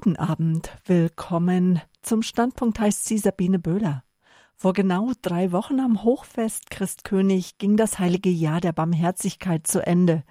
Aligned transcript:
Guten 0.00 0.14
Abend, 0.14 0.70
willkommen. 0.84 1.82
Zum 2.02 2.22
Standpunkt 2.22 2.78
heißt 2.78 3.04
sie 3.04 3.18
Sabine 3.18 3.58
Böhler. 3.58 4.04
Vor 4.54 4.72
genau 4.72 5.10
drei 5.22 5.50
Wochen 5.50 5.80
am 5.80 6.04
Hochfest 6.04 6.70
Christkönig 6.70 7.58
ging 7.58 7.76
das 7.76 7.98
heilige 7.98 8.30
Jahr 8.30 8.60
der 8.60 8.72
Barmherzigkeit 8.72 9.66
zu 9.66 9.84
Ende. 9.84 10.22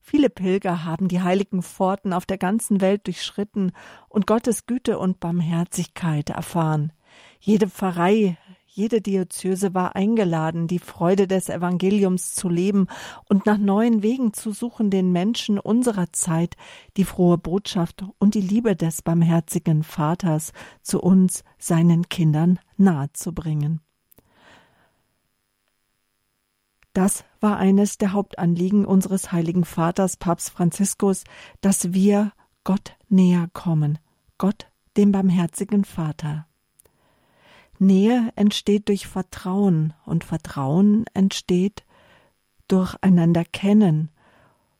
Viele 0.00 0.30
Pilger 0.30 0.86
haben 0.86 1.08
die 1.08 1.20
heiligen 1.20 1.62
Pforten 1.62 2.14
auf 2.14 2.24
der 2.24 2.38
ganzen 2.38 2.80
Welt 2.80 3.06
durchschritten 3.06 3.72
und 4.08 4.26
Gottes 4.26 4.64
Güte 4.64 4.98
und 4.98 5.20
Barmherzigkeit 5.20 6.30
erfahren. 6.30 6.90
Jede 7.40 7.68
Pfarrei 7.68 8.38
jede 8.72 9.00
Diözese 9.00 9.74
war 9.74 9.96
eingeladen, 9.96 10.68
die 10.68 10.78
Freude 10.78 11.26
des 11.26 11.48
Evangeliums 11.48 12.34
zu 12.34 12.48
leben 12.48 12.86
und 13.28 13.44
nach 13.44 13.58
neuen 13.58 14.02
Wegen 14.02 14.32
zu 14.32 14.52
suchen, 14.52 14.90
den 14.90 15.10
Menschen 15.10 15.58
unserer 15.58 16.12
Zeit 16.12 16.56
die 16.96 17.04
frohe 17.04 17.36
Botschaft 17.36 18.04
und 18.18 18.34
die 18.34 18.40
Liebe 18.40 18.76
des 18.76 19.02
barmherzigen 19.02 19.82
Vaters 19.82 20.52
zu 20.82 21.00
uns, 21.00 21.42
seinen 21.58 22.08
Kindern, 22.08 22.60
nahezubringen. 22.76 23.80
Das 26.92 27.24
war 27.40 27.56
eines 27.56 27.98
der 27.98 28.12
Hauptanliegen 28.12 28.84
unseres 28.84 29.32
heiligen 29.32 29.64
Vaters 29.64 30.16
Papst 30.16 30.50
Franziskus, 30.50 31.24
dass 31.60 31.92
wir 31.92 32.32
Gott 32.64 32.96
näher 33.08 33.48
kommen, 33.52 33.98
Gott 34.38 34.68
dem 34.96 35.12
barmherzigen 35.12 35.84
Vater. 35.84 36.46
Nähe 37.80 38.32
entsteht 38.36 38.88
durch 38.88 39.06
Vertrauen 39.06 39.94
und 40.04 40.24
Vertrauen 40.24 41.04
entsteht 41.14 41.84
durch 42.68 42.94
einander 43.00 43.44
kennen 43.44 44.10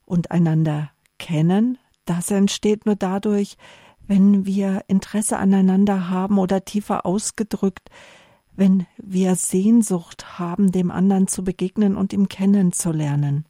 und 0.05 0.31
einander 0.31 0.91
kennen, 1.19 1.79
das 2.05 2.31
entsteht 2.31 2.87
nur 2.87 2.97
dadurch, 2.97 3.57
wenn 4.07 4.45
wir 4.45 4.85
Interesse 4.89 5.39
aneinander 5.39 6.11
haben 6.11 6.39
oder 6.39 6.65
tiefer 6.65 7.07
ausgedrückt, 7.07 7.91
wenn 8.57 8.87
wir 8.97 9.37
Sehnsucht 9.37 10.39
haben, 10.39 10.73
dem 10.73 10.91
anderen 10.91 11.29
zu 11.29 11.45
begegnen 11.45 11.97
und 11.97 12.13
ihm 12.13 12.29
kennenzulernen. 12.29 13.47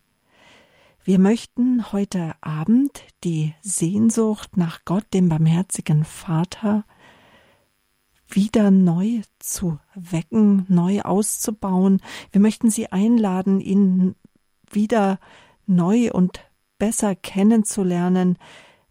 Wir 1.02 1.18
möchten 1.18 1.92
heute 1.92 2.34
Abend 2.42 3.02
die 3.24 3.54
Sehnsucht 3.62 4.58
nach 4.58 4.80
Gott, 4.84 5.06
dem 5.14 5.30
barmherzigen 5.30 6.04
Vater, 6.04 6.84
wieder 8.34 8.70
neu 8.70 9.22
zu 9.38 9.78
wecken, 9.94 10.64
neu 10.68 11.02
auszubauen. 11.02 12.00
Wir 12.32 12.40
möchten 12.40 12.70
Sie 12.70 12.90
einladen, 12.90 13.60
ihn 13.60 14.14
wieder 14.70 15.18
neu 15.66 16.10
und 16.12 16.40
besser 16.78 17.14
kennenzulernen, 17.14 18.38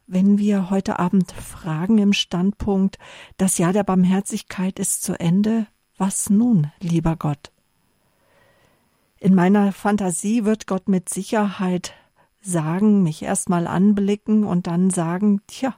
wenn 0.07 0.39
wir 0.39 0.69
heute 0.69 0.97
Abend 0.97 1.31
fragen 1.31 1.99
im 1.99 2.13
Standpunkt, 2.13 2.97
das 3.37 3.57
Jahr 3.59 3.73
der 3.73 3.83
Barmherzigkeit 3.83 4.79
ist 4.79 5.03
zu 5.03 5.19
Ende, 5.19 5.67
was 5.97 6.29
nun, 6.29 6.71
lieber 6.79 7.15
Gott? 7.15 7.51
In 9.19 9.35
meiner 9.35 9.71
Fantasie 9.71 10.45
wird 10.45 10.65
Gott 10.65 10.87
mit 10.87 11.09
Sicherheit 11.09 11.93
sagen, 12.41 13.03
mich 13.03 13.21
erstmal 13.21 13.67
anblicken 13.67 14.45
und 14.45 14.65
dann 14.65 14.89
sagen, 14.89 15.41
tja, 15.45 15.75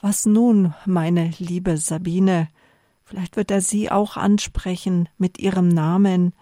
was 0.00 0.26
nun, 0.26 0.74
meine 0.86 1.32
liebe 1.38 1.76
Sabine, 1.76 2.48
Vielleicht 3.08 3.36
wird 3.36 3.50
er 3.50 3.62
sie 3.62 3.90
auch 3.90 4.18
ansprechen 4.18 5.08
mit 5.16 5.38
ihrem 5.38 5.68
Namen. 5.68 6.34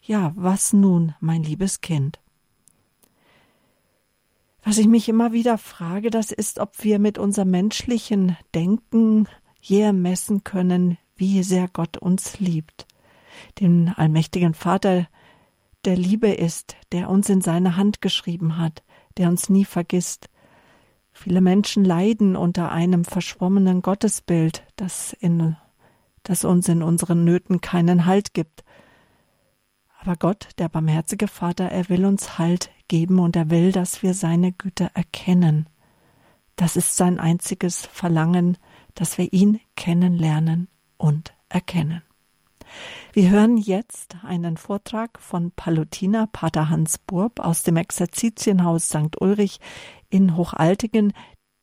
Ja, 0.00 0.32
was 0.36 0.72
nun, 0.72 1.12
mein 1.18 1.42
liebes 1.42 1.80
Kind? 1.80 2.20
Was 4.62 4.78
ich 4.78 4.86
mich 4.86 5.08
immer 5.08 5.32
wieder 5.32 5.58
frage, 5.58 6.10
das 6.10 6.30
ist, 6.30 6.60
ob 6.60 6.84
wir 6.84 7.00
mit 7.00 7.18
unserem 7.18 7.50
menschlichen 7.50 8.36
Denken 8.54 9.26
je 9.60 9.80
ermessen 9.80 10.44
können, 10.44 10.98
wie 11.16 11.42
sehr 11.42 11.66
Gott 11.66 11.96
uns 11.96 12.38
liebt. 12.38 12.86
Den 13.58 13.88
allmächtigen 13.88 14.54
Vater 14.54 15.08
der 15.84 15.96
Liebe 15.96 16.28
ist, 16.28 16.76
der 16.92 17.10
uns 17.10 17.28
in 17.28 17.40
seine 17.40 17.76
Hand 17.76 18.00
geschrieben 18.00 18.56
hat, 18.56 18.84
der 19.16 19.28
uns 19.30 19.48
nie 19.48 19.64
vergisst. 19.64 20.30
Viele 21.10 21.40
Menschen 21.40 21.84
leiden 21.84 22.36
unter 22.36 22.70
einem 22.70 23.04
verschwommenen 23.04 23.82
Gottesbild, 23.82 24.62
das 24.76 25.12
in 25.12 25.56
das 26.24 26.44
uns 26.44 26.68
in 26.68 26.82
unseren 26.82 27.24
Nöten 27.24 27.60
keinen 27.60 28.06
Halt 28.06 28.34
gibt. 28.34 28.64
Aber 30.00 30.16
Gott, 30.16 30.48
der 30.58 30.68
barmherzige 30.68 31.28
Vater, 31.28 31.66
er 31.66 31.88
will 31.88 32.04
uns 32.04 32.38
Halt 32.38 32.70
geben 32.88 33.20
und 33.20 33.36
er 33.36 33.50
will, 33.50 33.72
dass 33.72 34.02
wir 34.02 34.12
seine 34.12 34.52
Güte 34.52 34.90
erkennen. 34.94 35.68
Das 36.56 36.76
ist 36.76 36.96
sein 36.96 37.18
einziges 37.18 37.86
Verlangen, 37.86 38.58
dass 38.94 39.18
wir 39.18 39.32
ihn 39.32 39.60
kennenlernen 39.76 40.68
und 40.96 41.34
erkennen. 41.48 42.02
Wir 43.12 43.30
hören 43.30 43.56
jetzt 43.56 44.16
einen 44.24 44.56
Vortrag 44.56 45.20
von 45.20 45.52
Palutiner 45.52 46.26
Pater 46.26 46.68
Hans 46.68 46.98
Burb 46.98 47.40
aus 47.40 47.62
dem 47.62 47.76
Exerzitienhaus 47.76 48.88
St. 48.88 49.20
Ulrich 49.20 49.60
in 50.10 50.36
Hochaltingen, 50.36 51.12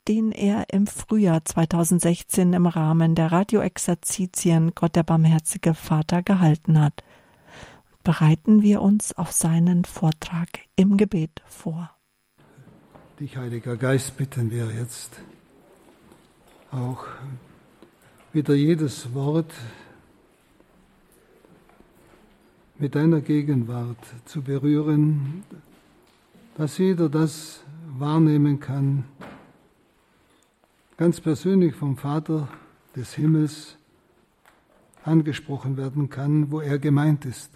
den 0.07 0.31
er 0.31 0.65
im 0.73 0.87
Frühjahr 0.87 1.45
2016 1.45 2.53
im 2.53 2.65
Rahmen 2.65 3.15
der 3.15 3.31
Radioexerzitien 3.31 4.71
Gott 4.73 4.95
der 4.95 5.03
barmherzige 5.03 5.73
Vater 5.73 6.23
gehalten 6.23 6.79
hat. 6.79 7.03
Bereiten 8.03 8.63
wir 8.63 8.81
uns 8.81 9.13
auf 9.13 9.31
seinen 9.31 9.85
Vortrag 9.85 10.49
im 10.75 10.97
Gebet 10.97 11.41
vor. 11.45 11.91
Dich, 13.19 13.37
Heiliger 13.37 13.77
Geist, 13.77 14.17
bitten 14.17 14.49
wir 14.49 14.71
jetzt 14.71 15.21
auch 16.71 17.05
wieder 18.33 18.55
jedes 18.55 19.13
Wort 19.13 19.53
mit 22.79 22.95
deiner 22.95 23.21
Gegenwart 23.21 24.03
zu 24.25 24.41
berühren, 24.41 25.43
dass 26.57 26.79
jeder 26.79 27.09
das 27.09 27.63
wahrnehmen 27.99 28.59
kann, 28.59 29.03
ganz 31.01 31.19
persönlich 31.19 31.73
vom 31.73 31.97
Vater 31.97 32.47
des 32.95 33.15
Himmels 33.15 33.75
angesprochen 35.03 35.75
werden 35.75 36.11
kann, 36.11 36.51
wo 36.51 36.59
er 36.59 36.77
gemeint 36.77 37.25
ist. 37.25 37.49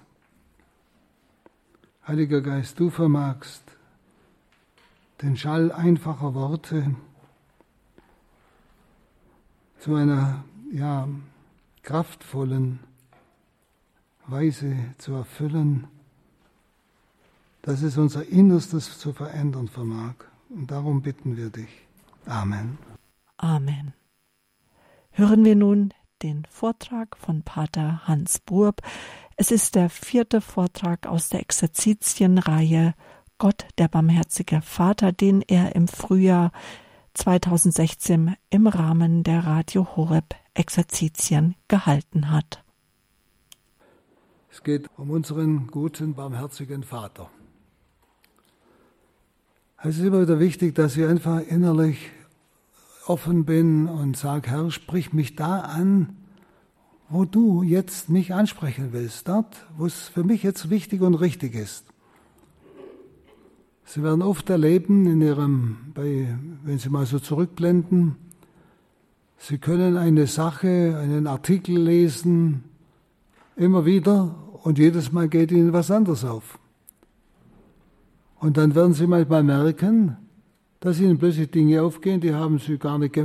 Heiliger 2.07 2.41
Geist, 2.41 2.79
du 2.79 2.89
vermagst 2.89 3.61
den 5.21 5.37
Schall 5.37 5.71
einfacher 5.71 6.33
Worte 6.33 6.95
zu 9.77 9.93
einer 9.93 10.43
ja, 10.71 11.07
kraftvollen 11.83 12.79
Weise 14.25 14.75
zu 14.97 15.13
erfüllen, 15.13 15.85
dass 17.61 17.83
es 17.83 17.95
unser 17.95 18.27
Innerstes 18.27 18.97
zu 18.97 19.13
verändern 19.13 19.67
vermag. 19.67 20.15
Und 20.49 20.71
darum 20.71 21.03
bitten 21.03 21.37
wir 21.37 21.51
dich. 21.51 21.85
Amen. 22.25 22.79
Amen. 23.45 23.93
Hören 25.11 25.45
wir 25.45 25.55
nun 25.55 25.93
den 26.23 26.45
Vortrag 26.49 27.15
von 27.15 27.43
Pater 27.43 28.07
Hans 28.07 28.39
Burb. 28.39 28.81
Es 29.35 29.51
ist 29.51 29.75
der 29.75 29.91
vierte 29.91 30.41
Vortrag 30.41 31.05
aus 31.05 31.29
der 31.29 31.41
Exerzitienreihe 31.41 32.95
Gott, 33.37 33.67
der 33.77 33.87
barmherzige 33.87 34.63
Vater, 34.63 35.11
den 35.11 35.43
er 35.43 35.75
im 35.75 35.87
Frühjahr 35.87 36.51
2016 37.13 38.35
im 38.49 38.65
Rahmen 38.65 39.21
der 39.21 39.45
Radio 39.45 39.95
Horeb 39.95 40.33
Exerzitien 40.55 41.53
gehalten 41.67 42.31
hat. 42.31 42.63
Es 44.49 44.63
geht 44.63 44.89
um 44.97 45.11
unseren 45.11 45.67
guten, 45.67 46.15
barmherzigen 46.15 46.81
Vater. 46.81 47.29
Es 49.83 49.99
ist 49.99 50.03
immer 50.03 50.21
wieder 50.23 50.39
wichtig, 50.39 50.73
dass 50.73 50.97
wir 50.97 51.09
einfach 51.09 51.41
innerlich 51.41 52.09
offen 53.07 53.45
bin 53.45 53.87
und 53.87 54.17
sage, 54.17 54.49
Herr, 54.49 54.71
sprich 54.71 55.13
mich 55.13 55.35
da 55.35 55.59
an, 55.59 56.15
wo 57.09 57.25
du 57.25 57.63
jetzt 57.63 58.09
mich 58.09 58.33
ansprechen 58.33 58.89
willst, 58.91 59.27
dort, 59.27 59.67
wo 59.77 59.85
es 59.85 60.07
für 60.07 60.23
mich 60.23 60.43
jetzt 60.43 60.69
wichtig 60.69 61.01
und 61.01 61.15
richtig 61.15 61.55
ist. 61.55 61.85
Sie 63.85 64.01
werden 64.01 64.23
oft 64.23 64.49
erleben 64.49 65.05
in 65.05 65.21
ihrem, 65.21 65.77
bei, 65.93 66.35
wenn 66.63 66.79
Sie 66.79 66.89
mal 66.89 67.05
so 67.05 67.19
zurückblenden, 67.19 68.15
Sie 69.37 69.59
können 69.59 69.97
eine 69.97 70.25
Sache, 70.25 70.97
einen 70.99 71.27
Artikel 71.27 71.77
lesen, 71.77 72.63
immer 73.55 73.85
wieder 73.85 74.35
und 74.63 74.79
jedes 74.79 75.11
Mal 75.11 75.29
geht 75.29 75.51
Ihnen 75.51 75.71
was 75.71 75.91
anderes 75.91 76.25
auf. 76.25 76.57
Und 78.39 78.57
dann 78.57 78.73
werden 78.73 78.93
Sie 78.93 79.05
manchmal 79.05 79.43
merken, 79.43 80.17
dass 80.85 80.99
ihnen 80.99 81.17
plötzlich 81.17 81.49
Dinge 81.49 81.81
aufgehen, 81.81 82.21
die 82.21 82.33
haben 82.33 82.59
sie 82.59 82.77
gar 82.77 82.99
nicht, 82.99 83.17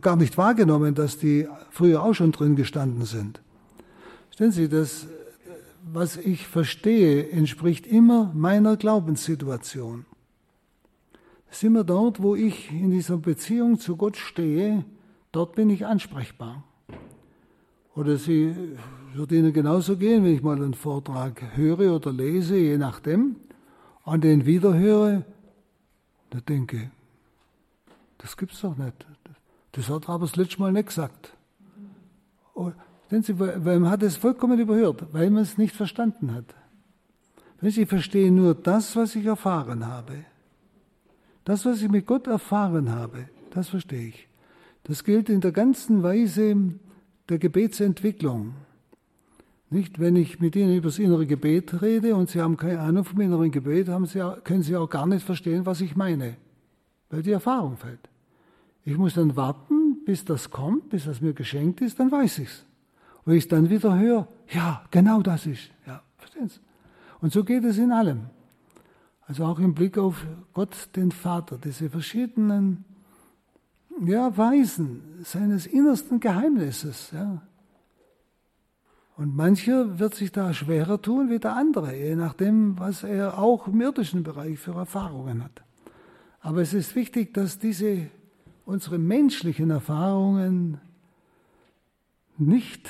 gar 0.00 0.16
nicht 0.16 0.36
wahrgenommen, 0.36 0.96
dass 0.96 1.16
die 1.16 1.46
früher 1.70 2.02
auch 2.02 2.12
schon 2.12 2.32
drin 2.32 2.56
gestanden 2.56 3.04
sind. 3.04 3.40
Stellen 4.32 4.50
Sie, 4.50 4.68
das, 4.68 5.06
was 5.92 6.16
ich 6.16 6.48
verstehe, 6.48 7.30
entspricht 7.30 7.86
immer 7.86 8.32
meiner 8.34 8.76
Glaubenssituation. 8.76 10.06
Ist 11.52 11.62
immer 11.62 11.84
dort, 11.84 12.20
wo 12.20 12.34
ich 12.34 12.72
in 12.72 12.90
dieser 12.90 13.16
Beziehung 13.16 13.78
zu 13.78 13.96
Gott 13.96 14.16
stehe, 14.16 14.84
dort 15.30 15.54
bin 15.54 15.70
ich 15.70 15.86
ansprechbar. 15.86 16.64
Oder 17.94 18.16
sie 18.16 18.56
wird 19.14 19.30
Ihnen 19.30 19.52
genauso 19.52 19.96
gehen, 19.96 20.24
wenn 20.24 20.34
ich 20.34 20.42
mal 20.42 20.56
einen 20.56 20.74
Vortrag 20.74 21.42
höre 21.54 21.94
oder 21.94 22.12
lese, 22.12 22.56
je 22.56 22.76
nachdem, 22.76 23.36
und 24.04 24.24
den 24.24 24.46
wiederhöre, 24.46 25.24
da 26.32 26.40
denke, 26.40 26.90
das 28.18 28.36
gibt's 28.36 28.60
doch 28.62 28.76
nicht. 28.76 29.06
Das 29.72 29.88
hat 29.88 30.08
er 30.08 30.14
aber 30.14 30.26
das 30.26 30.36
letzte 30.36 30.60
Mal 30.60 30.72
nicht 30.72 30.88
gesagt. 30.88 31.36
Und, 32.54 32.74
Sie, 33.10 33.38
weil 33.38 33.78
man 33.78 33.90
hat 33.90 34.02
es 34.02 34.16
vollkommen 34.16 34.58
überhört, 34.58 35.12
weil 35.12 35.28
man 35.28 35.42
es 35.42 35.58
nicht 35.58 35.76
verstanden 35.76 36.32
hat. 36.32 36.54
Ich 37.60 37.86
verstehe 37.86 38.32
nur 38.32 38.54
das, 38.54 38.96
was 38.96 39.14
ich 39.14 39.26
erfahren 39.26 39.86
habe. 39.86 40.24
Das, 41.44 41.66
was 41.66 41.82
ich 41.82 41.90
mit 41.90 42.06
Gott 42.06 42.26
erfahren 42.26 42.90
habe, 42.90 43.28
das 43.50 43.68
verstehe 43.68 44.08
ich. 44.08 44.28
Das 44.84 45.04
gilt 45.04 45.28
in 45.28 45.42
der 45.42 45.52
ganzen 45.52 46.02
Weise 46.02 46.56
der 47.28 47.38
Gebetsentwicklung. 47.38 48.54
Nicht, 49.72 49.98
wenn 49.98 50.16
ich 50.16 50.38
mit 50.38 50.54
Ihnen 50.54 50.76
über 50.76 50.88
das 50.88 50.98
innere 50.98 51.26
Gebet 51.26 51.80
rede 51.80 52.14
und 52.14 52.28
Sie 52.28 52.42
haben 52.42 52.58
keine 52.58 52.80
Ahnung 52.80 53.04
vom 53.04 53.18
inneren 53.22 53.50
Gebet, 53.50 53.88
Sie, 54.04 54.36
können 54.44 54.62
Sie 54.62 54.76
auch 54.76 54.90
gar 54.90 55.06
nicht 55.06 55.24
verstehen, 55.24 55.64
was 55.64 55.80
ich 55.80 55.96
meine, 55.96 56.36
weil 57.08 57.22
die 57.22 57.30
Erfahrung 57.30 57.78
fällt. 57.78 58.10
Ich 58.84 58.98
muss 58.98 59.14
dann 59.14 59.34
warten, 59.34 60.04
bis 60.04 60.26
das 60.26 60.50
kommt, 60.50 60.90
bis 60.90 61.06
das 61.06 61.22
mir 61.22 61.32
geschenkt 61.32 61.80
ist, 61.80 61.98
dann 61.98 62.12
weiß 62.12 62.40
ich's. 62.40 62.66
Und 63.24 63.32
ich 63.32 63.48
dann 63.48 63.70
wieder 63.70 63.98
höre, 63.98 64.28
ja, 64.52 64.84
genau 64.90 65.22
das 65.22 65.46
ist. 65.46 65.70
Ja, 65.86 66.02
verstehen 66.18 66.50
Sie? 66.50 66.60
Und 67.22 67.32
so 67.32 67.42
geht 67.42 67.64
es 67.64 67.78
in 67.78 67.92
allem. 67.92 68.26
Also 69.26 69.46
auch 69.46 69.58
im 69.58 69.72
Blick 69.72 69.96
auf 69.96 70.26
Gott, 70.52 70.90
den 70.96 71.12
Vater, 71.12 71.56
diese 71.56 71.88
verschiedenen 71.88 72.84
ja, 74.04 74.36
Weisen 74.36 75.00
seines 75.24 75.66
innersten 75.66 76.20
Geheimnisses. 76.20 77.10
Ja. 77.12 77.40
Und 79.16 79.36
mancher 79.36 79.98
wird 79.98 80.14
sich 80.14 80.32
da 80.32 80.54
schwerer 80.54 81.00
tun 81.00 81.30
wie 81.30 81.38
der 81.38 81.54
andere, 81.54 81.94
je 81.94 82.16
nachdem, 82.16 82.78
was 82.78 83.02
er 83.02 83.38
auch 83.38 83.68
im 83.68 83.80
irdischen 83.80 84.22
Bereich 84.22 84.58
für 84.58 84.74
Erfahrungen 84.74 85.44
hat. 85.44 85.62
Aber 86.40 86.62
es 86.62 86.74
ist 86.74 86.94
wichtig, 86.96 87.34
dass 87.34 87.58
diese 87.58 88.08
unsere 88.64 88.98
menschlichen 88.98 89.70
Erfahrungen 89.70 90.80
nicht 92.38 92.88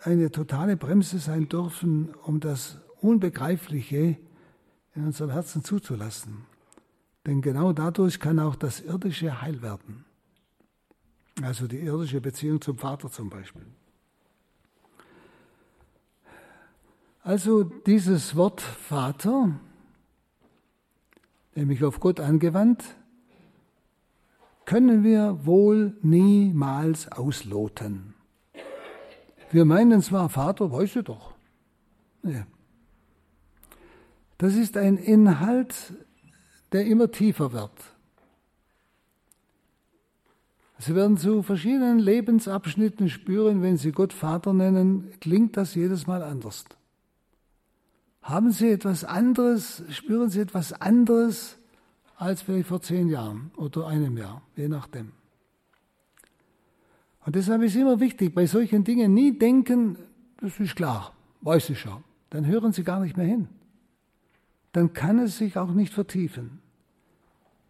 eine 0.00 0.30
totale 0.30 0.76
Bremse 0.76 1.18
sein 1.18 1.48
dürfen, 1.48 2.14
um 2.22 2.40
das 2.40 2.78
Unbegreifliche 3.00 4.18
in 4.94 5.06
unserem 5.06 5.30
Herzen 5.30 5.64
zuzulassen. 5.64 6.44
Denn 7.26 7.40
genau 7.40 7.72
dadurch 7.72 8.20
kann 8.20 8.38
auch 8.38 8.54
das 8.54 8.80
Irdische 8.80 9.40
heil 9.40 9.62
werden. 9.62 10.04
Also 11.42 11.66
die 11.66 11.80
irdische 11.80 12.20
Beziehung 12.20 12.60
zum 12.60 12.78
Vater 12.78 13.10
zum 13.10 13.30
Beispiel. 13.30 13.66
Also 17.24 17.64
dieses 17.64 18.36
Wort 18.36 18.60
Vater, 18.60 19.58
nämlich 21.54 21.82
auf 21.82 21.98
Gott 21.98 22.20
angewandt, 22.20 22.84
können 24.66 25.02
wir 25.04 25.46
wohl 25.46 25.96
niemals 26.02 27.10
ausloten. 27.10 28.12
Wir 29.50 29.64
meinen 29.64 30.02
zwar, 30.02 30.28
Vater, 30.28 30.70
weißt 30.70 30.96
du 30.96 31.02
doch. 31.02 31.32
Nee. 32.22 32.44
Das 34.36 34.54
ist 34.54 34.76
ein 34.76 34.98
Inhalt, 34.98 35.94
der 36.72 36.84
immer 36.84 37.10
tiefer 37.10 37.54
wird. 37.54 37.72
Sie 40.78 40.94
werden 40.94 41.16
zu 41.16 41.42
verschiedenen 41.42 42.00
Lebensabschnitten 42.00 43.08
spüren, 43.08 43.62
wenn 43.62 43.78
Sie 43.78 43.92
Gott 43.92 44.12
Vater 44.12 44.52
nennen, 44.52 45.10
klingt 45.20 45.56
das 45.56 45.74
jedes 45.74 46.06
Mal 46.06 46.22
anders. 46.22 46.66
Haben 48.24 48.52
Sie 48.52 48.70
etwas 48.70 49.04
anderes, 49.04 49.82
spüren 49.90 50.30
Sie 50.30 50.40
etwas 50.40 50.72
anderes 50.72 51.58
als 52.16 52.40
vielleicht 52.40 52.68
vor 52.68 52.80
zehn 52.80 53.08
Jahren 53.10 53.50
oder 53.54 53.86
einem 53.86 54.16
Jahr, 54.16 54.40
je 54.56 54.66
nachdem. 54.66 55.12
Und 57.26 57.36
deshalb 57.36 57.60
ist 57.60 57.76
immer 57.76 58.00
wichtig, 58.00 58.34
bei 58.34 58.46
solchen 58.46 58.82
Dingen 58.82 59.12
nie 59.12 59.38
denken, 59.38 59.98
das 60.38 60.58
ist 60.58 60.74
klar, 60.74 61.12
weiß 61.42 61.68
ich 61.68 61.80
schon. 61.80 62.02
Dann 62.30 62.46
hören 62.46 62.72
Sie 62.72 62.82
gar 62.82 63.00
nicht 63.00 63.18
mehr 63.18 63.26
hin. 63.26 63.48
Dann 64.72 64.94
kann 64.94 65.18
es 65.18 65.36
sich 65.36 65.58
auch 65.58 65.72
nicht 65.72 65.92
vertiefen. 65.92 66.60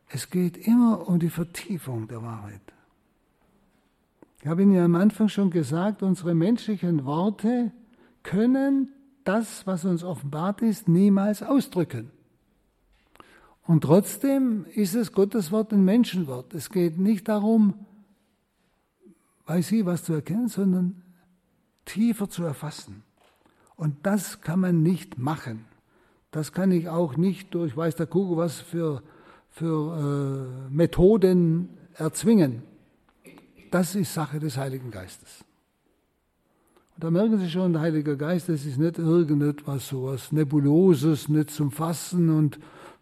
Es 0.08 0.30
geht 0.30 0.56
immer 0.56 1.08
um 1.08 1.18
die 1.18 1.30
Vertiefung 1.30 2.06
der 2.06 2.22
Wahrheit. 2.22 2.62
Ich 4.40 4.46
habe 4.46 4.62
Ihnen 4.62 4.74
ja 4.74 4.84
am 4.84 4.94
Anfang 4.94 5.28
schon 5.28 5.50
gesagt, 5.50 6.04
unsere 6.04 6.32
menschlichen 6.32 7.04
Worte 7.04 7.72
können 8.22 8.90
das, 9.24 9.66
was 9.66 9.84
uns 9.84 10.04
offenbart 10.04 10.62
ist, 10.62 10.88
niemals 10.88 11.42
ausdrücken. 11.42 12.10
Und 13.66 13.82
trotzdem 13.82 14.66
ist 14.74 14.94
es 14.94 15.12
Gottes 15.12 15.50
Wort 15.50 15.72
ein 15.72 15.84
Menschenwort. 15.84 16.52
Es 16.52 16.70
geht 16.70 16.98
nicht 16.98 17.28
darum, 17.28 17.74
bei 19.46 19.62
sie 19.62 19.86
was 19.86 20.04
zu 20.04 20.12
erkennen, 20.12 20.48
sondern 20.48 21.02
tiefer 21.84 22.28
zu 22.28 22.44
erfassen. 22.44 23.02
Und 23.76 24.06
das 24.06 24.40
kann 24.40 24.60
man 24.60 24.82
nicht 24.82 25.18
machen. 25.18 25.64
Das 26.30 26.52
kann 26.52 26.72
ich 26.72 26.88
auch 26.88 27.16
nicht 27.16 27.54
durch 27.54 27.76
weiß 27.76 27.96
der 27.96 28.06
Kugel 28.06 28.36
was 28.36 28.60
für, 28.60 29.02
für 29.50 30.68
äh, 30.68 30.72
Methoden 30.72 31.68
erzwingen. 31.94 32.62
Das 33.70 33.94
ist 33.94 34.12
Sache 34.12 34.40
des 34.40 34.56
Heiligen 34.56 34.90
Geistes. 34.90 35.44
Und 36.94 37.04
da 37.04 37.10
merken 37.10 37.38
Sie 37.38 37.50
schon, 37.50 37.72
der 37.72 37.82
Heilige 37.82 38.16
Geist, 38.16 38.48
das 38.48 38.64
ist 38.64 38.78
nicht 38.78 38.98
irgendetwas 38.98 39.88
so 39.88 40.04
was 40.04 40.30
Nebuloses, 40.30 41.28
nicht 41.28 41.50
zum 41.50 41.70
Fassen 41.70 42.30
und 42.30 42.58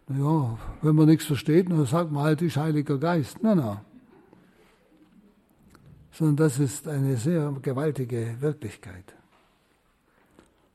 naja, 0.07 0.57
wenn 0.81 0.95
man 0.95 1.07
nichts 1.07 1.25
versteht, 1.25 1.69
dann 1.69 1.85
sagt 1.85 2.11
man 2.11 2.23
halt, 2.23 2.41
ist 2.41 2.57
Heiliger 2.57 2.97
Geist. 2.97 3.41
Nein, 3.41 3.57
nein. 3.57 3.79
Sondern 6.11 6.35
das 6.35 6.59
ist 6.59 6.87
eine 6.87 7.17
sehr 7.17 7.55
gewaltige 7.61 8.35
Wirklichkeit. 8.39 9.15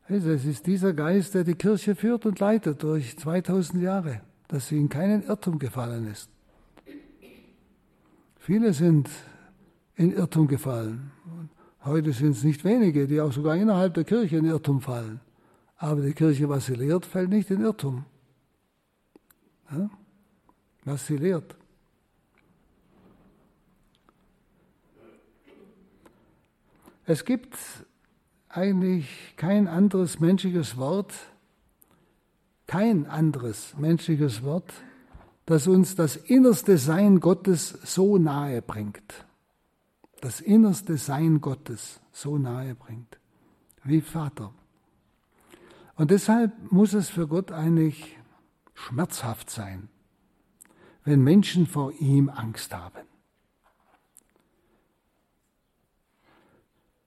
Also 0.09 0.31
es 0.31 0.45
ist 0.47 0.67
dieser 0.67 0.95
Geist, 0.95 1.35
der 1.35 1.45
die 1.45 1.55
Kirche 1.55 1.95
führt 1.95 2.25
und 2.25 2.41
leitet 2.41 2.83
durch 2.83 3.19
2000 3.19 3.83
Jahre, 3.83 4.23
dass 4.49 4.69
sie 4.69 4.79
in 4.79 4.89
keinen 4.89 5.23
Irrtum 5.25 5.59
gefallen 5.59 6.11
ist. 6.11 6.31
Viele 8.39 8.73
sind 8.73 9.11
in 9.97 10.13
Irrtum 10.13 10.49
gefallen. 10.49 11.11
Heute 11.85 12.13
sind 12.13 12.33
es 12.33 12.45
nicht 12.45 12.65
wenige, 12.65 13.07
die 13.07 13.21
auch 13.21 13.33
sogar 13.33 13.57
innerhalb 13.57 13.95
der 13.95 14.05
Kirche 14.05 14.37
in 14.37 14.45
Irrtum 14.45 14.81
fallen. 14.81 15.21
Aber 15.77 16.03
die 16.03 16.13
Kirche, 16.13 16.49
was 16.49 16.67
sie 16.67 16.75
lehrt, 16.75 17.07
fällt 17.07 17.31
nicht 17.31 17.51
in 17.51 17.61
Irrtum 17.61 18.05
ja, 19.71 19.91
was 20.85 21.07
sie 21.07 21.17
lehrt. 21.17 21.55
Es 27.07 27.25
gibt 27.25 27.57
eigentlich 28.49 29.35
kein 29.37 29.67
anderes 29.67 30.21
menschliches 30.21 30.77
Wort, 30.77 31.15
kein 32.67 33.07
anderes 33.07 33.75
menschliches 33.79 34.43
Wort, 34.43 34.73
das 35.47 35.67
uns 35.67 35.95
das 35.95 36.17
innerste 36.17 36.77
Sein 36.77 37.21
Gottes 37.21 37.71
so 37.71 38.19
nahe 38.19 38.61
bringt. 38.61 39.27
Das 40.21 40.41
innerste 40.41 40.97
Sein 40.97 41.41
Gottes 41.41 42.01
so 42.13 42.39
nahe 42.39 42.75
bringt. 42.75 43.19
Wie 43.85 44.01
Vater. 44.01 44.53
Und 45.95 46.11
deshalb 46.11 46.53
muss 46.73 46.93
es 46.93 47.09
für 47.09 47.27
Gott 47.27 47.53
eigentlich 47.53 48.17
schmerzhaft 48.75 49.51
sein, 49.51 49.89
wenn 51.05 51.23
Menschen 51.23 51.67
vor 51.67 51.93
ihm 52.01 52.29
Angst 52.29 52.75
haben. 52.75 53.07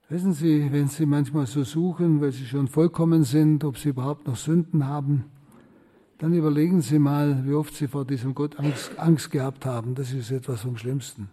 Wissen 0.08 0.34
Sie, 0.34 0.70
wenn 0.72 0.88
Sie 0.88 1.06
manchmal 1.06 1.46
so 1.46 1.64
suchen, 1.64 2.20
weil 2.20 2.32
Sie 2.32 2.44
schon 2.44 2.68
vollkommen 2.68 3.24
sind, 3.24 3.64
ob 3.64 3.78
Sie 3.78 3.88
überhaupt 3.90 4.26
noch 4.26 4.36
Sünden 4.36 4.86
haben, 4.86 5.24
dann 6.18 6.34
überlegen 6.34 6.82
Sie 6.82 6.98
mal, 6.98 7.46
wie 7.46 7.54
oft 7.54 7.74
Sie 7.74 7.88
vor 7.88 8.04
diesem 8.04 8.34
Gott 8.34 8.58
Angst, 8.58 8.98
Angst 8.98 9.30
gehabt 9.30 9.64
haben. 9.64 9.94
Das 9.94 10.12
ist 10.12 10.30
etwas 10.30 10.60
vom 10.60 10.76
Schlimmsten. 10.76 11.30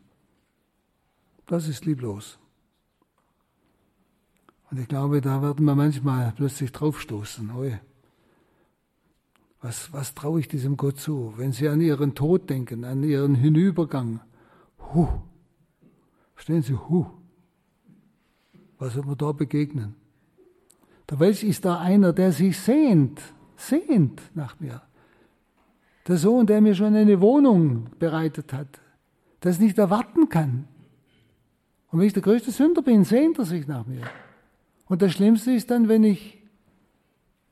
Das 1.49 1.67
ist 1.67 1.83
lieblos. 1.87 2.37
Und 4.69 4.79
ich 4.79 4.87
glaube, 4.87 5.19
da 5.19 5.41
werden 5.41 5.65
wir 5.65 5.73
manchmal 5.73 6.31
plötzlich 6.37 6.71
draufstoßen. 6.71 7.49
Oh, 7.57 7.65
was, 9.59 9.91
was 9.91 10.13
traue 10.13 10.41
ich 10.41 10.47
diesem 10.47 10.77
Gott 10.77 10.99
zu? 10.99 11.33
Wenn 11.37 11.51
Sie 11.51 11.67
an 11.67 11.81
Ihren 11.81 12.13
Tod 12.13 12.51
denken, 12.51 12.85
an 12.85 13.01
Ihren 13.01 13.33
Hinübergang, 13.33 14.19
hu, 14.93 15.07
stehen 16.35 16.61
Sie, 16.61 16.75
hu, 16.75 17.07
was 18.77 18.93
wird 18.93 19.07
mir 19.07 19.15
da 19.15 19.31
begegnen? 19.31 19.95
Der 21.09 21.19
Welch 21.19 21.43
ist 21.43 21.65
da 21.65 21.79
einer, 21.79 22.13
der 22.13 22.31
sich 22.31 22.59
sehnt, 22.59 23.21
sehnt 23.57 24.21
nach 24.35 24.59
mir. 24.59 24.83
Der 26.07 26.17
Sohn, 26.17 26.45
der 26.45 26.61
mir 26.61 26.75
schon 26.75 26.93
eine 26.93 27.19
Wohnung 27.21 27.87
bereitet 27.97 28.53
hat, 28.53 28.79
das 29.39 29.57
nicht 29.57 29.79
erwarten 29.79 30.29
kann, 30.29 30.67
Und 31.91 31.99
wenn 31.99 32.07
ich 32.07 32.13
der 32.13 32.21
größte 32.21 32.51
Sünder 32.51 32.81
bin, 32.81 33.03
sehnt 33.03 33.39
er 33.39 33.45
sich 33.45 33.67
nach 33.67 33.85
mir. 33.85 34.03
Und 34.87 35.01
das 35.01 35.13
Schlimmste 35.13 35.51
ist 35.51 35.71
dann, 35.71 35.87
wenn 35.87 36.03
ich 36.03 36.41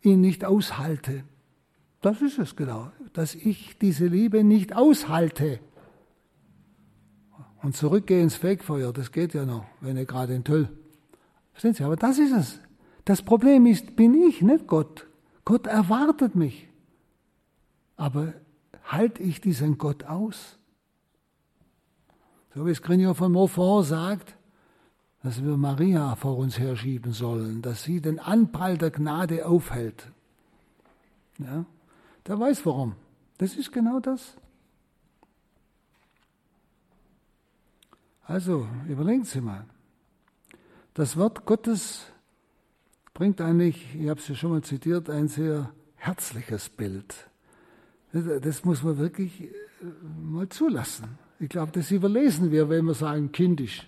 ihn 0.01 0.21
nicht 0.21 0.45
aushalte. 0.45 1.23
Das 2.01 2.21
ist 2.21 2.37
es 2.37 2.55
genau, 2.55 2.91
dass 3.13 3.35
ich 3.35 3.77
diese 3.79 4.07
Liebe 4.07 4.43
nicht 4.43 4.75
aushalte. 4.75 5.59
Und 7.63 7.75
zurückgehe 7.75 8.21
ins 8.21 8.35
Fegfeuer, 8.35 8.93
das 8.93 9.11
geht 9.11 9.33
ja 9.33 9.45
noch, 9.45 9.65
wenn 9.81 9.97
er 9.97 10.05
gerade 10.05 10.35
in 10.35 10.43
Töll. 10.43 10.69
Verstehen 11.51 11.73
Sie? 11.73 11.83
Aber 11.83 11.95
das 11.95 12.19
ist 12.19 12.31
es. 12.31 12.59
Das 13.03 13.23
Problem 13.23 13.65
ist, 13.65 13.95
bin 13.95 14.13
ich, 14.13 14.41
nicht 14.41 14.67
Gott. 14.67 15.07
Gott 15.43 15.65
erwartet 15.65 16.35
mich. 16.35 16.69
Aber 17.95 18.33
halte 18.83 19.23
ich 19.23 19.41
diesen 19.41 19.77
Gott 19.77 20.03
aus? 20.03 20.59
Wie 22.65 22.71
es 22.71 22.81
Grignon 22.81 23.13
von 23.13 23.31
Montfort 23.31 23.85
sagt, 23.85 24.35
dass 25.23 25.43
wir 25.43 25.57
Maria 25.57 26.15
vor 26.15 26.37
uns 26.37 26.57
herschieben 26.57 27.13
sollen, 27.13 27.61
dass 27.61 27.83
sie 27.83 28.01
den 28.01 28.19
Anprall 28.19 28.77
der 28.77 28.91
Gnade 28.91 29.45
aufhält. 29.45 30.11
Ja, 31.37 31.65
der 32.25 32.39
weiß 32.39 32.65
warum. 32.65 32.95
Das 33.37 33.55
ist 33.55 33.71
genau 33.71 33.99
das. 33.99 34.37
Also, 38.23 38.67
überlegen 38.89 39.23
Sie 39.23 39.39
mal. 39.39 39.65
Das 40.93 41.15
Wort 41.15 41.45
Gottes 41.45 42.05
bringt 43.13 43.39
eigentlich, 43.39 43.95
ich 43.95 44.09
habe 44.09 44.19
es 44.19 44.27
ja 44.27 44.35
schon 44.35 44.51
mal 44.51 44.63
zitiert, 44.63 45.09
ein 45.09 45.27
sehr 45.27 45.71
herzliches 45.95 46.69
Bild. 46.69 47.29
Das 48.11 48.65
muss 48.65 48.83
man 48.83 48.97
wirklich 48.97 49.41
äh, 49.41 49.49
mal 50.21 50.49
zulassen. 50.49 51.19
Ich 51.39 51.49
glaube, 51.49 51.71
das 51.71 51.91
überlesen 51.91 52.51
wir, 52.51 52.69
wenn 52.69 52.85
wir 52.85 52.93
sagen 52.93 53.31
kindisch. 53.31 53.87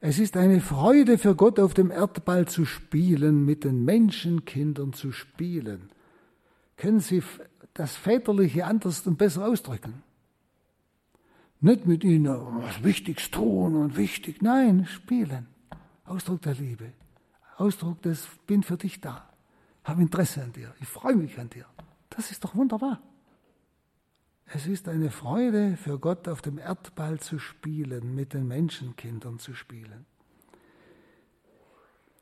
Es 0.00 0.18
ist 0.18 0.36
eine 0.36 0.60
Freude 0.60 1.16
für 1.16 1.34
Gott, 1.34 1.58
auf 1.58 1.72
dem 1.72 1.90
Erdball 1.90 2.46
zu 2.46 2.66
spielen, 2.66 3.46
mit 3.46 3.64
den 3.64 3.86
Menschenkindern 3.86 4.92
zu 4.92 5.12
spielen. 5.12 5.88
Können 6.76 7.00
Sie 7.00 7.22
das 7.72 7.96
Väterliche 7.96 8.66
anders 8.66 9.06
und 9.06 9.16
besser 9.16 9.46
ausdrücken? 9.46 10.02
Nicht 11.60 11.86
mit 11.86 12.04
ihnen 12.04 12.26
was 12.26 12.84
Wichtiges 12.84 13.30
tun 13.30 13.76
und 13.76 13.96
wichtig, 13.96 14.42
nein, 14.42 14.84
spielen. 14.86 15.46
Ausdruck 16.04 16.42
der 16.42 16.54
Liebe. 16.54 16.92
Ausdruck 17.56 18.02
des, 18.02 18.28
bin 18.46 18.62
für 18.62 18.76
dich 18.76 19.00
da. 19.00 19.30
Habe 19.84 20.02
Interesse 20.02 20.42
an 20.42 20.52
dir. 20.52 20.74
Ich 20.82 20.88
freue 20.88 21.16
mich 21.16 21.38
an 21.38 21.48
dir. 21.48 21.64
Das 22.10 22.30
ist 22.30 22.44
doch 22.44 22.54
wunderbar. 22.54 23.00
Es 24.46 24.66
ist 24.66 24.88
eine 24.88 25.10
Freude 25.10 25.76
für 25.76 25.98
Gott, 25.98 26.28
auf 26.28 26.42
dem 26.42 26.58
Erdball 26.58 27.18
zu 27.18 27.38
spielen, 27.38 28.14
mit 28.14 28.34
den 28.34 28.46
Menschenkindern 28.46 29.38
zu 29.38 29.54
spielen. 29.54 30.06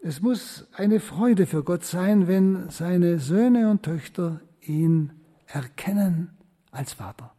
Es 0.00 0.20
muss 0.20 0.66
eine 0.72 0.98
Freude 0.98 1.46
für 1.46 1.62
Gott 1.62 1.84
sein, 1.84 2.26
wenn 2.26 2.70
seine 2.70 3.18
Söhne 3.18 3.70
und 3.70 3.82
Töchter 3.82 4.40
ihn 4.60 5.12
erkennen 5.46 6.36
als 6.70 6.94
Vater 6.94 7.34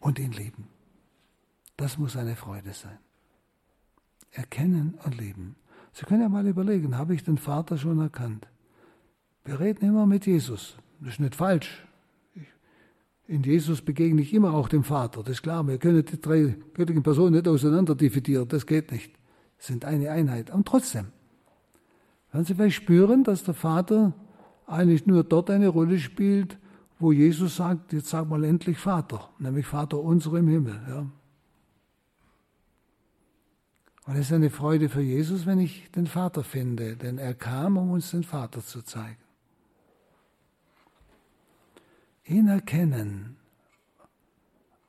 und 0.00 0.18
ihn 0.18 0.32
lieben. 0.32 0.68
Das 1.76 1.98
muss 1.98 2.16
eine 2.16 2.36
Freude 2.36 2.72
sein. 2.72 2.98
Erkennen 4.30 4.98
und 5.04 5.18
lieben. 5.18 5.56
Sie 5.92 6.04
können 6.06 6.22
ja 6.22 6.28
mal 6.28 6.46
überlegen, 6.46 6.96
habe 6.96 7.14
ich 7.14 7.22
den 7.22 7.38
Vater 7.38 7.76
schon 7.76 8.00
erkannt? 8.00 8.48
Wir 9.44 9.60
reden 9.60 9.84
immer 9.84 10.06
mit 10.06 10.26
Jesus. 10.26 10.76
Das 11.00 11.14
ist 11.14 11.20
nicht 11.20 11.34
falsch. 11.34 11.86
In 13.32 13.42
Jesus 13.42 13.80
begegne 13.80 14.20
ich 14.20 14.34
immer 14.34 14.52
auch 14.52 14.68
dem 14.68 14.84
Vater. 14.84 15.22
Das 15.22 15.36
ist 15.36 15.42
klar. 15.42 15.66
Wir 15.66 15.78
können 15.78 16.04
die 16.04 16.20
drei 16.20 16.54
göttlichen 16.74 17.02
Personen 17.02 17.32
nicht 17.32 17.48
auseinander 17.48 17.94
dividieren. 17.94 18.46
Das 18.46 18.66
geht 18.66 18.92
nicht. 18.92 19.10
Das 19.56 19.68
sind 19.68 19.86
eine 19.86 20.10
Einheit. 20.10 20.50
Und 20.50 20.68
trotzdem 20.68 21.06
werden 22.30 22.44
Sie 22.44 22.54
vielleicht 22.54 22.76
spüren, 22.76 23.24
dass 23.24 23.42
der 23.42 23.54
Vater 23.54 24.12
eigentlich 24.66 25.06
nur 25.06 25.24
dort 25.24 25.48
eine 25.48 25.68
Rolle 25.68 25.98
spielt, 25.98 26.58
wo 26.98 27.10
Jesus 27.10 27.56
sagt, 27.56 27.94
jetzt 27.94 28.10
sag 28.10 28.28
mal 28.28 28.44
endlich 28.44 28.76
Vater, 28.76 29.30
nämlich 29.38 29.64
Vater 29.64 29.98
unser 29.98 30.34
im 30.34 30.48
Himmel. 30.48 30.78
Ja. 30.86 31.06
Und 34.04 34.14
es 34.16 34.26
ist 34.26 34.32
eine 34.34 34.50
Freude 34.50 34.90
für 34.90 35.00
Jesus, 35.00 35.46
wenn 35.46 35.58
ich 35.58 35.90
den 35.92 36.06
Vater 36.06 36.44
finde, 36.44 36.96
denn 36.96 37.16
er 37.16 37.32
kam, 37.32 37.78
um 37.78 37.92
uns 37.92 38.10
den 38.10 38.24
Vater 38.24 38.62
zu 38.62 38.82
zeigen. 38.82 39.21
Ihn 42.24 42.48
erkennen. 42.48 43.36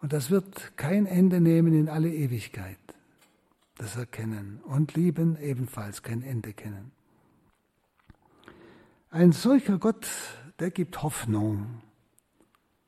Und 0.01 0.13
das 0.13 0.29
wird 0.29 0.77
kein 0.77 1.05
Ende 1.05 1.39
nehmen 1.39 1.73
in 1.73 1.89
alle 1.89 2.13
Ewigkeit. 2.13 2.77
Das 3.77 3.95
Erkennen. 3.95 4.59
Und 4.65 4.93
lieben 4.93 5.37
ebenfalls 5.41 6.03
kein 6.03 6.21
Ende 6.21 6.53
kennen. 6.53 6.91
Ein 9.09 9.31
solcher 9.31 9.77
Gott, 9.77 10.07
der 10.59 10.71
gibt 10.71 11.03
Hoffnung 11.03 11.81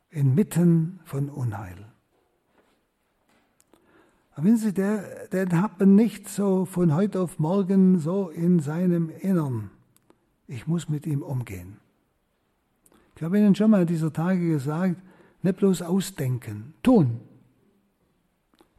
inmitten 0.10 1.00
von 1.04 1.30
Unheil. 1.30 1.78
Aber 4.34 4.46
wissen 4.46 4.58
Sie, 4.58 4.74
der, 4.74 5.28
den 5.28 5.62
hat 5.62 5.80
man 5.80 5.96
nicht 5.96 6.28
so 6.28 6.66
von 6.66 6.94
heute 6.94 7.22
auf 7.22 7.40
morgen 7.40 8.00
so 8.00 8.30
in 8.30 8.60
seinem 8.60 9.10
Innern. 9.10 9.72
Ich 10.48 10.68
muss 10.68 10.90
mit 10.90 11.06
ihm 11.06 11.22
umgehen. 11.22 11.78
Ich 13.16 13.24
habe 13.24 13.38
Ihnen 13.38 13.56
schon 13.56 13.72
mal 13.72 13.86
dieser 13.86 14.12
Tage 14.12 14.50
gesagt, 14.50 14.98
nicht 15.42 15.58
bloß 15.58 15.82
ausdenken, 15.84 16.74
tun. 16.84 17.22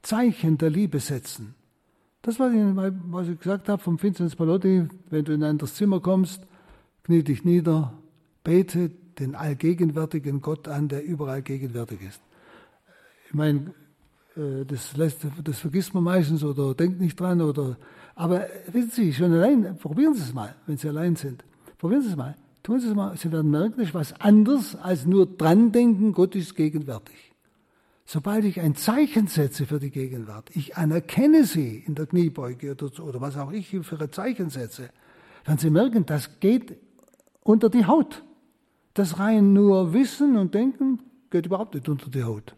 Zeichen 0.02 0.58
der 0.58 0.70
Liebe 0.70 1.00
setzen. 1.00 1.54
Das 2.22 2.38
war, 2.38 2.50
was 2.50 3.28
ich 3.28 3.38
gesagt 3.38 3.68
habe 3.68 3.82
vom 3.82 4.02
Vinzenz 4.02 4.34
Palotti, 4.34 4.88
wenn 5.10 5.24
du 5.24 5.32
in 5.32 5.42
ein 5.42 5.50
anderes 5.50 5.74
Zimmer 5.74 6.00
kommst, 6.00 6.42
knie 7.04 7.22
dich 7.22 7.44
nieder, 7.44 7.92
bete 8.42 8.90
den 9.18 9.34
allgegenwärtigen 9.34 10.40
Gott 10.40 10.68
an, 10.68 10.88
der 10.88 11.04
überall 11.04 11.42
gegenwärtig 11.42 12.02
ist. 12.02 12.20
Ich 13.28 13.34
meine, 13.34 13.74
äh, 14.36 14.64
das, 14.66 14.96
lässt, 14.96 15.26
das 15.42 15.58
vergisst 15.58 15.94
man 15.94 16.04
meistens 16.04 16.44
oder 16.44 16.74
denkt 16.74 17.00
nicht 17.00 17.18
dran. 17.18 17.40
Oder, 17.40 17.76
aber 18.14 18.46
wissen 18.72 18.90
Sie, 18.90 19.12
schon 19.12 19.32
allein, 19.32 19.76
probieren 19.78 20.14
Sie 20.14 20.22
es 20.22 20.34
mal, 20.34 20.54
wenn 20.66 20.76
Sie 20.76 20.88
allein 20.88 21.16
sind. 21.16 21.44
Probieren 21.78 22.02
Sie 22.02 22.10
es 22.10 22.16
mal. 22.16 22.36
Tun 22.66 22.80
Sie 22.80 22.88
es 22.88 22.96
mal. 22.96 23.16
Sie 23.16 23.30
werden 23.30 23.52
merken, 23.52 23.74
das 23.76 23.90
ist 23.90 23.94
was 23.94 24.20
anderes 24.20 24.74
als 24.74 25.06
nur 25.06 25.24
dran 25.24 25.70
denken, 25.70 26.10
Gott 26.10 26.34
ist 26.34 26.56
gegenwärtig. 26.56 27.32
Sobald 28.04 28.44
ich 28.44 28.60
ein 28.60 28.74
Zeichen 28.74 29.28
setze 29.28 29.66
für 29.66 29.78
die 29.78 29.92
Gegenwart, 29.92 30.50
ich 30.52 30.76
anerkenne 30.76 31.44
sie 31.44 31.84
in 31.86 31.94
der 31.94 32.06
Kniebeuge 32.06 32.72
oder, 32.72 33.04
oder 33.04 33.20
was 33.20 33.36
auch 33.36 33.52
ich 33.52 33.68
für 33.68 34.00
ein 34.00 34.10
Zeichen 34.10 34.50
setze, 34.50 34.90
dann 35.44 35.58
Sie 35.58 35.70
merken, 35.70 36.06
das 36.06 36.40
geht 36.40 36.76
unter 37.44 37.70
die 37.70 37.84
Haut. 37.84 38.24
Das 38.94 39.20
rein 39.20 39.52
nur 39.52 39.92
Wissen 39.92 40.36
und 40.36 40.52
Denken 40.52 40.98
geht 41.30 41.46
überhaupt 41.46 41.74
nicht 41.74 41.88
unter 41.88 42.10
die 42.10 42.24
Haut. 42.24 42.56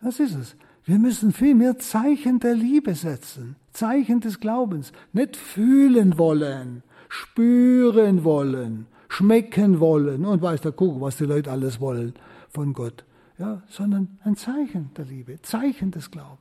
Das 0.00 0.20
ist 0.20 0.34
es. 0.34 0.56
Wir 0.84 0.98
müssen 0.98 1.34
viel 1.34 1.54
mehr 1.54 1.78
Zeichen 1.78 2.40
der 2.40 2.54
Liebe 2.54 2.94
setzen, 2.94 3.56
Zeichen 3.74 4.20
des 4.20 4.40
Glaubens, 4.40 4.92
nicht 5.12 5.36
fühlen 5.36 6.16
wollen, 6.16 6.82
spüren 7.14 8.24
wollen, 8.24 8.86
schmecken 9.08 9.78
wollen 9.78 10.24
und 10.24 10.42
weiß 10.42 10.62
der 10.62 10.72
Kuckuck, 10.72 11.00
was 11.00 11.16
die 11.16 11.26
Leute 11.26 11.52
alles 11.52 11.78
wollen 11.78 12.14
von 12.48 12.72
Gott, 12.72 13.04
ja, 13.38 13.62
sondern 13.68 14.18
ein 14.24 14.34
Zeichen 14.34 14.90
der 14.96 15.04
Liebe, 15.04 15.40
Zeichen 15.42 15.92
des 15.92 16.10
Glaubens. 16.10 16.40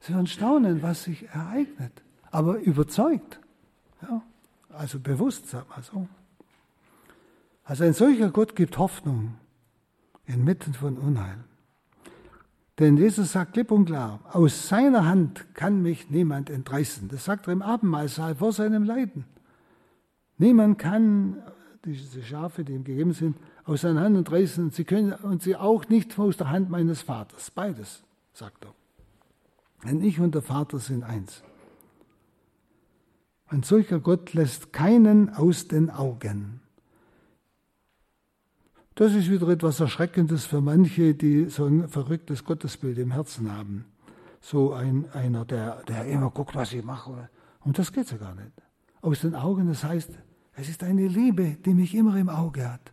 Sie 0.00 0.14
werden 0.14 0.26
staunen, 0.26 0.82
was 0.82 1.04
sich 1.04 1.28
ereignet, 1.28 1.92
aber 2.30 2.58
überzeugt, 2.58 3.38
ja, 4.00 4.22
also 4.70 4.98
bewusst, 4.98 5.48
sag 5.48 5.68
mal 5.68 5.82
so. 5.82 6.08
Also 7.64 7.84
ein 7.84 7.92
solcher 7.92 8.30
Gott 8.30 8.56
gibt 8.56 8.78
Hoffnung 8.78 9.34
inmitten 10.24 10.72
von 10.72 10.96
Unheil. 10.96 11.44
Denn 12.78 12.96
Jesus 12.96 13.32
sagt 13.32 13.52
klipp 13.52 13.70
und 13.70 13.84
klar, 13.84 14.20
aus 14.32 14.68
seiner 14.68 15.04
Hand 15.04 15.54
kann 15.54 15.82
mich 15.82 16.08
niemand 16.08 16.48
entreißen. 16.48 17.08
Das 17.08 17.26
sagt 17.26 17.46
er 17.46 17.52
im 17.52 17.62
Abendmahlsaal 17.62 18.36
vor 18.36 18.52
seinem 18.52 18.84
Leiden. 18.84 19.24
Niemand 20.38 20.78
kann 20.78 21.42
diese 21.84 22.22
Schafe, 22.22 22.64
die 22.64 22.72
ihm 22.72 22.84
gegeben 22.84 23.12
sind, 23.12 23.36
aus 23.64 23.82
seiner 23.82 24.02
Hand 24.02 24.16
entreißen. 24.16 24.70
Sie 24.70 24.84
können 24.84 25.12
und 25.12 25.42
sie 25.42 25.56
auch 25.56 25.88
nicht 25.88 26.18
aus 26.18 26.36
der 26.36 26.50
Hand 26.50 26.70
meines 26.70 27.02
Vaters. 27.02 27.50
Beides, 27.50 28.02
sagt 28.32 28.64
er. 28.64 28.74
Denn 29.84 30.02
ich 30.02 30.20
und 30.20 30.34
der 30.34 30.42
Vater 30.42 30.78
sind 30.78 31.04
eins. 31.04 31.42
Ein 33.48 33.62
solcher 33.62 34.00
Gott 34.00 34.34
lässt 34.34 34.72
keinen 34.72 35.30
aus 35.30 35.68
den 35.68 35.90
Augen. 35.90 36.60
Das 38.96 39.14
ist 39.14 39.30
wieder 39.30 39.48
etwas 39.48 39.78
Erschreckendes 39.78 40.46
für 40.46 40.60
manche, 40.60 41.14
die 41.14 41.44
so 41.46 41.66
ein 41.66 41.88
verrücktes 41.88 42.44
Gottesbild 42.44 42.98
im 42.98 43.12
Herzen 43.12 43.52
haben. 43.52 43.84
So 44.40 44.72
ein, 44.72 45.08
einer, 45.12 45.44
der, 45.44 45.82
der 45.84 46.06
immer 46.06 46.30
guckt, 46.30 46.54
was 46.54 46.72
ich 46.72 46.82
mache. 46.82 47.28
Und 47.60 47.78
das 47.78 47.92
geht 47.92 48.08
so 48.08 48.16
gar 48.16 48.34
nicht. 48.34 48.52
Aus 49.02 49.20
den 49.20 49.34
Augen, 49.34 49.68
das 49.68 49.84
heißt, 49.84 50.10
es 50.56 50.70
ist 50.70 50.82
eine 50.82 51.06
Liebe, 51.06 51.58
die 51.64 51.74
mich 51.74 51.94
immer 51.94 52.16
im 52.16 52.30
Auge 52.30 52.70
hat, 52.70 52.92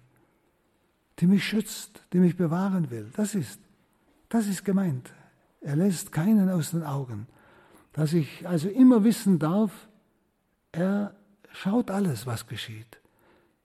die 1.19 1.27
mich 1.27 1.45
schützt, 1.45 2.03
die 2.11 2.19
mich 2.19 2.35
bewahren 2.35 2.91
will. 2.91 3.09
Das 3.15 3.35
ist, 3.35 3.59
das 4.27 4.47
ist 4.47 4.65
gemeint. 4.65 5.13
Er 5.61 5.77
lässt 5.77 6.11
keinen 6.11 6.49
aus 6.49 6.71
den 6.71 6.83
Augen. 6.83 7.25
Dass 7.93 8.11
ich 8.11 8.45
also 8.47 8.67
immer 8.67 9.05
wissen 9.05 9.39
darf, 9.39 9.87
er 10.73 11.15
schaut 11.53 11.89
alles, 11.89 12.25
was 12.27 12.47
geschieht. 12.47 12.99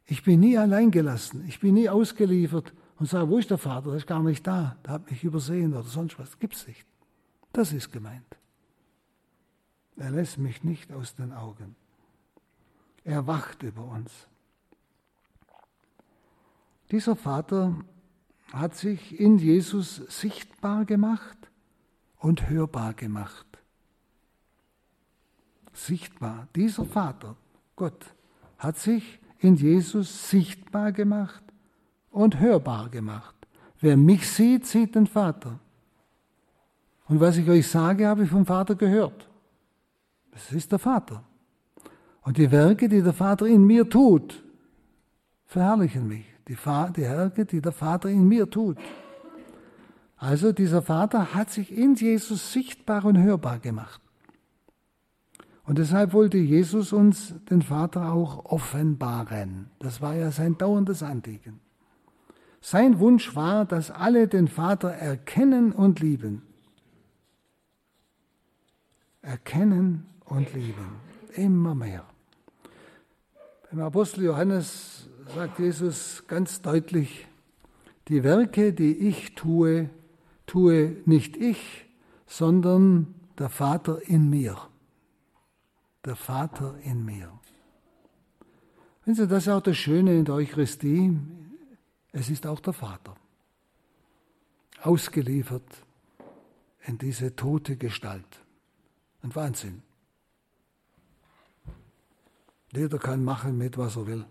Ich 0.07 0.23
bin 0.23 0.41
nie 0.41 0.57
allein 0.57 0.93
gelassen, 0.93 1.45
ich 1.49 1.59
bin 1.59 1.75
nie 1.75 1.89
ausgeliefert 1.89 2.73
und 2.99 3.09
sage, 3.09 3.29
wo 3.29 3.39
ist 3.39 3.51
der 3.51 3.59
Vater? 3.59 3.89
Der 3.89 3.97
ist 3.97 4.07
gar 4.07 4.23
nicht 4.23 4.47
da, 4.47 4.77
der 4.85 4.93
hat 4.93 5.11
mich 5.11 5.25
übersehen 5.25 5.73
oder 5.73 5.83
sonst 5.83 6.19
was. 6.19 6.39
Gibt's 6.39 6.69
nicht. 6.69 6.87
Das 7.53 7.73
ist 7.73 7.91
gemeint. 7.91 8.37
Er 9.97 10.13
lässt 10.13 10.39
mich 10.39 10.63
nicht 10.63 10.93
aus 10.93 11.17
den 11.17 11.33
Augen. 11.33 11.75
Er 13.05 13.27
wacht 13.27 13.63
über 13.63 13.85
uns. 13.85 14.27
Dieser 16.91 17.17
Vater 17.17 17.75
hat 18.53 18.75
sich 18.75 19.19
in 19.21 19.39
Jesus 19.39 19.97
sichtbar 20.09 20.85
gemacht 20.85 21.37
und 22.19 22.49
hörbar 22.49 22.95
gemacht. 22.95 23.47
Sichtbar. 25.73 26.49
Dieser 26.57 26.85
Vater, 26.85 27.37
Gott, 27.77 28.07
hat 28.59 28.79
sich 28.79 29.21
in 29.39 29.57
Jesus 29.57 30.31
sichtbar 30.31 30.93
gemacht 30.93 31.43
und 32.11 32.41
hörbar 32.41 32.89
gemacht. 32.89 33.35
Wer 33.81 33.97
mich 33.97 34.29
sieht, 34.29 34.67
sieht 34.67 34.95
den 34.95 35.07
Vater. 35.07 35.61
Und 37.07 37.21
was 37.21 37.37
ich 37.37 37.49
euch 37.49 37.69
sage, 37.69 38.09
habe 38.09 38.25
ich 38.25 38.31
vom 38.31 38.45
Vater 38.45 38.75
gehört. 38.75 39.29
Das 40.33 40.53
ist 40.53 40.73
der 40.73 40.79
Vater. 40.79 41.23
Und 42.29 42.37
die 42.37 42.51
Werke, 42.51 42.91
die 42.91 43.01
der 43.01 43.15
Vater 43.15 43.47
in 43.47 43.65
mir 43.65 43.89
tut, 43.89 44.45
verherrlichen 45.47 46.07
mich. 46.07 46.27
Die, 46.47 46.57
die 46.57 47.01
Werke, 47.01 47.47
die 47.47 47.63
der 47.63 47.73
Vater 47.73 48.11
in 48.11 48.29
mir 48.29 48.51
tut. 48.51 48.77
Also 50.19 50.53
dieser 50.53 50.83
Vater 50.83 51.33
hat 51.33 51.49
sich 51.49 51.73
in 51.73 51.95
Jesus 51.95 52.53
sichtbar 52.53 53.07
und 53.07 53.17
hörbar 53.17 53.61
gemacht. 53.61 54.03
Und 55.65 55.79
deshalb 55.79 56.13
wollte 56.13 56.37
Jesus 56.37 56.93
uns 56.93 57.33
den 57.49 57.63
Vater 57.63 58.13
auch 58.13 58.45
offenbaren. 58.45 59.71
Das 59.79 60.03
war 60.03 60.15
ja 60.15 60.31
sein 60.31 60.59
dauerndes 60.59 61.03
Anliegen. 61.03 61.61
Sein 62.61 62.99
Wunsch 62.99 63.35
war, 63.37 63.65
dass 63.65 63.91
alle 63.91 64.29
den 64.29 64.49
Vater 64.49 64.91
erkennen 64.91 65.73
und 65.73 66.01
lieben. 66.01 66.43
Erkennen 69.23 70.05
und 70.27 70.53
lieben. 70.53 70.97
Immer 71.35 71.75
mehr. 71.75 72.05
Beim 73.71 73.81
Apostel 73.81 74.25
Johannes 74.25 75.09
sagt 75.35 75.59
Jesus 75.59 76.25
ganz 76.27 76.63
deutlich, 76.63 77.27
die 78.09 78.25
Werke, 78.25 78.73
die 78.73 78.97
ich 78.97 79.35
tue, 79.35 79.91
tue 80.47 80.97
nicht 81.05 81.37
ich, 81.37 81.87
sondern 82.27 83.15
der 83.39 83.51
Vater 83.51 84.01
in 84.07 84.31
mir 84.31 84.57
der 86.09 86.17
Vater 86.17 86.79
in 86.85 87.05
mir. 87.05 87.31
Wenn 89.05 89.15
Sie, 89.15 89.27
das 89.27 89.47
ist 89.47 89.53
auch 89.53 89.61
das 89.61 89.77
Schöne 89.77 90.17
in 90.19 90.25
der 90.25 90.37
Eucharistie, 90.37 91.19
es 92.13 92.31
ist 92.31 92.47
auch 92.47 92.61
der 92.61 92.73
Vater, 92.73 93.15
ausgeliefert 94.83 95.85
in 96.87 96.97
diese 96.97 97.37
tote 97.37 97.77
Gestalt. 97.77 98.41
Ein 99.23 99.35
Wahnsinn. 99.35 99.83
Jeder 102.73 102.99
kann 102.99 103.25
machen 103.25 103.57
mit, 103.57 103.79
was 103.79 103.97
er 103.97 104.07
will. 104.07 104.25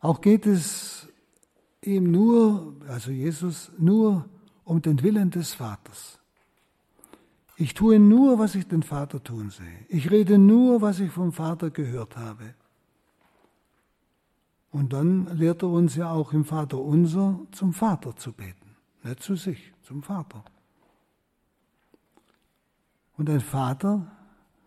Auch 0.00 0.20
geht 0.20 0.46
es 0.46 1.08
ihm 1.80 2.10
nur, 2.10 2.74
also 2.88 3.10
Jesus, 3.10 3.70
nur 3.78 4.28
um 4.64 4.82
den 4.82 5.02
Willen 5.02 5.30
des 5.30 5.54
Vaters. 5.54 6.18
Ich 7.56 7.74
tue 7.74 7.98
nur, 7.98 8.38
was 8.38 8.54
ich 8.54 8.66
den 8.66 8.82
Vater 8.82 9.22
tun 9.22 9.50
sehe. 9.50 9.86
Ich 9.88 10.10
rede 10.10 10.38
nur, 10.38 10.80
was 10.80 11.00
ich 11.00 11.10
vom 11.10 11.32
Vater 11.32 11.70
gehört 11.70 12.16
habe. 12.16 12.54
Und 14.70 14.92
dann 14.92 15.26
lehrt 15.36 15.62
er 15.62 15.68
uns 15.68 15.96
ja 15.96 16.10
auch 16.10 16.32
im 16.32 16.44
Vater 16.44 16.78
unser 16.78 17.38
zum 17.52 17.72
Vater 17.72 18.16
zu 18.16 18.32
beten. 18.32 18.74
Nicht 19.04 19.22
zu 19.22 19.36
sich, 19.36 19.72
zum 19.82 20.02
Vater. 20.02 20.42
Und 23.16 23.28
ein 23.28 23.40
Vater, 23.40 24.10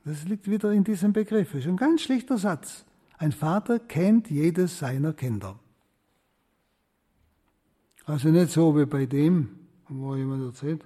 das 0.05 0.23
liegt 0.25 0.49
wieder 0.49 0.71
in 0.71 0.83
diesem 0.83 1.13
Begriff, 1.13 1.53
ist 1.55 1.67
ein 1.67 1.77
ganz 1.77 2.01
schlichter 2.01 2.37
Satz. 2.37 2.85
Ein 3.17 3.31
Vater 3.31 3.79
kennt 3.79 4.29
jedes 4.29 4.79
seiner 4.79 5.13
Kinder. 5.13 5.59
Also 8.05 8.29
nicht 8.29 8.51
so 8.51 8.77
wie 8.77 8.85
bei 8.85 9.07
dem, 9.07 9.49
wo 9.89 10.15
jemand 10.15 10.45
erzählt, 10.45 10.85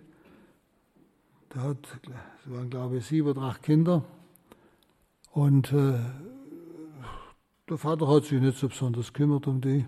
der 1.53 1.63
hat, 1.63 1.99
es 2.45 2.51
waren 2.51 2.69
glaube 2.69 2.97
ich 2.97 3.05
sieben 3.05 3.27
oder 3.27 3.41
acht 3.41 3.61
Kinder. 3.61 4.03
Und 5.31 5.73
äh, 5.73 5.99
der 7.69 7.77
Vater 7.77 8.07
hat 8.07 8.23
sich 8.23 8.39
nicht 8.39 8.57
so 8.57 8.69
besonders 8.69 9.11
kümmert 9.11 9.47
um 9.47 9.59
die. 9.59 9.85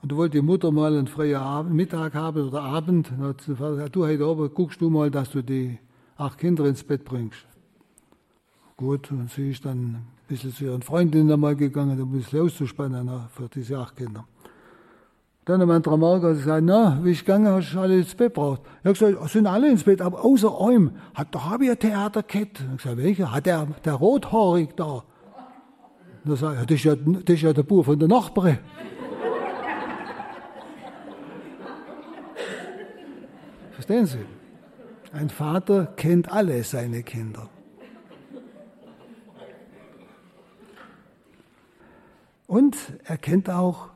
Und 0.00 0.12
da 0.12 0.16
wollte 0.16 0.38
die 0.38 0.42
Mutter 0.42 0.72
mal 0.72 0.96
einen 0.96 1.06
freien 1.06 1.36
Abend, 1.36 1.74
Mittag 1.74 2.14
haben 2.14 2.48
oder 2.48 2.62
Abend. 2.62 3.10
Und 3.12 3.22
hat 3.22 3.46
der 3.46 3.56
Vater 3.56 3.74
gesagt, 3.76 3.96
du 3.96 4.06
heute 4.06 4.24
Abend 4.24 4.54
guckst 4.54 4.80
du 4.80 4.88
mal, 4.88 5.10
dass 5.10 5.32
du 5.32 5.42
die 5.42 5.78
acht 6.16 6.38
Kinder 6.38 6.64
ins 6.64 6.82
Bett 6.82 7.04
bringst. 7.04 7.46
Gut, 8.78 9.10
und 9.10 9.28
sie 9.28 9.50
ist 9.50 9.64
dann 9.64 9.76
ein 9.76 10.06
bisschen 10.28 10.54
zu 10.54 10.66
ihren 10.66 10.82
Freundinnen 10.82 11.32
einmal 11.32 11.56
gegangen, 11.56 12.00
um 12.00 12.10
ein 12.10 12.18
bisschen 12.18 12.42
auszuspannen 12.42 13.10
für 13.34 13.48
diese 13.48 13.76
acht 13.76 13.96
Kinder. 13.96 14.24
Dann 15.44 15.60
hat 15.60 15.66
mein 15.66 15.82
Dramaker 15.82 16.34
gesagt, 16.34 16.62
na, 16.62 17.00
wie 17.02 17.10
ich 17.10 17.24
gegangen, 17.24 17.48
hast 17.48 17.74
du 17.74 17.80
alle 17.80 17.98
ins 17.98 18.14
Bett 18.14 18.34
braucht. 18.34 18.60
Er 18.84 18.90
hat 18.90 18.98
gesagt, 19.00 19.30
sind 19.30 19.48
alle 19.48 19.68
ins 19.68 19.82
Bett, 19.82 20.00
aber 20.00 20.24
außer 20.24 20.60
einem. 20.60 20.92
Hat, 21.12 21.34
da 21.34 21.46
habe 21.46 21.64
ich 21.64 21.72
ein 21.72 21.78
Theater 21.80 22.22
gehabt. 22.22 22.60
Ich 22.60 22.76
gesagt, 22.76 22.98
welcher? 22.98 23.32
Hat 23.32 23.46
der, 23.46 23.66
der 23.84 23.94
rothaarig 23.94 24.76
da. 24.76 25.02
Da 26.24 26.36
sag 26.36 26.60
ich, 26.60 26.66
das 26.66 26.76
ist 26.76 26.84
ja, 26.84 26.94
das 26.94 27.34
ist 27.34 27.42
ja 27.42 27.52
der 27.52 27.64
Bub 27.64 27.84
von 27.84 27.98
der 27.98 28.06
Nachbarin. 28.06 28.58
Verstehen 33.72 34.06
Sie? 34.06 34.24
Ein 35.12 35.30
Vater 35.30 35.86
kennt 35.96 36.30
alle 36.30 36.62
seine 36.62 37.02
Kinder. 37.02 37.48
Und 42.48 42.76
er 43.04 43.18
kennt 43.18 43.50
auch 43.50 43.90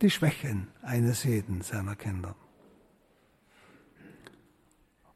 die 0.00 0.08
Schwächen 0.08 0.68
eines 0.80 1.24
jeden 1.24 1.60
seiner 1.60 1.94
Kinder. 1.94 2.34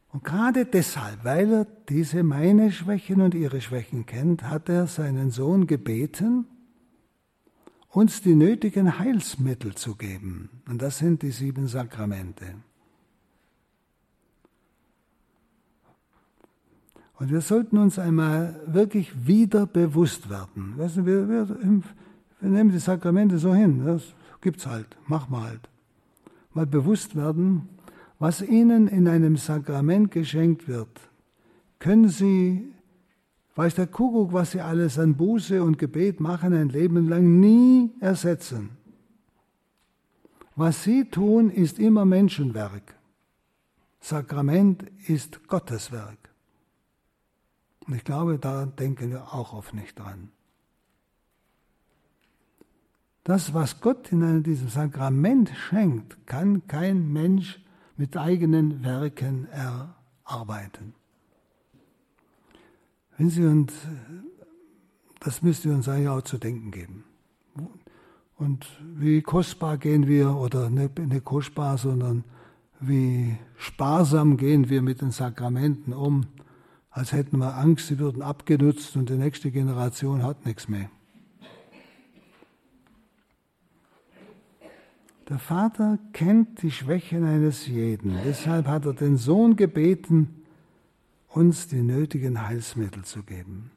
Und 0.09 0.23
gerade 0.23 0.65
deshalb, 0.65 1.23
weil 1.23 1.51
er 1.51 1.65
diese 1.89 2.21
meine 2.21 2.71
Schwächen 2.71 3.21
und 3.21 3.33
ihre 3.33 3.61
Schwächen 3.61 4.05
kennt, 4.05 4.43
hat 4.43 4.69
er 4.69 4.85
seinen 4.85 5.31
Sohn 5.31 5.65
gebeten, 5.65 6.45
uns 7.89 8.21
die 8.21 8.35
nötigen 8.35 8.99
Heilsmittel 8.99 9.73
zu 9.73 9.95
geben. 9.95 10.61
Und 10.69 10.83
das 10.83 10.99
sind 10.99 11.23
die 11.23 11.31
sieben 11.31 11.67
Sakramente. 11.67 12.45
Und 17.15 17.31
wir 17.31 17.41
sollten 17.41 17.79
uns 17.79 17.97
einmal 17.97 18.61
wirklich 18.67 19.25
wieder 19.25 19.65
bewusst 19.65 20.29
werden. 20.29 20.77
Weißt 20.77 20.97
du, 20.97 21.05
wir, 21.07 21.27
wir, 21.27 21.81
wir 22.43 22.49
nehmen 22.49 22.71
die 22.71 22.79
Sakramente 22.79 23.37
so 23.37 23.55
hin. 23.55 23.85
Das 23.85 24.03
gibt's 24.41 24.67
halt, 24.67 24.97
mach 25.07 25.29
mal 25.29 25.43
halt. 25.43 25.69
Mal 26.53 26.65
bewusst 26.65 27.15
werden, 27.15 27.69
was 28.19 28.41
Ihnen 28.41 28.89
in 28.89 29.07
einem 29.07 29.37
Sakrament 29.37 30.11
geschenkt 30.11 30.67
wird, 30.67 30.99
können 31.79 32.09
Sie, 32.09 32.73
weiß 33.55 33.75
der 33.75 33.87
Kuckuck, 33.87 34.33
was 34.33 34.51
Sie 34.51 34.59
alles 34.59 34.99
an 34.99 35.15
Buße 35.15 35.63
und 35.63 35.77
Gebet 35.77 36.19
machen, 36.19 36.53
ein 36.53 36.67
Leben 36.67 37.07
lang 37.07 37.39
nie 37.39 37.91
ersetzen. 38.01 38.71
Was 40.57 40.83
Sie 40.83 41.05
tun, 41.05 41.49
ist 41.49 41.79
immer 41.79 42.03
Menschenwerk. 42.03 42.93
Sakrament 44.01 44.83
ist 45.07 45.47
Gotteswerk. 45.47 46.29
Und 47.87 47.95
ich 47.95 48.03
glaube, 48.03 48.37
da 48.37 48.65
denken 48.65 49.11
wir 49.11 49.33
auch 49.33 49.53
oft 49.53 49.73
nicht 49.73 49.97
dran. 49.97 50.32
Das, 53.23 53.53
was 53.53 53.79
Gott 53.79 54.11
in 54.11 54.43
diesem 54.43 54.67
Sakrament 54.67 55.49
schenkt, 55.49 56.27
kann 56.27 56.67
kein 56.67 57.11
Mensch 57.11 57.61
mit 57.95 58.17
eigenen 58.17 58.83
Werken 58.83 59.47
erarbeiten. 59.49 60.93
Wenn 63.17 63.29
Sie 63.29 63.45
und 63.45 63.71
das 65.21 65.41
müsste 65.41 65.73
uns 65.73 65.87
eigentlich 65.87 66.09
auch 66.09 66.21
zu 66.21 66.37
denken 66.37 66.71
geben. 66.71 67.05
Und 68.35 68.67
wie 68.95 69.21
kostbar 69.21 69.77
gehen 69.77 70.07
wir, 70.07 70.35
oder 70.35 70.69
nicht 70.69 71.23
kostbar, 71.23 71.77
sondern 71.77 72.25
wie 72.81 73.37
sparsam 73.55 74.35
gehen 74.35 74.69
wir 74.69 74.81
mit 74.81 74.99
den 74.99 75.11
Sakramenten 75.11 75.93
um, 75.93 76.25
als 76.89 77.13
hätten 77.13 77.37
wir 77.37 77.55
Angst, 77.55 77.87
sie 77.87 77.99
würden 77.99 78.21
abgenutzt 78.21 78.97
und 78.97 79.09
die 79.09 79.17
nächste 79.17 79.49
Generation 79.49 80.23
hat 80.23 80.45
nichts 80.45 80.67
mehr. 80.67 80.89
Der 85.29 85.39
Vater 85.39 85.99
kennt 86.11 86.61
die 86.61 86.71
Schwächen 86.71 87.23
eines 87.23 87.67
jeden. 87.67 88.17
Deshalb 88.25 88.67
hat 88.67 88.85
er 88.85 88.93
den 88.93 89.17
Sohn 89.17 89.55
gebeten, 89.55 90.43
uns 91.29 91.67
die 91.67 91.81
nötigen 91.81 92.45
Heilsmittel 92.45 93.03
zu 93.03 93.23
geben. 93.23 93.71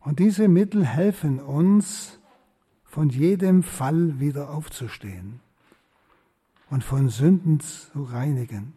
Und 0.00 0.18
diese 0.18 0.48
Mittel 0.48 0.84
helfen 0.84 1.40
uns, 1.40 2.18
von 2.84 3.10
jedem 3.10 3.62
Fall 3.62 4.18
wieder 4.18 4.50
aufzustehen 4.50 5.40
und 6.70 6.82
von 6.82 7.10
Sünden 7.10 7.60
zu 7.60 8.02
reinigen. 8.02 8.72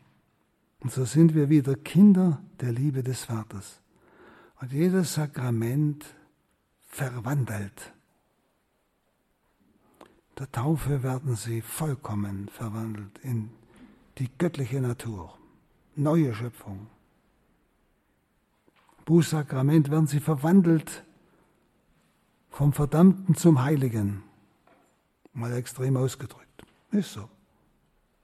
Und 0.81 0.91
so 0.91 1.05
sind 1.05 1.33
wir 1.33 1.49
wieder 1.49 1.75
Kinder 1.75 2.41
der 2.59 2.73
Liebe 2.73 3.03
des 3.03 3.23
Vaters. 3.25 3.79
Und 4.59 4.73
jedes 4.73 5.13
Sakrament 5.13 6.05
verwandelt. 6.87 7.93
Der 10.37 10.51
Taufe 10.51 11.03
werden 11.03 11.35
sie 11.35 11.61
vollkommen 11.61 12.49
verwandelt 12.49 13.19
in 13.21 13.49
die 14.17 14.29
göttliche 14.37 14.81
Natur, 14.81 15.37
neue 15.95 16.33
Schöpfung. 16.33 16.87
Bußsakrament 19.05 19.89
werden 19.91 20.07
sie 20.07 20.19
verwandelt 20.19 21.03
vom 22.49 22.73
Verdammten 22.73 23.35
zum 23.35 23.63
Heiligen. 23.63 24.23
Mal 25.33 25.53
extrem 25.53 25.97
ausgedrückt. 25.97 26.63
Ist 26.91 27.13
so. 27.13 27.29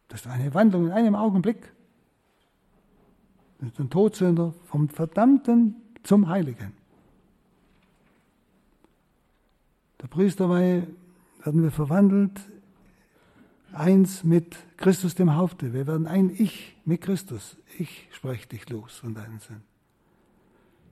Das 0.07 0.21
ist 0.21 0.27
eine 0.27 0.53
Wandlung 0.53 0.87
in 0.87 0.91
einem 0.91 1.15
Augenblick. 1.15 1.71
Das 3.59 3.69
ist 3.69 3.79
ein 3.79 3.89
Todsünder 3.89 4.53
vom 4.65 4.89
Verdammten 4.89 5.75
zum 6.03 6.27
Heiligen. 6.27 6.73
Der 10.01 10.07
Priesterweihe 10.07 10.87
werden 11.47 11.63
wir 11.63 11.71
verwandelt, 11.71 12.41
eins 13.71 14.25
mit 14.25 14.57
Christus 14.75 15.15
dem 15.15 15.35
Haupte. 15.35 15.71
Wir 15.71 15.87
werden 15.87 16.05
ein 16.05 16.29
Ich 16.29 16.75
mit 16.83 16.99
Christus. 16.99 17.55
Ich 17.79 18.09
spreche 18.11 18.49
dich 18.49 18.67
los 18.67 18.97
von 18.97 19.13
deinen 19.13 19.39
Sünden. 19.39 19.63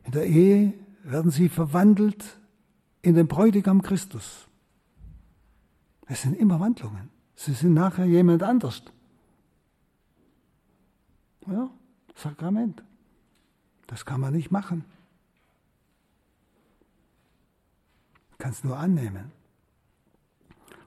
In 0.06 0.14
der 0.14 0.26
Ehe 0.26 0.74
werden 1.04 1.30
sie 1.30 1.50
verwandelt 1.50 2.40
in 3.02 3.16
den 3.16 3.28
Bräutigam 3.28 3.82
Christus. 3.82 4.48
Es 6.06 6.22
sind 6.22 6.38
immer 6.38 6.62
Wandlungen. 6.62 7.10
Sie 7.36 7.52
sind 7.52 7.74
nachher 7.74 8.06
jemand 8.06 8.42
anders. 8.42 8.82
Ja, 11.48 11.70
Sakrament. 12.16 12.82
Das 13.88 14.06
kann 14.06 14.22
man 14.22 14.32
nicht 14.34 14.52
machen. 14.52 14.86
Man 18.30 18.38
kann 18.38 18.52
es 18.52 18.64
nur 18.64 18.78
annehmen. 18.78 19.35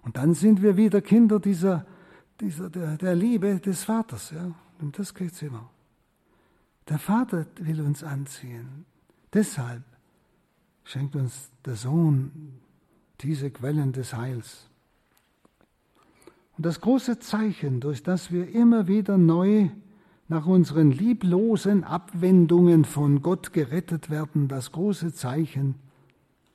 Und 0.08 0.16
dann 0.16 0.32
sind 0.32 0.62
wir 0.62 0.78
wieder 0.78 1.02
Kinder 1.02 1.38
dieser, 1.38 1.84
dieser 2.40 2.70
der, 2.70 2.96
der 2.96 3.14
Liebe 3.14 3.60
des 3.60 3.84
Vaters. 3.84 4.30
Ja? 4.30 4.54
Um 4.80 4.90
das 4.90 5.12
geht 5.12 5.32
es 5.32 5.42
immer. 5.42 5.68
Der 6.88 6.98
Vater 6.98 7.44
will 7.60 7.82
uns 7.82 8.02
anziehen. 8.02 8.86
Deshalb 9.34 9.82
schenkt 10.84 11.14
uns 11.14 11.50
der 11.62 11.74
Sohn 11.74 12.54
diese 13.20 13.50
Quellen 13.50 13.92
des 13.92 14.14
Heils. 14.14 14.70
Und 16.56 16.64
das 16.64 16.80
große 16.80 17.18
Zeichen, 17.18 17.80
durch 17.80 18.02
das 18.02 18.32
wir 18.32 18.48
immer 18.48 18.88
wieder 18.88 19.18
neu 19.18 19.68
nach 20.26 20.46
unseren 20.46 20.90
lieblosen 20.90 21.84
Abwendungen 21.84 22.86
von 22.86 23.20
Gott 23.20 23.52
gerettet 23.52 24.08
werden, 24.08 24.48
das 24.48 24.72
große 24.72 25.12
Zeichen 25.12 25.74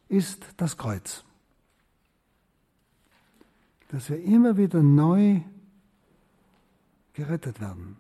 ist 0.10 0.44
das 0.58 0.76
Kreuz. 0.76 1.24
Dass 3.94 4.10
wir 4.10 4.20
immer 4.24 4.58
wieder 4.58 4.82
neu 4.82 5.42
gerettet 7.14 7.62
werden. 7.62 7.98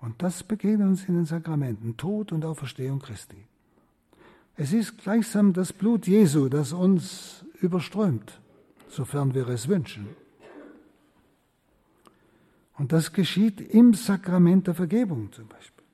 Und 0.00 0.22
das 0.22 0.42
begegnet 0.42 0.88
uns 0.88 1.04
in 1.04 1.14
den 1.14 1.26
Sakramenten, 1.26 1.98
Tod 1.98 2.32
und 2.32 2.42
Auferstehung 2.42 2.98
Christi. 2.98 3.44
Es 4.56 4.72
ist 4.72 4.96
gleichsam 4.96 5.52
das 5.52 5.74
Blut 5.74 6.06
Jesu, 6.06 6.48
das 6.48 6.72
uns 6.72 7.44
überströmt, 7.60 8.40
sofern 8.88 9.34
wir 9.34 9.46
es 9.48 9.68
wünschen. 9.68 10.08
Und 12.78 12.92
das 12.92 13.12
geschieht 13.12 13.60
im 13.60 13.92
Sakrament 13.92 14.68
der 14.68 14.74
Vergebung 14.74 15.30
zum 15.32 15.48
Beispiel. 15.48 15.84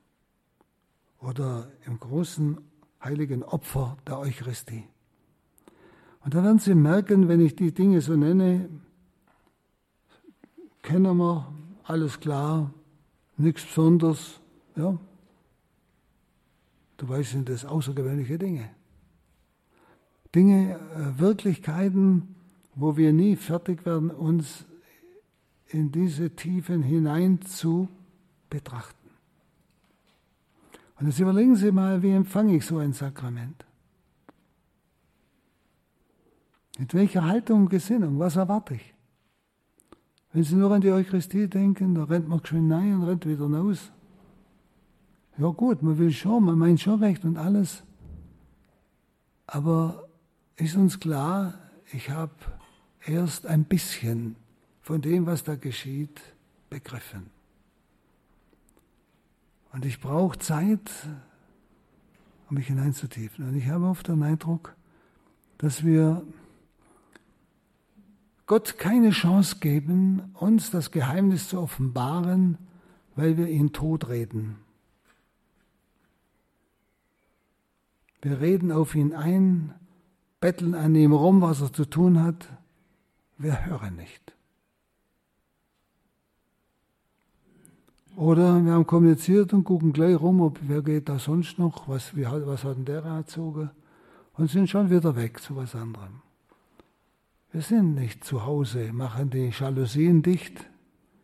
Oder 1.19 1.69
im 1.85 1.99
großen 1.99 2.59
heiligen 3.03 3.43
Opfer 3.43 3.97
der 4.07 4.19
Eucharistie. 4.19 4.85
Und 6.23 6.33
da 6.33 6.45
werden 6.45 6.59
Sie 6.59 6.75
merken, 6.75 7.27
wenn 7.27 7.41
ich 7.41 7.57
die 7.57 7.73
Dinge 7.73 7.99
so 7.99 8.15
nenne, 8.15 8.69
kennen 10.85 11.17
wir, 11.17 11.51
alles 11.83 12.19
klar, 12.19 12.71
nichts 13.37 13.65
Besonderes. 13.65 14.39
Ja. 14.75 14.97
Du 16.97 17.09
weißt, 17.09 17.31
sind 17.31 17.49
das 17.49 17.65
außergewöhnliche 17.65 18.37
Dinge. 18.37 18.69
Dinge, 20.33 20.75
äh, 20.75 21.19
Wirklichkeiten, 21.19 22.35
wo 22.75 22.95
wir 22.95 23.11
nie 23.11 23.35
fertig 23.35 23.85
werden, 23.85 24.11
uns 24.11 24.65
in 25.67 25.91
diese 25.91 26.29
Tiefen 26.29 26.83
hinein 26.83 27.41
zu 27.41 27.89
betrachten. 28.49 29.09
Und 30.99 31.07
jetzt 31.07 31.19
überlegen 31.19 31.55
Sie 31.55 31.71
mal, 31.71 32.01
wie 32.01 32.11
empfange 32.11 32.55
ich 32.55 32.65
so 32.65 32.77
ein 32.77 32.93
Sakrament? 32.93 33.65
Mit 36.77 36.93
welcher 36.93 37.25
Haltung 37.25 37.63
und 37.63 37.69
Gesinnung? 37.69 38.19
Was 38.19 38.35
erwarte 38.35 38.75
ich? 38.75 38.94
Wenn 40.35 40.43
Sie 40.43 40.55
nur 40.55 40.69
an 40.69 40.81
die 40.81 40.91
Eucharistie 40.91 41.47
denken, 41.47 41.95
da 41.95 42.03
rennt 42.03 42.27
man 42.27 42.45
schön 42.45 42.69
rein 42.69 42.95
und 42.95 43.03
rennt 43.03 43.25
wieder 43.25 43.49
raus. 43.49 43.89
Ja 45.37 45.47
gut, 45.47 45.81
man 45.81 45.97
will 45.97 46.11
schon, 46.11 46.43
man 46.43 46.57
meint 46.57 46.81
schon 46.81 47.01
recht 47.01 47.23
und 47.23 47.37
alles. 47.37 47.85
Aber 49.47 50.09
ist 50.57 50.75
uns 50.75 50.99
klar, 50.99 51.53
ich 51.93 52.09
habe 52.09 52.33
erst 53.05 53.47
ein 53.47 53.63
bisschen 53.63 54.35
von 54.81 55.01
dem, 55.01 55.25
was 55.25 55.45
da 55.45 55.55
geschieht, 55.55 56.19
begriffen. 56.69 57.27
Und 59.71 59.85
ich 59.85 60.01
brauche 60.01 60.37
Zeit, 60.39 60.91
um 62.49 62.57
mich 62.57 62.67
hineinzutiefen. 62.67 63.47
Und 63.47 63.55
ich 63.55 63.69
habe 63.69 63.85
oft 63.85 64.09
den 64.09 64.21
Eindruck, 64.21 64.75
dass 65.59 65.85
wir 65.85 66.23
Gott 68.47 68.77
keine 68.77 69.09
Chance 69.09 69.57
geben, 69.59 70.21
uns 70.33 70.69
das 70.69 70.91
Geheimnis 70.91 71.49
zu 71.49 71.59
offenbaren, 71.59 72.57
weil 73.15 73.37
wir 73.37 73.47
ihn 73.47 73.73
totreden. 73.73 74.57
Wir 78.21 78.39
reden 78.39 78.71
auf 78.71 78.95
ihn 78.95 79.13
ein, 79.13 79.73
betteln 80.39 80.75
an 80.75 80.95
ihm 80.95 81.13
rum, 81.13 81.41
was 81.41 81.61
er 81.61 81.73
zu 81.73 81.85
tun 81.85 82.21
hat. 82.21 82.49
Wir 83.37 83.65
hören 83.65 83.95
nicht. 83.95 84.35
Oder 88.15 88.63
wir 88.63 88.73
haben 88.73 88.87
kommuniziert 88.87 89.53
und 89.53 89.65
gucken 89.65 89.91
gleich 89.91 90.19
rum, 90.19 90.39
ob 90.41 90.59
wer 90.61 90.81
geht 90.81 91.09
da 91.09 91.19
sonst 91.19 91.59
noch, 91.59 91.87
was, 91.89 92.15
wie, 92.15 92.25
was 92.25 92.63
hat 92.63 92.77
denn 92.77 92.85
der 92.85 93.03
erzogen 93.03 93.71
und 94.33 94.49
sind 94.49 94.69
schon 94.69 94.89
wieder 94.89 95.15
weg 95.15 95.41
zu 95.41 95.55
was 95.55 95.75
anderem. 95.75 96.21
Wir 97.55 97.61
sind 97.61 97.95
nicht 97.95 98.25
zu 98.25 98.43
Hause, 98.43 98.91
machen 98.91 99.29
die 99.29 99.49
Jalousien 99.57 100.21
dicht, 100.21 100.69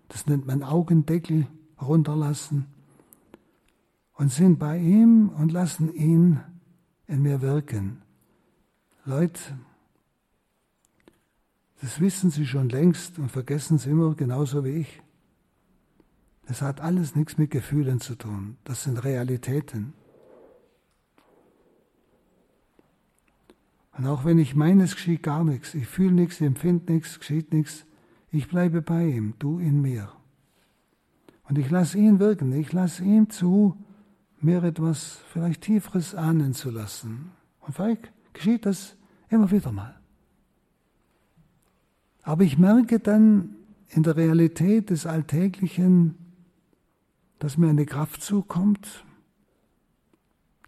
das 0.08 0.28
nennt 0.28 0.48
man 0.48 0.64
Augendeckel 0.64 1.46
runterlassen 1.82 2.68
und 4.14 4.32
sind 4.32 4.58
bei 4.58 4.78
ihm 4.78 5.28
und 5.28 5.52
lassen 5.52 5.94
ihn 5.94 6.40
in 7.06 7.22
mir 7.22 7.42
wirken. 7.42 8.02
Leute, 9.04 9.42
das 11.82 12.00
wissen 12.00 12.32
Sie 12.32 12.46
schon 12.46 12.70
längst 12.70 13.20
und 13.20 13.30
vergessen 13.30 13.78
Sie 13.78 13.90
immer 13.90 14.16
genauso 14.16 14.64
wie 14.64 14.70
ich. 14.70 15.02
Es 16.46 16.62
hat 16.62 16.80
alles 16.80 17.14
nichts 17.14 17.38
mit 17.38 17.52
Gefühlen 17.52 18.00
zu 18.00 18.16
tun. 18.16 18.56
Das 18.64 18.84
sind 18.84 19.04
Realitäten. 19.04 19.94
Und 24.02 24.08
auch 24.08 24.26
wenn 24.26 24.40
ich 24.40 24.56
meine, 24.56 24.86
es 24.86 24.96
geschieht 24.96 25.22
gar 25.22 25.44
nichts, 25.44 25.76
ich 25.76 25.86
fühle 25.86 26.14
nichts, 26.14 26.42
ich 26.42 26.48
empfinde 26.48 26.92
nichts, 26.92 27.20
geschieht 27.20 27.54
nichts, 27.54 27.86
ich 28.32 28.48
bleibe 28.48 28.82
bei 28.82 29.06
ihm, 29.06 29.36
du 29.38 29.60
in 29.60 29.80
mir. 29.80 30.12
Und 31.44 31.60
ich 31.60 31.70
lasse 31.70 32.00
ihn 32.00 32.18
wirken, 32.18 32.52
ich 32.52 32.74
lasse 32.74 33.04
ihm 33.04 33.30
zu, 33.30 33.78
mir 34.40 34.64
etwas 34.64 35.20
vielleicht 35.32 35.62
Tieferes 35.62 36.16
ahnen 36.16 36.56
zu 36.56 36.72
lassen. 36.72 37.30
Und 37.60 37.76
vielleicht 37.76 38.12
geschieht 38.34 38.66
das 38.66 38.96
immer 39.30 39.52
wieder 39.52 39.72
mal. 39.72 39.96
Aber 42.24 42.44
ich 42.44 42.58
merke 42.58 43.00
dann 43.00 43.56
in 43.90 44.02
der 44.02 44.16
Realität 44.16 44.90
des 44.90 45.06
Alltäglichen, 45.06 46.16
dass 47.38 47.56
mir 47.56 47.70
eine 47.70 47.86
Kraft 47.86 48.24
zukommt, 48.24 49.06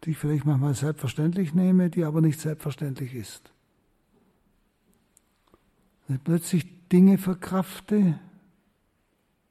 die 0.04 0.12
ich 0.12 0.18
vielleicht 0.18 0.46
manchmal 0.46 0.74
selbstverständlich 0.74 1.54
nehme, 1.54 1.90
die 1.90 2.04
aber 2.04 2.22
nicht 2.22 2.40
selbstverständlich 2.40 3.16
ist. 3.16 3.52
Und 6.08 6.24
plötzlich 6.24 6.66
Dinge 6.90 7.18
verkrafte, 7.18 8.20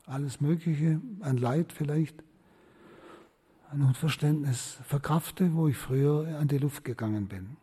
alles 0.06 0.40
Mögliche, 0.40 1.00
ein 1.20 1.38
Leid 1.38 1.72
vielleicht, 1.72 2.22
ein 3.70 3.80
Unverständnis 3.82 4.78
verkrafte, 4.84 5.54
wo 5.54 5.68
ich 5.68 5.76
früher 5.78 6.38
an 6.38 6.48
die 6.48 6.58
Luft 6.58 6.84
gegangen 6.84 7.26
bin. 7.28 7.56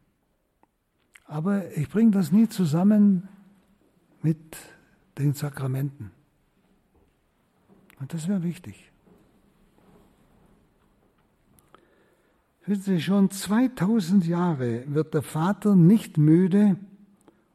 Aber 1.26 1.78
ich 1.78 1.88
bringe 1.90 2.12
das 2.12 2.32
nie 2.32 2.50
zusammen 2.50 3.28
mit 4.24 4.58
den 5.20 5.34
Sakramenten. 5.34 6.12
Und 8.00 8.14
das 8.14 8.28
wäre 8.28 8.42
wichtig. 8.42 8.92
Schon 13.00 13.32
2000 13.32 14.28
Jahre 14.28 14.84
wird 14.94 15.16
der 15.16 15.24
Vater 15.24 15.76
nicht 15.76 16.20
müde, 16.20 16.78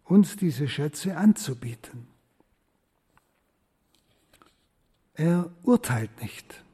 uns 0.03 0.37
diese 0.37 0.67
Schätze 0.67 1.17
anzubieten. 1.17 2.09
Er 5.15 5.53
urteilt 5.63 6.21
nicht, 6.21 6.65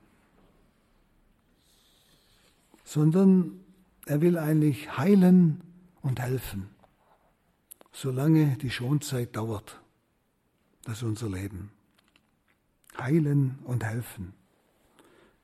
sondern 2.83 3.61
er 4.07 4.23
will 4.23 4.39
eigentlich 4.39 4.97
heilen 4.97 5.61
und 6.01 6.19
helfen, 6.19 6.71
solange 7.93 8.57
die 8.57 8.71
Schonzeit 8.71 9.37
dauert. 9.37 9.83
Das 10.85 10.99
ist 10.99 11.03
unser 11.03 11.29
Leben. 11.29 11.73
Heilen 12.97 13.59
und 13.65 13.85
helfen. 13.85 14.33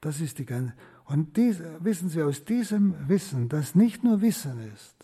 Das 0.01 0.21
ist 0.21 0.39
die 0.39 0.47
ganze. 0.47 0.73
Und 1.07 1.37
dies, 1.37 1.61
wissen 1.81 2.09
Sie, 2.09 2.23
aus 2.23 2.45
diesem 2.45 3.09
Wissen, 3.09 3.49
das 3.49 3.75
nicht 3.75 4.03
nur 4.03 4.21
Wissen 4.21 4.59
ist, 4.75 4.95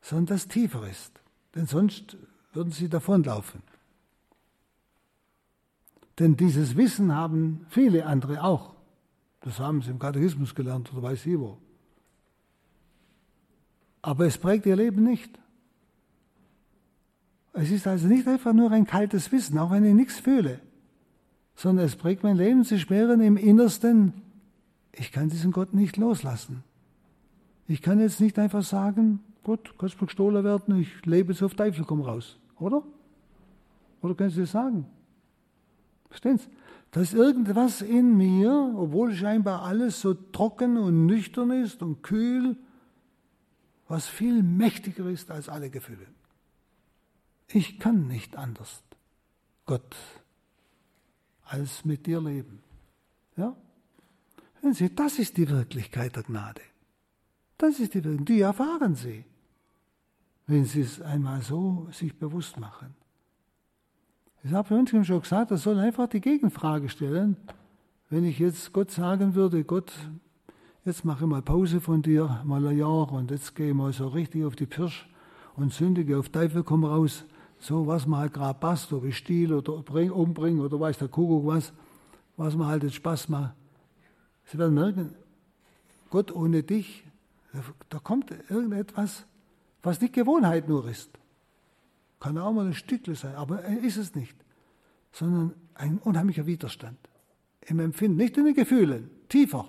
sondern 0.00 0.26
das 0.26 0.48
tiefer 0.48 0.88
ist, 0.88 1.12
denn 1.54 1.66
sonst 1.66 2.16
würden 2.52 2.72
Sie 2.72 2.88
davonlaufen. 2.88 3.62
Denn 6.18 6.36
dieses 6.36 6.76
Wissen 6.76 7.14
haben 7.14 7.66
viele 7.68 8.06
andere 8.06 8.42
auch. 8.42 8.74
Das 9.40 9.58
haben 9.58 9.82
sie 9.82 9.90
im 9.90 9.98
Katechismus 9.98 10.54
gelernt 10.54 10.92
oder 10.92 11.02
weiß 11.02 11.26
ich 11.26 11.38
wo. 11.38 11.58
Aber 14.02 14.26
es 14.26 14.38
prägt 14.38 14.66
ihr 14.66 14.76
Leben 14.76 15.02
nicht. 15.02 15.38
Es 17.52 17.70
ist 17.70 17.86
also 17.86 18.06
nicht 18.06 18.26
einfach 18.26 18.52
nur 18.52 18.70
ein 18.70 18.86
kaltes 18.86 19.30
Wissen, 19.32 19.58
auch 19.58 19.70
wenn 19.70 19.84
ich 19.84 19.94
nichts 19.94 20.18
fühle, 20.18 20.60
sondern 21.54 21.86
es 21.86 21.96
prägt 21.96 22.22
mein 22.22 22.36
Leben. 22.36 22.64
Sie 22.64 22.78
spüren 22.78 23.20
im 23.20 23.36
Innersten, 23.36 24.14
ich 24.98 25.12
kann 25.12 25.28
diesen 25.28 25.52
Gott 25.52 25.74
nicht 25.74 25.96
loslassen. 25.96 26.64
Ich 27.68 27.82
kann 27.82 28.00
jetzt 28.00 28.20
nicht 28.20 28.38
einfach 28.38 28.62
sagen, 28.62 29.20
Gott, 29.44 29.74
kannst 29.78 30.00
du 30.00 30.06
gestohlen 30.06 30.42
werden, 30.44 30.80
ich 30.80 31.04
lebe 31.04 31.32
jetzt 31.32 31.42
auf 31.42 31.54
Teufel, 31.54 31.84
komm 31.84 32.00
raus. 32.00 32.38
Oder? 32.58 32.82
Oder 34.02 34.14
können 34.14 34.30
Sie 34.30 34.40
das 34.40 34.52
sagen? 34.52 34.86
Verstehen 36.08 36.38
Sie? 36.38 36.48
Da 36.90 37.00
ist 37.00 37.14
irgendwas 37.14 37.82
in 37.82 38.16
mir, 38.16 38.74
obwohl 38.76 39.14
scheinbar 39.14 39.62
alles 39.62 40.00
so 40.00 40.14
trocken 40.14 40.78
und 40.78 41.06
nüchtern 41.06 41.50
ist 41.50 41.82
und 41.82 42.02
kühl, 42.02 42.56
was 43.88 44.06
viel 44.06 44.42
mächtiger 44.42 45.08
ist 45.10 45.30
als 45.30 45.48
alle 45.48 45.68
Gefühle. 45.70 46.06
Ich 47.48 47.78
kann 47.78 48.06
nicht 48.08 48.36
anders, 48.36 48.82
Gott, 49.66 49.94
als 51.44 51.84
mit 51.84 52.06
dir 52.06 52.20
leben. 52.20 52.60
Ja? 53.36 53.56
Sehen 54.66 54.74
Sie, 54.74 54.94
das 54.96 55.20
ist 55.20 55.36
die 55.36 55.48
Wirklichkeit 55.48 56.16
der 56.16 56.24
Gnade. 56.24 56.60
Das 57.56 57.78
ist 57.78 57.94
die 57.94 58.02
Wirklichkeit. 58.02 58.28
Die 58.28 58.40
erfahren 58.40 58.96
Sie, 58.96 59.24
wenn 60.48 60.64
Sie 60.64 60.80
es 60.80 61.00
einmal 61.00 61.40
so 61.40 61.86
sich 61.92 62.18
bewusst 62.18 62.58
machen. 62.58 62.92
Ich 64.42 64.52
habe 64.52 64.66
vorhin 64.66 65.04
schon 65.04 65.20
gesagt, 65.20 65.52
er 65.52 65.56
soll 65.56 65.78
einfach 65.78 66.08
die 66.08 66.20
Gegenfrage 66.20 66.88
stellen. 66.88 67.36
Wenn 68.10 68.24
ich 68.24 68.40
jetzt 68.40 68.72
Gott 68.72 68.90
sagen 68.90 69.36
würde, 69.36 69.62
Gott, 69.62 69.92
jetzt 70.84 71.04
mache 71.04 71.24
ich 71.24 71.30
mal 71.30 71.42
Pause 71.42 71.80
von 71.80 72.02
dir, 72.02 72.40
mal 72.44 72.66
ein 72.66 72.76
Jahr 72.76 73.12
und 73.12 73.30
jetzt 73.30 73.54
gehe 73.54 73.68
ich 73.68 73.74
mal 73.74 73.92
so 73.92 74.08
richtig 74.08 74.44
auf 74.44 74.56
die 74.56 74.66
Pirsch 74.66 75.08
und 75.54 75.72
sündige 75.72 76.18
auf 76.18 76.28
Teufel, 76.30 76.64
komm 76.64 76.84
raus. 76.84 77.24
So, 77.60 77.86
was 77.86 78.04
man 78.04 78.18
halt 78.18 78.32
gerade 78.32 78.58
passt, 78.58 78.92
ob 78.92 79.04
ich 79.04 79.16
stiel 79.16 79.54
oder 79.54 79.80
bring, 79.82 80.10
umbringe 80.10 80.60
oder 80.60 80.80
weiß 80.80 80.98
der 80.98 81.06
Kuckuck 81.06 81.46
was, 81.46 81.72
was 82.36 82.56
man 82.56 82.66
halt 82.66 82.82
jetzt 82.82 82.96
Spaß 82.96 83.28
macht. 83.28 83.54
Sie 84.46 84.58
werden 84.58 84.74
merken, 84.74 85.14
Gott 86.10 86.32
ohne 86.32 86.62
dich, 86.62 87.04
da 87.88 87.98
kommt 87.98 88.30
irgendetwas, 88.48 89.26
was 89.82 90.00
nicht 90.00 90.14
Gewohnheit 90.14 90.68
nur 90.68 90.88
ist. 90.88 91.10
Kann 92.20 92.38
auch 92.38 92.52
mal 92.52 92.66
ein 92.66 92.74
Stückle 92.74 93.14
sein, 93.14 93.34
aber 93.34 93.62
er 93.62 93.82
ist 93.82 93.96
es 93.96 94.14
nicht. 94.14 94.36
Sondern 95.12 95.54
ein 95.74 95.98
unheimlicher 95.98 96.46
Widerstand. 96.46 96.98
Im 97.62 97.80
Empfinden, 97.80 98.16
nicht 98.16 98.36
in 98.36 98.44
den 98.44 98.54
Gefühlen, 98.54 99.10
tiefer. 99.28 99.68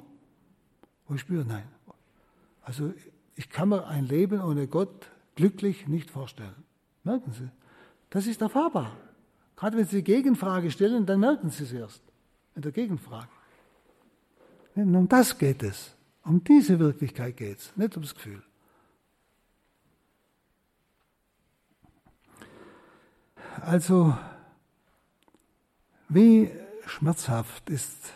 Wo 1.08 1.16
ich 1.16 1.22
spüre, 1.22 1.46
nein. 1.46 1.68
Also 2.62 2.94
ich 3.36 3.50
kann 3.50 3.70
mir 3.70 3.88
ein 3.88 4.06
Leben 4.06 4.42
ohne 4.42 4.68
Gott 4.68 5.10
glücklich 5.36 5.88
nicht 5.88 6.10
vorstellen. 6.10 6.64
Merken 7.04 7.32
Sie? 7.32 7.50
Das 8.10 8.28
ist 8.28 8.42
erfahrbar. 8.42 8.92
Gerade 9.56 9.78
wenn 9.78 9.86
Sie 9.86 9.98
die 9.98 10.04
Gegenfrage 10.04 10.72
stellen, 10.72 11.06
dann 11.06 11.20
merken 11.20 11.50
Sie 11.50 11.64
es 11.64 11.72
erst. 11.72 12.04
In 12.56 12.62
der 12.62 12.72
Gegenfrage. 12.72 13.30
Um 14.78 15.10
das 15.10 15.38
geht 15.38 15.64
es. 15.64 15.96
Um 16.24 16.44
diese 16.44 16.78
Wirklichkeit 16.78 17.36
geht 17.36 17.58
es, 17.58 17.76
nicht 17.76 17.96
ums 17.96 18.14
Gefühl. 18.14 18.44
Also, 23.62 24.16
wie 26.10 26.52
schmerzhaft 26.86 27.70
ist 27.70 28.14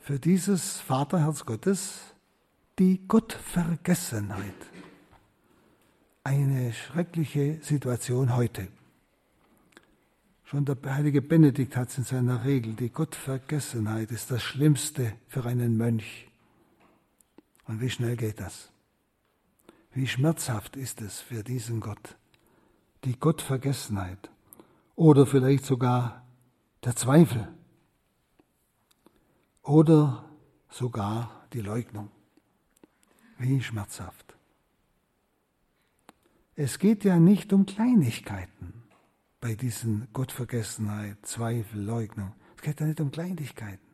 für 0.00 0.18
dieses 0.18 0.80
Vaterherz 0.80 1.44
Gottes 1.44 2.14
die 2.78 3.06
Gottvergessenheit. 3.06 4.54
Eine 6.24 6.72
schreckliche 6.72 7.58
Situation 7.62 8.34
heute. 8.34 8.68
Schon 10.50 10.64
der 10.64 10.76
heilige 10.84 11.22
Benedikt 11.22 11.76
hat 11.76 11.90
es 11.90 11.98
in 11.98 12.02
seiner 12.02 12.44
Regel, 12.44 12.74
die 12.74 12.90
Gottvergessenheit 12.90 14.10
ist 14.10 14.32
das 14.32 14.42
Schlimmste 14.42 15.12
für 15.28 15.44
einen 15.44 15.76
Mönch. 15.76 16.28
Und 17.68 17.80
wie 17.80 17.88
schnell 17.88 18.16
geht 18.16 18.40
das? 18.40 18.72
Wie 19.94 20.08
schmerzhaft 20.08 20.74
ist 20.74 21.02
es 21.02 21.20
für 21.20 21.44
diesen 21.44 21.78
Gott? 21.78 22.16
die 23.04 23.16
Gottvergessenheit 23.16 24.28
oder 24.96 25.24
vielleicht 25.24 25.64
sogar 25.64 26.26
der 26.84 26.96
Zweifel 26.96 27.46
oder 29.62 30.24
sogar 30.68 31.46
die 31.52 31.60
Leugnung. 31.60 32.10
Wie 33.38 33.62
schmerzhaft. 33.62 34.36
Es 36.56 36.80
geht 36.80 37.04
ja 37.04 37.20
nicht 37.20 37.52
um 37.52 37.64
Kleinigkeiten 37.64 38.79
bei 39.40 39.54
diesen 39.54 40.08
Gottvergessenheit, 40.12 41.16
Zweifel, 41.22 41.82
Leugnung. 41.82 42.32
Es 42.56 42.62
geht 42.62 42.80
ja 42.80 42.86
nicht 42.86 43.00
um 43.00 43.10
Kleinigkeiten. 43.10 43.86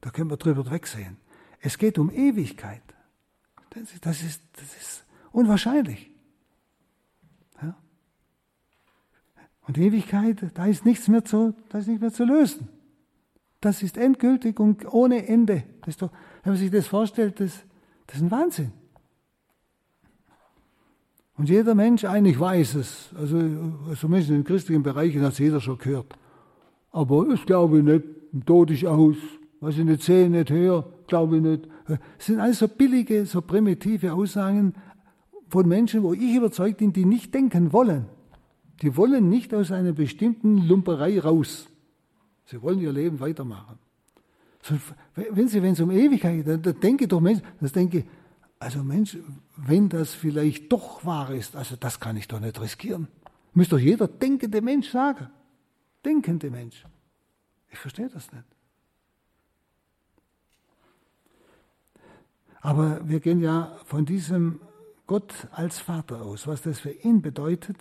Da 0.00 0.10
können 0.10 0.30
wir 0.30 0.36
drüber 0.36 0.70
wegsehen. 0.70 1.16
Es 1.60 1.76
geht 1.76 1.98
um 1.98 2.10
Ewigkeit. 2.10 2.82
Das 3.70 4.22
ist, 4.22 4.42
das 4.52 4.76
ist 4.76 5.04
unwahrscheinlich. 5.32 6.10
Und 9.70 9.78
Ewigkeit, 9.78 10.50
da 10.54 10.66
ist 10.66 10.84
nichts 10.84 11.06
mehr 11.06 11.24
zu, 11.24 11.54
da 11.68 11.78
ist 11.78 11.86
nicht 11.86 12.00
mehr 12.00 12.12
zu 12.12 12.24
lösen. 12.24 12.68
Das 13.60 13.84
ist 13.84 13.96
endgültig 13.96 14.58
und 14.58 14.84
ohne 14.92 15.28
Ende. 15.28 15.62
Das 15.82 15.96
doch, 15.96 16.10
wenn 16.42 16.54
man 16.54 16.60
sich 16.60 16.72
das 16.72 16.88
vorstellt, 16.88 17.38
das, 17.38 17.52
das 18.08 18.16
ist 18.16 18.22
ein 18.22 18.32
Wahnsinn. 18.32 18.72
Und 21.40 21.48
jeder 21.48 21.74
Mensch 21.74 22.04
eigentlich 22.04 22.38
weiß 22.38 22.74
es. 22.74 23.08
Also 23.18 23.38
zumindest 23.98 24.30
im 24.30 24.44
christlichen 24.44 24.82
Bereich 24.82 25.16
hat 25.16 25.32
es 25.32 25.38
jeder 25.38 25.58
schon 25.58 25.78
gehört. 25.78 26.14
Aber 26.92 27.26
ich 27.32 27.46
glaube 27.46 27.82
nicht, 27.82 28.04
im 28.34 28.44
Tod 28.44 28.70
ist 28.70 28.84
aus, 28.84 29.16
was 29.58 29.78
ich 29.78 29.84
nicht 29.86 30.02
sehe, 30.02 30.28
nicht 30.28 30.50
höre, 30.50 30.84
glaube 31.06 31.38
ich 31.38 31.42
nicht. 31.42 31.66
Es 32.18 32.26
sind 32.26 32.40
alles 32.40 32.58
so 32.58 32.68
billige, 32.68 33.24
so 33.24 33.40
primitive 33.40 34.12
Aussagen 34.12 34.74
von 35.48 35.66
Menschen, 35.66 36.02
wo 36.02 36.12
ich 36.12 36.34
überzeugt 36.34 36.76
bin, 36.76 36.92
die 36.92 37.06
nicht 37.06 37.32
denken 37.32 37.72
wollen. 37.72 38.04
Die 38.82 38.94
wollen 38.94 39.30
nicht 39.30 39.54
aus 39.54 39.72
einer 39.72 39.92
bestimmten 39.92 40.68
Lumperei 40.68 41.20
raus. 41.20 41.68
Sie 42.44 42.60
wollen 42.60 42.80
ihr 42.80 42.92
Leben 42.92 43.18
weitermachen. 43.18 43.78
Wenn 45.14 45.48
Sie, 45.48 45.62
wenn 45.62 45.72
es 45.72 45.80
um 45.80 45.90
Ewigkeit 45.90 46.44
geht, 46.44 46.66
dann, 46.66 46.80
denke 46.82 47.08
doch 47.08 47.22
Mensch, 47.22 47.40
das 47.62 47.72
denke, 47.72 48.04
also 48.60 48.84
Mensch, 48.84 49.18
wenn 49.56 49.88
das 49.88 50.14
vielleicht 50.14 50.70
doch 50.70 51.04
wahr 51.04 51.30
ist, 51.30 51.56
also 51.56 51.74
das 51.74 51.98
kann 51.98 52.16
ich 52.16 52.28
doch 52.28 52.38
nicht 52.38 52.60
riskieren. 52.60 53.08
Müsste 53.52 53.74
doch 53.74 53.82
jeder 53.82 54.06
denkende 54.06 54.60
Mensch 54.62 54.90
sagen. 54.90 55.28
Denkende 56.04 56.50
Mensch. 56.50 56.84
Ich 57.70 57.78
verstehe 57.78 58.08
das 58.08 58.30
nicht. 58.32 58.44
Aber 62.60 63.08
wir 63.08 63.18
gehen 63.18 63.40
ja 63.40 63.76
von 63.86 64.04
diesem 64.04 64.60
Gott 65.08 65.48
als 65.50 65.80
Vater 65.80 66.22
aus, 66.22 66.46
was 66.46 66.62
das 66.62 66.78
für 66.78 66.92
ihn 66.92 67.20
bedeutet 67.20 67.78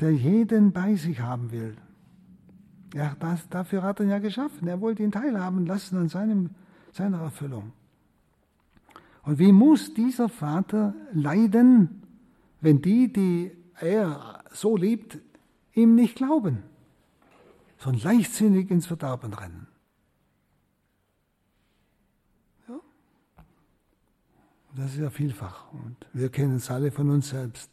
der 0.00 0.12
jeden 0.12 0.72
bei 0.72 0.94
sich 0.94 1.20
haben 1.20 1.52
will. 1.52 1.76
Ja, 2.94 3.14
das, 3.20 3.48
dafür 3.48 3.82
hat 3.82 4.00
er 4.00 4.06
ihn 4.06 4.10
ja 4.10 4.18
geschaffen. 4.18 4.66
Er 4.66 4.80
wollte 4.80 5.02
ihn 5.02 5.12
teilhaben 5.12 5.66
lassen 5.66 5.96
an 5.98 6.08
seinem, 6.08 6.50
seiner 6.92 7.20
Erfüllung. 7.20 7.72
Und 9.22 9.38
wie 9.38 9.52
muss 9.52 9.94
dieser 9.94 10.28
Vater 10.28 10.94
leiden, 11.12 12.02
wenn 12.60 12.80
die, 12.80 13.12
die 13.12 13.52
er 13.78 14.44
so 14.50 14.76
liebt, 14.76 15.18
ihm 15.74 15.94
nicht 15.94 16.16
glauben, 16.16 16.62
sondern 17.78 18.02
leichtsinnig 18.02 18.70
ins 18.70 18.86
Verderben 18.86 19.32
rennen? 19.34 19.66
Ja. 22.68 22.80
Das 24.76 24.92
ist 24.92 25.00
ja 25.00 25.10
vielfach 25.10 25.72
und 25.72 25.96
wir 26.12 26.30
kennen 26.30 26.56
es 26.56 26.70
alle 26.70 26.90
von 26.90 27.10
uns 27.10 27.30
selbst. 27.30 27.70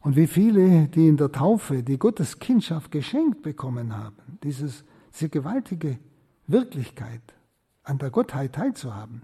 Und 0.00 0.16
wie 0.16 0.26
viele, 0.26 0.88
die 0.88 1.08
in 1.08 1.18
der 1.18 1.30
Taufe 1.30 1.82
die 1.82 1.98
Gottes 1.98 2.38
Kindschaft 2.38 2.90
geschenkt 2.90 3.42
bekommen 3.42 3.94
haben, 3.94 4.38
dieses, 4.42 4.84
diese 5.12 5.28
gewaltige 5.28 5.98
Wirklichkeit, 6.46 7.20
an 7.82 7.98
der 7.98 8.10
Gottheit 8.10 8.54
teilzuhaben, 8.54 9.22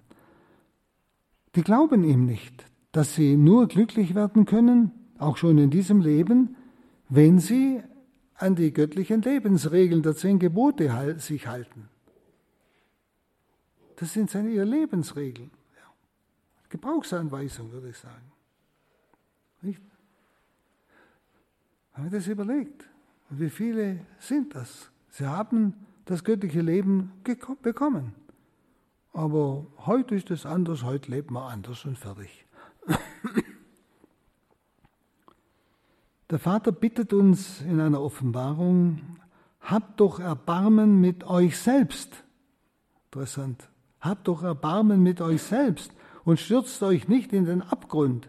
die 1.57 1.63
glauben 1.63 2.05
ihm 2.05 2.27
nicht, 2.27 2.67
dass 2.93 3.15
sie 3.15 3.37
nur 3.37 3.67
glücklich 3.67 4.15
werden 4.15 4.45
können, 4.45 4.93
auch 5.19 5.39
schon 5.39 5.57
in 5.57 5.71
diesem 5.71 6.01
Leben, 6.01 6.55
wenn 7.09 7.39
sie 7.39 7.83
an 8.35 8.55
die 8.55 8.73
göttlichen 8.73 9.23
Lebensregeln 9.23 10.03
der 10.03 10.15
zehn 10.15 10.39
Gebote 10.39 11.19
sich 11.19 11.47
halten. 11.47 11.89
Das 13.97 14.13
sind 14.13 14.31
seine 14.31 14.51
ihre 14.51 14.67
Lebensregeln. 14.67 15.51
Gebrauchsanweisung, 16.69 17.73
würde 17.73 17.89
ich 17.89 17.97
sagen. 17.97 18.33
Nicht? 19.63 19.81
Haben 21.95 22.11
wir 22.11 22.19
das 22.19 22.27
überlegt? 22.27 22.85
Wie 23.31 23.49
viele 23.49 24.01
sind 24.19 24.55
das? 24.55 24.91
Sie 25.09 25.27
haben 25.27 25.73
das 26.05 26.23
göttliche 26.23 26.61
Leben 26.61 27.13
bekommen. 27.63 28.15
Aber 29.17 29.67
heute 29.87 30.15
ist 30.15 30.31
es 30.31 30.45
anders, 30.45 30.83
heute 30.83 31.11
lebt 31.11 31.31
man 31.31 31.51
anders 31.51 31.87
und 31.87 31.97
fertig. 31.97 32.45
Der 36.29 36.39
Vater 36.39 36.71
bittet 36.71 37.15
uns 37.15 37.63
in 37.63 37.81
einer 37.81 38.03
Offenbarung, 38.03 39.17
habt 39.61 40.01
doch 40.01 40.21
Erbarmen 40.21 41.01
mit 41.01 41.25
euch 41.25 41.59
selbst. 41.59 42.25
Interessant. 43.07 43.71
Habt 44.01 44.29
doch 44.29 44.43
Erbarmen 44.43 45.03
mit 45.03 45.23
euch 45.23 45.43
selbst 45.43 45.93
und 46.25 46.39
stürzt 46.39 46.83
euch 46.83 47.09
nicht 47.09 47.33
in 47.33 47.47
den 47.47 47.63
Abgrund. 47.63 48.29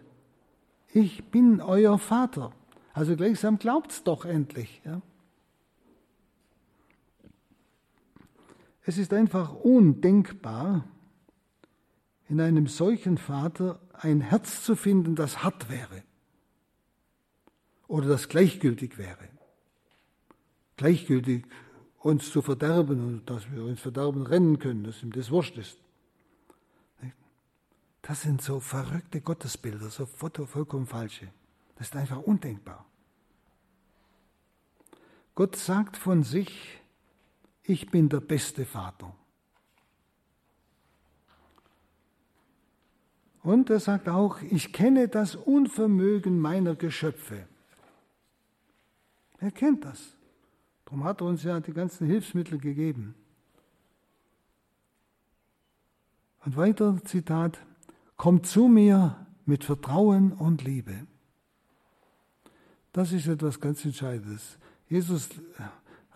Ich 0.94 1.22
bin 1.24 1.60
euer 1.60 1.98
Vater. 1.98 2.52
Also 2.94 3.14
gleichsam 3.14 3.58
glaubt's 3.58 4.04
doch 4.04 4.24
endlich. 4.24 4.80
Ja? 4.86 5.02
Es 8.88 8.96
ist 8.96 9.12
einfach 9.12 9.52
undenkbar, 9.52 10.82
in 12.26 12.40
einem 12.40 12.66
solchen 12.68 13.18
Vater 13.18 13.78
ein 13.92 14.22
Herz 14.22 14.64
zu 14.64 14.76
finden, 14.76 15.14
das 15.14 15.42
hart 15.42 15.68
wäre 15.68 16.02
oder 17.86 18.08
das 18.08 18.30
gleichgültig 18.30 18.96
wäre. 18.96 19.28
Gleichgültig 20.78 21.44
uns 21.98 22.32
zu 22.32 22.40
verderben 22.40 23.06
und 23.06 23.28
dass 23.28 23.52
wir 23.52 23.62
uns 23.62 23.78
verderben 23.78 24.22
rennen 24.22 24.58
können, 24.58 24.84
dass 24.84 25.02
ihm 25.02 25.12
das 25.12 25.30
wurscht 25.30 25.58
ist. 25.58 25.76
Das 28.00 28.22
sind 28.22 28.40
so 28.40 28.58
verrückte 28.58 29.20
Gottesbilder, 29.20 29.90
so 29.90 30.06
vollkommen 30.06 30.86
falsche. 30.86 31.28
Das 31.76 31.88
ist 31.88 31.96
einfach 31.96 32.22
undenkbar. 32.22 32.86
Gott 35.34 35.56
sagt 35.56 35.98
von 35.98 36.22
sich, 36.22 36.77
ich 37.68 37.90
bin 37.90 38.08
der 38.08 38.20
beste 38.20 38.64
Vater. 38.64 39.14
Und 43.42 43.70
er 43.70 43.80
sagt 43.80 44.08
auch, 44.08 44.40
ich 44.42 44.72
kenne 44.72 45.08
das 45.08 45.34
Unvermögen 45.34 46.38
meiner 46.38 46.74
Geschöpfe. 46.74 47.46
Er 49.38 49.50
kennt 49.50 49.84
das. 49.84 50.16
Darum 50.84 51.04
hat 51.04 51.20
er 51.20 51.26
uns 51.28 51.42
ja 51.44 51.60
die 51.60 51.72
ganzen 51.72 52.06
Hilfsmittel 52.06 52.58
gegeben. 52.58 53.14
Und 56.44 56.56
weiter 56.56 56.98
Zitat, 57.04 57.58
kommt 58.16 58.46
zu 58.46 58.68
mir 58.68 59.26
mit 59.44 59.64
Vertrauen 59.64 60.32
und 60.32 60.64
Liebe. 60.64 61.06
Das 62.92 63.12
ist 63.12 63.28
etwas 63.28 63.60
ganz 63.60 63.84
Entscheidendes. 63.84 64.58
Jesus 64.88 65.28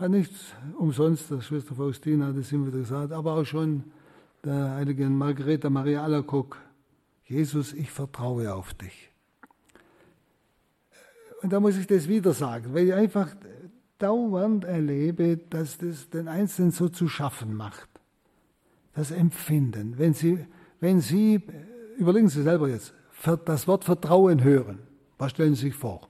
hat 0.03 0.11
nicht 0.11 0.33
umsonst, 0.79 1.31
der 1.31 1.41
Schwester 1.41 1.75
Faustina 1.75 2.27
hat 2.27 2.37
es 2.37 2.51
immer 2.51 2.67
wieder 2.67 2.79
gesagt, 2.79 3.13
aber 3.13 3.35
auch 3.35 3.45
schon 3.45 3.85
der 4.45 4.73
heiligen 4.73 5.17
Margareta 5.17 5.71
Maria 5.71 6.03
Alacock, 6.03 6.59
Jesus, 7.25 7.73
ich 7.73 7.91
vertraue 7.91 8.53
auf 8.53 8.75
dich. 8.75 9.11
Und 11.41 11.53
da 11.53 11.61
muss 11.61 11.77
ich 11.77 11.87
das 11.87 12.09
wieder 12.09 12.33
sagen, 12.33 12.75
weil 12.75 12.89
ich 12.89 12.95
einfach 12.95 13.29
dauernd 13.99 14.65
erlebe, 14.65 15.37
dass 15.37 15.79
das 15.79 16.11
den 16.11 16.27
Einzelnen 16.27 16.73
so 16.73 16.89
zu 16.89 17.09
schaffen 17.09 17.55
macht. 17.55 17.89
Das 18.95 19.13
Empfinden. 19.13 19.99
Wenn 19.99 20.15
Sie, 20.15 20.45
wenn 20.81 21.01
Sie, 21.01 21.41
überlegen 21.97 22.29
Sie 22.29 22.43
selber 22.43 22.69
jetzt, 22.69 22.93
das 23.45 23.69
Wort 23.69 23.85
Vertrauen 23.85 24.43
hören, 24.43 24.81
was 25.17 25.31
stellen 25.31 25.55
Sie 25.55 25.69
sich 25.69 25.75
vor? 25.75 26.09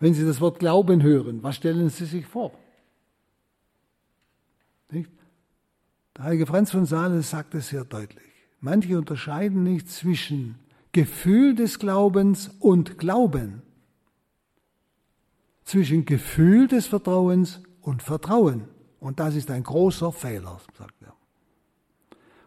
Wenn 0.00 0.14
Sie 0.14 0.24
das 0.24 0.40
Wort 0.40 0.58
Glauben 0.58 1.02
hören, 1.02 1.42
was 1.42 1.56
stellen 1.56 1.90
Sie 1.90 2.06
sich 2.06 2.26
vor? 2.26 2.52
Nicht? 4.90 5.10
Der 6.16 6.24
heilige 6.24 6.46
Franz 6.46 6.70
von 6.70 6.86
Sales 6.86 7.30
sagt 7.30 7.54
es 7.54 7.68
sehr 7.68 7.84
deutlich. 7.84 8.24
Manche 8.60 8.96
unterscheiden 8.96 9.62
nicht 9.62 9.90
zwischen 9.90 10.58
Gefühl 10.92 11.54
des 11.54 11.78
Glaubens 11.78 12.48
und 12.60 12.98
Glauben. 12.98 13.62
Zwischen 15.64 16.06
Gefühl 16.06 16.66
des 16.66 16.86
Vertrauens 16.86 17.62
und 17.82 18.02
Vertrauen. 18.02 18.64
Und 19.00 19.20
das 19.20 19.36
ist 19.36 19.50
ein 19.50 19.62
großer 19.62 20.12
Fehler, 20.12 20.60
sagt 20.76 20.94
er. 21.02 21.14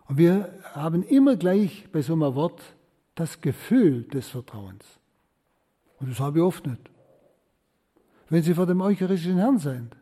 Und 0.07 0.17
wir 0.17 0.59
haben 0.73 1.03
immer 1.03 1.35
gleich 1.35 1.87
bei 1.91 2.01
so 2.01 2.13
einem 2.13 2.33
Wort 2.33 2.61
das 3.13 3.41
Gefühl 3.41 4.03
des 4.05 4.27
Vertrauens. 4.27 4.99
Und 5.99 6.09
das 6.09 6.19
habe 6.19 6.39
ich 6.39 6.43
oft 6.43 6.65
nicht 6.65 6.92
wenn 8.29 8.43
Sie 8.43 8.53
vor 8.53 8.65
dem 8.65 8.81
eucharistischen 8.81 9.37
Herrn 9.37 9.59
sind. 9.59 9.95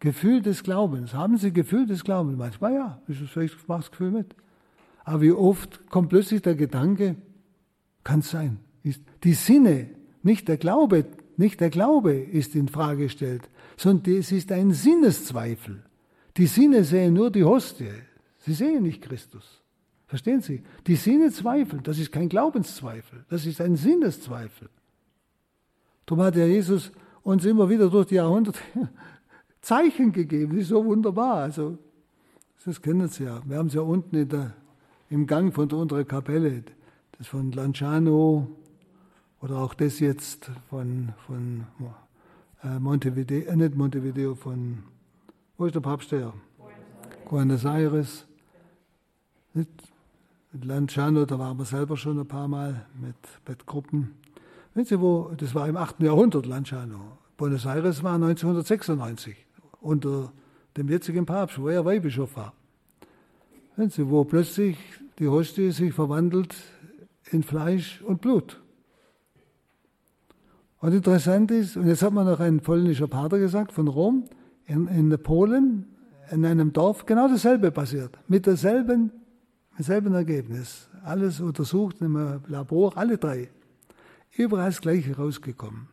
Gefühl 0.00 0.42
des 0.42 0.62
Glaubens. 0.62 1.14
Haben 1.14 1.36
Sie 1.36 1.52
Gefühl 1.52 1.86
des 1.86 2.02
Glaubens? 2.02 2.36
Manchmal 2.36 2.74
ja, 2.74 3.02
ich 3.06 3.68
mache 3.68 3.80
das 3.80 3.90
Gefühl 3.90 4.10
mit. 4.10 4.34
Aber 5.04 5.20
wie 5.22 5.32
oft 5.32 5.88
kommt 5.90 6.08
plötzlich 6.08 6.42
der 6.42 6.54
Gedanke, 6.54 7.16
kann 8.04 8.20
es 8.20 8.30
sein, 8.30 8.58
ist 8.82 9.00
die 9.24 9.34
Sinne, 9.34 9.90
nicht 10.22 10.48
der 10.48 10.56
Glaube, 10.56 11.06
nicht 11.36 11.60
der 11.60 11.70
Glaube 11.70 12.14
ist 12.14 12.54
in 12.54 12.68
Frage 12.68 13.04
gestellt, 13.04 13.48
sondern 13.76 14.16
es 14.16 14.32
ist 14.32 14.52
ein 14.52 14.72
Sinneszweifel. 14.72 15.82
Die 16.36 16.46
Sinne 16.46 16.84
sehen 16.84 17.14
nur 17.14 17.30
die 17.30 17.44
Hostie, 17.44 17.90
sie 18.38 18.54
sehen 18.54 18.82
nicht 18.82 19.02
Christus. 19.02 19.62
Verstehen 20.06 20.42
Sie? 20.42 20.62
Die 20.86 20.96
Sinne 20.96 21.30
zweifeln, 21.30 21.82
das 21.84 21.98
ist 21.98 22.12
kein 22.12 22.28
Glaubenszweifel, 22.28 23.24
das 23.30 23.46
ist 23.46 23.60
ein 23.60 23.76
Sinneszweifel. 23.76 24.68
Darum 26.06 26.24
hat 26.24 26.36
ja 26.36 26.46
Jesus 26.46 26.92
uns 27.22 27.44
immer 27.44 27.68
wieder 27.68 27.88
durch 27.88 28.06
die 28.08 28.16
Jahrhunderte 28.16 28.58
Zeichen 29.60 30.12
gegeben. 30.12 30.52
Das 30.52 30.62
ist 30.62 30.68
so 30.68 30.84
wunderbar. 30.84 31.36
Also, 31.36 31.78
das 32.64 32.80
kennen 32.80 33.08
Sie 33.08 33.24
ja. 33.24 33.40
Wir 33.44 33.58
haben 33.58 33.68
es 33.68 33.74
ja 33.74 33.82
unten 33.82 34.28
der, 34.28 34.52
im 35.10 35.26
Gang 35.26 35.54
von 35.54 35.68
der 35.68 35.78
unteren 35.78 36.06
Kapelle, 36.06 36.64
das 37.18 37.26
von 37.26 37.52
Lanciano 37.52 38.48
oder 39.40 39.58
auch 39.58 39.74
das 39.74 40.00
jetzt 40.00 40.50
von, 40.68 41.12
von 41.26 41.66
äh, 42.62 42.78
Montevideo, 42.78 43.48
äh, 43.48 43.56
nicht 43.56 43.74
Montevideo, 43.74 44.34
von, 44.34 44.84
wo 45.58 45.66
ist 45.66 45.74
der 45.74 45.80
Papst 45.80 46.12
her? 46.12 46.32
Buenos 47.28 47.64
Aires. 47.64 48.26
Mit 49.54 49.68
Lanciano, 50.52 51.24
da 51.24 51.38
waren 51.38 51.58
wir 51.58 51.64
selber 51.64 51.96
schon 51.96 52.18
ein 52.18 52.28
paar 52.28 52.46
Mal 52.46 52.86
mit, 53.00 53.16
mit 53.48 53.66
Gruppen. 53.66 54.14
Wissen 54.74 54.88
Sie, 54.88 55.00
wo, 55.00 55.30
das 55.36 55.54
war 55.54 55.68
im 55.68 55.76
8. 55.76 56.00
Jahrhundert, 56.00 56.46
Lanciano. 56.46 57.18
Buenos 57.36 57.66
Aires 57.66 58.02
war 58.02 58.14
1996 58.14 59.36
unter 59.82 60.32
dem 60.76 60.88
jetzigen 60.88 61.26
Papst, 61.26 61.60
wo 61.60 61.68
er 61.68 61.84
Weihbischof 61.84 62.36
war. 62.36 62.54
Wissen 63.76 63.90
Sie, 63.90 64.08
wo 64.08 64.24
plötzlich 64.24 64.78
die 65.18 65.28
Hostie 65.28 65.72
sich 65.72 65.92
verwandelt 65.92 66.54
in 67.30 67.42
Fleisch 67.42 68.00
und 68.02 68.22
Blut. 68.22 68.62
Und 70.80 70.94
interessant 70.94 71.50
ist, 71.50 71.76
und 71.76 71.86
jetzt 71.86 72.02
hat 72.02 72.12
man 72.12 72.26
noch 72.26 72.40
ein 72.40 72.60
polnischer 72.60 73.08
Pater 73.08 73.38
gesagt 73.38 73.72
von 73.72 73.88
Rom, 73.88 74.24
in, 74.64 74.88
in 74.88 75.22
Polen, 75.22 75.86
in 76.30 76.46
einem 76.46 76.72
Dorf, 76.72 77.04
genau 77.04 77.28
dasselbe 77.28 77.70
passiert, 77.70 78.18
mit 78.26 78.46
derselben, 78.46 79.02
mit 79.02 79.78
demselben 79.80 80.14
Ergebnis. 80.14 80.88
Alles 81.04 81.40
untersucht 81.40 82.00
im 82.00 82.40
Labor, 82.48 82.96
alle 82.96 83.18
drei. 83.18 83.50
Überall 84.36 84.70
das 84.70 84.80
Gleiche 84.80 85.16
rausgekommen. 85.16 85.88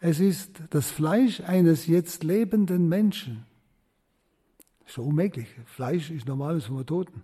Es 0.00 0.20
ist 0.20 0.62
das 0.70 0.90
Fleisch 0.90 1.40
eines 1.40 1.86
jetzt 1.86 2.24
lebenden 2.24 2.88
Menschen. 2.88 3.46
So 4.86 5.02
unmöglich. 5.02 5.48
Fleisch 5.64 6.10
ist 6.10 6.28
normales 6.28 6.66
von 6.66 6.84
Toten. 6.84 7.22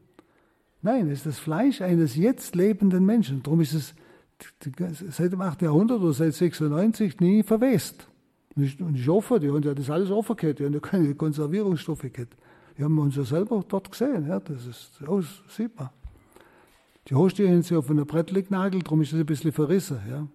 Nein, 0.83 1.09
es 1.09 1.19
ist 1.19 1.27
das 1.27 1.39
Fleisch 1.39 1.83
eines 1.83 2.17
jetzt 2.17 2.55
lebenden 2.55 3.05
Menschen. 3.05 3.43
Darum 3.43 3.61
ist 3.61 3.75
es 3.75 3.95
seit 5.11 5.33
dem 5.33 5.43
8. 5.43 5.61
Jahrhundert 5.63 6.01
oder 6.01 6.15
seit 6.15 6.33
96 6.33 7.21
nie 7.21 7.43
verwest. 7.43 8.09
Und 8.57 8.97
ich 8.97 9.09
hoffe, 9.09 9.39
die 9.39 9.49
haben 9.49 9.63
ja 9.63 9.75
das 9.75 9.91
alles 9.91 10.11
offen 10.11 10.37
gehabt, 10.37 10.59
die 10.59 10.65
haben 10.65 10.73
ja 10.73 10.81
keine 10.81 11.15
Konservierungsstoffe 11.15 12.11
gehabt. 12.13 12.37
Die 12.77 12.85
haben 12.85 12.99
uns 12.99 13.17
ja 13.17 13.25
selber 13.25 13.63
dort 13.69 13.91
gesehen, 13.91 14.27
ja, 14.27 14.41
das 14.41 14.67
ist, 14.67 15.03
oh, 15.07 15.23
sieht 15.49 15.77
man. 15.79 15.91
Die 17.11 17.17
Hostie 17.17 17.49
haben 17.49 17.63
sie 17.63 17.75
auf 17.75 17.91
einer 17.91 18.05
Brett 18.05 18.31
darum 18.31 19.03
ist 19.03 19.13
es 19.13 19.19
ein 19.19 19.27
bisschen 19.27 19.51
verrissen, 19.51 19.99
ja. 20.09 20.29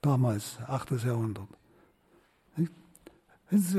Damals, 0.00 0.58
8. 0.66 1.04
Jahrhundert. 1.04 1.46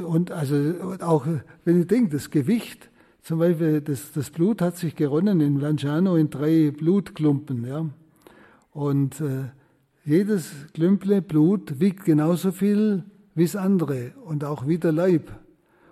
Und 0.05 0.31
also 0.31 0.55
auch, 1.01 1.25
wenn 1.65 1.81
ich 1.81 1.87
denke, 1.87 2.11
das 2.11 2.29
Gewicht, 2.29 2.91
zum 3.23 3.39
Beispiel 3.39 3.81
das, 3.81 4.11
das 4.11 4.29
Blut 4.29 4.61
hat 4.61 4.77
sich 4.77 4.95
geronnen 4.95 5.41
in 5.41 5.59
Lanciano 5.59 6.15
in 6.15 6.29
drei 6.29 6.71
Blutklumpen, 6.71 7.65
ja. 7.65 7.89
Und 8.71 9.19
äh, 9.21 9.45
jedes 10.05 10.51
Klümple 10.73 11.23
Blut 11.23 11.79
wiegt 11.79 12.05
genauso 12.05 12.51
viel 12.51 13.03
wie 13.33 13.45
das 13.45 13.55
andere 13.55 14.11
und 14.25 14.43
auch 14.43 14.67
wie 14.67 14.77
der 14.77 14.91
Leib. 14.91 15.31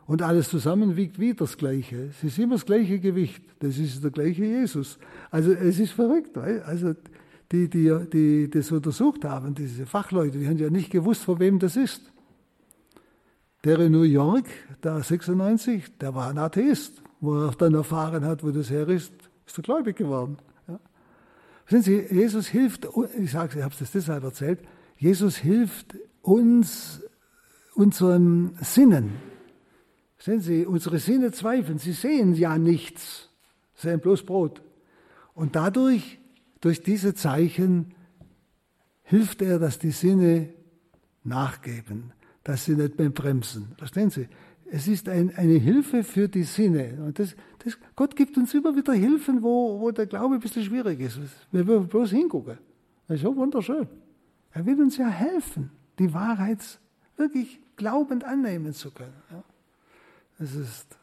Und 0.07 0.21
alles 0.21 0.49
zusammen 0.49 0.95
wiegt 0.95 1.19
wieder 1.19 1.35
das 1.35 1.57
Gleiche. 1.57 2.05
Es 2.05 2.23
ist 2.23 2.39
immer 2.39 2.55
das 2.55 2.65
gleiche 2.65 2.97
Gewicht. 2.99 3.43
Das 3.59 3.77
ist 3.77 4.01
der 4.01 4.11
gleiche 4.11 4.45
Jesus. 4.45 4.97
Also 5.29 5.51
es 5.51 5.79
ist 5.79 5.91
verrückt. 5.91 6.37
Also 6.37 6.95
die, 7.51 7.69
die, 7.69 7.93
die 8.11 8.49
das 8.49 8.71
untersucht 8.71 9.25
haben, 9.25 9.53
diese 9.53 9.85
Fachleute, 9.85 10.37
die 10.37 10.47
haben 10.47 10.57
ja 10.57 10.69
nicht 10.69 10.91
gewusst, 10.91 11.23
von 11.23 11.39
wem 11.39 11.59
das 11.59 11.75
ist. 11.75 12.01
Der 13.65 13.79
in 13.79 13.91
New 13.91 14.03
York, 14.03 14.45
der 14.81 15.03
96, 15.03 15.97
der 15.99 16.15
war 16.15 16.29
ein 16.29 16.37
Atheist. 16.37 17.01
Wo 17.19 17.35
er 17.35 17.51
dann 17.51 17.73
erfahren 17.73 18.23
hat, 18.25 18.43
wo 18.43 18.51
das 18.51 18.69
her 18.69 18.87
ist, 18.87 19.11
ist 19.45 19.57
er 19.57 19.63
gläubig 19.63 19.97
geworden. 19.97 20.37
Ja. 20.67 20.79
Wissen 21.67 21.81
Sie, 21.81 22.15
Jesus 22.15 22.47
hilft, 22.47 22.87
ich 23.17 23.31
sage, 23.31 23.57
ich 23.57 23.63
habe 23.63 23.73
es 23.77 23.91
deshalb 23.91 24.23
erzählt, 24.23 24.59
Jesus 24.97 25.35
hilft 25.35 25.97
uns, 26.21 27.01
unseren 27.73 28.55
Sinnen. 28.61 29.13
Sehen 30.27 30.41
Sie, 30.41 30.65
unsere 30.65 30.99
Sinne 30.99 31.31
zweifeln, 31.31 31.77
sie 31.77 31.93
sehen 31.93 32.33
ja 32.33 32.57
nichts, 32.57 33.29
sehen 33.75 34.01
bloß 34.01 34.25
Brot. 34.25 34.61
Und 35.33 35.55
dadurch, 35.55 36.19
durch 36.59 36.83
diese 36.83 37.13
Zeichen, 37.13 37.93
hilft 39.03 39.41
er, 39.41 39.57
dass 39.57 39.79
die 39.79 39.91
Sinne 39.91 40.49
nachgeben, 41.23 42.11
dass 42.43 42.65
sie 42.65 42.75
nicht 42.75 42.99
mehr 42.99 43.09
bremsen. 43.09 43.69
Verstehen 43.77 44.09
Sie? 44.09 44.27
Es 44.69 44.89
ist 44.89 45.07
ein, 45.07 45.33
eine 45.33 45.59
Hilfe 45.59 46.03
für 46.03 46.27
die 46.27 46.43
Sinne. 46.43 47.01
Und 47.05 47.19
das, 47.19 47.33
das, 47.59 47.77
Gott 47.95 48.13
gibt 48.13 48.35
uns 48.35 48.53
immer 48.53 48.75
wieder 48.75 48.91
Hilfen, 48.91 49.41
wo, 49.41 49.79
wo 49.79 49.91
der 49.91 50.07
Glaube 50.07 50.35
ein 50.35 50.41
bisschen 50.41 50.65
schwierig 50.65 50.99
ist. 50.99 51.17
Wir 51.53 51.63
müssen 51.63 51.87
bloß 51.87 52.09
hingucken. 52.09 52.57
Das 53.07 53.15
ist 53.15 53.23
so 53.23 53.33
wunderschön. 53.33 53.87
Er 54.51 54.65
will 54.65 54.81
uns 54.81 54.97
ja 54.97 55.07
helfen, 55.07 55.71
die 55.97 56.13
Wahrheit 56.13 56.81
wirklich 57.15 57.61
glaubend 57.77 58.25
annehmen 58.25 58.73
zu 58.73 58.91
können. 58.91 59.13
Ja. 59.31 59.41
Das 60.39 60.53
ist, 60.53 60.97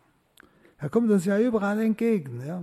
er 0.79 0.89
kommt 0.89 1.11
uns 1.11 1.25
ja 1.25 1.39
überall 1.39 1.81
entgegen. 1.81 2.45
Ja. 2.47 2.63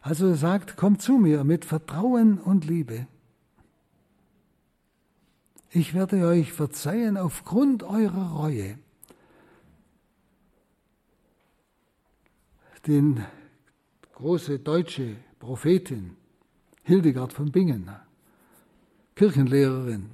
Also 0.00 0.28
er 0.28 0.36
sagt, 0.36 0.76
kommt 0.76 1.02
zu 1.02 1.14
mir 1.14 1.44
mit 1.44 1.64
Vertrauen 1.64 2.38
und 2.38 2.64
Liebe. 2.64 3.06
Ich 5.70 5.92
werde 5.92 6.26
euch 6.26 6.52
verzeihen 6.52 7.16
aufgrund 7.16 7.82
eurer 7.82 8.30
Reue. 8.32 8.78
Den 12.86 13.24
große 14.12 14.58
deutsche 14.58 15.16
Prophetin 15.38 16.16
Hildegard 16.82 17.32
von 17.32 17.50
Bingen, 17.50 17.90
Kirchenlehrerin, 19.16 20.10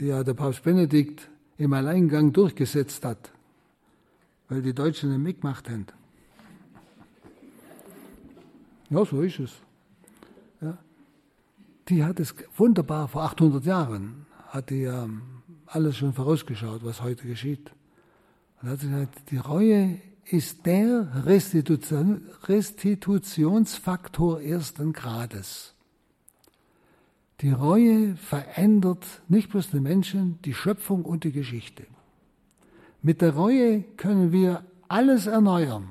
die 0.00 0.06
ja 0.06 0.22
der 0.22 0.34
Papst 0.34 0.62
Benedikt 0.62 1.28
im 1.56 1.72
Alleingang 1.72 2.32
durchgesetzt 2.32 3.04
hat, 3.04 3.32
weil 4.48 4.62
die 4.62 4.74
Deutschen 4.74 5.10
nicht 5.10 5.22
mitgemacht 5.22 5.68
haben. 5.68 5.86
Ja, 8.90 9.04
so 9.04 9.22
ist 9.22 9.38
es. 9.38 9.52
Ja. 10.60 10.78
Die 11.88 12.04
hat 12.04 12.20
es 12.20 12.34
wunderbar 12.56 13.08
vor 13.08 13.22
800 13.22 13.64
Jahren, 13.64 14.26
hat 14.48 14.70
die 14.70 14.82
ja 14.82 15.08
alles 15.66 15.96
schon 15.96 16.12
vorausgeschaut, 16.12 16.84
was 16.84 17.02
heute 17.02 17.26
geschieht. 17.26 17.70
Und 18.60 18.68
hat 18.68 18.80
gesagt, 18.80 19.30
die 19.30 19.38
Reue 19.38 20.00
ist 20.26 20.64
der 20.64 21.24
Restitution, 21.26 22.22
Restitutionsfaktor 22.44 24.40
ersten 24.40 24.92
Grades. 24.92 25.73
Die 27.40 27.50
Reue 27.50 28.16
verändert 28.16 29.04
nicht 29.28 29.50
bloß 29.50 29.70
den 29.70 29.82
Menschen, 29.82 30.38
die 30.42 30.54
Schöpfung 30.54 31.04
und 31.04 31.24
die 31.24 31.32
Geschichte. 31.32 31.84
Mit 33.02 33.20
der 33.20 33.34
Reue 33.34 33.82
können 33.96 34.32
wir 34.32 34.64
alles 34.88 35.26
erneuern. 35.26 35.88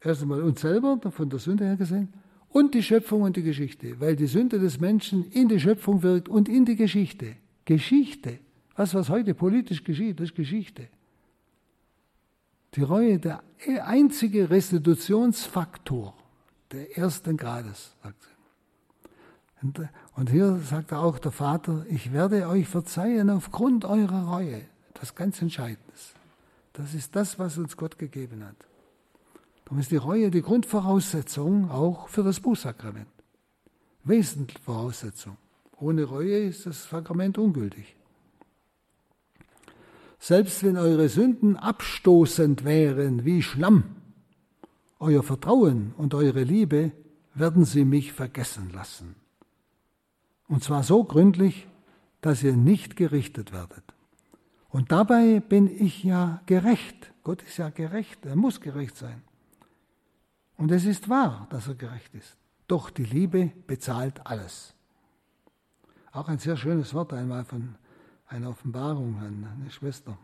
Erst 0.00 0.22
einmal 0.22 0.42
uns 0.42 0.60
selber, 0.60 0.98
von 1.10 1.30
der 1.30 1.38
Sünde 1.38 1.64
her 1.64 1.76
gesehen, 1.76 2.12
und 2.50 2.74
die 2.74 2.82
Schöpfung 2.82 3.22
und 3.22 3.36
die 3.36 3.42
Geschichte, 3.42 4.00
weil 4.00 4.16
die 4.16 4.26
Sünde 4.26 4.58
des 4.58 4.80
Menschen 4.80 5.30
in 5.30 5.48
die 5.48 5.60
Schöpfung 5.60 6.02
wirkt 6.02 6.28
und 6.28 6.48
in 6.48 6.64
die 6.64 6.76
Geschichte. 6.76 7.36
Geschichte, 7.64 8.38
was, 8.74 8.94
was 8.94 9.08
heute 9.08 9.34
politisch 9.34 9.84
geschieht, 9.84 10.18
das 10.18 10.30
ist 10.30 10.34
Geschichte. 10.34 10.88
Die 12.74 12.82
Reue, 12.82 13.18
der 13.18 13.42
einzige 13.84 14.50
Restitutionsfaktor 14.50 16.14
der 16.72 16.96
ersten 16.96 17.36
Grades, 17.36 17.96
sagt 18.02 18.22
sie. 18.22 18.37
Und 20.14 20.30
hier 20.30 20.58
sagt 20.58 20.92
auch 20.92 21.18
der 21.18 21.32
Vater, 21.32 21.84
ich 21.88 22.12
werde 22.12 22.48
euch 22.48 22.68
verzeihen 22.68 23.28
aufgrund 23.30 23.84
eurer 23.84 24.28
Reue. 24.28 24.62
Das 24.94 25.14
ganz 25.14 25.42
Entscheidendes. 25.42 26.14
Das 26.72 26.94
ist 26.94 27.16
das, 27.16 27.38
was 27.38 27.58
uns 27.58 27.76
Gott 27.76 27.98
gegeben 27.98 28.44
hat. 28.44 28.56
Darum 29.64 29.80
ist 29.80 29.90
die 29.90 29.96
Reue 29.96 30.30
die 30.30 30.42
Grundvoraussetzung 30.42 31.70
auch 31.70 32.08
für 32.08 32.22
das 32.22 32.40
Bußsakrament. 32.40 33.08
Wesentliche 34.04 34.62
Voraussetzung. 34.62 35.36
Ohne 35.78 36.04
Reue 36.04 36.38
ist 36.38 36.66
das 36.66 36.88
Sakrament 36.88 37.36
ungültig. 37.36 37.96
Selbst 40.18 40.64
wenn 40.64 40.76
eure 40.76 41.08
Sünden 41.08 41.56
abstoßend 41.56 42.64
wären 42.64 43.24
wie 43.24 43.42
Schlamm, 43.42 43.84
euer 44.98 45.22
Vertrauen 45.22 45.94
und 45.96 46.14
eure 46.14 46.42
Liebe 46.42 46.92
werden 47.34 47.64
sie 47.64 47.84
mich 47.84 48.12
vergessen 48.12 48.70
lassen. 48.72 49.14
Und 50.48 50.64
zwar 50.64 50.82
so 50.82 51.04
gründlich, 51.04 51.68
dass 52.20 52.42
ihr 52.42 52.56
nicht 52.56 52.96
gerichtet 52.96 53.52
werdet. 53.52 53.84
Und 54.70 54.92
dabei 54.92 55.40
bin 55.40 55.68
ich 55.68 56.02
ja 56.02 56.42
gerecht. 56.46 57.12
Gott 57.22 57.42
ist 57.42 57.58
ja 57.58 57.70
gerecht, 57.70 58.24
er 58.26 58.36
muss 58.36 58.60
gerecht 58.60 58.96
sein. 58.96 59.22
Und 60.56 60.72
es 60.72 60.84
ist 60.84 61.08
wahr, 61.08 61.46
dass 61.50 61.68
er 61.68 61.74
gerecht 61.74 62.14
ist. 62.14 62.36
Doch 62.66 62.90
die 62.90 63.04
Liebe 63.04 63.52
bezahlt 63.66 64.26
alles. 64.26 64.74
Auch 66.12 66.28
ein 66.28 66.38
sehr 66.38 66.56
schönes 66.56 66.92
Wort 66.94 67.12
einmal 67.12 67.44
von 67.44 67.76
einer 68.26 68.50
Offenbarung 68.50 69.18
an 69.18 69.46
eine 69.60 69.70
Schwester, 69.70 70.18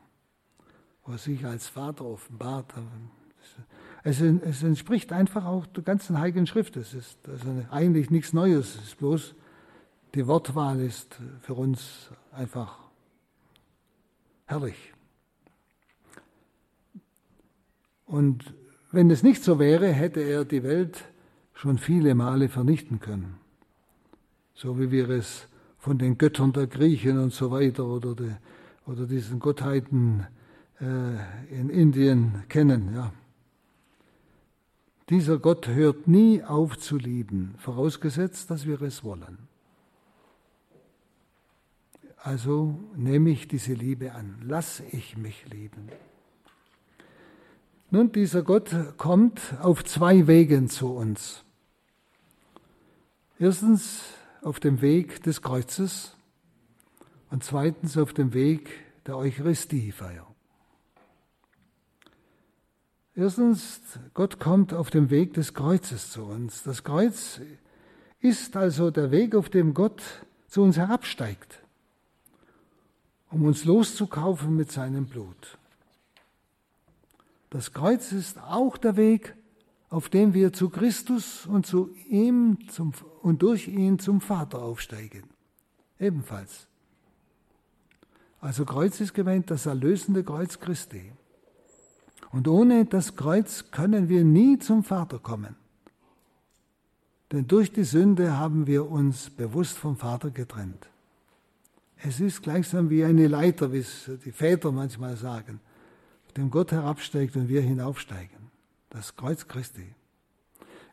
wo 1.05 1.12
er 1.12 1.18
sich 1.18 1.45
als 1.47 1.68
Vater 1.68 2.05
offenbart. 2.05 2.75
Es, 4.03 4.20
entspricht 4.62 5.12
einfach 5.12 5.45
auch 5.45 5.66
der 5.66 5.85
ganzen 5.85 6.18
Heiligen 6.18 6.47
Schrift. 6.47 6.77
Es 6.77 6.93
ist 6.93 7.27
also 7.29 7.64
eigentlich 7.70 8.11
nichts 8.11 8.33
Neues. 8.33 8.75
Es 8.75 8.85
ist 8.89 8.99
bloß 8.99 9.35
die 10.15 10.27
Wortwahl 10.27 10.81
ist 10.81 11.19
für 11.41 11.55
uns 11.55 12.11
einfach 12.33 12.79
herrlich. 14.47 14.93
Und 18.07 18.55
wenn 18.93 19.11
es 19.11 19.23
nicht 19.23 19.43
so 19.43 19.59
wäre, 19.59 19.89
hätte 19.89 20.21
er 20.21 20.45
die 20.45 20.62
Welt 20.62 21.05
schon 21.53 21.79
viele 21.79 22.15
Male 22.15 22.49
vernichten 22.49 23.01
können. 23.01 23.39
So 24.55 24.79
wie 24.79 24.91
wir 24.91 25.09
es 25.11 25.49
von 25.79 25.99
den 25.99 26.17
Göttern 26.17 26.53
der 26.53 26.69
Griechen 26.69 27.19
und 27.19 27.33
so 27.33 27.51
weiter 27.51 27.85
oder, 27.85 28.15
de, 28.15 28.31
oder 28.87 29.07
diesen 29.07 29.41
Gottheiten 29.41 30.27
äh, 30.81 31.55
in 31.59 31.71
Indien 31.71 32.45
kennen. 32.49 32.95
Ja. 32.95 33.12
Dieser 35.11 35.39
Gott 35.39 35.67
hört 35.67 36.07
nie 36.07 36.43
auf 36.43 36.79
zu 36.79 36.99
lieben, 36.99 37.55
vorausgesetzt, 37.59 38.51
dass 38.51 38.67
wir 38.67 38.81
es 38.83 39.03
wollen. 39.03 39.54
Also 42.25 42.81
nehme 42.97 43.29
ich 43.29 43.49
diese 43.49 43.75
Liebe 43.75 44.12
an, 44.12 44.39
lass 44.43 44.81
ich 44.81 45.18
mich 45.18 45.45
lieben. 45.53 45.91
Nun, 47.91 48.12
dieser 48.12 48.43
Gott 48.43 48.75
kommt 48.97 49.41
auf 49.61 49.85
zwei 49.85 50.27
Wegen 50.27 50.70
zu 50.70 50.95
uns. 50.95 51.45
Erstens 53.39 54.01
auf 54.41 54.59
dem 54.59 54.81
Weg 54.81 55.22
des 55.22 55.43
Kreuzes 55.43 56.16
und 57.31 57.45
zweitens 57.45 57.99
auf 57.99 58.14
dem 58.14 58.33
Weg 58.33 58.70
der 59.07 59.18
Eucharistiefeier. 59.18 60.27
Erstens, 63.14 63.83
Gott 64.14 64.41
kommt 64.41 64.72
auf 64.72 64.89
dem 64.89 65.11
Weg 65.11 65.35
des 65.35 65.53
Kreuzes 65.53 66.11
zu 66.11 66.25
uns. 66.25 66.62
Das 66.62 66.85
Kreuz 66.85 67.43
ist 68.20 68.57
also 68.57 68.91
der 68.91 69.11
Weg, 69.11 69.35
auf 69.35 69.51
dem 69.51 69.75
Gott 69.75 70.03
zu 70.49 70.62
uns 70.62 70.79
herabsteigt, 70.79 71.64
um 73.35 73.43
uns 73.47 73.64
loszukaufen 73.64 74.55
mit 74.55 74.70
seinem 74.70 75.07
Blut. 75.07 75.59
Das 77.51 77.72
Kreuz 77.72 78.12
ist 78.12 78.39
auch 78.39 78.76
der 78.76 78.97
Weg, 78.97 79.35
auf 79.91 80.09
dem 80.09 80.35
wir 80.35 80.53
zu 80.53 80.70
Christus 80.70 81.45
und 81.47 81.66
zu 81.66 81.91
ihm 82.09 82.59
zum, 82.68 82.93
und 83.22 83.43
durch 83.43 83.66
ihn 83.68 83.99
zum 83.99 84.20
Vater 84.20 84.62
aufsteigen. 84.62 85.24
Ebenfalls. 85.99 86.68
Also 88.41 88.64
Kreuz 88.64 89.01
ist 89.01 89.14
gemeint 89.14 89.51
das 89.51 89.66
erlösende 89.66 90.22
Kreuz 90.22 90.61
Christi. 90.61 91.12
Und 92.30 92.47
ohne 92.47 92.85
das 92.85 93.16
Kreuz 93.16 93.70
können 93.70 94.09
wir 94.09 94.24
nie 94.24 94.59
zum 94.59 94.85
Vater 94.85 95.18
kommen. 95.18 95.57
Denn 97.32 97.49
durch 97.49 97.72
die 97.72 97.85
Sünde 97.85 98.37
haben 98.39 98.66
wir 98.68 98.89
uns 98.91 99.30
bewusst 99.30 99.76
vom 99.76 99.97
Vater 99.97 100.30
getrennt. 100.30 100.89
Es 102.07 102.21
ist 102.21 102.43
gleichsam 102.43 102.91
wie 102.91 103.03
eine 103.03 103.29
Leiter, 103.29 103.73
wie 103.73 103.79
es 103.79 104.11
die 104.25 104.33
Väter 104.33 104.71
manchmal 104.73 105.17
sagen, 105.17 105.61
auf 106.27 106.33
dem 106.35 106.51
Gott 106.51 106.71
herabsteigt 106.71 107.35
und 107.35 107.49
wir 107.49 107.63
hinaufsteigen 107.63 108.51
das 108.91 109.17
Kreuz 109.17 109.49
Christi. 109.49 109.95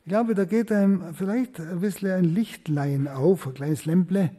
Ich 0.04 0.10
glaube, 0.10 0.36
da 0.36 0.46
geht 0.46 0.72
einem 0.72 1.14
vielleicht 1.14 1.60
ein 1.60 1.82
bisschen 1.82 2.12
ein 2.12 2.24
Lichtlein 2.24 3.10
auf, 3.10 3.46
ein 3.46 3.54
kleines 3.54 3.86
Lämple, 3.86 4.32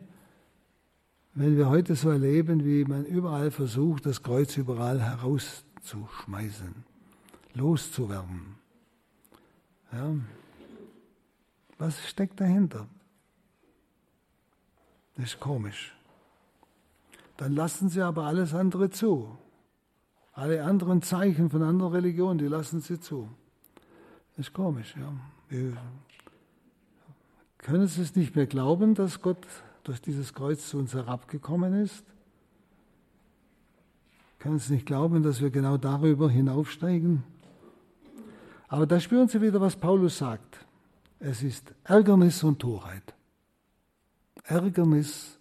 wenn 1.35 1.57
wir 1.59 1.68
heute 1.68 1.95
so 1.95 2.09
erleben, 2.09 2.64
wie 2.64 2.85
man 2.85 3.05
überall 3.05 3.51
versucht, 3.51 4.07
das 4.07 4.23
Kreuz 4.23 4.57
überall 4.57 5.01
herauszuschmeißen, 5.01 6.75
loszuwerden. 7.53 8.57
Ja. 9.93 10.14
Was 11.77 12.09
steckt 12.09 12.41
dahinter? 12.41 12.87
Das 15.16 15.27
ist 15.27 15.41
komisch. 15.41 15.95
Dann 17.37 17.53
lassen 17.55 17.89
sie 17.89 18.03
aber 18.03 18.24
alles 18.24 18.55
andere 18.55 18.91
zu. 18.91 19.37
Alle 20.33 20.64
anderen 20.64 21.03
Zeichen 21.03 21.51
von 21.51 21.62
anderen 21.62 21.93
Religionen, 21.93 22.39
die 22.39 22.47
lassen 22.47 22.80
sie 22.80 22.99
zu. 22.99 23.28
Das 24.30 24.47
ist 24.47 24.55
komisch, 24.55 24.95
ja. 24.97 25.12
Wir 25.49 25.76
können 27.59 27.83
es 27.83 28.16
nicht 28.16 28.35
mehr 28.35 28.47
glauben, 28.47 28.95
dass 28.95 29.20
Gott 29.20 29.47
durch 29.85 30.01
dieses 30.01 30.33
Kreuz 30.33 30.68
zu 30.68 30.78
uns 30.78 30.95
herabgekommen 30.95 31.74
ist. 31.74 32.05
Können 34.39 34.57
es 34.57 34.70
nicht 34.70 34.87
glauben, 34.87 35.22
dass 35.22 35.41
wir 35.41 35.51
genau 35.51 35.76
darüber 35.76 36.30
hinaufsteigen. 36.30 37.22
Aber 38.68 38.87
da 38.87 38.99
spüren 38.99 39.28
Sie 39.28 39.41
wieder, 39.43 39.61
was 39.61 39.76
Paulus 39.76 40.18
sagt. 40.18 40.64
Es 41.20 41.43
ist 41.43 41.74
Ärgernis 41.85 42.43
und 42.43 42.59
Torheit. 42.59 43.14
Ärgernis 44.45 45.39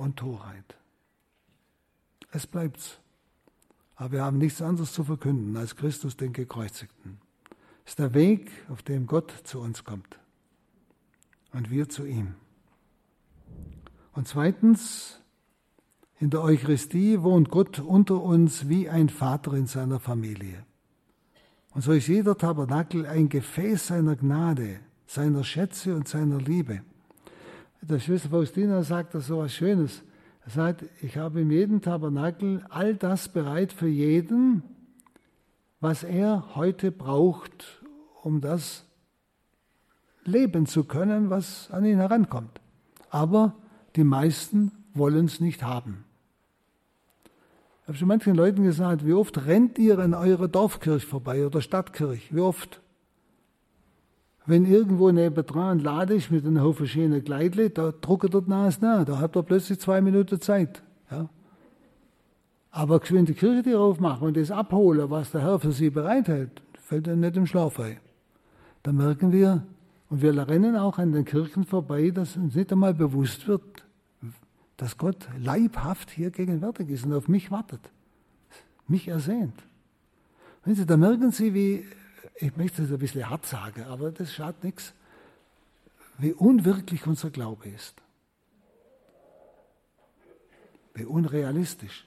und 0.00 0.16
Torheit. 0.16 0.76
Es 2.32 2.46
bleibt's. 2.46 2.98
Aber 3.96 4.12
wir 4.12 4.24
haben 4.24 4.38
nichts 4.38 4.62
anderes 4.62 4.92
zu 4.92 5.04
verkünden 5.04 5.56
als 5.56 5.76
Christus 5.76 6.16
den 6.16 6.32
Gekreuzigten 6.32 7.18
ist 7.90 7.98
der 7.98 8.14
Weg, 8.14 8.52
auf 8.68 8.84
dem 8.84 9.08
Gott 9.08 9.32
zu 9.42 9.58
uns 9.58 9.82
kommt 9.82 10.20
und 11.52 11.72
wir 11.72 11.88
zu 11.88 12.04
ihm. 12.04 12.34
Und 14.12 14.28
zweitens, 14.28 15.20
in 16.20 16.30
der 16.30 16.42
Eucharistie 16.42 17.20
wohnt 17.22 17.50
Gott 17.50 17.80
unter 17.80 18.22
uns 18.22 18.68
wie 18.68 18.88
ein 18.88 19.08
Vater 19.08 19.54
in 19.54 19.66
seiner 19.66 19.98
Familie. 19.98 20.64
Und 21.72 21.82
so 21.82 21.90
ist 21.90 22.06
jeder 22.06 22.38
Tabernakel 22.38 23.06
ein 23.06 23.28
Gefäß 23.28 23.88
seiner 23.88 24.14
Gnade, 24.14 24.78
seiner 25.08 25.42
Schätze 25.42 25.96
und 25.96 26.06
seiner 26.06 26.38
Liebe. 26.38 26.82
Der 27.82 27.98
Schwester 27.98 28.28
Faustina 28.28 28.82
sagt 28.82 29.14
da 29.14 29.20
so 29.20 29.38
was 29.38 29.54
Schönes. 29.54 30.02
Er 30.44 30.50
sagt, 30.50 30.84
ich 31.00 31.16
habe 31.16 31.40
in 31.40 31.50
jedem 31.50 31.80
Tabernakel 31.80 32.64
all 32.68 32.94
das 32.94 33.28
bereit 33.28 33.72
für 33.72 33.88
jeden, 33.88 34.62
was 35.80 36.02
er 36.02 36.54
heute 36.54 36.92
braucht, 36.92 37.82
um 38.22 38.42
das 38.42 38.84
leben 40.24 40.66
zu 40.66 40.84
können, 40.84 41.30
was 41.30 41.70
an 41.70 41.86
ihn 41.86 41.96
herankommt. 41.96 42.60
Aber 43.08 43.54
die 43.96 44.04
meisten 44.04 44.72
wollen 44.92 45.24
es 45.24 45.40
nicht 45.40 45.62
haben. 45.62 46.04
Ich 47.82 47.88
habe 47.88 47.98
schon 47.98 48.08
manchen 48.08 48.34
Leuten 48.34 48.62
gesagt, 48.62 49.06
wie 49.06 49.14
oft 49.14 49.46
rennt 49.46 49.78
ihr 49.78 49.98
an 49.98 50.12
eurer 50.12 50.48
Dorfkirche 50.48 51.06
vorbei 51.06 51.46
oder 51.46 51.62
Stadtkirche? 51.62 52.34
Wie 52.34 52.40
oft? 52.40 52.80
Wenn 54.50 54.64
irgendwo 54.64 55.12
nebendran 55.12 55.78
Lade 55.78 56.14
ist 56.14 56.32
mit 56.32 56.44
einem 56.44 56.60
Haufen 56.60 56.88
schöner 56.88 57.20
Kleidle, 57.20 57.70
da 57.70 57.92
druckt 57.92 58.34
dort 58.34 58.48
Nase 58.48 58.80
nach, 58.80 59.04
da 59.04 59.20
habt 59.20 59.36
ihr 59.36 59.44
plötzlich 59.44 59.78
zwei 59.78 60.00
Minuten 60.00 60.40
Zeit. 60.40 60.82
Ja? 61.08 61.28
Aber 62.72 63.00
wenn 63.10 63.26
die 63.26 63.34
Kirche 63.34 63.62
die 63.62 63.74
aufmachen 63.76 64.26
und 64.26 64.36
das 64.36 64.50
abholen, 64.50 65.08
was 65.08 65.30
der 65.30 65.42
Herr 65.42 65.60
für 65.60 65.70
sie 65.70 65.90
bereithält, 65.90 66.62
fällt 66.80 67.06
ihnen 67.06 67.20
nicht 67.20 67.36
im 67.36 67.46
Schlaf 67.46 67.78
ein 67.78 67.98
da 68.82 68.92
merken 68.92 69.32
wir, 69.32 69.64
und 70.08 70.22
wir 70.22 70.36
rennen 70.48 70.74
auch 70.74 70.98
an 70.98 71.12
den 71.12 71.24
Kirchen 71.24 71.64
vorbei, 71.64 72.10
dass 72.10 72.36
uns 72.36 72.56
nicht 72.56 72.72
einmal 72.72 72.94
bewusst 72.94 73.46
wird, 73.46 73.84
dass 74.76 74.98
Gott 74.98 75.28
leibhaft 75.38 76.10
hier 76.10 76.30
gegenwärtig 76.30 76.88
ist 76.88 77.04
und 77.04 77.12
auf 77.12 77.28
mich 77.28 77.52
wartet, 77.52 77.92
mich 78.88 79.06
ersehnt. 79.06 79.54
Da 80.64 80.96
merken 80.96 81.30
Sie, 81.30 81.54
wie, 81.54 81.84
ich 82.40 82.56
möchte 82.56 82.82
es 82.82 82.90
ein 82.90 82.98
bisschen 82.98 83.28
hart 83.28 83.44
sagen, 83.44 83.84
aber 83.84 84.10
das 84.10 84.32
schadet 84.32 84.64
nichts, 84.64 84.94
wie 86.18 86.32
unwirklich 86.32 87.06
unser 87.06 87.30
Glaube 87.30 87.68
ist. 87.68 87.94
Wie 90.94 91.04
unrealistisch. 91.04 92.06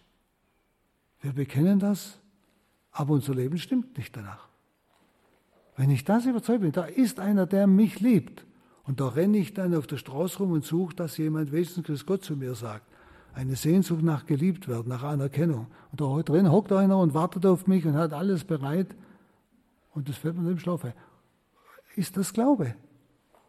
Wir 1.21 1.33
bekennen 1.33 1.79
das, 1.79 2.19
aber 2.91 3.13
unser 3.13 3.33
Leben 3.33 3.57
stimmt 3.57 3.97
nicht 3.97 4.15
danach. 4.15 4.47
Wenn 5.77 5.89
ich 5.89 6.03
das 6.03 6.25
überzeugt 6.25 6.61
bin, 6.61 6.71
da 6.71 6.85
ist 6.85 7.19
einer, 7.19 7.45
der 7.45 7.67
mich 7.67 7.99
liebt. 7.99 8.45
Und 8.83 8.99
da 8.99 9.07
renne 9.07 9.37
ich 9.37 9.53
dann 9.53 9.73
auf 9.73 9.87
der 9.87 9.97
Straße 9.97 10.39
rum 10.39 10.51
und 10.51 10.65
suche, 10.65 10.95
dass 10.95 11.17
jemand 11.17 11.51
wenigstens 11.51 12.05
Gott 12.05 12.23
zu 12.23 12.35
mir 12.35 12.53
sagt. 12.53 12.85
Eine 13.33 13.55
Sehnsucht 13.55 14.03
nach 14.03 14.25
geliebt 14.25 14.67
werden, 14.67 14.89
nach 14.89 15.03
Anerkennung. 15.03 15.67
Und 15.91 16.01
da 16.01 16.21
drin 16.21 16.51
hockt 16.51 16.71
einer 16.71 16.99
und 16.99 17.13
wartet 17.13 17.45
auf 17.45 17.65
mich 17.65 17.85
und 17.85 17.95
hat 17.95 18.13
alles 18.13 18.43
bereit. 18.43 18.93
Und 19.93 20.09
das 20.09 20.17
fällt 20.17 20.35
mir 20.35 20.49
im 20.49 20.59
Schlaf 20.59 20.85
ein. 20.85 20.93
Ist 21.95 22.17
das 22.17 22.33
Glaube? 22.33 22.75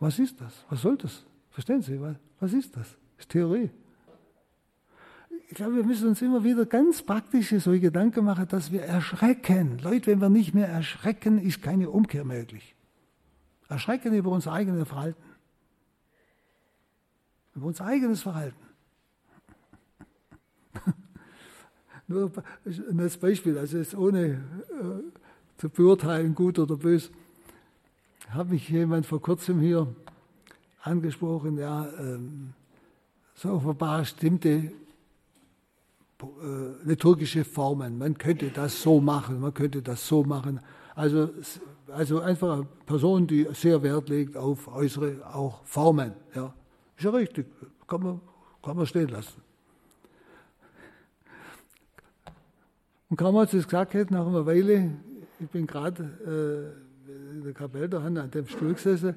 Was 0.00 0.18
ist 0.18 0.40
das? 0.40 0.64
Was 0.68 0.82
soll 0.82 0.96
das? 0.98 1.24
Verstehen 1.50 1.82
Sie? 1.82 2.00
Was 2.40 2.52
ist 2.52 2.76
das? 2.76 2.88
Das 2.90 2.98
ist 3.18 3.30
Theorie 3.30 3.70
ich 5.54 5.56
glaube, 5.56 5.76
wir 5.76 5.84
müssen 5.84 6.08
uns 6.08 6.20
immer 6.22 6.42
wieder 6.42 6.66
ganz 6.66 7.02
praktische 7.02 7.60
solche 7.60 7.82
Gedanken 7.82 8.24
machen, 8.24 8.48
dass 8.48 8.72
wir 8.72 8.82
erschrecken. 8.82 9.78
Leute, 9.78 10.10
wenn 10.10 10.20
wir 10.20 10.28
nicht 10.28 10.52
mehr 10.54 10.68
erschrecken, 10.68 11.38
ist 11.38 11.62
keine 11.62 11.90
Umkehr 11.90 12.24
möglich. 12.24 12.74
Erschrecken 13.68 14.14
über 14.14 14.30
unser 14.30 14.52
eigenes 14.52 14.88
Verhalten. 14.88 15.22
Über 17.54 17.66
unser 17.66 17.84
eigenes 17.86 18.22
Verhalten. 18.22 18.56
Nur 22.08 22.32
als 22.98 23.16
Beispiel, 23.16 23.56
also 23.56 23.78
jetzt 23.78 23.94
ohne 23.94 24.24
äh, 24.26 24.40
zu 25.56 25.68
beurteilen, 25.68 26.34
gut 26.34 26.58
oder 26.58 26.76
böse, 26.76 27.10
hat 28.30 28.50
mich 28.50 28.68
jemand 28.68 29.06
vor 29.06 29.20
kurzem 29.20 29.60
hier 29.60 29.86
angesprochen, 30.82 31.58
ja, 31.58 31.88
ähm, 31.98 32.52
so 33.34 33.50
offenbar 33.50 34.00
bestimmte 34.00 34.72
äh, 36.22 36.84
liturgische 36.84 37.44
Formen. 37.44 37.98
Man 37.98 38.16
könnte 38.16 38.50
das 38.50 38.80
so 38.80 39.00
machen, 39.00 39.40
man 39.40 39.52
könnte 39.52 39.82
das 39.82 40.06
so 40.06 40.22
machen. 40.24 40.60
Also, 40.94 41.30
also 41.88 42.20
einfach 42.20 42.54
eine 42.54 42.66
Person, 42.86 43.26
die 43.26 43.46
sehr 43.52 43.82
Wert 43.82 44.08
legt 44.08 44.36
auf 44.36 44.68
äußere 44.68 45.22
auch 45.34 45.64
Formen. 45.64 46.12
Ja. 46.34 46.54
Ist 46.96 47.04
ja 47.04 47.10
richtig, 47.10 47.46
kann 47.86 48.02
man, 48.02 48.20
kann 48.62 48.76
man 48.76 48.86
stehen 48.86 49.08
lassen. 49.08 49.42
Und 53.10 53.16
kaum 53.16 53.36
als 53.36 53.52
es 53.52 53.64
gesagt 53.64 53.94
hat, 53.94 54.10
nach 54.10 54.26
einer 54.26 54.46
Weile, 54.46 54.90
ich 55.40 55.48
bin 55.48 55.66
gerade 55.66 56.74
äh, 57.06 57.34
in 57.36 57.42
der 57.42 57.52
Kapelle 57.52 57.88
da 57.88 58.02
an 58.02 58.30
dem 58.30 58.46
Stuhl 58.46 58.74
gesessen, 58.74 59.14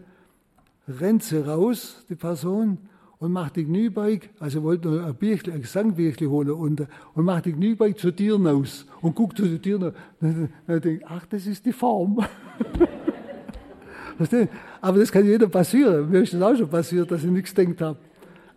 rennt 0.88 1.24
sie 1.24 1.38
raus, 1.38 2.06
die 2.10 2.16
Person, 2.16 2.78
und 3.20 3.32
macht 3.32 3.56
die 3.56 3.66
Kniebeug, 3.66 4.30
also 4.40 4.62
wollte 4.64 4.90
noch 4.90 5.06
ein, 5.06 5.16
Bierchen, 5.16 5.54
ein 5.54 5.62
Gesangbierchen 5.62 6.30
holen 6.30 6.52
und, 6.52 6.88
und 7.16 7.26
macht 7.26 7.46
die 7.46 7.54
Kniebeug 7.54 7.98
zur 7.98 8.16
Tür 8.16 8.40
aus 8.46 8.86
und 9.02 9.16
guckt 9.16 9.38
zu 9.38 9.44
den 9.48 9.62
Türen. 9.62 9.94
Dann, 10.22 10.50
dann 10.68 10.82
denkt 10.82 11.04
ach, 11.08 11.26
das 11.26 11.48
ist 11.48 11.66
die 11.66 11.74
Form. 11.74 12.20
Aber 14.82 15.00
das 15.00 15.12
kann 15.12 15.26
jedem 15.26 15.50
passieren. 15.50 16.10
Mir 16.10 16.22
ist 16.22 16.34
das 16.34 16.42
auch 16.42 16.56
schon 16.56 16.70
passiert, 16.70 17.10
dass 17.12 17.24
ich 17.24 17.32
nichts 17.32 17.54
gedacht 17.54 17.82
habe. 17.82 18.00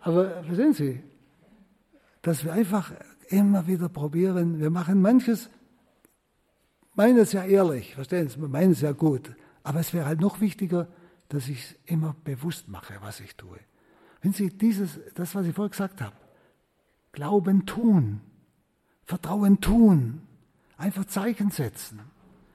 Aber 0.01 0.43
verstehen 0.45 0.73
Sie, 0.73 1.01
dass 2.23 2.45
wir 2.45 2.53
einfach 2.53 2.93
immer 3.29 3.67
wieder 3.67 3.89
probieren, 3.89 4.61
wir 4.61 4.71
machen 4.71 5.01
manches, 5.01 5.49
meinen 6.95 7.19
es 7.19 7.33
ja 7.33 7.45
ehrlich, 7.45 7.95
verstehen 7.95 8.29
Sie, 8.29 8.41
wir 8.41 8.49
meinen 8.49 8.73
es 8.73 8.81
ja 8.81 8.93
gut. 8.93 9.35
Aber 9.63 9.81
es 9.81 9.93
wäre 9.93 10.07
halt 10.07 10.21
noch 10.21 10.41
wichtiger, 10.41 10.89
dass 11.29 11.49
ich 11.49 11.65
es 11.65 11.77
immer 11.87 12.17
bewusst 12.25 12.69
mache, 12.69 12.95
was 13.01 13.21
ich 13.21 13.37
tue. 13.37 13.59
Wenn 14.23 14.33
Sie 14.33 14.49
dieses, 14.51 14.99
das, 15.15 15.35
was 15.35 15.47
ich 15.47 15.55
vorher 15.55 15.71
gesagt 15.71 16.01
habe, 16.01 16.17
Glauben 17.13 17.67
tun, 17.67 18.21
Vertrauen 19.05 19.61
tun, 19.61 20.23
einfach 20.77 21.05
Zeichen 21.07 21.51
setzen. 21.51 22.01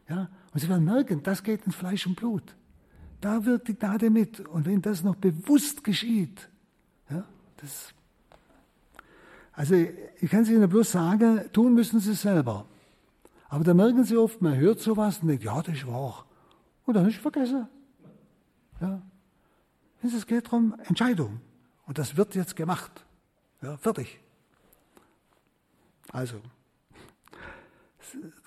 Ja? 0.07 0.29
Und 0.53 0.59
Sie 0.59 0.69
werden 0.69 0.85
merken, 0.85 1.21
das 1.23 1.43
geht 1.43 1.65
ins 1.65 1.75
Fleisch 1.75 2.07
und 2.07 2.15
Blut. 2.15 2.55
Da 3.21 3.45
wird 3.45 3.67
die 3.67 3.75
Gnade 3.75 4.09
mit. 4.09 4.39
Und 4.39 4.65
wenn 4.65 4.81
das 4.81 5.03
noch 5.03 5.15
bewusst 5.15 5.83
geschieht, 5.83 6.49
ja, 7.09 7.25
das. 7.57 7.93
Also 9.53 9.75
ich 9.75 10.29
kann 10.29 10.43
es 10.43 10.49
Ihnen 10.49 10.69
bloß 10.69 10.91
sagen, 10.91 11.51
tun 11.51 11.73
müssen 11.73 11.99
Sie 11.99 12.13
selber. 12.13 12.67
Aber 13.47 13.63
da 13.63 13.73
merken 13.73 14.03
Sie 14.03 14.17
oft, 14.17 14.41
man 14.41 14.55
hört 14.55 14.79
sowas 14.79 15.19
und 15.19 15.27
denkt, 15.27 15.43
ja, 15.43 15.61
das 15.61 15.75
ist 15.75 15.87
wahr. 15.87 16.25
Und 16.85 16.95
dann 16.95 17.07
ist 17.07 17.15
es 17.15 17.21
vergessen. 17.21 17.67
Ja. 18.81 19.01
Es 20.03 20.27
geht 20.27 20.45
darum, 20.45 20.75
Entscheidung. 20.85 21.41
Und 21.87 21.97
das 21.97 22.15
wird 22.15 22.35
jetzt 22.35 22.55
gemacht. 22.55 23.05
Ja, 23.61 23.77
fertig. 23.77 24.19
Also, 26.11 26.39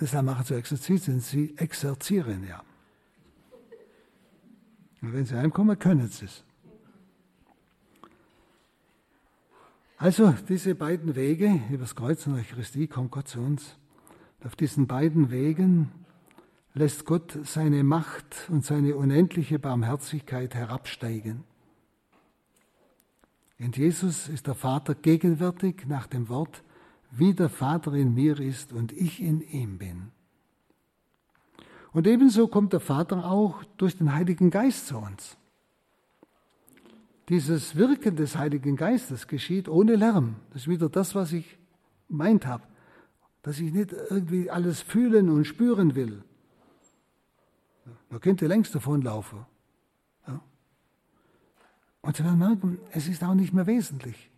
deshalb 0.01 0.25
machen 0.25 0.45
sie 0.45 0.55
Exerzitien, 0.55 1.21
sie 1.21 1.57
exerzieren 1.57 2.47
ja. 2.47 2.63
Und 5.01 5.13
wenn 5.13 5.25
sie 5.25 5.37
heimkommen, 5.37 5.79
können 5.79 6.09
sie 6.09 6.25
es. 6.25 6.45
Also 9.97 10.33
diese 10.49 10.77
beiden 10.77 11.17
Wege, 11.17 11.61
übers 11.71 11.97
Kreuz 11.97 12.27
und 12.27 12.35
Eucharistie, 12.35 12.87
kommt 12.87 13.11
Gott 13.11 13.29
zu 13.29 13.41
uns. 13.41 13.77
Auf 14.45 14.55
diesen 14.55 14.87
beiden 14.87 15.31
Wegen 15.31 15.91
lässt 16.73 17.05
Gott 17.05 17.37
seine 17.43 17.83
Macht 17.83 18.49
und 18.49 18.65
seine 18.65 18.95
unendliche 18.95 19.59
Barmherzigkeit 19.59 20.55
herabsteigen. 20.55 21.43
In 23.57 23.73
Jesus 23.73 24.29
ist 24.29 24.47
der 24.47 24.55
Vater 24.55 24.95
gegenwärtig 24.95 25.87
nach 25.89 26.07
dem 26.07 26.29
Wort, 26.29 26.63
wie 27.11 27.35
der 27.35 27.49
Vater 27.49 27.95
in 27.95 28.15
mir 28.15 28.39
ist 28.39 28.73
und 28.73 28.93
ich 28.93 29.21
in 29.21 29.41
ihm 29.41 29.79
bin. 29.79 30.13
Und 31.93 32.07
ebenso 32.07 32.47
kommt 32.47 32.73
der 32.73 32.81
Vater 32.81 33.29
auch 33.29 33.65
durch 33.77 33.97
den 33.97 34.15
Heiligen 34.15 34.51
Geist 34.51 34.87
zu 34.87 34.99
uns. 34.99 35.37
Dieses 37.29 37.75
Wirken 37.75 38.15
des 38.15 38.37
Heiligen 38.37 38.77
Geistes 38.77 39.27
geschieht 39.27 39.69
ohne 39.69 39.97
Lärm. 39.97 40.37
Das 40.51 40.63
ist 40.63 40.69
wieder 40.69 40.89
das, 40.89 41.17
was 41.17 41.33
ich 41.33 41.59
meint 42.09 42.47
habe, 42.47 42.63
dass 43.43 43.59
ich 43.59 43.73
nicht 43.73 43.93
irgendwie 43.93 44.51
alles 44.51 44.81
fühlen 44.81 45.29
und 45.31 45.45
spüren 45.45 45.95
will. 45.95 46.23
Man 48.11 48.21
könnte 48.21 48.47
längst 48.47 48.75
davonlaufen. 48.75 49.47
Ja. 50.27 50.41
Und 52.01 52.17
Sie 52.17 52.25
werden 52.25 52.39
merken, 52.39 52.79
es 52.93 53.09
ist 53.09 53.23
auch 53.23 53.35
nicht 53.35 53.53
mehr 53.53 53.67
wesentlich. 53.67 54.31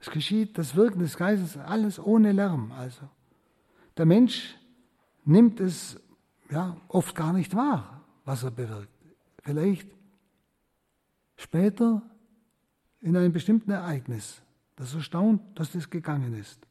Es 0.00 0.10
geschieht 0.10 0.56
das 0.58 0.76
Wirken 0.76 1.00
des 1.00 1.16
Geistes 1.16 1.56
alles 1.56 1.98
ohne 1.98 2.32
Lärm. 2.32 2.72
Also 2.72 3.08
der 3.96 4.06
Mensch 4.06 4.56
nimmt 5.24 5.60
es 5.60 6.00
ja 6.50 6.76
oft 6.88 7.14
gar 7.14 7.32
nicht 7.32 7.54
wahr, 7.54 8.04
was 8.24 8.44
er 8.44 8.52
bewirkt. 8.52 8.92
Vielleicht 9.42 9.88
später 11.36 12.02
in 13.00 13.16
einem 13.16 13.32
bestimmten 13.32 13.70
Ereignis, 13.70 14.42
das 14.76 14.94
erstaunt, 14.94 15.40
dass 15.58 15.72
das 15.72 15.90
gegangen 15.90 16.34
ist. 16.34 16.67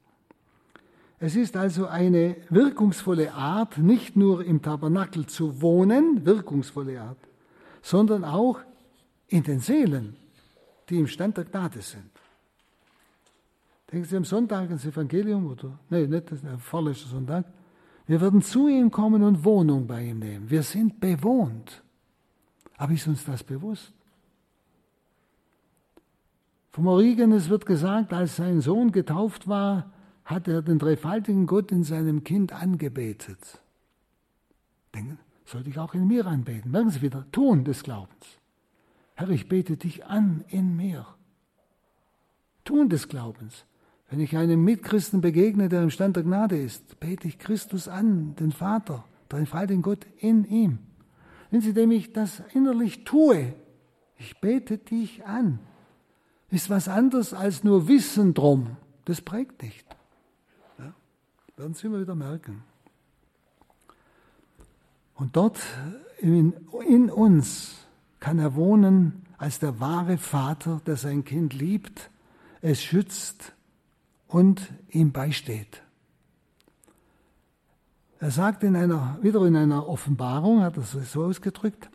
Es 1.20 1.36
ist 1.36 1.58
also 1.58 1.88
eine 1.88 2.36
wirkungsvolle 2.50 3.34
Art, 3.34 3.80
nicht 3.80 4.16
nur 4.16 4.46
im 4.46 4.62
Tabernakel 4.62 5.26
zu 5.26 5.62
wohnen, 5.62 6.26
wirkungsvolle 6.26 7.02
Art, 7.02 7.18
sondern 7.82 8.24
auch 8.24 8.60
in 9.28 9.44
den 9.44 9.60
Seelen, 9.60 10.16
die 10.90 11.00
im 11.00 11.08
Stand 11.08 11.38
der 11.38 11.46
Gnade 11.46 11.82
sind. 11.82 12.12
Denken 13.92 14.06
Sie 14.06 14.18
am 14.18 14.26
Sonntag 14.26 14.70
ins 14.70 14.86
Evangelium 14.86 15.48
oder, 15.48 15.80
nein, 15.90 16.10
nicht 16.10 16.32
das 16.32 16.42
vorletzte 16.60 17.08
Sonntag. 17.08 17.46
Wir 18.06 18.22
werden 18.22 18.42
zu 18.42 18.68
ihm 18.68 18.92
kommen 18.92 19.24
und 19.24 19.44
Wohnung 19.44 19.88
bei 19.88 20.04
ihm 20.04 20.20
nehmen. 20.20 20.50
Wir 20.50 20.62
sind 20.62 21.00
bewohnt. 21.00 21.84
Aber 22.78 22.94
ist 22.94 23.08
uns 23.08 23.26
das 23.26 23.44
bewusst? 23.44 23.92
Vom 26.72 26.88
Origenes 26.88 27.50
wird 27.50 27.66
gesagt, 27.66 28.14
als 28.14 28.36
sein 28.36 28.62
Sohn 28.62 28.92
getauft 28.92 29.48
war, 29.48 29.92
hat 30.28 30.48
er 30.50 30.62
den 30.62 30.78
dreifaltigen 30.78 31.48
Gott 31.48 31.72
in 31.72 31.84
seinem 31.84 32.24
Kind 32.26 32.52
angebetet. 32.52 33.62
Denken, 34.94 35.18
sollte 35.46 35.70
ich 35.70 35.80
auch 35.80 35.94
in 35.94 36.06
mir 36.06 36.28
anbeten. 36.28 36.70
Merken 36.70 36.90
Sie 36.90 37.02
wieder, 37.02 37.26
Tun 37.32 37.64
des 37.64 37.82
Glaubens. 37.82 38.26
Herr, 39.16 39.30
ich 39.30 39.48
bete 39.48 39.78
dich 39.78 40.06
an 40.06 40.44
in 40.50 40.76
mir. 40.76 41.08
Tun 42.66 42.90
des 42.90 43.08
Glaubens. 43.08 43.66
Wenn 44.10 44.20
ich 44.20 44.36
einem 44.36 44.64
Mitchristen 44.64 45.22
begegne, 45.22 45.70
der 45.70 45.82
im 45.82 45.90
Stand 45.90 46.18
der 46.18 46.24
Gnade 46.24 46.58
ist, 46.58 47.00
bete 47.00 47.28
ich 47.28 47.40
Christus 47.40 47.88
an, 47.88 48.36
den 48.36 48.52
Vater, 48.52 49.06
dreifaltigen 49.30 49.82
Gott 49.82 50.06
in 50.18 50.44
ihm. 50.44 50.80
Wenn 51.52 51.62
Sie, 51.62 51.74
dem 51.74 51.92
ich 51.92 52.12
das 52.12 52.44
innerlich 52.54 53.06
tue, 53.06 53.54
ich 54.18 54.42
bete 54.42 54.78
dich 54.78 55.26
an, 55.26 55.60
ist 56.50 56.70
was 56.70 56.90
anderes 56.90 57.34
als 57.34 57.64
nur 57.64 57.88
Wissen 57.88 58.34
drum. 58.34 58.76
Das 59.06 59.22
prägt 59.22 59.64
nicht. 59.64 59.87
Werden 61.58 61.74
Sie 61.74 61.88
immer 61.88 62.00
wieder 62.00 62.14
merken. 62.14 62.62
Und 65.16 65.36
dort 65.36 65.60
in, 66.20 66.54
in 66.88 67.10
uns 67.10 67.78
kann 68.20 68.38
er 68.38 68.54
wohnen 68.54 69.24
als 69.40 69.58
der 69.58 69.80
wahre 69.80 70.20
Vater, 70.20 70.82
der 70.86 70.98
sein 70.98 71.26
Kind 71.26 71.56
liebt, 71.56 72.12
es 72.62 72.84
schützt 72.84 73.54
und 74.28 74.72
ihm 74.90 75.12
beisteht. 75.12 75.82
Er 78.20 78.30
sagt 78.30 78.64
in 78.64 78.76
einer, 78.76 79.18
wieder 79.24 79.44
in 79.48 79.56
einer 79.56 79.90
Offenbarung, 79.90 80.62
hat 80.62 80.78
er 80.78 80.84
es 80.84 81.12
so 81.12 81.24
ausgedrückt, 81.24 81.90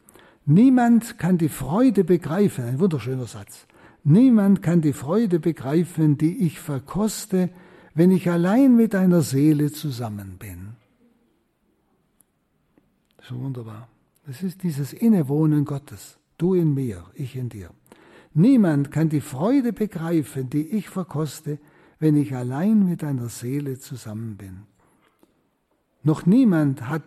niemand 0.44 1.18
kann 1.18 1.38
die 1.38 1.48
Freude 1.48 2.02
begreifen, 2.02 2.64
ein 2.64 2.80
wunderschöner 2.80 3.26
Satz, 3.26 3.68
niemand 4.02 4.60
kann 4.60 4.80
die 4.80 4.92
Freude 4.92 5.38
begreifen, 5.38 6.18
die 6.18 6.46
ich 6.46 6.58
verkoste, 6.58 7.48
wenn 7.94 8.10
ich 8.10 8.30
allein 8.30 8.76
mit 8.76 8.94
einer 8.94 9.22
Seele 9.22 9.70
zusammen 9.72 10.36
bin. 10.38 10.74
So 13.22 13.38
wunderbar. 13.38 13.88
Das 14.26 14.42
ist 14.42 14.62
dieses 14.62 14.92
Innewohnen 14.92 15.64
Gottes. 15.64 16.18
Du 16.38 16.54
in 16.54 16.74
mir, 16.74 17.04
ich 17.14 17.36
in 17.36 17.48
dir. 17.48 17.70
Niemand 18.34 18.90
kann 18.90 19.08
die 19.08 19.20
Freude 19.20 19.72
begreifen, 19.72 20.48
die 20.48 20.66
ich 20.68 20.88
verkoste, 20.88 21.58
wenn 21.98 22.16
ich 22.16 22.34
allein 22.34 22.88
mit 22.88 23.04
einer 23.04 23.28
Seele 23.28 23.78
zusammen 23.78 24.36
bin. 24.36 24.62
Noch 26.02 26.26
niemand 26.26 26.88
hat 26.88 27.04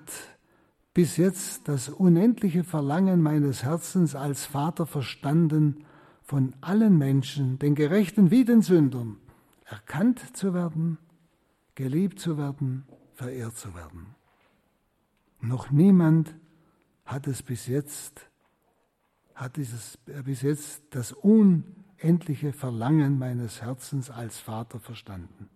bis 0.94 1.18
jetzt 1.18 1.68
das 1.68 1.90
unendliche 1.90 2.64
Verlangen 2.64 3.22
meines 3.22 3.64
Herzens 3.64 4.16
als 4.16 4.46
Vater 4.46 4.86
verstanden, 4.86 5.84
von 6.24 6.56
allen 6.62 6.98
Menschen, 6.98 7.60
den 7.60 7.76
Gerechten 7.76 8.32
wie 8.32 8.46
den 8.46 8.62
Sündern, 8.62 9.18
erkannt 9.66 10.38
zu 10.38 10.54
werden, 10.54 10.98
geliebt 11.74 12.20
zu 12.20 12.38
werden, 12.38 12.86
verehrt 13.14 13.58
zu 13.58 13.76
werden. 13.76 14.16
Noch 15.42 15.70
niemand 15.72 16.36
hat 17.06 17.28
es 17.28 17.44
bis 17.44 17.68
jetzt, 17.68 18.30
hat 19.34 19.58
dieses, 19.58 19.98
bis 19.98 20.42
jetzt 20.42 20.84
das 20.92 21.14
un 21.24 21.64
endliche 21.98 22.54
Verlangen 22.54 23.18
meines 23.20 23.62
Herzens 23.62 24.10
als 24.10 24.40
Vater 24.40 24.80
verstanden. 24.80 25.50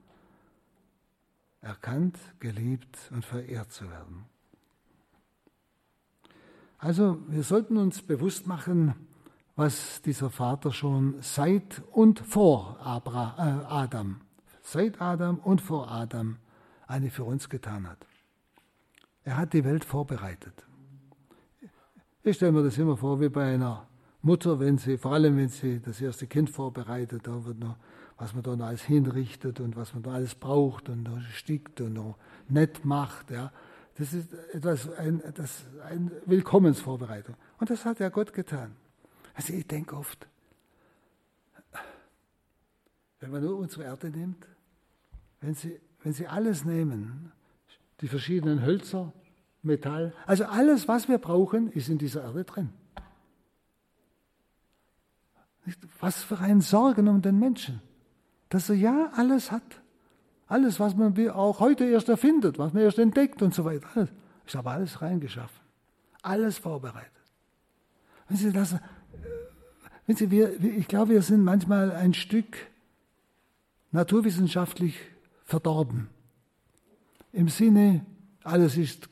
Erkannt, 1.61 2.17
geliebt 2.39 2.97
und 3.11 3.25
verehrt 3.25 3.71
zu 3.71 3.89
werden. 3.89 4.25
Also 6.77 7.19
wir 7.27 7.43
sollten 7.43 7.77
uns 7.77 8.01
bewusst 8.01 8.47
machen, 8.47 8.95
was 9.59 10.01
dieser 10.03 10.29
Vater 10.29 10.71
schon 10.71 11.15
seit 11.19 11.83
und 11.91 12.21
vor 12.21 12.79
Abra, 12.81 13.35
äh, 13.37 13.65
Adam, 13.67 14.21
seit 14.61 15.01
Adam 15.01 15.37
und 15.37 15.59
vor 15.59 15.91
Adam 15.91 16.37
eine 16.87 17.09
für 17.09 17.25
uns 17.25 17.49
getan 17.49 17.85
hat. 17.85 18.07
Er 19.25 19.35
hat 19.35 19.51
die 19.51 19.65
Welt 19.65 19.83
vorbereitet. 19.83 20.65
Ich 22.23 22.37
stelle 22.37 22.53
mir 22.53 22.63
das 22.63 22.77
immer 22.77 22.95
vor 22.95 23.19
wie 23.19 23.27
bei 23.27 23.53
einer 23.53 23.85
Mutter, 24.21 24.61
wenn 24.61 24.77
sie, 24.77 24.97
vor 24.97 25.11
allem 25.11 25.35
wenn 25.35 25.49
sie 25.49 25.81
das 25.81 25.99
erste 25.99 26.25
Kind 26.25 26.49
vorbereitet, 26.49 27.27
da 27.27 27.43
wird 27.43 27.59
noch, 27.59 27.75
was 28.17 28.33
man 28.33 28.43
da 28.43 28.55
noch 28.55 28.65
alles 28.65 28.83
hinrichtet 28.83 29.59
und 29.59 29.75
was 29.75 29.93
man 29.93 30.03
da 30.03 30.11
alles 30.13 30.35
braucht 30.35 30.87
und 30.87 31.03
noch 31.03 31.21
stickt 31.33 31.81
und 31.81 31.93
noch 31.95 32.17
nett 32.47 32.85
macht, 32.85 33.29
ja. 33.29 33.51
Das 33.95 34.13
ist 34.13 34.33
etwas, 34.53 34.89
ein, 34.93 35.21
das, 35.35 35.65
eine 35.83 36.11
Willkommensvorbereitung. 36.25 37.35
Und 37.59 37.69
das 37.69 37.83
hat 37.83 37.99
ja 37.99 38.07
Gott 38.07 38.31
getan. 38.31 38.77
Also 39.39 39.53
ich 39.53 39.65
denke 39.65 39.95
oft, 39.95 40.27
wenn 43.21 43.31
man 43.31 43.41
nur 43.41 43.57
unsere 43.57 43.85
Erde 43.85 44.09
nimmt, 44.09 44.45
wenn 45.39 45.53
Sie, 45.53 45.79
wenn 46.03 46.11
Sie 46.11 46.27
alles 46.27 46.65
nehmen, 46.65 47.31
die 48.01 48.09
verschiedenen 48.09 48.65
Hölzer, 48.65 49.13
Metall, 49.61 50.13
also 50.25 50.43
alles, 50.43 50.89
was 50.89 51.07
wir 51.07 51.19
brauchen, 51.19 51.71
ist 51.71 51.87
in 51.87 51.97
dieser 51.97 52.23
Erde 52.23 52.43
drin. 52.43 52.73
Was 56.01 56.21
für 56.21 56.39
ein 56.39 56.59
Sorgen 56.59 57.07
um 57.07 57.21
den 57.21 57.39
Menschen, 57.39 57.81
dass 58.49 58.67
er 58.67 58.75
ja 58.75 59.09
alles 59.15 59.53
hat. 59.53 59.81
Alles, 60.47 60.81
was 60.81 60.97
man 60.97 61.17
auch 61.29 61.61
heute 61.61 61.85
erst 61.85 62.09
erfindet, 62.09 62.59
was 62.59 62.73
man 62.73 62.83
erst 62.83 62.99
entdeckt 62.99 63.41
und 63.41 63.53
so 63.53 63.63
weiter. 63.63 63.87
Alles, 63.95 64.09
ist 64.45 64.55
aber 64.57 64.71
alles 64.71 65.01
reingeschaffen. 65.01 65.61
Alles 66.23 66.57
vorbereitet. 66.57 67.13
Wenn 68.27 68.35
Sie 68.35 68.51
das, 68.51 68.75
Sie, 70.15 70.31
wir, 70.31 70.59
ich 70.63 70.87
glaube, 70.87 71.11
wir 71.11 71.21
sind 71.21 71.43
manchmal 71.43 71.91
ein 71.91 72.13
Stück 72.13 72.57
naturwissenschaftlich 73.91 74.95
verdorben. 75.45 76.09
Im 77.31 77.49
Sinne, 77.49 78.05
alles 78.43 78.77
ist 78.77 79.09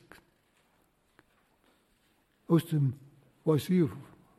aus 2.48 2.66
dem, 2.66 2.94
weiß 3.44 3.70
ich, 3.70 3.88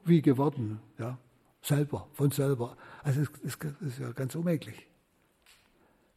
wie 0.05 0.21
geworden, 0.21 0.79
ja, 0.97 1.17
selber, 1.61 2.07
von 2.13 2.31
selber. 2.31 2.75
Also 3.03 3.21
das 3.43 3.57
ist 3.81 3.99
ja 3.99 4.11
ganz 4.11 4.35
unmöglich. 4.35 4.87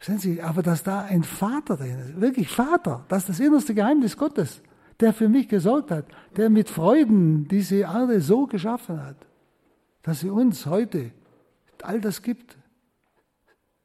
Sehen 0.01 0.19
Sie, 0.19 0.43
aber 0.43 0.63
dass 0.63 0.83
da 0.83 1.03
ein 1.03 1.23
Vater 1.23 1.77
drin 1.77 1.99
ist, 2.01 2.21
wirklich 2.21 2.49
Vater, 2.49 3.05
das 3.09 3.23
ist 3.23 3.29
das 3.29 3.41
innerste 3.41 3.75
Geheimnis 3.75 4.17
Gottes, 4.17 4.61
der 4.99 5.13
für 5.13 5.29
mich 5.29 5.49
gesorgt 5.49 5.93
hat, 5.93 6.07
der 6.37 6.51
mit 6.51 6.69
Freuden 6.69 7.47
diese 7.47 7.77
Erde 7.77 8.21
so 8.21 8.47
geschaffen 8.47 9.01
hat, 9.01 9.17
dass 10.03 10.21
sie 10.21 10.31
uns 10.31 10.67
heute 10.67 11.13
all 11.83 12.01
das 12.01 12.23
gibt. 12.23 12.57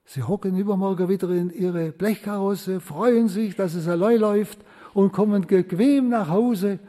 Sie 0.06 0.24
hocken 0.24 0.58
übermorgen 0.58 1.10
wieder 1.10 1.30
in 1.30 1.50
ihre 1.50 1.92
Blechkarosse, 1.92 2.80
freuen 2.80 3.28
sich, 3.28 3.56
dass 3.56 3.74
es 3.74 3.88
allein 3.88 4.20
läuft 4.20 4.60
und 4.94 5.12
kommen 5.12 5.46
bequem 5.46 6.10
nach 6.10 6.30
Hause. 6.30 6.80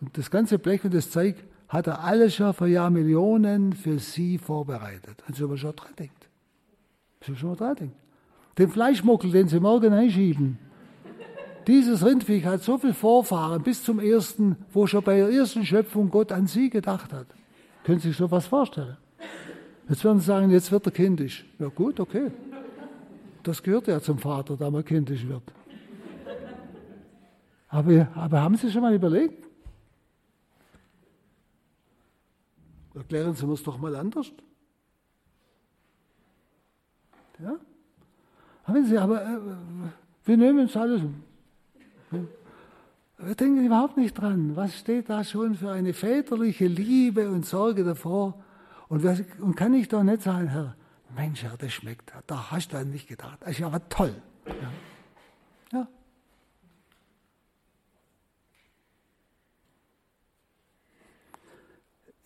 Und 0.00 0.16
das 0.16 0.30
ganze 0.30 0.58
Blech 0.58 0.84
und 0.84 0.94
das 0.94 1.10
Zeug 1.10 1.36
hat 1.68 1.86
er 1.86 2.02
alles 2.02 2.34
schon 2.34 2.54
vor 2.54 2.66
Jahrmillionen 2.66 3.72
für 3.72 3.98
sie 3.98 4.38
vorbereitet. 4.38 5.22
Und 5.26 5.36
so 5.36 5.54
schon 5.56 5.76
dran 5.76 5.92
denkt. 5.98 6.28
So 7.26 7.34
schon 7.34 7.56
dran 7.56 7.76
denkt. 7.76 7.96
Den 8.58 8.70
Fleischmuckel, 8.70 9.30
den 9.30 9.48
sie 9.48 9.60
morgen 9.60 9.92
einschieben. 9.92 10.58
Dieses 11.66 12.04
Rindviech 12.04 12.44
hat 12.44 12.62
so 12.62 12.78
viel 12.78 12.94
Vorfahren 12.94 13.62
bis 13.62 13.82
zum 13.82 13.98
ersten, 13.98 14.56
wo 14.72 14.86
schon 14.86 15.02
bei 15.02 15.16
der 15.16 15.30
ersten 15.30 15.64
Schöpfung 15.64 16.10
Gott 16.10 16.30
an 16.30 16.46
sie 16.46 16.70
gedacht 16.70 17.12
hat. 17.12 17.26
Können 17.84 18.00
Sie 18.00 18.08
sich 18.08 18.16
so 18.16 18.30
was 18.30 18.46
vorstellen? 18.46 18.96
Jetzt 19.88 20.02
werden 20.02 20.18
Sie 20.18 20.24
sagen, 20.24 20.50
jetzt 20.50 20.72
wird 20.72 20.86
er 20.86 20.92
kindisch. 20.92 21.44
Ja 21.58 21.68
gut, 21.68 22.00
okay. 22.00 22.32
Das 23.42 23.62
gehört 23.62 23.86
ja 23.86 24.00
zum 24.00 24.18
Vater, 24.18 24.56
da 24.56 24.70
man 24.70 24.84
kindisch 24.84 25.26
wird. 25.28 25.42
Aber, 27.68 28.08
aber 28.14 28.40
haben 28.40 28.56
Sie 28.56 28.70
schon 28.70 28.82
mal 28.82 28.94
überlegt? 28.94 29.44
Erklären 32.94 33.34
Sie 33.34 33.46
mir 33.46 33.54
es 33.54 33.62
doch 33.62 33.76
mal 33.76 33.94
anders. 33.96 34.32
Ja? 37.40 37.56
Haben 38.64 38.86
Sie, 38.86 38.96
aber 38.96 39.22
äh, 39.22 39.38
wir 40.24 40.36
nehmen 40.36 40.66
es 40.66 40.76
alles. 40.76 41.02
Wir 43.18 43.34
denken 43.34 43.64
überhaupt 43.64 43.96
nicht 43.96 44.14
dran. 44.14 44.56
Was 44.56 44.78
steht 44.78 45.08
da 45.08 45.22
schon 45.22 45.54
für 45.54 45.70
eine 45.70 45.94
väterliche 45.94 46.66
Liebe 46.66 47.30
und 47.30 47.46
Sorge 47.46 47.84
davor? 47.84 48.42
Und, 48.88 49.04
was, 49.04 49.22
und 49.40 49.54
kann 49.54 49.72
ich 49.74 49.88
doch 49.88 50.02
nicht 50.02 50.22
sagen, 50.22 50.48
Herr, 50.48 50.76
Mensch, 51.14 51.42
Herr, 51.42 51.56
das 51.56 51.72
schmeckt. 51.72 52.12
Da 52.26 52.50
hast 52.50 52.72
du 52.72 52.76
an 52.76 52.90
mich 52.90 53.06
gedacht. 53.06 53.38
Das 53.40 53.50
ist 53.50 53.58
ja 53.60 53.78
toll. 53.88 54.14
Ja. 54.46 55.78
ja. 55.78 55.88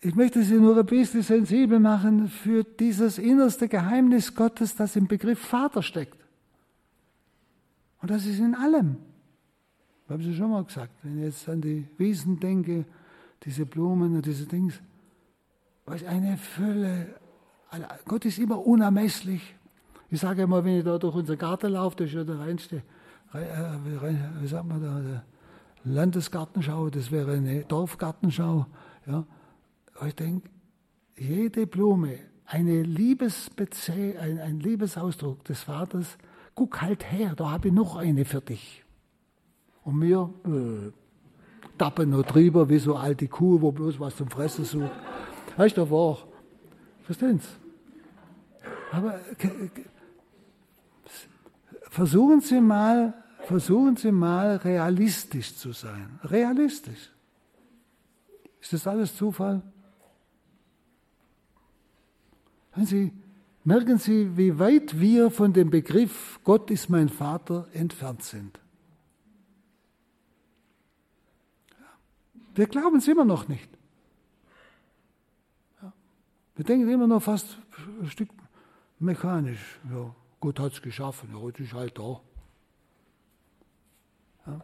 Ich 0.01 0.15
möchte 0.15 0.43
Sie 0.43 0.55
nur 0.55 0.77
ein 0.77 0.85
bisschen 0.85 1.21
sensibel 1.21 1.79
machen 1.79 2.29
für 2.29 2.63
dieses 2.63 3.17
innerste 3.17 3.67
Geheimnis 3.67 4.33
Gottes, 4.33 4.75
das 4.75 4.95
im 4.95 5.07
Begriff 5.07 5.39
Vater 5.39 5.83
steckt. 5.83 6.17
Und 8.01 8.09
das 8.09 8.25
ist 8.25 8.39
in 8.39 8.55
allem. 8.55 8.97
Ich 10.09 10.13
habe 10.13 10.23
es 10.23 10.35
schon 10.35 10.49
mal 10.49 10.63
gesagt, 10.63 10.91
wenn 11.03 11.19
ich 11.19 11.25
jetzt 11.25 11.47
an 11.47 11.61
die 11.61 11.85
Wiesen 11.99 12.39
denke, 12.39 12.83
diese 13.43 13.63
Blumen 13.67 14.15
und 14.15 14.25
diese 14.25 14.47
Dings, 14.47 14.81
was 15.85 16.03
eine 16.03 16.35
Fülle. 16.35 17.13
Gott 18.05 18.25
ist 18.25 18.39
immer 18.39 18.65
unermesslich. 18.65 19.55
Ich 20.09 20.19
sage 20.19 20.41
immer, 20.41 20.65
wenn 20.65 20.79
ich 20.79 20.83
da 20.83 20.97
durch 20.97 21.13
unseren 21.13 21.37
Garten 21.37 21.73
laufe, 21.73 21.97
das 21.97 22.07
ist 22.07 22.15
ja 22.15 22.23
der 22.23 22.39
reinste, 22.39 22.77
äh, 23.33 23.39
wie 24.41 24.47
sagt 24.47 24.67
man 24.67 24.81
da, 24.81 25.23
Landesgartenschau, 25.83 26.89
das 26.89 27.11
wäre 27.11 27.33
eine 27.33 27.63
Dorfgartenschau. 27.65 28.65
Ja. 29.05 29.27
Ich 30.07 30.15
denke, 30.15 30.49
jede 31.19 31.67
Blume, 31.67 32.17
eine 32.47 32.81
Liebesbezie 32.81 34.17
ein, 34.17 34.39
ein 34.39 34.59
Liebesausdruck 34.59 35.43
des 35.43 35.61
Vaters, 35.61 36.17
guck 36.55 36.81
halt 36.81 37.11
her, 37.11 37.35
da 37.35 37.51
habe 37.51 37.67
ich 37.67 37.73
noch 37.75 37.95
eine 37.95 38.25
für 38.25 38.41
dich. 38.41 38.83
Und 39.89 40.01
wir 40.01 40.29
äh, 40.45 40.91
tappen 41.79 42.11
noch 42.11 42.21
drüber 42.21 42.69
wie 42.69 42.77
so 42.77 42.95
alte 42.95 43.27
Kuh, 43.27 43.59
wo 43.59 43.71
bloß 43.71 43.99
was 43.99 44.15
zum 44.15 44.29
Fressen 44.29 44.63
sucht. 44.63 44.91
Weißt 45.57 45.77
du, 45.77 45.89
wahr? 45.89 46.19
Verstehen 47.05 47.39
Sie? 47.39 47.47
Aber 48.91 49.19
versuchen 51.89 52.39
Sie 52.41 52.61
mal, 52.61 53.15
versuchen 53.45 53.95
Sie 53.95 54.11
mal 54.11 54.57
realistisch 54.57 55.55
zu 55.55 55.71
sein. 55.71 56.19
Realistisch. 56.23 57.09
Ist 58.61 58.73
das 58.73 58.85
alles 58.85 59.15
Zufall? 59.15 59.63
Sie 62.75 63.11
merken 63.63 63.97
Sie, 63.97 64.37
wie 64.37 64.59
weit 64.59 64.99
wir 64.99 65.31
von 65.31 65.51
dem 65.51 65.71
Begriff 65.71 66.39
Gott 66.43 66.69
ist 66.69 66.89
mein 66.89 67.09
Vater 67.09 67.67
entfernt 67.73 68.21
sind. 68.21 68.59
Wir 72.59 72.67
glauben 72.67 72.97
es 72.97 73.07
immer 73.07 73.23
noch 73.23 73.47
nicht. 73.47 73.69
Wir 76.57 76.65
denken 76.65 76.89
immer 76.89 77.07
noch 77.07 77.23
fast 77.23 77.57
ein 78.01 78.09
Stück 78.09 78.27
mechanisch. 78.99 79.79
Ja, 79.89 80.13
Gott 80.41 80.59
hat 80.59 80.73
es 80.73 80.81
geschaffen, 80.81 81.29
ja, 81.33 81.51
das 81.51 81.61
ist 81.61 81.73
halt 81.73 81.97
da. 81.97 82.19
Ja. 84.45 84.61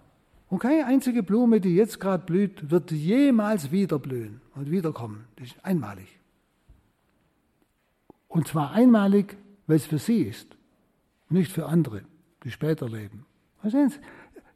Und 0.50 0.60
keine 0.60 0.86
einzige 0.88 1.24
Blume, 1.24 1.62
die 1.62 1.74
jetzt 1.74 2.02
gerade 2.02 2.26
blüht, 2.26 2.70
wird 2.70 2.92
jemals 2.92 3.72
wieder 3.72 3.98
blühen 3.98 4.42
und 4.56 4.70
wiederkommen. 4.70 5.24
Das 5.38 5.48
ist 5.48 5.64
einmalig. 5.64 6.20
Und 8.28 8.50
zwar 8.50 8.72
einmalig, 8.72 9.38
weil 9.68 9.78
es 9.78 9.86
für 9.86 10.00
sie 10.00 10.24
ist, 10.24 10.58
nicht 11.30 11.50
für 11.50 11.68
andere, 11.68 12.02
die 12.44 12.52
später 12.52 12.90
leben. 12.90 13.26
Verstehen 13.62 13.90
Sie? 13.90 14.00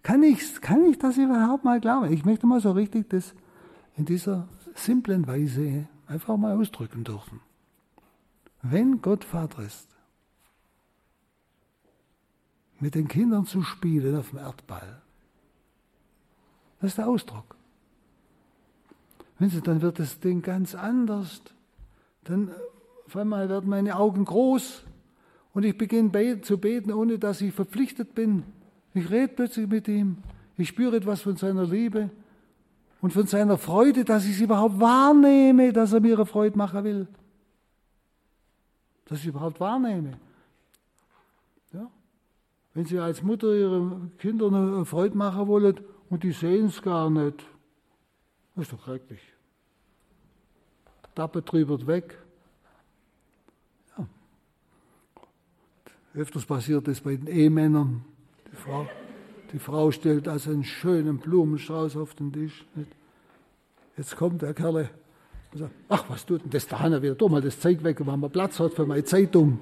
Kann 0.09 0.23
ich, 0.23 0.59
kann 0.59 0.85
ich 0.85 0.97
das 0.97 1.17
überhaupt 1.17 1.63
mal 1.63 1.79
glauben? 1.79 2.11
Ich 2.11 2.25
möchte 2.25 2.47
mal 2.47 2.59
so 2.59 2.71
richtig 2.71 3.11
das 3.11 3.35
in 3.95 4.05
dieser 4.05 4.49
simplen 4.73 5.27
Weise 5.27 5.87
einfach 6.07 6.35
mal 6.35 6.57
ausdrücken 6.57 7.03
dürfen. 7.03 7.41
Wenn 8.63 9.03
Gott 9.03 9.23
Vater 9.23 9.61
ist, 9.61 9.87
mit 12.79 12.95
den 12.95 13.07
Kindern 13.07 13.45
zu 13.45 13.61
spielen 13.61 14.15
auf 14.15 14.31
dem 14.31 14.39
Erdball, 14.39 14.99
das 16.81 16.93
ist 16.93 16.97
der 16.97 17.07
Ausdruck. 17.07 17.55
Wenn 19.37 19.51
Sie, 19.51 19.61
dann 19.61 19.83
wird 19.83 19.99
das 19.99 20.19
Ding 20.19 20.41
ganz 20.41 20.73
anders. 20.73 21.43
Dann 22.23 22.49
auf 23.05 23.15
einmal 23.15 23.47
werden 23.47 23.69
meine 23.69 23.95
Augen 23.95 24.25
groß 24.25 24.85
und 25.53 25.65
ich 25.65 25.77
beginne 25.77 26.41
zu 26.41 26.57
beten, 26.57 26.91
ohne 26.91 27.19
dass 27.19 27.41
ich 27.41 27.53
verpflichtet 27.53 28.15
bin. 28.15 28.43
Ich 28.99 29.09
rede 29.09 29.33
plötzlich 29.33 29.67
mit 29.67 29.87
ihm. 29.87 30.17
Ich 30.57 30.67
spüre 30.67 30.97
etwas 30.97 31.21
von 31.21 31.37
seiner 31.37 31.63
Liebe 31.63 32.09
und 32.99 33.13
von 33.13 33.25
seiner 33.27 33.57
Freude, 33.57 34.03
dass 34.03 34.25
ich 34.25 34.31
es 34.31 34.41
überhaupt 34.41 34.77
wahrnehme, 34.77 35.71
dass 35.71 35.93
er 35.93 36.01
mir 36.01 36.15
eine 36.15 36.25
Freude 36.25 36.57
machen 36.57 36.83
will. 36.83 37.07
Dass 39.05 39.19
ich 39.19 39.27
überhaupt 39.27 39.57
wahrnehme. 39.61 40.19
Ja? 41.71 41.89
Wenn 42.73 42.85
Sie 42.85 42.99
als 42.99 43.23
Mutter 43.23 43.55
Ihren 43.55 44.17
Kindern 44.17 44.53
eine 44.53 44.85
Freude 44.85 45.17
machen 45.17 45.47
wollen 45.47 45.79
und 46.09 46.23
die 46.23 46.33
sehen 46.33 46.65
es 46.65 46.81
gar 46.81 47.09
nicht, 47.09 47.41
ist 48.57 48.73
doch 48.73 48.83
schrecklich. 48.83 49.21
Tappe 51.15 51.41
drüber 51.41 51.87
weg. 51.87 52.17
Öfters 56.13 56.45
passiert 56.45 56.85
das 56.85 56.99
bei 56.99 57.15
den 57.15 57.27
Ehemännern. 57.27 58.03
Frau, 58.59 58.87
Die 59.51 59.59
Frau 59.59 59.91
stellt 59.91 60.27
also 60.27 60.51
einen 60.51 60.63
schönen 60.63 61.17
Blumenstrauß 61.17 61.97
auf 61.97 62.13
den 62.15 62.31
Tisch. 62.31 62.65
Jetzt 63.97 64.15
kommt 64.15 64.41
der 64.41 64.53
Kerl 64.53 64.89
und 65.51 65.57
sagt, 65.57 65.73
ach, 65.89 66.05
was 66.09 66.25
tut 66.25 66.43
denn 66.43 66.51
das 66.51 66.67
da 66.67 67.01
wieder? 67.01 67.17
Tu 67.17 67.27
mal 67.27 67.41
das 67.41 67.59
Zeug 67.59 67.83
weg, 67.83 67.99
wenn 68.05 68.19
man 68.19 68.31
Platz 68.31 68.59
hat 68.59 68.73
für 68.73 68.85
meine 68.85 69.03
Zeitung. 69.03 69.59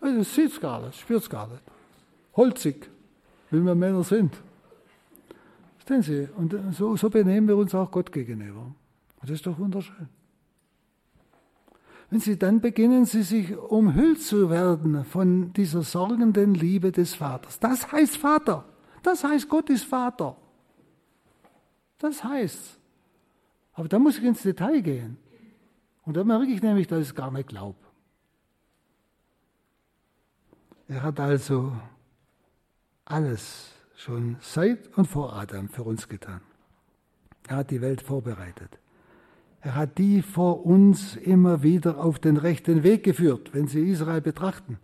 Also, 0.00 0.18
das 0.18 0.34
sieht 0.34 0.52
es 0.52 0.60
gar 0.60 0.84
nicht, 0.84 0.98
spürt 0.98 1.22
es 1.22 1.30
gar 1.30 1.46
nicht. 1.48 1.62
Holzig, 2.34 2.88
wie 3.50 3.60
wir 3.60 3.74
Männer 3.74 4.04
sind. 4.04 4.34
Verstehen 5.76 6.02
Sie? 6.02 6.28
Und 6.36 6.74
so, 6.74 6.96
so 6.96 7.10
benehmen 7.10 7.48
wir 7.48 7.56
uns 7.56 7.74
auch 7.74 7.90
Gott 7.90 8.12
gegenüber. 8.12 8.60
Und 8.60 8.74
das 9.22 9.30
ist 9.30 9.46
doch 9.46 9.58
wunderschön. 9.58 10.08
Wenn 12.10 12.20
Sie 12.20 12.38
dann 12.38 12.60
beginnen, 12.60 13.04
Sie 13.04 13.22
sich 13.22 13.56
umhüllt 13.56 14.22
zu 14.22 14.48
werden 14.48 15.04
von 15.04 15.52
dieser 15.52 15.82
sorgenden 15.82 16.54
Liebe 16.54 16.90
des 16.90 17.14
Vaters. 17.14 17.58
Das 17.60 17.92
heißt 17.92 18.16
Vater. 18.16 18.64
Das 19.02 19.24
heißt, 19.24 19.48
Gott 19.48 19.68
ist 19.68 19.84
Vater. 19.84 20.36
Das 21.98 22.24
heißt. 22.24 22.78
Aber 23.74 23.88
da 23.88 23.98
muss 23.98 24.18
ich 24.18 24.24
ins 24.24 24.42
Detail 24.42 24.80
gehen. 24.80 25.18
Und 26.04 26.16
da 26.16 26.24
merke 26.24 26.46
ich 26.46 26.62
nämlich, 26.62 26.86
dass 26.86 27.00
ich 27.00 27.08
es 27.08 27.14
gar 27.14 27.30
nicht 27.30 27.48
glaube. 27.48 27.78
Er 30.88 31.02
hat 31.02 31.20
also 31.20 31.72
alles 33.04 33.72
schon 33.94 34.36
seit 34.40 34.96
und 34.96 35.04
vor 35.04 35.34
Adam 35.34 35.68
für 35.68 35.82
uns 35.82 36.08
getan. 36.08 36.40
Er 37.46 37.56
hat 37.56 37.70
die 37.70 37.82
Welt 37.82 38.00
vorbereitet. 38.00 38.78
Er 39.68 39.74
hat 39.74 39.98
die 39.98 40.22
vor 40.22 40.64
uns 40.64 41.14
immer 41.14 41.62
wieder 41.62 42.02
auf 42.02 42.18
den 42.18 42.38
rechten 42.38 42.84
Weg 42.84 43.04
geführt, 43.04 43.52
wenn 43.52 43.66
Sie 43.66 43.82
Israel 43.82 44.22
betrachten. 44.22 44.78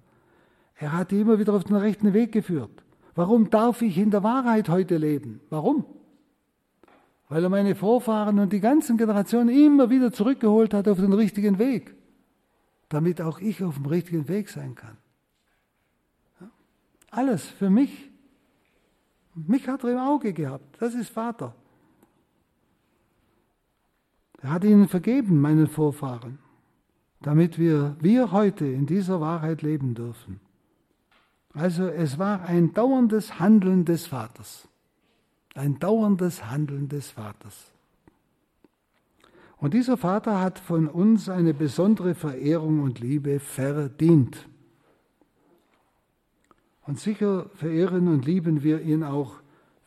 Er 0.77 0.93
hat 0.93 1.11
die 1.11 1.21
immer 1.23 1.39
wieder 1.39 1.55
auf 1.55 1.65
den 1.65 1.77
rechten 1.77 2.13
Weg 2.13 2.33
geführt. 2.33 2.85
Warum 3.15 3.49
darf 3.49 3.81
ich 3.81 3.97
in 3.97 4.11
der 4.11 4.23
Wahrheit 4.23 4.69
heute 4.69 4.99
leben? 4.99 5.41
Warum? 5.49 5.87
Weil 7.31 7.45
er 7.45 7.49
meine 7.49 7.75
Vorfahren 7.75 8.39
und 8.39 8.53
die 8.53 8.61
ganzen 8.61 8.99
Generationen 8.99 9.49
immer 9.49 9.89
wieder 9.89 10.13
zurückgeholt 10.13 10.75
hat 10.75 10.87
auf 10.87 10.99
den 10.99 11.15
richtigen 11.15 11.59
Weg, 11.59 11.95
damit 12.91 13.23
auch 13.23 13.41
ich 13.41 13.65
auf 13.65 13.77
dem 13.77 13.87
richtigen 13.87 14.29
Weg 14.29 14.51
sein 14.51 14.75
kann. 14.75 14.99
Alles 17.11 17.43
für 17.43 17.71
mich. 17.71 18.11
Mich 19.35 19.67
hat 19.67 19.83
er 19.83 19.93
im 19.93 19.99
Auge 19.99 20.35
gehabt. 20.35 20.77
Das 20.79 20.95
ist 20.95 21.09
Vater. 21.09 21.55
Er 24.45 24.51
hat 24.51 24.65
ihnen 24.65 24.89
vergeben, 24.89 25.41
meinen 25.41 25.67
Vorfahren, 25.67 26.39
damit 27.23 27.59
wir, 27.59 27.97
wir 28.01 28.31
heute 28.31 28.67
in 28.67 28.85
dieser 28.85 29.19
Wahrheit 29.19 29.63
leben 29.63 29.95
dürfen. 29.95 30.39
Also 31.55 31.87
es 31.87 32.19
war 32.19 32.43
ein 32.43 32.75
dauerndes 32.75 33.41
Handeln 33.41 33.87
des 33.87 34.07
Vaters. 34.07 34.69
Ein 35.55 35.79
dauerndes 35.79 36.45
Handeln 36.51 36.91
des 36.91 37.13
Vaters. 37.13 37.73
Und 39.57 39.73
dieser 39.73 39.97
Vater 39.97 40.39
hat 40.39 40.59
von 40.59 40.89
uns 40.89 41.31
eine 41.31 41.55
besondere 41.55 42.15
Verehrung 42.15 42.81
und 42.81 43.01
Liebe 43.01 43.41
verdient. 43.41 44.47
Und 46.83 47.01
sicher 47.01 47.49
verehren 47.55 48.09
und 48.09 48.27
lieben 48.27 48.63
wir 48.63 48.83
ihn 48.83 49.05
auch, 49.05 49.37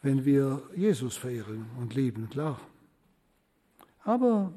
wenn 0.02 0.26
wir 0.26 0.64
Jesus 0.76 1.16
verehren 1.16 1.68
und 1.80 1.94
lieben, 1.94 2.28
klar. 2.32 2.60
Aber 4.08 4.54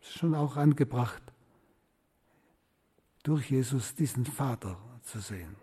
es 0.00 0.08
ist 0.08 0.18
schon 0.18 0.34
auch 0.34 0.56
angebracht, 0.56 1.22
durch 3.22 3.50
Jesus 3.50 3.94
diesen 3.94 4.24
Vater 4.24 4.78
zu 5.02 5.18
sehen. 5.18 5.56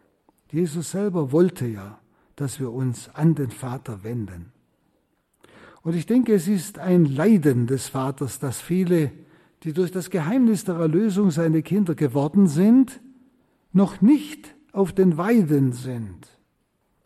Jesus 0.52 0.92
selber 0.92 1.32
wollte 1.32 1.66
ja, 1.66 2.00
dass 2.36 2.60
wir 2.60 2.72
uns 2.72 3.10
an 3.16 3.34
den 3.34 3.50
Vater 3.50 4.04
wenden. 4.04 4.52
Und 5.82 5.96
ich 5.96 6.06
denke, 6.06 6.36
es 6.36 6.48
ist 6.48 6.78
ein 6.78 7.06
Leiden 7.06 7.66
des 7.66 7.88
Vaters, 7.88 8.38
dass 8.38 8.62
viele, 8.62 9.12
die 9.64 9.74
durch 9.74 9.92
das 9.92 10.12
Geheimnis 10.12 10.66
der 10.66 10.76
Erlösung 10.76 11.32
seine 11.32 11.64
Kinder 11.64 11.96
geworden 11.96 12.48
sind, 12.48 13.02
noch 13.74 14.02
nicht 14.02 14.54
auf 14.72 14.94
den 14.94 15.18
Weiden 15.18 15.74
sind, 15.74 16.28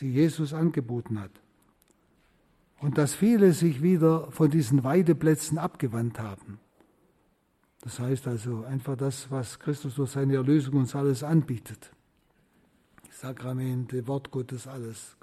die 0.01 0.11
Jesus 0.11 0.53
angeboten 0.53 1.21
hat. 1.21 1.42
Und 2.83 2.97
dass 2.97 3.15
viele 3.15 3.53
sich 3.53 3.81
wieder 3.81 4.29
von 4.31 4.51
diesen 4.51 4.83
Weideplätzen 4.83 5.57
abgewandt 5.57 6.19
haben. 6.19 6.59
Das 7.79 7.97
heißt 7.97 8.27
also 8.27 8.65
einfach 8.65 8.97
das, 8.97 9.31
was 9.31 9.57
Christus 9.59 9.95
durch 9.95 10.11
seine 10.11 10.35
Erlösung 10.35 10.75
uns 10.75 10.93
alles 10.93 11.23
anbietet. 11.23 11.91
Sakramente, 13.09 14.05
Wort 14.07 14.31
Gottes, 14.31 14.67
alles. 14.67 15.15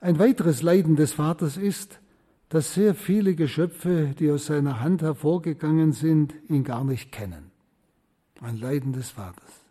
Ein 0.00 0.18
weiteres 0.18 0.60
Leiden 0.60 0.94
des 0.94 1.14
Vaters 1.14 1.56
ist, 1.56 2.00
dass 2.50 2.74
sehr 2.74 2.94
viele 2.94 3.34
Geschöpfe, 3.34 4.14
die 4.18 4.30
aus 4.30 4.44
seiner 4.44 4.80
Hand 4.80 5.00
hervorgegangen 5.00 5.92
sind, 5.92 6.34
ihn 6.50 6.64
gar 6.64 6.84
nicht 6.84 7.12
kennen. 7.12 7.50
Ein 8.42 8.58
Leiden 8.58 8.92
des 8.92 9.08
Vaters. 9.08 9.62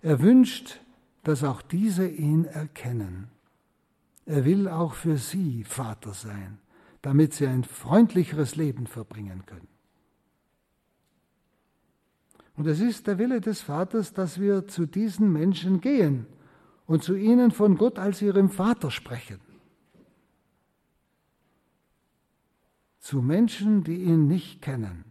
Er 0.00 0.22
wünscht, 0.22 0.80
dass 1.24 1.44
auch 1.44 1.60
diese 1.60 2.08
ihn 2.08 2.46
erkennen. 2.46 3.33
Er 4.26 4.44
will 4.44 4.68
auch 4.68 4.94
für 4.94 5.16
sie 5.16 5.64
Vater 5.64 6.14
sein, 6.14 6.58
damit 7.02 7.34
sie 7.34 7.46
ein 7.46 7.64
freundlicheres 7.64 8.56
Leben 8.56 8.86
verbringen 8.86 9.44
können. 9.46 9.68
Und 12.56 12.66
es 12.66 12.80
ist 12.80 13.06
der 13.06 13.18
Wille 13.18 13.40
des 13.40 13.60
Vaters, 13.60 14.12
dass 14.12 14.40
wir 14.40 14.66
zu 14.68 14.86
diesen 14.86 15.32
Menschen 15.32 15.80
gehen 15.80 16.26
und 16.86 17.02
zu 17.02 17.14
ihnen 17.14 17.50
von 17.50 17.76
Gott 17.76 17.98
als 17.98 18.22
ihrem 18.22 18.48
Vater 18.48 18.90
sprechen. 18.90 19.40
Zu 23.00 23.20
Menschen, 23.20 23.84
die 23.84 23.96
ihn 23.96 24.26
nicht 24.28 24.62
kennen, 24.62 25.04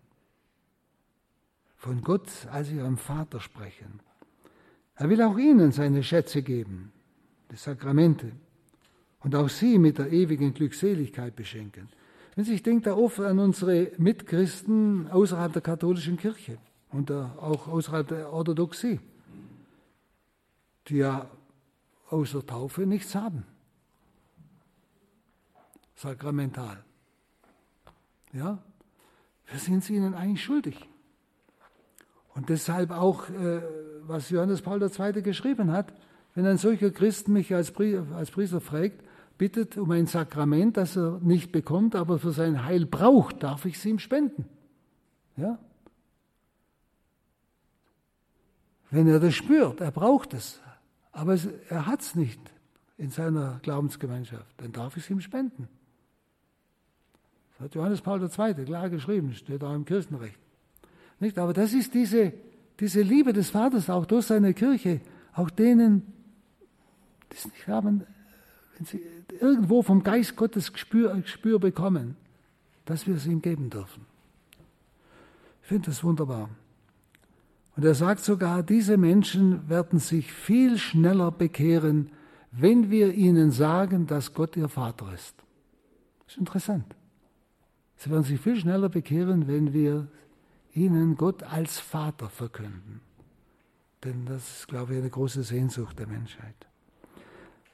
von 1.76 2.02
Gott 2.02 2.48
als 2.50 2.72
ihrem 2.72 2.98
Vater 2.98 3.40
sprechen. 3.40 4.00
Er 4.96 5.10
will 5.10 5.22
auch 5.22 5.38
ihnen 5.38 5.72
seine 5.72 6.02
Schätze 6.02 6.42
geben, 6.42 6.94
die 7.52 7.58
Sakramente, 7.58 8.32
und 9.24 9.36
auch 9.36 9.50
sie 9.50 9.80
mit 9.80 9.98
der 9.98 10.12
ewigen 10.12 10.54
Glückseligkeit 10.54 11.36
beschenken. 11.36 11.90
Wenn 12.36 12.46
Sie, 12.46 12.56
ich 12.56 12.64
denke 12.64 12.86
da 12.90 12.96
oft 12.96 13.20
an 13.20 13.40
unsere 13.40 13.92
Mitchristen 13.98 15.10
außerhalb 15.10 15.54
der 15.54 15.62
katholischen 15.62 16.18
Kirche 16.18 16.58
und 16.92 17.12
auch 17.12 17.68
außerhalb 17.68 18.08
der 18.08 18.34
Orthodoxie, 18.34 19.00
die 20.88 20.98
ja 20.98 21.30
außer 22.10 22.46
Taufe 22.46 22.86
nichts 22.86 23.16
haben. 23.16 23.46
Sakramental. 25.96 26.84
Ja, 28.34 28.58
wir 29.48 29.60
sind 29.60 29.84
es 29.84 29.90
ihnen 29.90 30.16
eigentlich 30.16 30.44
schuldig. 30.44 30.90
Und 32.34 32.50
deshalb 32.50 32.90
auch, 32.92 33.30
äh, 33.30 33.62
was 34.02 34.32
Johannes 34.32 34.64
Paul 34.64 34.82
II. 34.82 35.22
geschrieben 35.22 35.72
hat, 35.72 35.94
wenn 36.34 36.48
ein 36.48 36.58
solcher 36.58 36.90
Christ 36.90 37.28
mich 37.28 37.54
als, 37.54 37.72
als 38.16 38.32
Priester 38.32 38.60
fragt, 38.60 39.04
bittet 39.38 39.78
um 39.78 39.92
ein 39.92 40.08
Sakrament, 40.08 40.78
das 40.78 40.96
er 40.96 41.20
nicht 41.22 41.52
bekommt, 41.52 41.96
aber 41.96 42.20
für 42.20 42.32
sein 42.32 42.66
Heil 42.66 42.86
braucht, 42.86 43.44
darf 43.44 43.66
ich 43.66 43.76
es 43.76 43.86
ihm 43.86 44.00
spenden. 44.00 44.46
Ja? 45.38 45.58
Wenn 48.92 49.08
er 49.08 49.20
das 49.20 49.34
spürt, 49.34 49.82
er 49.82 49.92
braucht 49.92 50.34
es, 50.34 50.62
aber 51.12 51.38
er 51.70 51.88
hat 51.88 52.02
es 52.02 52.16
nicht 52.16 52.40
in 52.98 53.10
seiner 53.10 53.60
Glaubensgemeinschaft, 53.64 54.54
dann 54.58 54.72
darf 54.72 54.98
ich 54.98 55.04
es 55.04 55.10
ihm 55.10 55.20
spenden. 55.20 55.68
Das 57.52 57.66
hat 57.66 57.76
Johannes 57.76 58.02
Paul 58.02 58.22
II. 58.22 58.66
klar 58.66 58.90
geschrieben, 58.90 59.34
steht 59.34 59.64
auch 59.64 59.74
im 59.74 59.86
Kirchenrecht. 59.86 60.40
Nicht? 61.20 61.38
Aber 61.40 61.54
das 61.54 61.74
ist 61.74 61.94
diese, 61.94 62.34
diese 62.80 63.02
Liebe 63.02 63.34
des 63.34 63.50
Vaters 63.50 63.90
auch 63.90 64.06
durch 64.06 64.28
seine 64.28 64.54
Kirche, 64.54 65.02
auch 65.34 65.50
denen, 65.50 66.14
die 67.32 67.38
es 67.38 67.46
nicht 67.46 67.68
haben, 67.68 68.04
irgendwo 69.40 69.82
vom 69.82 70.04
Geist 70.04 70.36
Gottes 70.36 70.74
Gespür, 70.74 71.16
Gespür 71.16 71.60
bekommen, 71.60 72.16
dass 72.86 73.08
wir 73.08 73.16
es 73.16 73.26
ihm 73.26 73.42
geben 73.42 73.70
dürfen. 73.70 74.06
Ich 75.62 75.68
finde 75.70 75.90
das 75.90 76.04
wunderbar. 76.04 76.50
Und 77.76 77.86
er 77.86 77.96
sagt 77.96 78.20
sogar, 78.20 78.62
diese 78.62 78.98
Menschen 78.98 79.68
werden 79.70 80.00
sich 80.00 80.32
viel 80.32 80.78
schneller 80.78 81.32
bekehren, 81.32 82.12
wenn 82.52 82.92
wir 82.92 83.14
ihnen 83.14 83.52
sagen, 83.52 84.06
dass 84.06 84.34
Gott 84.34 84.56
ihr 84.56 84.70
Vater 84.70 85.12
ist. 85.14 85.36
Das 86.26 86.34
ist 86.34 86.38
interessant. 86.38 86.96
Sie 87.98 88.12
werden 88.12 88.24
sich 88.24 88.40
viel 88.40 88.58
schneller 88.58 88.90
bekehren, 88.90 89.48
wenn 89.48 89.74
wir 89.74 90.08
ihnen 90.74 91.16
Gott 91.16 91.44
als 91.44 91.80
Vater 91.80 92.30
verkünden. 92.30 93.02
Denn 94.04 94.26
das 94.26 94.60
ist, 94.60 94.68
glaube 94.68 94.94
ich, 94.94 95.00
eine 95.00 95.10
große 95.10 95.44
Sehnsucht 95.44 95.98
der 95.98 96.08
Menschheit. 96.08 96.56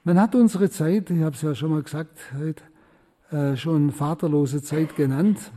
Man 0.04 0.20
hat 0.20 0.34
unsere 0.34 0.70
Zeit, 0.70 1.10
ich 1.10 1.22
habe 1.22 1.36
es 1.36 1.42
ja 1.42 1.54
schon 1.54 1.72
mal 1.72 1.84
gesagt, 1.84 2.18
heute, 2.38 2.64
äh, 3.32 3.58
schon 3.58 3.92
vaterlose 3.92 4.64
Zeit 4.64 4.96
genannt. 4.96 5.52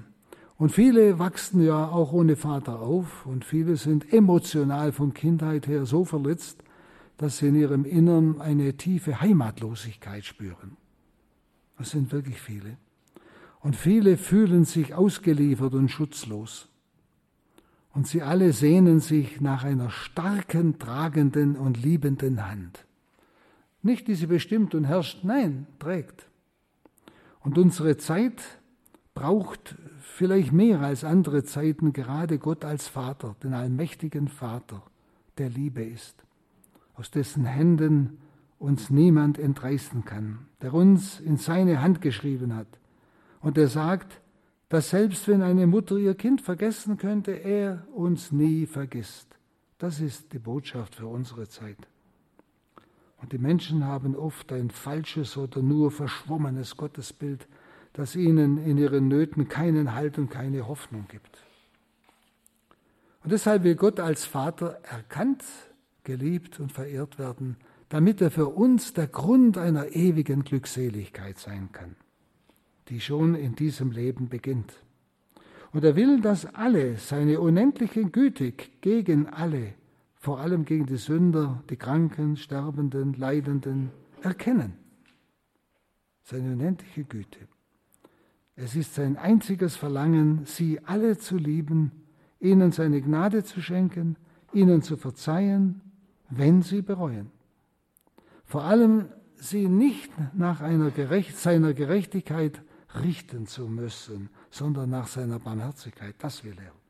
Und 0.58 0.72
viele 0.72 1.18
wachsen 1.18 1.64
ja 1.64 1.88
auch 1.88 2.12
ohne 2.12 2.36
Vater 2.36 2.80
auf 2.80 3.24
und 3.24 3.44
viele 3.44 3.76
sind 3.76 4.12
emotional 4.12 4.92
von 4.92 5.14
Kindheit 5.14 5.66
her 5.66 5.86
so 5.86 6.04
verletzt, 6.04 6.62
dass 7.18 7.38
sie 7.38 7.48
in 7.48 7.54
ihrem 7.54 7.84
Innern 7.84 8.40
eine 8.40 8.76
tiefe 8.76 9.20
Heimatlosigkeit 9.20 10.24
spüren. 10.24 10.76
Das 11.78 11.90
sind 11.90 12.12
wirklich 12.12 12.40
viele. 12.40 12.76
Und 13.60 13.76
viele 13.76 14.16
fühlen 14.16 14.64
sich 14.64 14.94
ausgeliefert 14.94 15.74
und 15.74 15.88
schutzlos. 15.88 16.68
Und 17.94 18.08
sie 18.08 18.22
alle 18.22 18.52
sehnen 18.52 19.00
sich 19.00 19.40
nach 19.40 19.62
einer 19.62 19.90
starken, 19.90 20.78
tragenden 20.78 21.56
und 21.56 21.80
liebenden 21.80 22.44
Hand. 22.48 22.86
Nicht 23.82 24.08
die 24.08 24.14
sie 24.14 24.26
bestimmt 24.26 24.74
und 24.74 24.84
herrscht, 24.84 25.24
nein, 25.24 25.66
trägt. 25.78 26.26
Und 27.40 27.58
unsere 27.58 27.96
Zeit 27.96 28.40
braucht 29.14 29.76
vielleicht 30.00 30.52
mehr 30.52 30.80
als 30.80 31.04
andere 31.04 31.44
Zeiten 31.44 31.92
gerade 31.92 32.38
Gott 32.38 32.64
als 32.64 32.88
Vater, 32.88 33.34
den 33.42 33.54
allmächtigen 33.54 34.28
Vater, 34.28 34.82
der 35.38 35.48
Liebe 35.48 35.82
ist, 35.82 36.24
aus 36.94 37.10
dessen 37.10 37.44
Händen 37.44 38.18
uns 38.58 38.90
niemand 38.90 39.38
entreißen 39.38 40.04
kann, 40.04 40.46
der 40.60 40.72
uns 40.72 41.18
in 41.18 41.36
seine 41.36 41.82
Hand 41.82 42.00
geschrieben 42.00 42.54
hat 42.54 42.68
und 43.40 43.56
der 43.56 43.68
sagt, 43.68 44.20
dass 44.68 44.90
selbst 44.90 45.28
wenn 45.28 45.42
eine 45.42 45.66
Mutter 45.66 45.96
ihr 45.96 46.14
Kind 46.14 46.40
vergessen 46.40 46.96
könnte, 46.96 47.32
er 47.32 47.86
uns 47.92 48.32
nie 48.32 48.66
vergisst. 48.66 49.26
Das 49.78 50.00
ist 50.00 50.32
die 50.32 50.38
Botschaft 50.38 50.94
für 50.94 51.08
unsere 51.08 51.48
Zeit. 51.48 51.76
Und 53.22 53.32
die 53.32 53.38
Menschen 53.38 53.86
haben 53.86 54.16
oft 54.16 54.52
ein 54.52 54.70
falsches 54.70 55.36
oder 55.36 55.62
nur 55.62 55.92
verschwommenes 55.92 56.76
Gottesbild, 56.76 57.46
das 57.92 58.16
ihnen 58.16 58.58
in 58.58 58.76
ihren 58.76 59.06
Nöten 59.08 59.48
keinen 59.48 59.94
Halt 59.94 60.18
und 60.18 60.28
keine 60.28 60.66
Hoffnung 60.66 61.06
gibt. 61.08 61.38
Und 63.22 63.30
deshalb 63.30 63.62
will 63.62 63.76
Gott 63.76 64.00
als 64.00 64.24
Vater 64.24 64.80
erkannt, 64.82 65.44
geliebt 66.02 66.58
und 66.58 66.72
verehrt 66.72 67.20
werden, 67.20 67.56
damit 67.88 68.20
er 68.20 68.32
für 68.32 68.48
uns 68.48 68.92
der 68.92 69.06
Grund 69.06 69.56
einer 69.56 69.94
ewigen 69.94 70.42
Glückseligkeit 70.42 71.38
sein 71.38 71.68
kann, 71.70 71.94
die 72.88 73.00
schon 73.00 73.36
in 73.36 73.54
diesem 73.54 73.92
Leben 73.92 74.28
beginnt. 74.28 74.72
Und 75.72 75.84
er 75.84 75.94
will, 75.94 76.20
dass 76.20 76.46
alle 76.54 76.96
seine 76.96 77.40
unendliche 77.40 78.04
Güte 78.04 78.52
gegen 78.80 79.28
alle, 79.28 79.74
vor 80.22 80.38
allem 80.38 80.64
gegen 80.64 80.86
die 80.86 80.98
Sünder, 80.98 81.64
die 81.68 81.76
Kranken, 81.76 82.36
Sterbenden, 82.36 83.14
Leidenden, 83.14 83.90
erkennen. 84.22 84.74
Seine 86.22 86.52
unendliche 86.52 87.02
Güte. 87.02 87.40
Es 88.54 88.76
ist 88.76 88.94
sein 88.94 89.16
einziges 89.16 89.74
Verlangen, 89.74 90.42
sie 90.44 90.78
alle 90.84 91.18
zu 91.18 91.36
lieben, 91.36 91.90
ihnen 92.38 92.70
seine 92.70 93.02
Gnade 93.02 93.42
zu 93.42 93.60
schenken, 93.60 94.14
ihnen 94.52 94.82
zu 94.82 94.96
verzeihen, 94.96 95.80
wenn 96.30 96.62
sie 96.62 96.82
bereuen. 96.82 97.32
Vor 98.44 98.62
allem 98.62 99.08
sie 99.34 99.66
nicht 99.66 100.12
nach 100.34 100.60
einer 100.60 100.92
Gerecht, 100.92 101.36
seiner 101.36 101.74
Gerechtigkeit 101.74 102.62
richten 103.02 103.48
zu 103.48 103.66
müssen, 103.66 104.30
sondern 104.50 104.90
nach 104.90 105.08
seiner 105.08 105.40
Barmherzigkeit. 105.40 106.14
Das 106.20 106.44
will 106.44 106.54
er. 106.64 106.81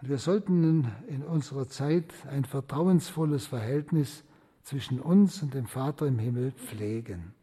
Und 0.00 0.08
wir 0.08 0.18
sollten 0.18 0.92
in 1.08 1.24
unserer 1.24 1.68
Zeit 1.68 2.12
ein 2.28 2.44
vertrauensvolles 2.44 3.46
Verhältnis 3.46 4.24
zwischen 4.62 5.00
uns 5.00 5.42
und 5.42 5.54
dem 5.54 5.66
Vater 5.66 6.06
im 6.06 6.18
Himmel 6.18 6.52
pflegen. 6.52 7.34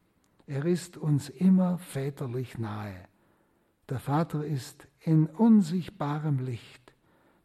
Er 0.47 0.65
ist 0.65 0.95
uns 0.95 1.29
immer 1.29 1.79
väterlich 1.79 2.57
nahe. 2.57 2.95
Der 3.89 3.99
Vater 3.99 4.45
ist 4.45 4.87
in 5.01 5.27
unsichtbarem 5.27 6.39
Licht, 6.39 6.93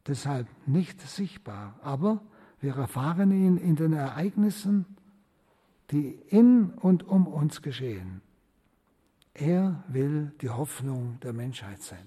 deshalb 0.07 0.47
nicht 0.67 1.01
sichtbar, 1.01 1.79
aber 1.83 2.23
wir 2.61 2.77
erfahren 2.77 3.33
ihn 3.33 3.57
in 3.57 3.77
den 3.77 3.95
Ereignissen, 3.95 4.85
die 5.91 6.11
in 6.29 6.71
und 6.71 7.07
um 7.09 7.27
uns 7.27 7.63
geschehen. 7.63 8.21
Er 9.35 9.83
will 9.89 10.33
die 10.41 10.51
Hoffnung 10.51 11.19
der 11.21 11.33
Menschheit 11.33 11.83
sein. 11.83 12.07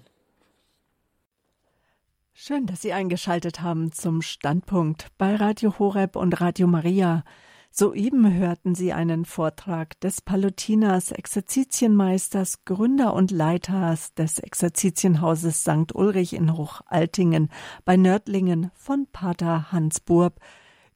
Schön, 2.36 2.66
dass 2.66 2.82
Sie 2.82 2.92
eingeschaltet 2.92 3.62
haben 3.62 3.92
zum 3.92 4.20
Standpunkt 4.20 5.06
bei 5.18 5.36
Radio 5.36 5.78
Horeb 5.78 6.16
und 6.16 6.40
Radio 6.40 6.66
Maria. 6.66 7.22
Soeben 7.70 8.34
hörten 8.34 8.74
Sie 8.74 8.92
einen 8.92 9.24
Vortrag 9.24 9.98
des 10.00 10.20
Palutiners, 10.20 11.12
Exerzitienmeisters, 11.12 12.64
Gründer 12.64 13.14
und 13.14 13.30
Leiters 13.30 14.14
des 14.14 14.40
Exerzitienhauses 14.40 15.60
St. 15.60 15.94
Ulrich 15.94 16.32
in 16.32 16.56
Hochaltingen 16.56 17.50
bei 17.84 17.96
Nördlingen 17.96 18.72
von 18.74 19.06
Pater 19.12 19.70
Hans 19.70 20.00
Burb 20.00 20.40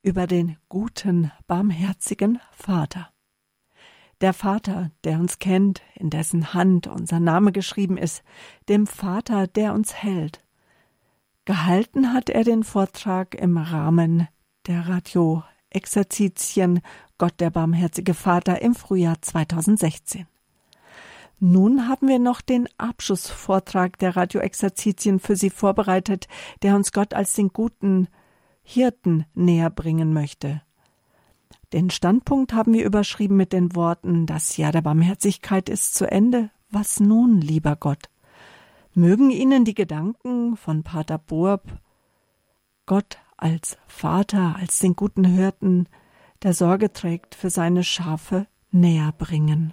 über 0.03 0.27
den 0.27 0.57
guten, 0.69 1.31
barmherzigen 1.47 2.41
Vater. 2.51 3.11
Der 4.21 4.33
Vater, 4.33 4.91
der 5.05 5.21
uns 5.21 5.39
kennt, 5.39 5.83
in 5.95 6.11
dessen 6.11 6.53
Hand 6.53 6.89
unser 6.89 7.21
Name 7.21 7.53
geschrieben 7.53 7.97
ist, 7.97 8.25
dem 8.69 8.89
Vater, 8.89 9.47
der 9.47 9.73
uns 9.73 9.95
hält. 9.95 10.43
Gehalten 11.49 12.13
hat 12.13 12.29
er 12.29 12.45
den 12.45 12.63
Vortrag 12.63 13.35
im 13.35 13.57
Rahmen 13.57 14.29
der 14.67 14.87
Radio 14.87 15.43
Exerzitien 15.71 16.83
Gott 17.17 17.41
der 17.41 17.49
barmherzige 17.49 18.13
Vater 18.13 18.61
im 18.61 18.75
Frühjahr 18.75 19.23
2016. 19.23 20.27
Nun 21.39 21.89
haben 21.89 22.07
wir 22.07 22.19
noch 22.19 22.43
den 22.43 22.69
Abschlussvortrag 22.77 23.99
der 23.99 24.15
Radioexerzitien 24.15 25.21
für 25.21 25.37
Sie 25.37 25.49
vorbereitet, 25.49 26.29
der 26.61 26.77
uns 26.77 26.93
Gott 26.93 27.15
als 27.15 27.33
den 27.33 27.49
guten 27.49 28.09
Hirten 28.63 29.25
näher 29.33 29.71
bringen 29.71 30.13
möchte. 30.13 30.61
Den 31.73 31.89
Standpunkt 31.89 32.53
haben 32.53 32.75
wir 32.75 32.85
überschrieben 32.85 33.39
mit 33.39 33.55
den 33.55 33.75
Worten 33.75 34.27
Das 34.27 34.59
Jahr 34.59 34.73
der 34.73 34.83
Barmherzigkeit 34.83 35.71
ist 35.71 35.95
zu 35.95 36.05
Ende. 36.13 36.51
Was 36.69 37.01
nun, 37.01 37.41
lieber 37.41 37.75
Gott? 37.75 38.11
Mögen 38.99 39.31
Ihnen 39.31 39.65
die 39.65 39.75
Gedanken 39.75 40.57
von 40.57 40.83
Pater 40.83 41.19
Burb 41.19 41.63
Gott 42.85 43.19
als 43.37 43.77
Vater, 43.87 44.57
als 44.59 44.81
den 44.81 44.97
guten 44.97 45.25
Hirten, 45.25 45.89
der 46.43 46.53
Sorge 46.53 46.93
trägt 46.93 47.37
für 47.37 47.49
seine 47.49 47.85
Schafe, 47.85 48.49
näher 48.73 49.15
bringen. 49.17 49.73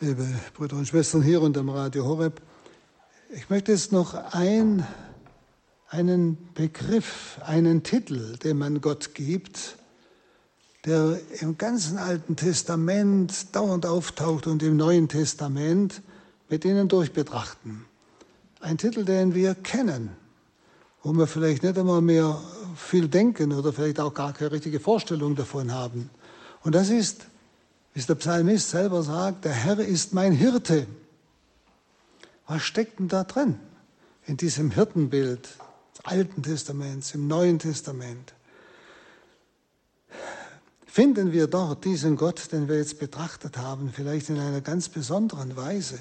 Liebe 0.00 0.28
Brüder 0.52 0.76
und 0.76 0.86
Schwestern 0.86 1.22
hier 1.22 1.40
und 1.40 1.56
am 1.56 1.70
Radio 1.70 2.04
Horeb, 2.04 2.42
ich 3.34 3.48
möchte 3.48 3.72
jetzt 3.72 3.90
noch 3.90 4.12
ein, 4.34 4.86
einen 5.88 6.36
Begriff, 6.52 7.40
einen 7.42 7.82
Titel, 7.82 8.36
den 8.36 8.58
man 8.58 8.82
Gott 8.82 9.14
gibt, 9.14 9.78
der 10.84 11.18
im 11.40 11.56
ganzen 11.56 11.96
Alten 11.96 12.36
Testament 12.36 13.56
dauernd 13.56 13.86
auftaucht 13.86 14.46
und 14.46 14.62
im 14.62 14.76
Neuen 14.76 15.08
Testament 15.08 16.02
mit 16.50 16.64
ihnen 16.64 16.88
durchbetrachten. 16.88 17.84
Ein 18.60 18.76
Titel, 18.76 19.04
den 19.04 19.34
wir 19.34 19.54
kennen, 19.54 20.10
wo 21.02 21.12
wir 21.12 21.26
vielleicht 21.26 21.62
nicht 21.62 21.78
einmal 21.78 22.02
mehr 22.02 22.40
viel 22.76 23.08
denken 23.08 23.52
oder 23.52 23.72
vielleicht 23.72 24.00
auch 24.00 24.12
gar 24.12 24.32
keine 24.32 24.52
richtige 24.52 24.80
Vorstellung 24.80 25.34
davon 25.34 25.72
haben. 25.72 26.10
Und 26.62 26.74
das 26.74 26.90
ist, 26.90 27.26
wie 27.94 28.00
es 28.00 28.06
der 28.06 28.16
Psalmist 28.16 28.70
selber 28.70 29.02
sagt, 29.02 29.44
der 29.44 29.52
Herr 29.52 29.78
ist 29.78 30.12
mein 30.12 30.32
Hirte. 30.32 30.86
Was 32.46 32.62
steckt 32.62 32.98
denn 32.98 33.08
da 33.08 33.24
drin 33.24 33.58
in 34.26 34.36
diesem 34.36 34.72
Hirtenbild 34.72 35.44
des 35.44 36.04
Alten 36.04 36.42
Testaments, 36.42 37.14
im 37.14 37.28
Neuen 37.28 37.58
Testament? 37.58 38.34
Finden 40.84 41.30
wir 41.30 41.46
dort 41.46 41.84
diesen 41.84 42.16
Gott, 42.16 42.50
den 42.50 42.68
wir 42.68 42.76
jetzt 42.76 42.98
betrachtet 42.98 43.56
haben, 43.56 43.92
vielleicht 43.94 44.28
in 44.28 44.38
einer 44.38 44.60
ganz 44.60 44.88
besonderen 44.88 45.56
Weise? 45.56 46.00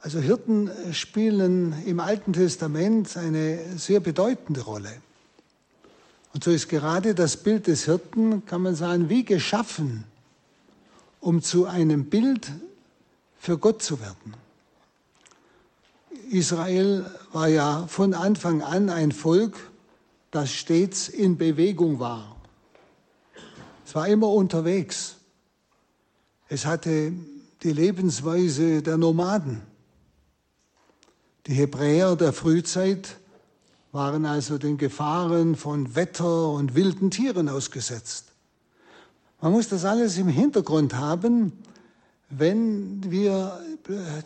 Also 0.00 0.20
Hirten 0.20 0.70
spielen 0.92 1.74
im 1.84 1.98
Alten 1.98 2.32
Testament 2.32 3.16
eine 3.16 3.76
sehr 3.76 4.00
bedeutende 4.00 4.60
Rolle. 4.60 4.92
Und 6.32 6.44
so 6.44 6.50
ist 6.50 6.68
gerade 6.68 7.14
das 7.14 7.36
Bild 7.38 7.66
des 7.66 7.84
Hirten, 7.84 8.46
kann 8.46 8.62
man 8.62 8.76
sagen, 8.76 9.08
wie 9.08 9.24
geschaffen, 9.24 10.04
um 11.20 11.42
zu 11.42 11.66
einem 11.66 12.04
Bild 12.04 12.52
für 13.38 13.58
Gott 13.58 13.82
zu 13.82 14.00
werden. 14.00 14.34
Israel 16.30 17.10
war 17.32 17.48
ja 17.48 17.86
von 17.88 18.14
Anfang 18.14 18.62
an 18.62 18.90
ein 18.90 19.12
Volk, 19.12 19.56
das 20.30 20.52
stets 20.52 21.08
in 21.08 21.38
Bewegung 21.38 21.98
war. 21.98 22.36
Es 23.86 23.94
war 23.94 24.06
immer 24.06 24.28
unterwegs. 24.28 25.16
Es 26.48 26.66
hatte 26.66 27.12
die 27.62 27.72
Lebensweise 27.72 28.82
der 28.82 28.98
Nomaden. 28.98 29.62
Die 31.48 31.54
Hebräer 31.54 32.14
der 32.14 32.34
Frühzeit 32.34 33.16
waren 33.90 34.26
also 34.26 34.58
den 34.58 34.76
Gefahren 34.76 35.56
von 35.56 35.94
Wetter 35.94 36.50
und 36.50 36.74
wilden 36.74 37.10
Tieren 37.10 37.48
ausgesetzt. 37.48 38.26
Man 39.40 39.52
muss 39.52 39.70
das 39.70 39.86
alles 39.86 40.18
im 40.18 40.28
Hintergrund 40.28 40.92
haben, 40.92 41.52
wenn 42.28 43.10
wir 43.10 43.64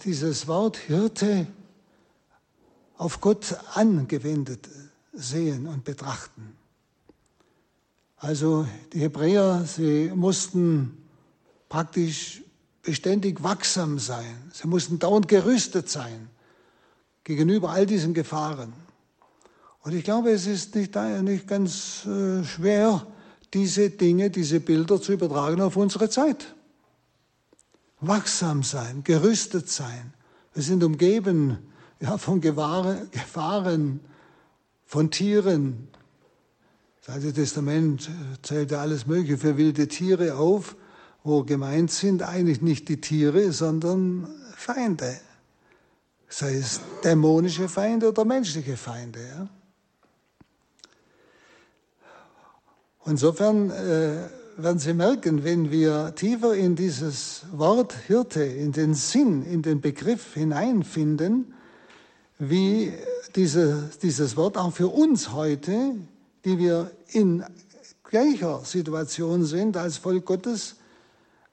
dieses 0.04 0.48
Wort 0.48 0.76
Hirte 0.76 1.46
auf 2.96 3.20
Gott 3.20 3.56
angewendet 3.74 4.68
sehen 5.12 5.68
und 5.68 5.84
betrachten. 5.84 6.56
Also 8.16 8.66
die 8.92 8.98
Hebräer, 8.98 9.64
sie 9.64 10.10
mussten 10.12 11.06
praktisch 11.68 12.42
beständig 12.82 13.44
wachsam 13.44 14.00
sein. 14.00 14.50
Sie 14.52 14.66
mussten 14.66 14.98
dauernd 14.98 15.28
gerüstet 15.28 15.88
sein 15.88 16.31
gegenüber 17.24 17.70
all 17.70 17.86
diesen 17.86 18.14
Gefahren. 18.14 18.72
Und 19.82 19.94
ich 19.94 20.04
glaube, 20.04 20.30
es 20.30 20.46
ist 20.46 20.74
nicht, 20.74 20.94
nicht 20.94 21.46
ganz 21.46 22.06
äh, 22.06 22.44
schwer, 22.44 23.06
diese 23.52 23.90
Dinge, 23.90 24.30
diese 24.30 24.60
Bilder 24.60 25.00
zu 25.00 25.12
übertragen 25.12 25.60
auf 25.60 25.76
unsere 25.76 26.08
Zeit. 26.08 26.54
Wachsam 28.00 28.62
sein, 28.62 29.04
gerüstet 29.04 29.68
sein. 29.68 30.12
Wir 30.54 30.62
sind 30.62 30.82
umgeben 30.82 31.58
ja, 32.00 32.18
von 32.18 32.40
Gefahren, 32.40 34.00
von 34.84 35.10
Tieren. 35.10 35.88
Das 37.04 37.16
Alte 37.16 37.32
Testament 37.32 38.10
zählt 38.42 38.70
ja 38.70 38.80
alles 38.80 39.06
Mögliche 39.06 39.38
für 39.38 39.56
wilde 39.56 39.88
Tiere 39.88 40.36
auf, 40.36 40.76
wo 41.24 41.44
gemeint 41.44 41.90
sind 41.90 42.22
eigentlich 42.22 42.62
nicht 42.62 42.88
die 42.88 43.00
Tiere, 43.00 43.52
sondern 43.52 44.28
Feinde. 44.56 45.20
Sei 46.32 46.54
es 46.54 46.80
dämonische 47.04 47.68
Feinde 47.68 48.08
oder 48.08 48.24
menschliche 48.24 48.78
Feinde. 48.78 49.20
Ja? 49.20 49.48
Insofern 53.04 53.70
äh, 53.70 54.30
werden 54.56 54.78
Sie 54.78 54.94
merken, 54.94 55.44
wenn 55.44 55.70
wir 55.70 56.14
tiefer 56.14 56.54
in 56.54 56.74
dieses 56.74 57.42
Wort 57.52 57.94
Hirte, 58.06 58.42
in 58.44 58.72
den 58.72 58.94
Sinn, 58.94 59.42
in 59.42 59.60
den 59.60 59.82
Begriff 59.82 60.32
hineinfinden, 60.32 61.52
wie 62.38 62.94
diese, 63.36 63.90
dieses 64.00 64.34
Wort 64.34 64.56
auch 64.56 64.72
für 64.72 64.88
uns 64.88 65.32
heute, 65.32 65.96
die 66.46 66.56
wir 66.56 66.92
in 67.08 67.44
gleicher 68.04 68.64
Situation 68.64 69.44
sind 69.44 69.76
als 69.76 69.98
Volk 69.98 70.24
Gottes, 70.24 70.76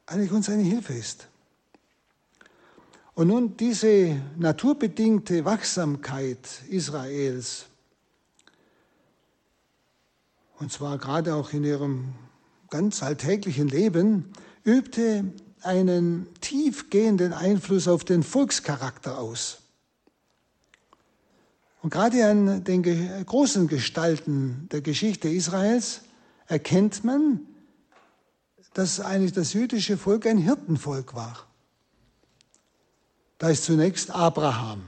eigentlich 0.06 0.32
uns 0.32 0.48
eine 0.48 0.64
Hilfe 0.64 0.94
ist. 0.94 1.29
Und 3.20 3.28
nun 3.28 3.58
diese 3.58 4.16
naturbedingte 4.38 5.44
Wachsamkeit 5.44 6.40
Israels, 6.70 7.66
und 10.58 10.72
zwar 10.72 10.98
gerade 10.98 11.36
auch 11.36 11.52
in 11.52 11.66
ihrem 11.66 12.14
ganz 12.70 13.04
alltäglichen 13.04 13.68
Leben, 13.68 14.32
übte 14.64 15.34
einen 15.64 16.34
tiefgehenden 16.40 17.34
Einfluss 17.34 17.90
auf 17.90 18.06
den 18.06 18.24
Volkscharakter 18.24 19.20
aus. 19.20 19.64
Und 21.82 21.90
gerade 21.90 22.26
an 22.26 22.64
den 22.64 22.84
großen 23.26 23.68
Gestalten 23.68 24.70
der 24.72 24.80
Geschichte 24.80 25.28
Israels 25.28 26.04
erkennt 26.48 27.04
man, 27.04 27.42
dass 28.74 29.02
eigentlich 29.02 29.34
das 29.34 29.52
jüdische 29.52 29.98
Volk 29.98 30.26
ein 30.26 30.38
Hirtenvolk 30.38 31.16
war. 31.16 31.49
Da 33.40 33.50
ist 33.50 33.64
zunächst 33.64 34.12
Abraham, 34.12 34.84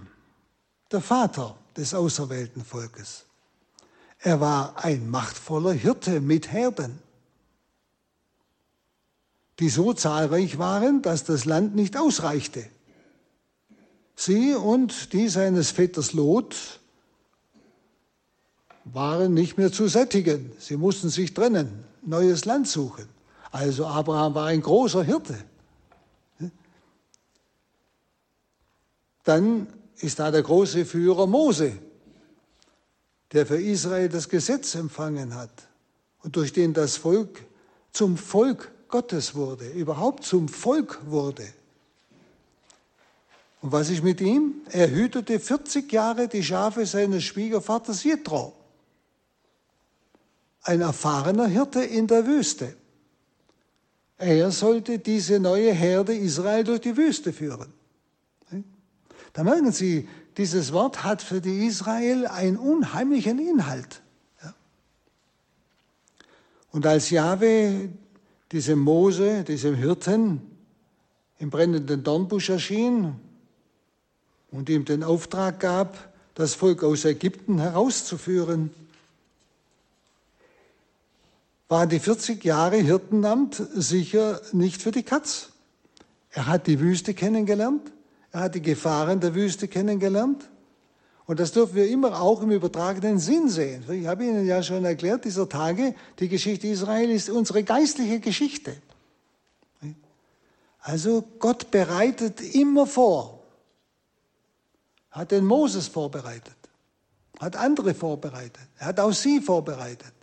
der 0.91 1.01
Vater 1.01 1.55
des 1.75 1.93
auserwählten 1.93 2.63
Volkes. 2.63 3.23
Er 4.19 4.41
war 4.41 4.83
ein 4.83 5.09
machtvoller 5.09 5.71
Hirte 5.71 6.19
mit 6.19 6.51
Herden, 6.51 6.99
die 9.59 9.69
so 9.69 9.93
zahlreich 9.93 10.57
waren, 10.57 11.01
dass 11.01 11.23
das 11.23 11.45
Land 11.45 11.75
nicht 11.75 11.95
ausreichte. 11.95 12.67
Sie 14.15 14.53
und 14.53 15.13
die 15.13 15.29
seines 15.29 15.71
Vetters 15.71 16.11
Lot 16.11 16.81
waren 18.83 19.33
nicht 19.33 19.57
mehr 19.57 19.71
zu 19.71 19.87
sättigen. 19.87 20.51
Sie 20.59 20.75
mussten 20.75 21.09
sich 21.09 21.33
trennen, 21.33 21.85
neues 22.01 22.43
Land 22.43 22.67
suchen. 22.67 23.07
Also 23.51 23.87
Abraham 23.87 24.35
war 24.35 24.47
ein 24.47 24.61
großer 24.61 25.03
Hirte. 25.03 25.37
Dann 29.31 29.65
ist 30.01 30.19
da 30.19 30.29
der 30.29 30.43
große 30.43 30.83
Führer 30.83 31.25
Mose, 31.25 31.71
der 33.31 33.45
für 33.45 33.61
Israel 33.61 34.09
das 34.09 34.27
Gesetz 34.27 34.75
empfangen 34.75 35.33
hat 35.35 35.69
und 36.21 36.35
durch 36.35 36.51
den 36.51 36.73
das 36.73 36.97
Volk 36.97 37.41
zum 37.93 38.17
Volk 38.17 38.69
Gottes 38.89 39.33
wurde, 39.33 39.69
überhaupt 39.69 40.25
zum 40.25 40.49
Volk 40.49 40.99
wurde. 41.05 41.47
Und 43.61 43.71
was 43.71 43.89
ist 43.89 44.03
mit 44.03 44.19
ihm? 44.19 44.55
Er 44.69 44.91
hütete 44.91 45.39
40 45.39 45.89
Jahre 45.89 46.27
die 46.27 46.43
Schafe 46.43 46.85
seines 46.85 47.23
Schwiegervaters 47.23 48.03
Jethro, 48.03 48.51
ein 50.63 50.81
erfahrener 50.81 51.47
Hirte 51.47 51.81
in 51.81 52.05
der 52.05 52.27
Wüste. 52.27 52.75
Er 54.17 54.51
sollte 54.51 54.99
diese 54.99 55.39
neue 55.39 55.71
Herde 55.71 56.13
Israel 56.17 56.65
durch 56.65 56.81
die 56.81 56.97
Wüste 56.97 57.31
führen. 57.31 57.80
Da 59.33 59.43
merken 59.43 59.71
Sie, 59.71 60.07
dieses 60.37 60.73
Wort 60.73 61.03
hat 61.03 61.21
für 61.21 61.41
die 61.41 61.65
Israel 61.65 62.27
einen 62.27 62.57
unheimlichen 62.57 63.39
Inhalt. 63.39 64.01
Ja. 64.43 64.53
Und 66.71 66.85
als 66.85 67.09
Jahwe 67.09 67.89
diesem 68.51 68.79
Mose, 68.79 69.43
diesem 69.43 69.75
Hirten, 69.75 70.41
im 71.39 71.49
brennenden 71.49 72.03
Dornbusch 72.03 72.49
erschien 72.49 73.15
und 74.51 74.69
ihm 74.69 74.85
den 74.85 75.03
Auftrag 75.03 75.59
gab, 75.59 76.11
das 76.35 76.53
Volk 76.53 76.83
aus 76.83 77.03
Ägypten 77.03 77.59
herauszuführen, 77.59 78.71
waren 81.67 81.89
die 81.89 81.99
40 81.99 82.43
Jahre 82.43 82.77
Hirtenamt 82.77 83.61
sicher 83.73 84.41
nicht 84.51 84.81
für 84.81 84.91
die 84.91 85.03
Katz. 85.03 85.49
Er 86.29 86.47
hat 86.47 86.67
die 86.67 86.79
Wüste 86.79 87.13
kennengelernt, 87.13 87.91
er 88.31 88.41
hat 88.41 88.55
die 88.55 88.61
Gefahren 88.61 89.19
der 89.19 89.35
Wüste 89.35 89.67
kennengelernt. 89.67 90.49
Und 91.25 91.39
das 91.39 91.51
dürfen 91.51 91.75
wir 91.75 91.87
immer 91.87 92.19
auch 92.19 92.41
im 92.41 92.51
übertragenen 92.51 93.19
Sinn 93.19 93.47
sehen. 93.49 93.85
Ich 93.89 94.07
habe 94.07 94.25
Ihnen 94.25 94.45
ja 94.45 94.63
schon 94.63 94.83
erklärt, 94.83 95.23
dieser 95.25 95.47
Tage, 95.47 95.95
die 96.19 96.27
Geschichte 96.27 96.67
Israel 96.67 97.09
ist 97.09 97.29
unsere 97.29 97.63
geistliche 97.63 98.19
Geschichte. 98.19 98.75
Also 100.79 101.23
Gott 101.39 101.71
bereitet 101.71 102.41
immer 102.41 102.87
vor. 102.87 103.43
Hat 105.11 105.31
den 105.31 105.45
Moses 105.45 105.87
vorbereitet, 105.87 106.55
hat 107.39 107.57
andere 107.57 107.93
vorbereitet, 107.93 108.67
er 108.77 108.87
hat 108.87 108.99
auch 108.99 109.11
Sie 109.11 109.41
vorbereitet. 109.41 110.13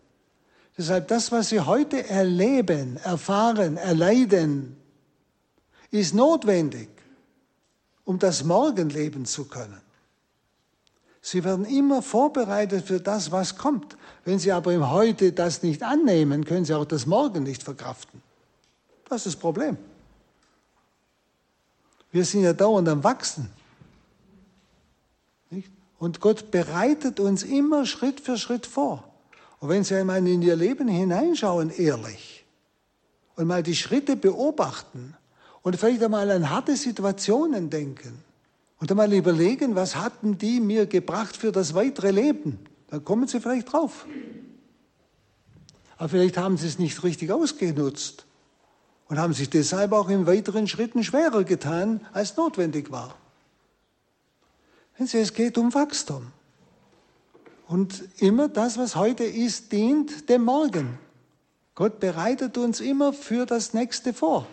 Deshalb 0.77 1.09
das, 1.09 1.31
was 1.31 1.51
Sie 1.51 1.61
heute 1.61 2.09
erleben, 2.09 2.97
erfahren, 2.99 3.77
erleiden, 3.77 4.77
ist 5.91 6.15
notwendig 6.15 6.89
um 8.09 8.19
das 8.19 8.43
Morgen 8.43 8.89
leben 8.89 9.27
zu 9.27 9.45
können. 9.45 9.83
Sie 11.21 11.45
werden 11.45 11.67
immer 11.67 12.01
vorbereitet 12.01 12.87
für 12.87 13.01
das, 13.01 13.31
was 13.33 13.59
kommt. 13.59 13.99
Wenn 14.25 14.39
Sie 14.39 14.51
aber 14.51 14.73
im 14.73 14.91
Heute 14.91 15.33
das 15.33 15.63
nicht 15.63 15.83
annehmen, 15.83 16.47
können 16.47 16.65
Sie 16.65 16.73
auch 16.73 16.87
das 16.87 17.05
Morgen 17.05 17.43
nicht 17.43 17.63
verkraften. 17.63 18.23
Das 19.11 19.27
ist 19.27 19.35
das 19.35 19.37
Problem. 19.37 19.77
Wir 22.11 22.25
sind 22.25 22.45
ja 22.45 22.55
dauernd 22.55 22.89
am 22.89 23.05
Wachsen. 23.05 23.51
Nicht? 25.51 25.71
Und 25.99 26.23
Gott 26.23 26.51
bereitet 26.51 27.21
uns 27.21 27.43
immer 27.43 27.85
Schritt 27.85 28.21
für 28.21 28.39
Schritt 28.39 28.67
vor. 28.67 29.05
Und 29.61 29.69
wenn 29.69 29.85
Sie 29.85 29.95
einmal 29.95 30.27
in 30.27 30.41
Ihr 30.41 30.57
Leben 30.57 30.89
hineinschauen, 30.89 31.69
ehrlich, 31.69 32.47
und 33.37 33.47
mal 33.47 33.63
die 33.63 33.77
Schritte 33.77 34.17
beobachten, 34.17 35.15
und 35.69 35.77
vielleicht 35.77 36.03
einmal 36.03 36.31
an 36.31 36.49
harte 36.49 36.79
Situationen 36.79 37.69
denken 37.69 38.25
und 38.81 38.91
einmal 38.91 39.13
überlegen, 39.13 39.75
was 39.75 39.97
hatten 39.97 40.39
die 40.39 40.61
mir 40.61 40.87
gebracht 40.87 41.37
für 41.37 41.53
das 41.53 41.75
weitere 41.75 42.11
Leben. 42.11 42.59
Dann 42.89 43.05
kommen 43.05 43.29
Sie 43.29 43.39
vielleicht 43.39 43.71
drauf. 43.71 44.07
Aber 45.99 46.09
vielleicht 46.09 46.39
haben 46.39 46.57
Sie 46.57 46.67
es 46.67 46.79
nicht 46.79 47.05
richtig 47.05 47.31
ausgenutzt 47.31 48.25
und 49.09 49.19
haben 49.19 49.35
sich 49.35 49.51
deshalb 49.51 49.93
auch 49.93 50.09
in 50.09 50.27
weiteren 50.27 50.67
Schritten 50.69 51.05
schwerer 51.05 51.45
getan, 51.45 52.01
als 52.15 52.35
notwendig 52.39 52.91
war. 52.91 53.15
Sie, 54.99 55.19
es 55.19 55.35
geht 55.35 55.59
um 55.59 55.75
Wachstum. 55.75 56.29
Und 57.67 58.05
immer 58.21 58.49
das, 58.49 58.79
was 58.79 58.97
heute 58.97 59.25
ist, 59.25 59.71
dient 59.71 60.31
dem 60.31 60.45
Morgen. 60.45 60.99
Gott 61.75 62.01
bereitet 62.01 62.57
uns 62.57 62.81
immer 62.81 63.13
für 63.13 63.45
das 63.45 63.75
Nächste 63.75 64.15
vor. 64.15 64.47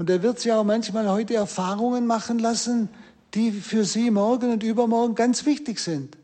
Und 0.00 0.08
er 0.08 0.22
wird 0.22 0.40
sie 0.40 0.50
auch 0.50 0.64
manchmal 0.64 1.10
heute 1.10 1.34
Erfahrungen 1.34 2.06
machen 2.06 2.38
lassen, 2.38 2.88
die 3.34 3.52
für 3.52 3.84
sie 3.84 4.10
morgen 4.10 4.50
und 4.50 4.62
übermorgen 4.62 5.14
ganz 5.14 5.44
wichtig 5.44 5.78
sind. 5.78 6.16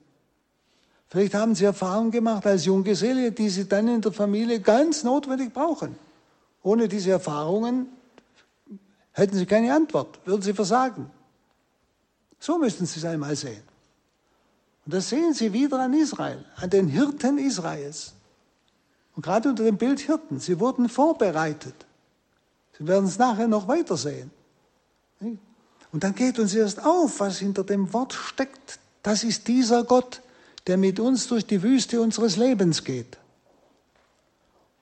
Vielleicht 1.09 1.35
haben 1.35 1.55
sie 1.55 1.67
Erfahrungen 1.67 2.11
gemacht 2.11 2.47
als 2.47 2.65
Junggeselle, 2.65 3.33
die 3.33 3.51
sie 3.51 3.69
dann 3.69 3.87
in 3.89 4.01
der 4.01 4.13
Familie 4.13 4.61
ganz 4.61 5.05
notwendig 5.05 5.53
brauchen. 5.53 5.97
Ohne 6.63 6.89
diese 6.89 7.11
Erfahrungen 7.11 7.89
Hätten 9.17 9.39
sie 9.39 9.47
keine 9.47 9.75
Antwort, 9.75 10.21
würden 10.27 10.43
sie 10.43 10.53
versagen. 10.53 11.11
So 12.39 12.59
müssten 12.59 12.85
sie 12.85 12.99
es 12.99 13.05
einmal 13.07 13.35
sehen. 13.35 13.63
Und 14.85 14.93
das 14.93 15.09
sehen 15.09 15.33
Sie 15.33 15.55
wieder 15.55 15.81
an 15.81 15.95
Israel, 15.95 16.45
an 16.57 16.69
den 16.69 16.87
Hirten 16.87 17.39
Israels. 17.39 18.13
Und 19.15 19.25
gerade 19.25 19.49
unter 19.49 19.65
dem 19.65 19.79
Bild 19.79 20.01
Hirten, 20.01 20.39
sie 20.39 20.61
wurden 20.61 20.91
vorbereitet. 20.91 21.86
Sie 22.79 22.87
werden 22.87 23.07
es 23.07 23.19
nachher 23.19 23.49
noch 23.49 23.69
weiter 23.69 23.97
sehen. 23.97 24.31
Und 25.93 26.05
dann 26.05 26.15
geht 26.15 26.39
uns 26.39 26.55
erst 26.55 26.85
auf, 26.85 27.21
was 27.21 27.39
hinter 27.39 27.65
dem 27.65 27.93
Wort 27.93 28.13
steckt. 28.13 28.79
Das 29.03 29.25
ist 29.25 29.49
dieser 29.49 29.85
Gott, 29.85 30.21
der 30.67 30.77
mit 30.77 31.01
uns 31.01 31.29
durch 31.29 31.47
die 31.47 31.63
Wüste 31.63 32.01
unseres 32.01 32.37
Lebens 32.37 32.85
geht. 32.85 33.19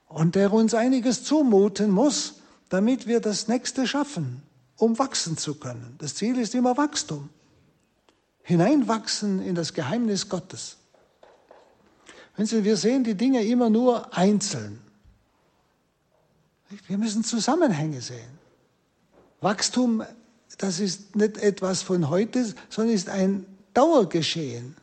Und 0.07 0.35
der 0.35 0.51
uns 0.51 0.73
einiges 0.73 1.23
zumuten 1.23 1.91
muss, 1.91 2.35
damit 2.69 3.07
wir 3.07 3.19
das 3.19 3.47
Nächste 3.47 3.87
schaffen, 3.87 4.41
um 4.77 4.97
wachsen 4.99 5.37
zu 5.37 5.55
können. 5.55 5.95
Das 5.99 6.15
Ziel 6.15 6.37
ist 6.37 6.55
immer 6.55 6.77
Wachstum. 6.77 7.29
Hineinwachsen 8.43 9.41
in 9.41 9.55
das 9.55 9.73
Geheimnis 9.73 10.29
Gottes. 10.29 10.77
Wenn 12.35 12.45
Sie, 12.45 12.63
wir 12.63 12.77
sehen 12.77 13.03
die 13.03 13.15
Dinge 13.15 13.43
immer 13.43 13.69
nur 13.69 14.15
einzeln. 14.15 14.81
Wir 16.87 16.97
müssen 16.97 17.23
Zusammenhänge 17.23 18.01
sehen. 18.01 18.39
Wachstum, 19.41 20.03
das 20.57 20.79
ist 20.79 21.15
nicht 21.15 21.37
etwas 21.37 21.81
von 21.81 22.09
heute, 22.09 22.53
sondern 22.69 22.95
ist 22.95 23.09
ein 23.09 23.45
Dauergeschehen. 23.73 24.75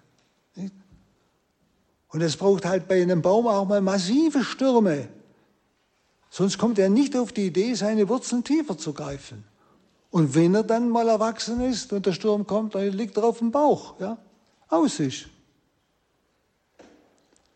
Und 2.09 2.21
es 2.21 2.37
braucht 2.37 2.67
halt 2.67 2.89
bei 2.89 3.01
einem 3.01 3.23
Baum 3.23 3.47
auch 3.47 3.67
mal 3.67 3.81
massive 3.81 4.45
Stürme. 4.45 5.09
Sonst 6.29 6.59
kommt 6.59 6.79
er 6.79 6.91
nicht 6.91 7.17
auf 7.17 7.33
die 7.33 7.47
Idee, 7.47 7.75
seine 7.75 8.09
Wurzeln 8.09 8.45
tiefer 8.45 8.77
zu 8.77 8.93
greifen. 8.93 9.45
Und 10.11 10.35
wenn 10.35 10.55
er 10.55 10.63
dann 10.63 10.91
mal 10.91 11.09
erwachsen 11.09 11.63
ist 11.63 11.93
und 11.93 12.05
der 12.05 12.13
Sturm 12.13 12.47
kommt, 12.47 12.75
dann 12.75 12.93
liegt 12.93 13.17
er 13.17 13.25
auf 13.25 13.39
dem 13.39 13.51
Bauch. 13.51 13.99
Ja? 13.99 14.19
Aus 14.69 15.01
ist. 15.01 15.27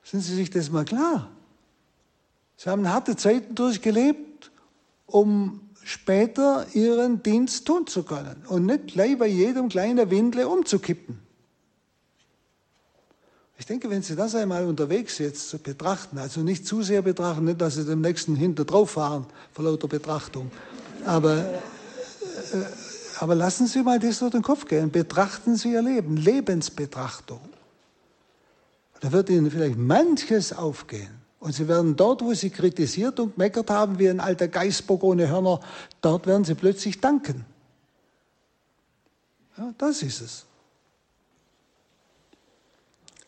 Sind 0.02 0.20
Sie 0.20 0.34
sich 0.34 0.48
das 0.48 0.70
mal 0.70 0.84
klar? 0.84 1.30
Sie 2.56 2.70
haben 2.70 2.88
harte 2.88 3.16
Zeiten 3.16 3.54
durchgelebt, 3.54 4.50
um 5.06 5.60
später 5.84 6.66
Ihren 6.72 7.22
Dienst 7.22 7.66
tun 7.66 7.86
zu 7.86 8.02
können 8.02 8.44
und 8.48 8.66
nicht 8.66 8.88
gleich 8.88 9.18
bei 9.18 9.26
jedem 9.26 9.68
kleinen 9.68 10.10
Windle 10.10 10.48
umzukippen. 10.48 11.20
Ich 13.58 13.66
denke, 13.66 13.88
wenn 13.88 14.02
Sie 14.02 14.16
das 14.16 14.34
einmal 14.34 14.66
unterwegs 14.66 15.18
jetzt 15.18 15.62
betrachten, 15.62 16.18
also 16.18 16.40
nicht 16.40 16.66
zu 16.66 16.82
sehr 16.82 17.02
betrachten, 17.02 17.44
nicht, 17.44 17.60
dass 17.60 17.76
Sie 17.76 17.84
dem 17.84 18.00
Nächsten 18.00 18.36
hinter 18.36 18.64
drauf 18.64 18.90
fahren 18.90 19.26
vor 19.52 19.64
lauter 19.64 19.88
Betrachtung, 19.88 20.50
aber, 21.06 21.38
äh, 21.38 21.58
aber 23.18 23.34
lassen 23.34 23.66
Sie 23.66 23.82
mal 23.82 23.98
das 23.98 24.18
durch 24.18 24.32
den 24.32 24.42
Kopf 24.42 24.66
gehen, 24.66 24.90
betrachten 24.90 25.56
Sie 25.56 25.72
Ihr 25.72 25.82
Leben, 25.82 26.16
Lebensbetrachtung. 26.16 27.40
Da 29.00 29.12
wird 29.12 29.30
Ihnen 29.30 29.50
vielleicht 29.50 29.78
manches 29.78 30.52
aufgehen. 30.52 31.15
Und 31.46 31.52
Sie 31.52 31.68
werden 31.68 31.94
dort, 31.94 32.22
wo 32.22 32.34
Sie 32.34 32.50
kritisiert 32.50 33.20
und 33.20 33.38
meckert 33.38 33.70
haben, 33.70 34.00
wie 34.00 34.10
ein 34.10 34.18
alter 34.18 34.48
Geißbock 34.48 35.04
ohne 35.04 35.28
Hörner, 35.28 35.60
dort 36.00 36.26
werden 36.26 36.42
Sie 36.42 36.56
plötzlich 36.56 37.00
danken. 37.00 37.44
Ja, 39.56 39.72
das 39.78 40.02
ist 40.02 40.20
es. 40.22 40.44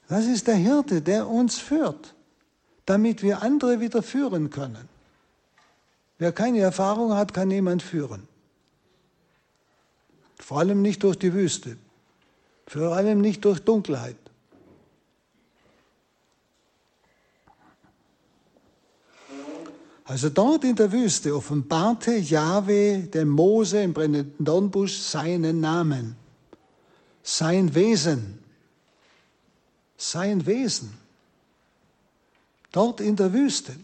Das 0.09 0.27
ist 0.27 0.49
der 0.49 0.57
Hirte, 0.57 1.01
der 1.01 1.28
uns 1.28 1.59
führt, 1.59 2.12
damit 2.86 3.23
wir 3.23 3.40
andere 3.43 3.78
wieder 3.78 4.03
führen 4.03 4.51
können. 4.51 4.89
Wer 6.19 6.32
keine 6.32 6.59
Erfahrung 6.59 7.15
hat, 7.15 7.32
kann 7.32 7.47
niemand 7.47 7.85
führen. 7.85 8.27
Vor 10.40 10.59
allem 10.59 10.82
nicht 10.82 11.05
durch 11.05 11.20
die 11.20 11.32
Wüste, 11.32 11.77
vor 12.66 12.97
allem 12.97 13.20
nicht 13.20 13.45
durch 13.45 13.61
Dunkelheit. 13.61 14.16
Also 20.09 20.30
dort 20.30 20.64
in 20.64 20.74
der 20.74 20.90
Wüste 20.90 21.36
offenbarte 21.36 22.16
Jahwe 22.16 23.01
dem 23.01 23.28
Mose 23.28 23.82
im 23.82 23.93
brennenden 23.93 24.43
Dornbusch 24.43 24.97
seinen 24.97 25.60
Namen, 25.60 26.16
sein 27.22 27.74
Wesen, 27.74 28.39
sein 29.98 30.47
Wesen. 30.47 30.97
Dort 32.72 33.02
in 33.02 33.16
der 33.16 33.35
Wüste, 33.35 33.76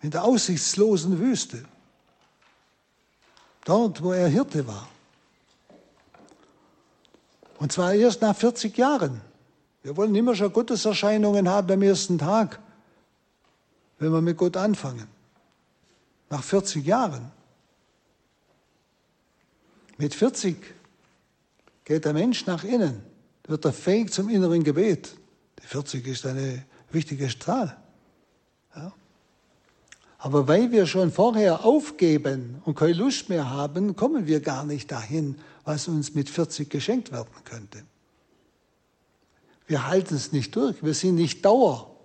in 0.00 0.10
der 0.10 0.24
aussichtslosen 0.24 1.18
Wüste, 1.18 1.62
dort, 3.66 4.02
wo 4.02 4.12
er 4.12 4.28
Hirte 4.28 4.66
war. 4.66 4.88
Und 7.58 7.72
zwar 7.72 7.92
erst 7.92 8.22
nach 8.22 8.34
40 8.34 8.74
Jahren. 8.78 9.20
Wir 9.82 9.94
wollen 9.98 10.14
immer 10.14 10.34
schon 10.34 10.50
Gotteserscheinungen 10.50 11.46
haben 11.46 11.70
am 11.70 11.82
ersten 11.82 12.16
Tag 12.16 12.58
wenn 14.02 14.12
wir 14.12 14.20
mit 14.20 14.36
Gott 14.36 14.56
anfangen. 14.56 15.06
Nach 16.28 16.42
40 16.42 16.84
Jahren. 16.84 17.30
Mit 19.96 20.12
40 20.12 20.56
geht 21.84 22.04
der 22.04 22.12
Mensch 22.12 22.44
nach 22.46 22.64
innen, 22.64 23.02
wird 23.46 23.64
er 23.64 23.72
fähig 23.72 24.12
zum 24.12 24.28
inneren 24.28 24.64
Gebet. 24.64 25.14
Die 25.62 25.66
40 25.66 26.04
ist 26.08 26.26
eine 26.26 26.64
wichtige 26.90 27.28
Zahl. 27.38 27.76
Ja. 28.74 28.92
Aber 30.18 30.48
weil 30.48 30.72
wir 30.72 30.86
schon 30.86 31.12
vorher 31.12 31.64
aufgeben 31.64 32.60
und 32.64 32.74
keine 32.76 32.94
Lust 32.94 33.28
mehr 33.28 33.50
haben, 33.50 33.94
kommen 33.94 34.26
wir 34.26 34.40
gar 34.40 34.64
nicht 34.64 34.90
dahin, 34.90 35.38
was 35.64 35.86
uns 35.86 36.14
mit 36.14 36.28
40 36.28 36.68
geschenkt 36.68 37.12
werden 37.12 37.30
könnte. 37.44 37.84
Wir 39.68 39.86
halten 39.86 40.16
es 40.16 40.32
nicht 40.32 40.56
durch, 40.56 40.82
wir 40.82 40.94
sind 40.94 41.14
nicht 41.14 41.44
dauerhaft 41.44 41.96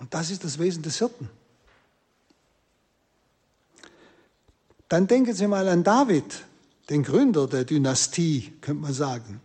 und 0.00 0.12
das 0.12 0.30
ist 0.30 0.42
das 0.42 0.58
Wesen 0.58 0.82
des 0.82 0.98
Hirten. 0.98 1.28
Dann 4.88 5.06
denken 5.06 5.34
Sie 5.34 5.46
mal 5.46 5.68
an 5.68 5.84
David, 5.84 6.44
den 6.88 7.04
Gründer 7.04 7.46
der 7.46 7.64
Dynastie, 7.64 8.52
könnte 8.60 8.82
man 8.82 8.92
sagen. 8.92 9.40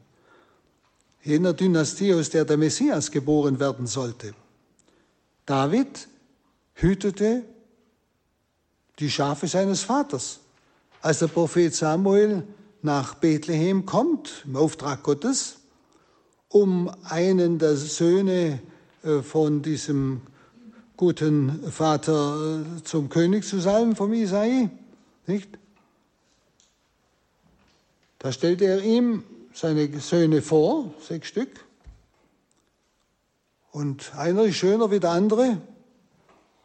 Jener 1.24 1.54
Dynastie, 1.54 2.14
aus 2.14 2.30
der 2.30 2.46
der 2.46 2.58
Messias 2.58 3.12
geboren 3.12 3.60
werden 3.60 3.86
sollte. 3.86 4.34
David 5.46 6.08
hütete 6.74 7.44
die 9.00 9.12
Schafe 9.12 9.48
seines 9.48 9.82
Vaters. 9.82 10.40
Als 11.02 11.20
der 11.20 11.28
Prophet 11.28 11.76
Samuel 11.76 12.44
nach 12.82 13.16
Bethlehem 13.16 13.86
kommt, 13.86 14.44
im 14.46 14.56
Auftrag 14.56 15.04
Gottes, 15.04 15.58
um 16.48 16.90
einen 17.04 17.60
der 17.60 17.76
Söhne 17.76 18.60
äh, 19.04 19.22
von 19.22 19.62
diesem 19.62 20.22
guten 20.98 21.72
Vater 21.72 22.62
äh, 22.62 22.84
zum 22.84 23.10
König 23.10 23.46
zu 23.46 23.60
salben 23.60 23.96
vom 23.96 24.14
Isai, 24.14 24.70
nicht? 25.28 25.50
Da 28.20 28.32
stellt 28.32 28.62
er 28.62 28.82
ihm 28.82 29.24
seine 29.54 30.00
Söhne 30.00 30.42
vor, 30.42 30.94
sechs 31.00 31.28
Stück. 31.28 31.66
Und 33.72 34.14
einer 34.16 34.44
ist 34.44 34.56
schöner 34.56 34.90
wie 34.90 35.00
der 35.00 35.12
andere. 35.12 35.62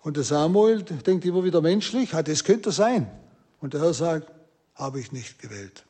Und 0.02 0.16
der 0.16 0.24
Samuel 0.24 0.82
denkt 0.82 1.24
immer 1.24 1.44
wieder 1.44 1.60
menschlich, 1.60 2.14
hat 2.14 2.28
es 2.28 2.44
könnte 2.44 2.72
sein. 2.72 3.10
Und 3.60 3.74
der 3.74 3.80
Herr 3.80 3.94
sagt, 3.94 4.30
habe 4.74 5.00
ich 5.00 5.12
nicht 5.12 5.38
gewählt. 5.38 5.84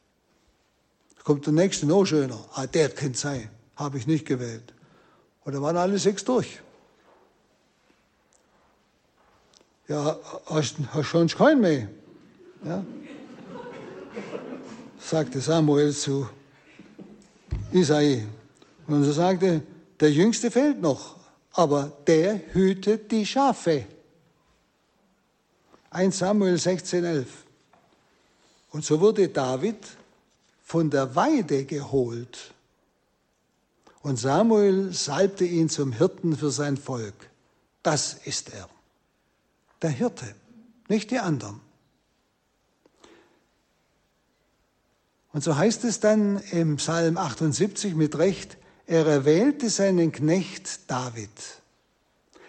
Da 1.16 1.22
kommt 1.22 1.46
der 1.46 1.52
nächste 1.52 1.86
noch 1.86 2.04
schöner, 2.04 2.44
ah, 2.54 2.66
der 2.66 2.88
könnte 2.88 3.18
sein, 3.18 3.50
habe 3.76 3.98
ich 3.98 4.06
nicht 4.06 4.26
gewählt. 4.26 4.74
Und 5.44 5.54
da 5.54 5.62
waren 5.62 5.76
alle 5.76 5.98
sechs 5.98 6.24
durch. 6.24 6.60
Ja, 9.90 10.16
hast, 10.46 10.76
hast 10.92 11.06
schon 11.08 11.26
keinen 11.26 11.60
mehr? 11.60 11.88
Ja? 12.64 12.84
sagte 15.00 15.40
Samuel 15.40 15.92
zu 15.92 16.28
Isai. 17.72 18.24
Und 18.86 19.04
so 19.04 19.12
sagte, 19.12 19.62
der 19.98 20.12
Jüngste 20.12 20.50
fehlt 20.50 20.80
noch, 20.80 21.16
aber 21.52 21.92
der 22.06 22.40
hütet 22.54 23.10
die 23.10 23.26
Schafe. 23.26 23.86
1 25.90 26.18
Samuel 26.18 26.56
16, 26.56 27.04
11. 27.04 27.28
Und 28.70 28.84
so 28.84 29.00
wurde 29.00 29.28
David 29.28 29.84
von 30.62 30.88
der 30.88 31.16
Weide 31.16 31.64
geholt. 31.64 32.52
Und 34.02 34.18
Samuel 34.18 34.92
salbte 34.92 35.44
ihn 35.44 35.68
zum 35.68 35.92
Hirten 35.92 36.36
für 36.36 36.52
sein 36.52 36.76
Volk. 36.76 37.28
Das 37.82 38.14
ist 38.24 38.54
er 38.54 38.68
der 39.82 39.90
Hirte, 39.90 40.34
nicht 40.88 41.10
die 41.10 41.18
anderen. 41.18 41.60
Und 45.32 45.44
so 45.44 45.56
heißt 45.56 45.84
es 45.84 46.00
dann 46.00 46.38
im 46.50 46.76
Psalm 46.76 47.16
78 47.16 47.94
mit 47.94 48.18
Recht, 48.18 48.56
er 48.86 49.06
erwählte 49.06 49.70
seinen 49.70 50.10
Knecht 50.10 50.90
David. 50.90 51.30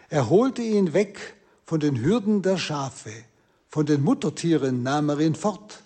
Er 0.10 0.30
holte 0.30 0.64
ihn 0.64 0.94
weg 0.94 1.36
von 1.66 1.80
den 1.80 2.02
Hürden 2.02 2.42
der 2.42 2.58
Schafe, 2.58 3.12
Von 3.72 3.86
den 3.86 4.04
Muttertieren 4.04 4.84
nahm 4.84 5.08
er 5.08 5.20
ihn 5.22 5.34
fort, 5.34 5.84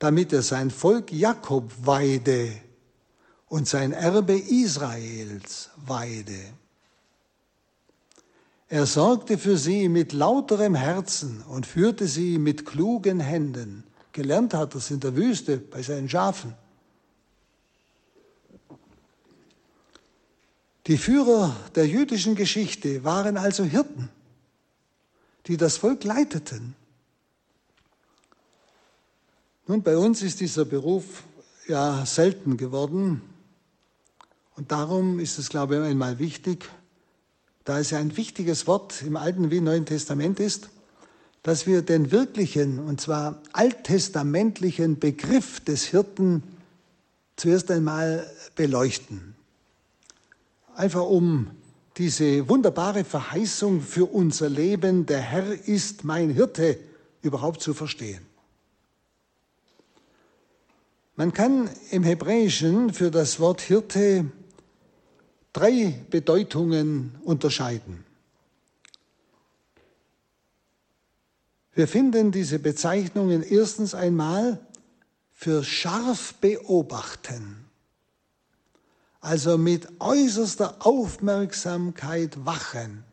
damit 0.00 0.32
er 0.32 0.42
sein 0.42 0.68
Volk 0.68 1.12
Jakob 1.12 1.70
weide 1.84 2.50
und 3.46 3.68
sein 3.68 3.92
Erbe 3.92 4.36
Israels 4.36 5.70
weide. 5.76 6.40
Er 8.72 8.86
sorgte 8.86 9.36
für 9.36 9.58
sie 9.58 9.88
mit 9.88 10.12
lauterem 10.12 10.76
Herzen 10.76 11.42
und 11.42 11.66
führte 11.66 12.06
sie 12.06 12.38
mit 12.38 12.64
klugen 12.64 13.18
Händen. 13.18 13.82
Gelernt 14.12 14.54
hat 14.54 14.74
er 14.74 14.78
es 14.78 14.92
in 14.92 15.00
der 15.00 15.16
Wüste 15.16 15.56
bei 15.58 15.82
seinen 15.82 16.08
Schafen. 16.08 16.54
Die 20.86 20.96
Führer 20.98 21.56
der 21.74 21.88
jüdischen 21.88 22.36
Geschichte 22.36 23.02
waren 23.02 23.36
also 23.36 23.64
Hirten, 23.64 24.08
die 25.46 25.56
das 25.56 25.76
Volk 25.76 26.04
leiteten. 26.04 26.76
Nun, 29.66 29.82
bei 29.82 29.96
uns 29.96 30.22
ist 30.22 30.38
dieser 30.38 30.64
Beruf 30.64 31.24
ja 31.66 32.06
selten 32.06 32.56
geworden. 32.56 33.20
Und 34.54 34.70
darum 34.70 35.18
ist 35.18 35.38
es, 35.38 35.48
glaube 35.48 35.76
ich, 35.76 35.82
einmal 35.82 36.20
wichtig, 36.20 36.70
da 37.64 37.78
es 37.78 37.92
ein 37.92 38.16
wichtiges 38.16 38.66
Wort 38.66 39.02
im 39.02 39.16
Alten 39.16 39.50
wie 39.50 39.60
Neuen 39.60 39.86
Testament 39.86 40.40
ist, 40.40 40.70
dass 41.42 41.66
wir 41.66 41.82
den 41.82 42.10
wirklichen, 42.10 42.78
und 42.78 43.00
zwar 43.00 43.42
alttestamentlichen 43.52 44.98
Begriff 44.98 45.60
des 45.60 45.84
Hirten 45.84 46.42
zuerst 47.36 47.70
einmal 47.70 48.30
beleuchten. 48.56 49.34
Einfach 50.74 51.04
um 51.04 51.50
diese 51.96 52.48
wunderbare 52.48 53.04
Verheißung 53.04 53.80
für 53.80 54.06
unser 54.06 54.48
Leben, 54.48 55.06
der 55.06 55.20
Herr 55.20 55.52
ist 55.68 56.04
mein 56.04 56.30
Hirte, 56.30 56.78
überhaupt 57.22 57.62
zu 57.62 57.74
verstehen. 57.74 58.24
Man 61.16 61.34
kann 61.34 61.68
im 61.90 62.02
Hebräischen 62.02 62.94
für 62.94 63.10
das 63.10 63.40
Wort 63.40 63.60
Hirte 63.60 64.24
drei 65.52 65.94
Bedeutungen 66.10 67.16
unterscheiden. 67.24 68.04
Wir 71.72 71.88
finden 71.88 72.32
diese 72.32 72.58
Bezeichnungen 72.58 73.42
erstens 73.42 73.94
einmal 73.94 74.58
für 75.32 75.64
scharf 75.64 76.34
beobachten, 76.34 77.64
also 79.20 79.56
mit 79.56 79.88
äußerster 80.00 80.76
Aufmerksamkeit 80.80 82.44
wachen. 82.44 83.04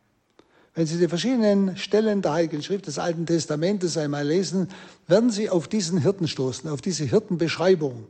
Wenn 0.73 0.85
Sie 0.85 0.97
die 0.97 1.07
verschiedenen 1.07 1.77
Stellen 1.77 2.21
der 2.21 2.33
Heiligen 2.33 2.61
Schrift 2.61 2.87
des 2.87 2.99
Alten 2.99 3.25
Testamentes 3.25 3.97
einmal 3.97 4.27
lesen, 4.27 4.69
werden 5.07 5.31
Sie 5.31 5.49
auf 5.49 5.67
diesen 5.67 5.99
Hirten 5.99 6.27
stoßen, 6.27 6.69
auf 6.69 6.81
diese 6.81 7.05
Hirtenbeschreibung. 7.05 8.05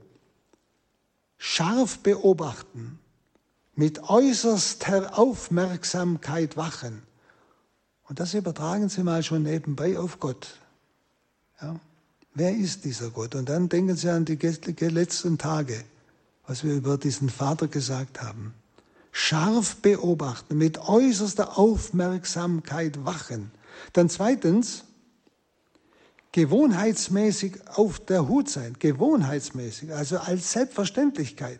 Scharf 1.37 1.99
beobachten 1.99 2.99
mit 3.77 4.09
äußerster 4.09 5.17
Aufmerksamkeit 5.17 6.57
wachen. 6.57 7.03
Und 8.09 8.19
das 8.19 8.33
übertragen 8.33 8.89
Sie 8.89 9.03
mal 9.03 9.21
schon 9.21 9.43
nebenbei 9.43 9.99
auf 9.99 10.19
Gott. 10.19 10.57
Ja? 11.61 11.79
Wer 12.33 12.55
ist 12.55 12.85
dieser 12.85 13.11
Gott? 13.11 13.35
Und 13.35 13.49
dann 13.49 13.69
denken 13.69 13.95
Sie 13.95 14.09
an 14.09 14.25
die 14.25 14.35
letzten 14.35 15.37
Tage, 15.37 15.83
was 16.47 16.63
wir 16.63 16.73
über 16.73 16.97
diesen 16.97 17.29
Vater 17.29 17.67
gesagt 17.67 18.21
haben. 18.21 18.55
Scharf 19.11 19.75
beobachten, 19.75 20.57
mit 20.57 20.79
äußerster 20.79 21.57
Aufmerksamkeit 21.57 23.05
wachen. 23.05 23.51
Dann 23.93 24.09
zweitens, 24.09 24.85
gewohnheitsmäßig 26.31 27.59
auf 27.75 27.99
der 27.99 28.27
Hut 28.27 28.49
sein. 28.49 28.75
Gewohnheitsmäßig, 28.79 29.93
also 29.93 30.17
als 30.17 30.51
Selbstverständlichkeit 30.51 31.59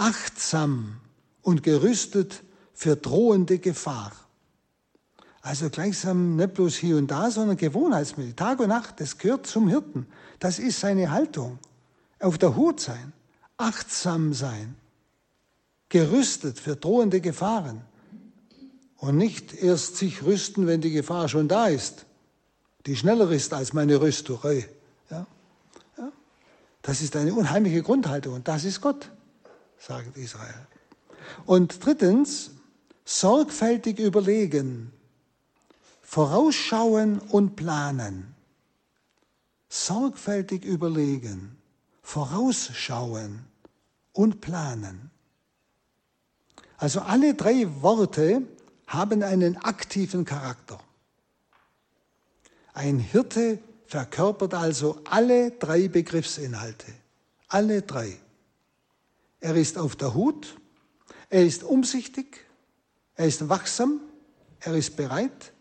achtsam 0.00 0.96
und 1.42 1.62
gerüstet 1.62 2.42
für 2.72 2.96
drohende 2.96 3.58
Gefahr. 3.58 4.12
Also 5.42 5.68
gleichsam 5.70 6.36
nicht 6.36 6.54
bloß 6.54 6.76
hier 6.76 6.96
und 6.96 7.10
da, 7.10 7.30
sondern 7.30 7.56
gewohnheitsmäßig. 7.56 8.34
Tag 8.34 8.60
und 8.60 8.68
Nacht, 8.68 9.00
das 9.00 9.18
gehört 9.18 9.46
zum 9.46 9.68
Hirten. 9.68 10.06
Das 10.38 10.58
ist 10.58 10.80
seine 10.80 11.10
Haltung. 11.10 11.58
Auf 12.18 12.38
der 12.38 12.56
Hut 12.56 12.80
sein, 12.80 13.12
achtsam 13.56 14.32
sein, 14.32 14.74
gerüstet 15.88 16.58
für 16.58 16.76
drohende 16.76 17.20
Gefahren. 17.20 17.82
Und 18.96 19.16
nicht 19.16 19.54
erst 19.54 19.96
sich 19.96 20.22
rüsten, 20.22 20.66
wenn 20.66 20.80
die 20.82 20.90
Gefahr 20.90 21.28
schon 21.28 21.48
da 21.48 21.68
ist, 21.68 22.04
die 22.86 22.96
schneller 22.96 23.30
ist 23.30 23.52
als 23.54 23.72
meine 23.72 24.00
Rüstung. 24.00 24.38
Ja? 25.10 25.26
Ja? 25.96 26.12
Das 26.82 27.00
ist 27.00 27.16
eine 27.16 27.34
unheimliche 27.34 27.82
Grundhaltung 27.82 28.34
und 28.34 28.48
das 28.48 28.64
ist 28.64 28.80
Gott 28.80 29.10
sagt 29.80 30.16
Israel. 30.16 30.66
Und 31.46 31.84
drittens, 31.84 32.50
sorgfältig 33.04 33.98
überlegen, 33.98 34.92
vorausschauen 36.02 37.18
und 37.18 37.56
planen. 37.56 38.34
Sorgfältig 39.68 40.64
überlegen, 40.64 41.56
vorausschauen 42.02 43.44
und 44.12 44.40
planen. 44.40 45.10
Also 46.76 47.00
alle 47.00 47.34
drei 47.34 47.66
Worte 47.82 48.42
haben 48.86 49.22
einen 49.22 49.56
aktiven 49.58 50.24
Charakter. 50.24 50.80
Ein 52.74 52.98
Hirte 52.98 53.58
verkörpert 53.86 54.54
also 54.54 55.00
alle 55.04 55.52
drei 55.52 55.88
Begriffsinhalte. 55.88 56.92
Alle 57.48 57.82
drei. 57.82 58.18
Er 59.40 59.56
ist 59.56 59.78
auf 59.78 59.96
der 59.96 60.14
Hut, 60.14 60.56
er 61.30 61.44
ist 61.44 61.62
umsichtig, 61.62 62.46
er 63.14 63.26
ist 63.26 63.48
wachsam, 63.48 64.00
er 64.60 64.74
ist 64.74 64.96
bereit, 64.96 65.52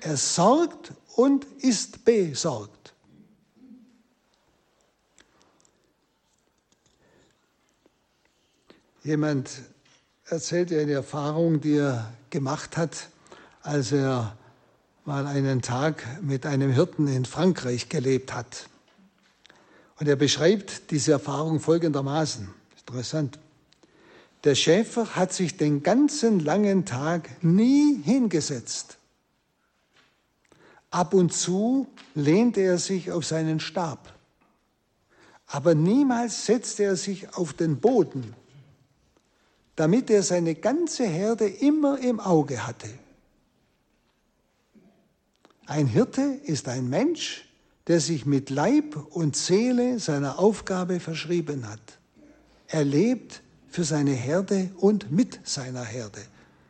er 0.00 0.16
sorgt 0.16 0.92
und 1.16 1.44
ist 1.58 2.04
besorgt. 2.04 2.94
Jemand 9.04 9.50
erzählt 10.24 10.72
eine 10.72 10.92
Erfahrung, 10.92 11.60
die 11.60 11.76
er 11.76 12.12
gemacht 12.30 12.76
hat, 12.76 13.08
als 13.60 13.92
er 13.92 14.36
mal 15.04 15.26
einen 15.26 15.60
Tag 15.60 16.22
mit 16.22 16.46
einem 16.46 16.72
Hirten 16.72 17.06
in 17.06 17.26
Frankreich 17.26 17.90
gelebt 17.90 18.32
hat. 18.32 18.68
Und 20.00 20.08
er 20.08 20.16
beschreibt 20.16 20.90
diese 20.90 21.12
Erfahrung 21.12 21.60
folgendermaßen. 21.60 22.48
Interessant. 22.86 23.38
Der 24.44 24.54
Schäfer 24.54 25.16
hat 25.16 25.32
sich 25.32 25.56
den 25.56 25.82
ganzen 25.82 26.38
langen 26.40 26.84
Tag 26.84 27.42
nie 27.42 27.98
hingesetzt. 28.02 28.98
Ab 30.90 31.14
und 31.14 31.32
zu 31.32 31.88
lehnte 32.14 32.60
er 32.60 32.78
sich 32.78 33.10
auf 33.10 33.24
seinen 33.24 33.58
Stab, 33.58 34.12
aber 35.46 35.74
niemals 35.74 36.44
setzte 36.46 36.84
er 36.84 36.96
sich 36.96 37.34
auf 37.34 37.54
den 37.54 37.80
Boden, 37.80 38.34
damit 39.76 40.10
er 40.10 40.22
seine 40.22 40.54
ganze 40.54 41.04
Herde 41.04 41.48
immer 41.48 41.98
im 41.98 42.20
Auge 42.20 42.66
hatte. 42.66 42.90
Ein 45.66 45.86
Hirte 45.86 46.38
ist 46.44 46.68
ein 46.68 46.88
Mensch, 46.90 47.48
der 47.86 47.98
sich 47.98 48.26
mit 48.26 48.50
Leib 48.50 48.96
und 49.10 49.36
Seele 49.36 49.98
seiner 49.98 50.38
Aufgabe 50.38 51.00
verschrieben 51.00 51.68
hat. 51.68 51.98
Er 52.74 52.82
lebt 52.82 53.40
für 53.68 53.84
seine 53.84 54.10
Herde 54.10 54.68
und 54.78 55.12
mit 55.12 55.38
seiner 55.44 55.84
Herde. 55.84 56.20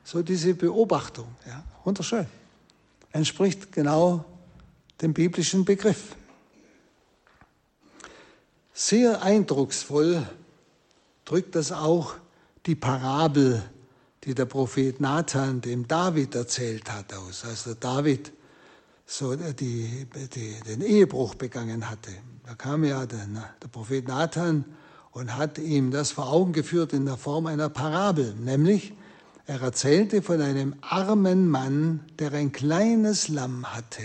So 0.04 0.20
diese 0.20 0.52
Beobachtung, 0.52 1.28
ja, 1.46 1.64
wunderschön. 1.82 2.26
Entspricht 3.12 3.72
genau 3.72 4.22
dem 5.00 5.14
biblischen 5.14 5.64
Begriff. 5.64 6.14
Sehr 8.74 9.22
eindrucksvoll 9.22 10.28
drückt 11.24 11.54
das 11.54 11.72
auch 11.72 12.16
die 12.66 12.74
Parabel, 12.74 13.62
die 14.24 14.34
der 14.34 14.44
Prophet 14.44 15.00
Nathan 15.00 15.62
dem 15.62 15.88
David 15.88 16.34
erzählt 16.34 16.92
hat, 16.92 17.14
aus. 17.14 17.46
Als 17.46 17.64
der 17.64 17.76
David 17.76 18.30
so 19.06 19.34
die, 19.34 20.06
die, 20.34 20.54
den 20.68 20.82
Ehebruch 20.82 21.34
begangen 21.34 21.88
hatte. 21.88 22.12
Da 22.44 22.54
kam 22.56 22.84
ja 22.84 23.06
der, 23.06 23.26
der 23.62 23.68
Prophet 23.68 24.06
Nathan 24.06 24.66
und 25.14 25.36
hat 25.36 25.58
ihm 25.58 25.90
das 25.90 26.12
vor 26.12 26.30
Augen 26.30 26.52
geführt 26.52 26.92
in 26.92 27.06
der 27.06 27.16
Form 27.16 27.46
einer 27.46 27.70
Parabel, 27.70 28.34
nämlich 28.34 28.92
er 29.46 29.62
erzählte 29.62 30.20
von 30.20 30.42
einem 30.42 30.74
armen 30.82 31.48
Mann, 31.48 32.00
der 32.18 32.32
ein 32.32 32.52
kleines 32.52 33.28
Lamm 33.28 33.74
hatte. 33.74 34.02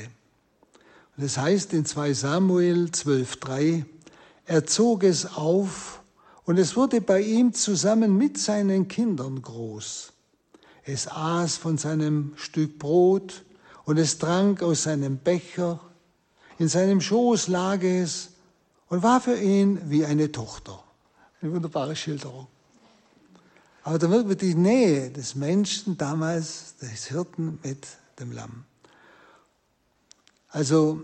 Und 1.17 1.23
es 1.23 1.37
heißt 1.37 1.73
in 1.73 1.85
2 1.85 2.13
Samuel 2.13 2.85
12.3, 2.85 3.83
er 4.45 4.65
zog 4.65 5.03
es 5.03 5.25
auf 5.35 6.01
und 6.45 6.57
es 6.57 6.77
wurde 6.77 7.01
bei 7.01 7.21
ihm 7.21 7.53
zusammen 7.53 8.17
mit 8.17 8.37
seinen 8.37 8.87
Kindern 8.87 9.41
groß. 9.41 10.13
Es 10.83 11.07
aß 11.07 11.57
von 11.57 11.77
seinem 11.77 12.33
Stück 12.37 12.79
Brot 12.79 13.43
und 13.83 13.97
es 13.97 14.17
trank 14.17 14.63
aus 14.63 14.83
seinem 14.83 15.17
Becher 15.17 15.81
in 16.59 16.67
seinem 16.67 16.99
Schoß 16.99 17.47
lag 17.47 17.81
es 17.81 18.31
und 18.89 19.01
war 19.01 19.21
für 19.21 19.37
ihn 19.37 19.79
wie 19.89 20.05
eine 20.05 20.29
Tochter. 20.31 20.83
Eine 21.41 21.53
wunderbare 21.53 21.95
Schilderung. 21.95 22.47
Aber 23.83 23.97
da 23.97 24.09
wird 24.09 24.27
mit 24.27 24.41
die 24.41 24.55
Nähe 24.55 25.09
des 25.09 25.35
Menschen 25.35 25.97
damals, 25.97 26.75
des 26.77 27.05
Hirten 27.05 27.59
mit 27.63 27.87
dem 28.19 28.31
Lamm. 28.31 28.65
Also 30.49 31.03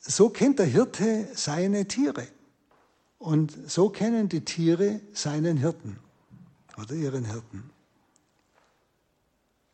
so 0.00 0.28
kennt 0.28 0.58
der 0.58 0.66
Hirte 0.66 1.28
seine 1.34 1.86
Tiere. 1.88 2.26
Und 3.18 3.52
so 3.70 3.90
kennen 3.90 4.28
die 4.28 4.44
Tiere 4.44 5.00
seinen 5.12 5.56
Hirten 5.56 5.98
oder 6.76 6.94
ihren 6.94 7.24
Hirten. 7.24 7.70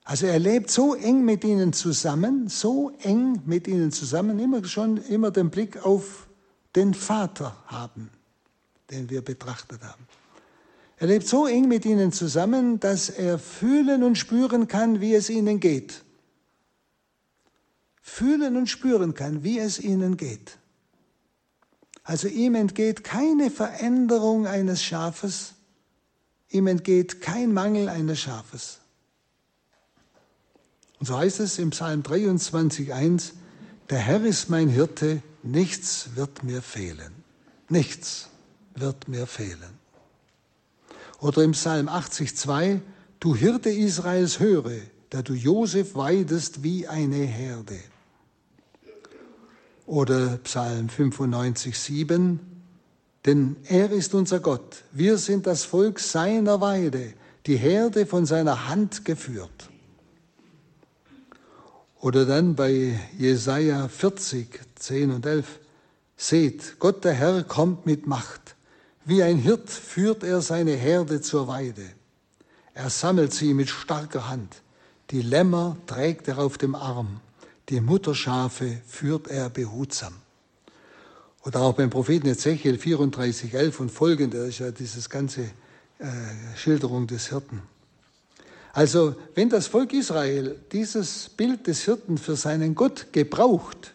Also 0.04 0.26
er 0.26 0.38
lebt 0.38 0.70
so 0.70 0.94
eng 0.94 1.24
mit 1.24 1.42
ihnen 1.42 1.72
zusammen, 1.72 2.48
so 2.48 2.92
eng 3.00 3.42
mit 3.44 3.66
ihnen 3.66 3.90
zusammen, 3.90 4.38
immer 4.38 4.64
schon 4.64 4.98
immer 4.98 5.32
den 5.32 5.50
Blick 5.50 5.84
auf 5.84 6.28
den 6.76 6.94
Vater 6.94 7.56
haben, 7.66 8.10
den 8.90 9.10
wir 9.10 9.22
betrachtet 9.22 9.82
haben. 9.82 10.06
Er 10.98 11.08
lebt 11.08 11.26
so 11.26 11.46
eng 11.46 11.68
mit 11.68 11.84
ihnen 11.84 12.12
zusammen, 12.12 12.80
dass 12.80 13.10
er 13.10 13.38
fühlen 13.38 14.02
und 14.02 14.16
spüren 14.16 14.66
kann, 14.66 15.00
wie 15.00 15.14
es 15.14 15.28
ihnen 15.28 15.60
geht. 15.60 16.02
Fühlen 18.00 18.56
und 18.56 18.68
spüren 18.68 19.14
kann, 19.14 19.42
wie 19.42 19.58
es 19.58 19.78
ihnen 19.78 20.16
geht. 20.16 20.58
Also 22.02 22.28
ihm 22.28 22.54
entgeht 22.54 23.04
keine 23.04 23.50
Veränderung 23.50 24.46
eines 24.46 24.82
Schafes, 24.82 25.54
ihm 26.48 26.68
entgeht 26.68 27.20
kein 27.20 27.52
Mangel 27.52 27.88
eines 27.88 28.20
Schafes. 28.20 28.78
Und 30.98 31.06
so 31.06 31.18
heißt 31.18 31.40
es 31.40 31.58
im 31.58 31.70
Psalm 31.70 32.02
23.1, 32.02 33.32
der 33.90 33.98
Herr 33.98 34.24
ist 34.24 34.48
mein 34.48 34.68
Hirte, 34.68 35.20
nichts 35.42 36.10
wird 36.14 36.42
mir 36.42 36.62
fehlen. 36.62 37.12
Nichts 37.68 38.30
wird 38.80 39.08
mir 39.08 39.26
fehlen. 39.26 39.78
Oder 41.20 41.42
im 41.42 41.52
Psalm 41.52 41.88
80.2, 41.88 42.80
du 43.20 43.34
Hirte 43.34 43.70
Israels 43.70 44.38
höre, 44.38 44.72
da 45.10 45.22
du 45.22 45.34
Josef 45.34 45.94
weidest 45.94 46.62
wie 46.62 46.86
eine 46.86 47.24
Herde. 47.24 47.78
Oder 49.86 50.38
Psalm 50.38 50.88
95.7, 50.88 52.38
denn 53.24 53.56
er 53.64 53.90
ist 53.90 54.14
unser 54.14 54.40
Gott, 54.40 54.84
wir 54.92 55.16
sind 55.18 55.46
das 55.46 55.64
Volk 55.64 56.00
seiner 56.00 56.60
Weide, 56.60 57.14
die 57.46 57.56
Herde 57.56 58.06
von 58.06 58.26
seiner 58.26 58.68
Hand 58.68 59.04
geführt. 59.04 59.70
Oder 62.00 62.26
dann 62.26 62.54
bei 62.54 63.00
Jesaja 63.16 63.88
40, 63.88 64.60
10 64.76 65.10
und 65.12 65.26
11. 65.26 65.60
Seht, 66.16 66.78
Gott 66.78 67.04
der 67.04 67.14
Herr 67.14 67.42
kommt 67.42 67.86
mit 67.86 68.06
Macht. 68.06 68.55
Wie 69.08 69.22
ein 69.22 69.38
Hirt 69.38 69.70
führt 69.70 70.24
er 70.24 70.42
seine 70.42 70.72
Herde 70.72 71.20
zur 71.20 71.46
Weide. 71.46 71.84
Er 72.74 72.90
sammelt 72.90 73.32
sie 73.32 73.54
mit 73.54 73.68
starker 73.68 74.28
Hand. 74.28 74.62
Die 75.12 75.22
Lämmer 75.22 75.76
trägt 75.86 76.26
er 76.26 76.38
auf 76.38 76.58
dem 76.58 76.74
Arm. 76.74 77.20
Die 77.68 77.80
Mutterschafe 77.80 78.78
führt 78.84 79.28
er 79.28 79.48
behutsam. 79.48 80.12
Oder 81.44 81.60
auch 81.60 81.74
beim 81.74 81.88
Propheten 81.88 82.26
Ezechiel 82.26 82.78
34, 82.78 83.54
11 83.54 83.78
und 83.78 83.92
folgende, 83.92 84.38
ist 84.38 84.58
ja 84.58 84.72
dieses 84.72 85.08
ganze 85.08 85.42
äh, 86.00 86.08
Schilderung 86.56 87.06
des 87.06 87.28
Hirten. 87.28 87.62
Also 88.72 89.14
wenn 89.36 89.48
das 89.48 89.68
Volk 89.68 89.92
Israel 89.92 90.58
dieses 90.72 91.28
Bild 91.28 91.68
des 91.68 91.82
Hirten 91.82 92.18
für 92.18 92.34
seinen 92.34 92.74
Gott 92.74 93.06
gebraucht, 93.12 93.94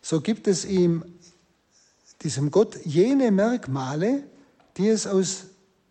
so 0.00 0.20
gibt 0.20 0.46
es 0.46 0.64
ihm, 0.64 1.04
diesem 2.22 2.50
Gott, 2.50 2.76
jene 2.84 3.30
Merkmale, 3.30 4.22
die 4.76 4.88
es 4.88 5.06
aus 5.06 5.44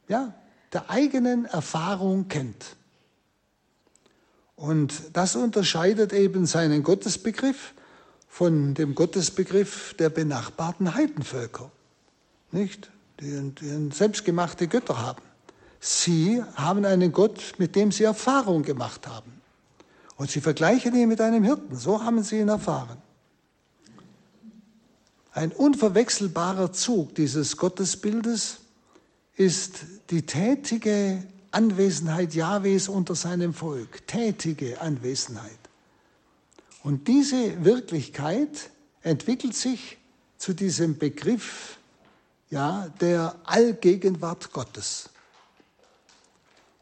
ja, 0.08 0.34
der 0.74 0.90
eigenen 0.90 1.46
Erfahrung 1.46 2.28
kennt. 2.28 2.76
Und 4.56 4.94
das 5.14 5.36
unterscheidet 5.36 6.14
eben 6.14 6.46
seinen 6.46 6.84
Gottesbegriff 6.84 7.74
von 8.28 8.74
dem 8.74 8.96
Gottesbegriff 8.96 9.96
der 9.96 10.10
benachbarten 10.10 10.94
Heidenvölker, 10.94 11.72
nicht? 12.52 12.92
Die, 13.20 13.52
die 13.60 13.90
selbstgemachte 13.92 14.68
Götter 14.68 15.00
haben. 15.00 15.22
Sie 15.80 16.44
haben 16.56 16.86
einen 16.86 17.12
Gott, 17.12 17.54
mit 17.58 17.76
dem 17.76 17.92
sie 17.92 18.04
Erfahrung 18.04 18.64
gemacht 18.64 19.08
haben. 19.08 19.42
Und 20.16 20.30
sie 20.30 20.42
vergleichen 20.42 20.96
ihn 20.96 21.10
mit 21.10 21.20
einem 21.20 21.44
Hirten. 21.44 21.76
So 21.76 22.04
haben 22.04 22.22
sie 22.24 22.40
ihn 22.40 22.50
erfahren. 22.50 22.98
Ein 25.34 25.52
unverwechselbarer 25.52 26.74
Zug 26.74 27.16
dieses 27.16 27.56
Gottesbildes 27.56 28.58
ist 29.36 29.86
die 30.10 30.26
tätige 30.26 31.24
Anwesenheit 31.52 32.34
Jahwes 32.34 32.90
unter 32.90 33.16
seinem 33.16 33.54
Volk. 33.54 34.06
Tätige 34.08 34.82
Anwesenheit. 34.82 35.58
Und 36.84 37.08
diese 37.08 37.64
Wirklichkeit 37.64 38.70
entwickelt 39.04 39.56
sich 39.56 39.98
zu 40.38 40.54
diesem 40.54 40.98
Begriff 40.98 41.78
ja, 42.50 42.90
der 43.00 43.36
Allgegenwart 43.46 44.52
Gottes. 44.52 45.10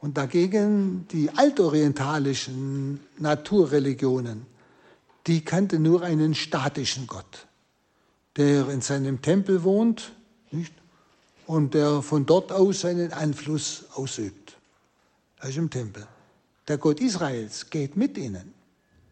Und 0.01 0.17
dagegen 0.17 1.07
die 1.11 1.29
altorientalischen 1.29 2.99
Naturreligionen, 3.17 4.45
die 5.27 5.41
kannten 5.41 5.83
nur 5.83 6.01
einen 6.01 6.33
statischen 6.33 7.05
Gott, 7.05 7.47
der 8.39 8.69
in 8.69 8.79
seinem 8.79 9.21
Tempel 9.21 9.63
wohnt 9.63 10.13
nicht? 10.51 10.73
und 11.45 11.73
der 11.73 12.01
von 12.01 12.25
dort 12.25 12.53
aus 12.53 12.81
seinen 12.81 13.11
Einfluss 13.11 13.85
ausübt. 13.93 14.55
Das 15.39 15.49
ist 15.49 15.57
im 15.57 15.69
Tempel. 15.69 16.07
Der 16.67 16.77
Gott 16.77 17.01
Israels 17.01 17.69
geht 17.69 17.97
mit 17.97 18.17
ihnen. 18.17 18.53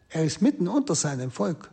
Er 0.08 0.24
ist 0.24 0.40
mitten 0.40 0.66
unter 0.66 0.94
seinem 0.94 1.30
Volk. 1.30 1.70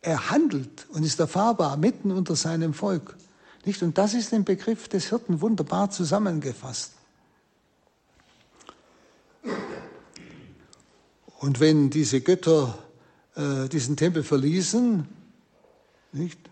Er 0.00 0.30
handelt 0.30 0.86
und 0.90 1.04
ist 1.04 1.20
erfahrbar 1.20 1.76
mitten 1.76 2.10
unter 2.10 2.34
seinem 2.34 2.74
Volk. 2.74 3.16
Nicht? 3.64 3.80
Und 3.82 3.96
das 3.96 4.14
ist 4.14 4.32
im 4.32 4.44
Begriff 4.44 4.88
des 4.88 5.08
Hirten 5.10 5.40
wunderbar 5.40 5.90
zusammengefasst. 5.90 6.94
Und 11.38 11.60
wenn 11.60 11.90
diese 11.90 12.20
Götter 12.20 12.76
äh, 13.36 13.68
diesen 13.68 13.96
Tempel 13.96 14.24
verließen, 14.24 15.06
nicht? 16.12 16.48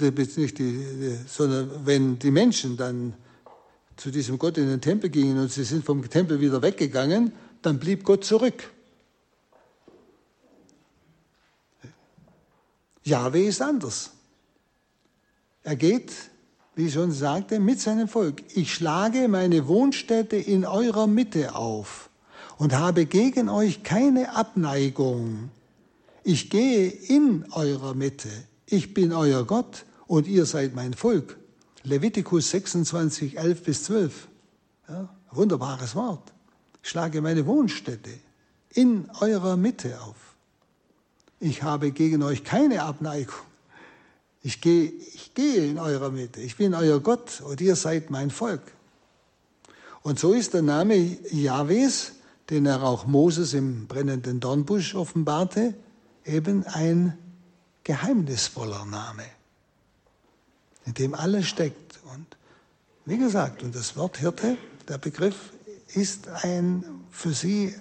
Nicht 0.00 0.58
die, 0.58 1.18
sondern 1.26 1.70
wenn 1.84 2.18
die 2.18 2.30
Menschen 2.30 2.76
dann 2.76 3.14
zu 3.96 4.10
diesem 4.10 4.38
Gott 4.38 4.58
in 4.58 4.68
den 4.68 4.80
Tempel 4.80 5.10
gingen 5.10 5.38
und 5.38 5.52
sie 5.52 5.64
sind 5.64 5.84
vom 5.84 6.08
Tempel 6.08 6.40
wieder 6.40 6.60
weggegangen, 6.62 7.32
dann 7.62 7.78
blieb 7.78 8.04
Gott 8.04 8.24
zurück. 8.24 8.70
Jahwe 13.04 13.44
ist 13.44 13.62
anders. 13.62 14.10
Er 15.62 15.76
geht 15.76 16.10
wie 16.76 16.86
ich 16.86 16.94
schon 16.94 17.12
sagte, 17.12 17.60
mit 17.60 17.80
seinem 17.80 18.08
Volk. 18.08 18.42
Ich 18.54 18.74
schlage 18.74 19.28
meine 19.28 19.68
Wohnstätte 19.68 20.36
in 20.36 20.64
eurer 20.64 21.06
Mitte 21.06 21.54
auf 21.54 22.10
und 22.58 22.74
habe 22.74 23.06
gegen 23.06 23.48
euch 23.48 23.82
keine 23.82 24.34
Abneigung. 24.34 25.50
Ich 26.24 26.50
gehe 26.50 26.88
in 26.88 27.46
eurer 27.52 27.94
Mitte. 27.94 28.28
Ich 28.66 28.94
bin 28.94 29.12
euer 29.12 29.44
Gott 29.44 29.84
und 30.06 30.26
ihr 30.26 30.46
seid 30.46 30.74
mein 30.74 30.94
Volk. 30.94 31.36
Levitikus 31.82 32.50
26, 32.50 33.38
11 33.38 33.62
bis 33.62 33.84
12. 33.84 34.28
Ja, 34.88 35.08
wunderbares 35.30 35.94
Wort. 35.94 36.32
Ich 36.82 36.88
schlage 36.90 37.20
meine 37.20 37.46
Wohnstätte 37.46 38.10
in 38.70 39.08
eurer 39.20 39.56
Mitte 39.56 40.00
auf. 40.02 40.16
Ich 41.40 41.62
habe 41.62 41.90
gegen 41.90 42.22
euch 42.22 42.44
keine 42.44 42.82
Abneigung. 42.82 43.34
Ich 44.42 44.60
gehe, 44.60 44.92
ich 45.14 45.34
gehe 45.34 45.66
in 45.66 45.78
eurer 45.78 46.10
Mitte. 46.10 46.40
Ich 46.40 46.56
bin 46.56 46.74
euer 46.74 47.00
Gott 47.00 47.40
und 47.40 47.60
ihr 47.60 47.76
seid 47.76 48.10
mein 48.10 48.30
Volk. 48.30 48.62
Und 50.02 50.18
so 50.18 50.32
ist 50.32 50.52
der 50.52 50.62
Name 50.62 51.16
Jahwes, 51.30 52.12
den 52.50 52.66
er 52.66 52.82
auch 52.82 53.06
Moses 53.06 53.54
im 53.54 53.86
brennenden 53.86 54.40
Dornbusch 54.40 54.94
offenbarte, 54.94 55.74
eben 56.26 56.64
ein 56.66 57.16
geheimnisvoller 57.84 58.84
Name, 58.86 59.24
in 60.86 60.94
dem 60.94 61.14
alles 61.14 61.46
steckt. 61.46 62.00
Und 62.12 62.26
wie 63.04 63.18
gesagt, 63.18 63.62
und 63.62 63.74
das 63.74 63.96
Wort 63.96 64.16
Hirte, 64.16 64.56
der 64.88 64.98
Begriff, 64.98 65.52
ist 65.94 66.26
ein 66.28 66.84
für 67.10 67.32
sie 67.32 67.74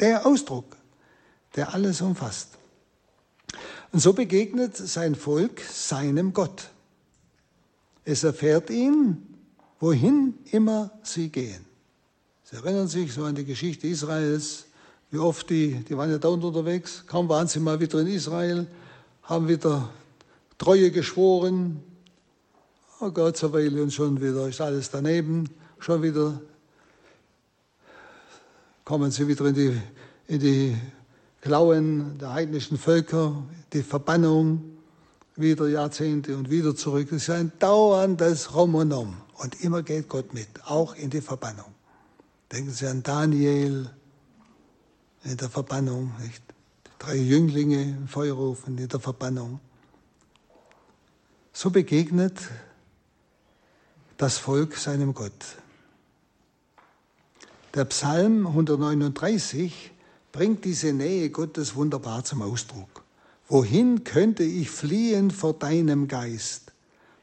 der 0.00 0.26
Ausdruck, 0.26 0.76
der 1.56 1.74
alles 1.74 2.00
umfasst. 2.00 2.48
Und 3.92 4.00
so 4.00 4.12
begegnet 4.12 4.76
sein 4.76 5.14
Volk 5.14 5.60
seinem 5.60 6.32
Gott. 6.32 6.70
Es 8.04 8.24
erfährt 8.24 8.70
ihn, 8.70 9.22
wohin 9.78 10.34
immer 10.50 10.90
sie 11.02 11.28
gehen. 11.28 11.64
Sie 12.44 12.56
erinnern 12.56 12.88
sich 12.88 13.12
so 13.12 13.24
an 13.24 13.34
die 13.34 13.44
Geschichte 13.44 13.86
Israels, 13.86 14.64
wie 15.10 15.18
oft 15.18 15.48
die, 15.48 15.84
die 15.84 15.96
waren 15.96 16.10
ja 16.10 16.18
da 16.18 16.28
unterwegs, 16.28 17.04
kaum 17.06 17.28
waren 17.28 17.46
sie 17.46 17.60
mal 17.60 17.78
wieder 17.78 18.00
in 18.00 18.08
Israel, 18.08 18.66
haben 19.24 19.48
wieder 19.48 19.90
Treue 20.58 20.90
geschworen. 20.90 21.82
Oh 23.00 23.10
Gott, 23.10 23.36
zur 23.36 23.52
Weile 23.52 23.82
und 23.82 23.92
schon 23.92 24.20
wieder 24.20 24.48
ist 24.48 24.60
alles 24.60 24.90
daneben, 24.90 25.50
schon 25.78 26.02
wieder 26.02 26.40
kommen 28.84 29.10
sie 29.10 29.26
wieder 29.26 29.46
in 29.46 29.54
die, 29.54 29.80
in 30.28 30.40
die 30.40 30.76
Klauen 31.40 32.18
der 32.18 32.34
heidnischen 32.34 32.78
Völker, 32.78 33.42
die 33.72 33.82
Verbannung, 33.82 34.62
wieder 35.36 35.68
Jahrzehnte 35.68 36.36
und 36.36 36.50
wieder 36.50 36.76
zurück. 36.76 37.10
Es 37.10 37.22
ist 37.24 37.30
ein 37.30 37.52
dauerndes 37.58 38.54
Rom 38.54 38.74
und 38.74 38.92
Um. 38.92 39.16
Und 39.36 39.60
immer 39.62 39.82
geht 39.82 40.08
Gott 40.08 40.32
mit, 40.32 40.48
auch 40.66 40.94
in 40.94 41.10
die 41.10 41.20
Verbannung. 41.20 41.74
Denken 42.52 42.70
Sie 42.70 42.86
an 42.86 43.02
Daniel 43.02 43.90
in 45.24 45.36
der 45.36 45.48
Verbannung, 45.48 46.12
nicht? 46.20 46.43
Drei 47.04 47.16
Jünglinge 47.16 47.82
im 47.82 48.08
Feuerofen 48.08 48.78
in 48.78 48.88
der 48.88 48.98
Verbannung. 48.98 49.60
So 51.52 51.68
begegnet 51.68 52.38
das 54.16 54.38
Volk 54.38 54.78
seinem 54.78 55.12
Gott. 55.12 55.58
Der 57.74 57.84
Psalm 57.84 58.46
139 58.46 59.92
bringt 60.32 60.64
diese 60.64 60.94
Nähe 60.94 61.28
Gottes 61.28 61.74
wunderbar 61.74 62.24
zum 62.24 62.40
Ausdruck. 62.40 63.04
Wohin 63.48 64.04
könnte 64.04 64.42
ich 64.42 64.70
fliehen 64.70 65.30
vor 65.30 65.52
deinem 65.52 66.08
Geist? 66.08 66.72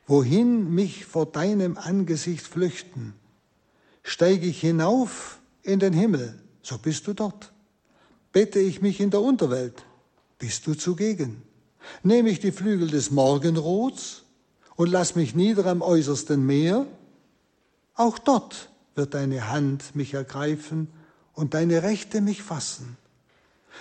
Wohin 0.06 0.76
mich 0.76 1.06
vor 1.06 1.26
deinem 1.26 1.76
Angesicht 1.76 2.45
flüchten? 2.45 3.16
Steige 4.03 4.45
ich 4.45 4.62
hinauf 4.62 5.40
in 5.64 5.80
den 5.80 5.94
Himmel, 5.94 6.40
so 6.62 6.78
bist 6.78 7.08
du 7.08 7.14
dort. 7.14 7.51
Bette 8.32 8.60
ich 8.60 8.82
mich 8.82 8.99
in 8.99 9.10
der 9.10 9.22
Unterwelt, 9.22 9.84
bist 10.40 10.66
du 10.68 10.74
zugegen. 10.74 11.41
Nehme 12.03 12.30
ich 12.30 12.40
die 12.40 12.52
Flügel 12.52 12.90
des 12.90 13.12
Morgenrots 13.12 14.24
und 14.76 14.90
lass 14.90 15.16
mich 15.16 15.36
nieder 15.36 15.66
am 15.66 15.82
äußersten 15.82 16.45
Meer, 16.45 16.86
auch 17.95 18.18
dort 18.18 18.70
wird 18.95 19.14
deine 19.14 19.49
Hand 19.49 19.95
mich 19.95 20.14
ergreifen 20.14 20.88
und 21.34 21.53
deine 21.53 21.84
Rechte 21.84 22.22
mich 22.22 22.41
fassen. 22.41 22.98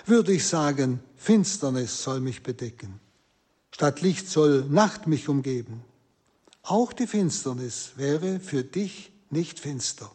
Würde 0.07 0.33
ich 0.33 0.47
sagen, 0.47 1.01
Finsternis 1.17 2.03
soll 2.03 2.21
mich 2.21 2.43
bedecken, 2.43 3.01
statt 3.71 4.01
Licht 4.01 4.29
soll 4.29 4.65
Nacht 4.69 5.07
mich 5.07 5.29
umgeben. 5.29 5.85
Auch 6.63 6.93
die 6.93 7.07
Finsternis 7.07 7.93
wäre 7.97 8.41
für 8.41 8.65
dich 8.65 9.13
nicht 9.31 9.61
finster. 9.61 10.11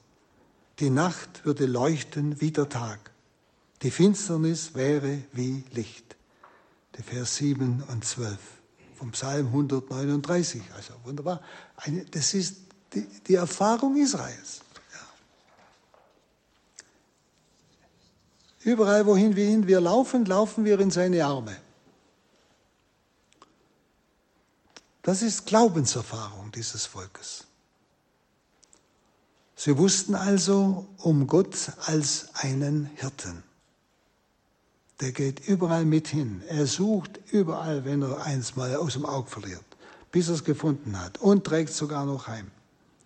Die 0.79 0.89
Nacht 0.89 1.45
würde 1.45 1.65
leuchten 1.65 2.39
wie 2.41 2.51
der 2.51 2.69
Tag. 2.69 3.11
Die 3.81 3.91
Finsternis 3.91 4.73
wäre 4.75 5.21
wie 5.33 5.63
Licht. 5.71 6.15
Die 6.97 7.03
Vers 7.03 7.35
7 7.35 7.83
und 7.83 8.05
12 8.05 8.39
vom 8.95 9.11
Psalm 9.11 9.47
139. 9.47 10.61
Also 10.75 10.93
wunderbar. 11.03 11.41
Eine, 11.75 12.05
das 12.05 12.33
ist 12.33 12.57
die, 12.93 13.05
die 13.27 13.35
Erfahrung 13.35 13.97
Israels. 13.97 14.61
Überall, 18.65 19.05
wohin 19.05 19.35
wir 19.35 19.79
laufen, 19.79 20.25
laufen 20.25 20.65
wir 20.65 20.79
in 20.79 20.89
seine 20.89 21.23
Arme. 21.23 21.55
Das 25.03 25.21
ist 25.21 25.45
Glaubenserfahrung 25.45 26.51
dieses 26.51 26.87
Volkes. 26.87 27.45
Sie 29.55 29.77
wussten 29.77 30.15
also 30.15 30.87
um 30.97 31.27
Gott 31.27 31.73
als 31.85 32.33
einen 32.33 32.87
Hirten. 32.95 33.43
Der 35.01 35.11
geht 35.11 35.47
überall 35.47 35.85
mit 35.85 36.07
hin. 36.07 36.41
Er 36.47 36.65
sucht 36.67 37.19
überall, 37.31 37.83
wenn 37.83 38.01
er 38.01 38.23
eins 38.23 38.55
mal 38.55 38.75
aus 38.75 38.93
dem 38.93 39.05
Auge 39.05 39.29
verliert, 39.29 39.65
bis 40.11 40.29
er 40.29 40.35
es 40.35 40.43
gefunden 40.43 40.99
hat 40.99 41.17
und 41.19 41.43
trägt 41.43 41.73
sogar 41.73 42.05
noch 42.05 42.27
heim. 42.27 42.49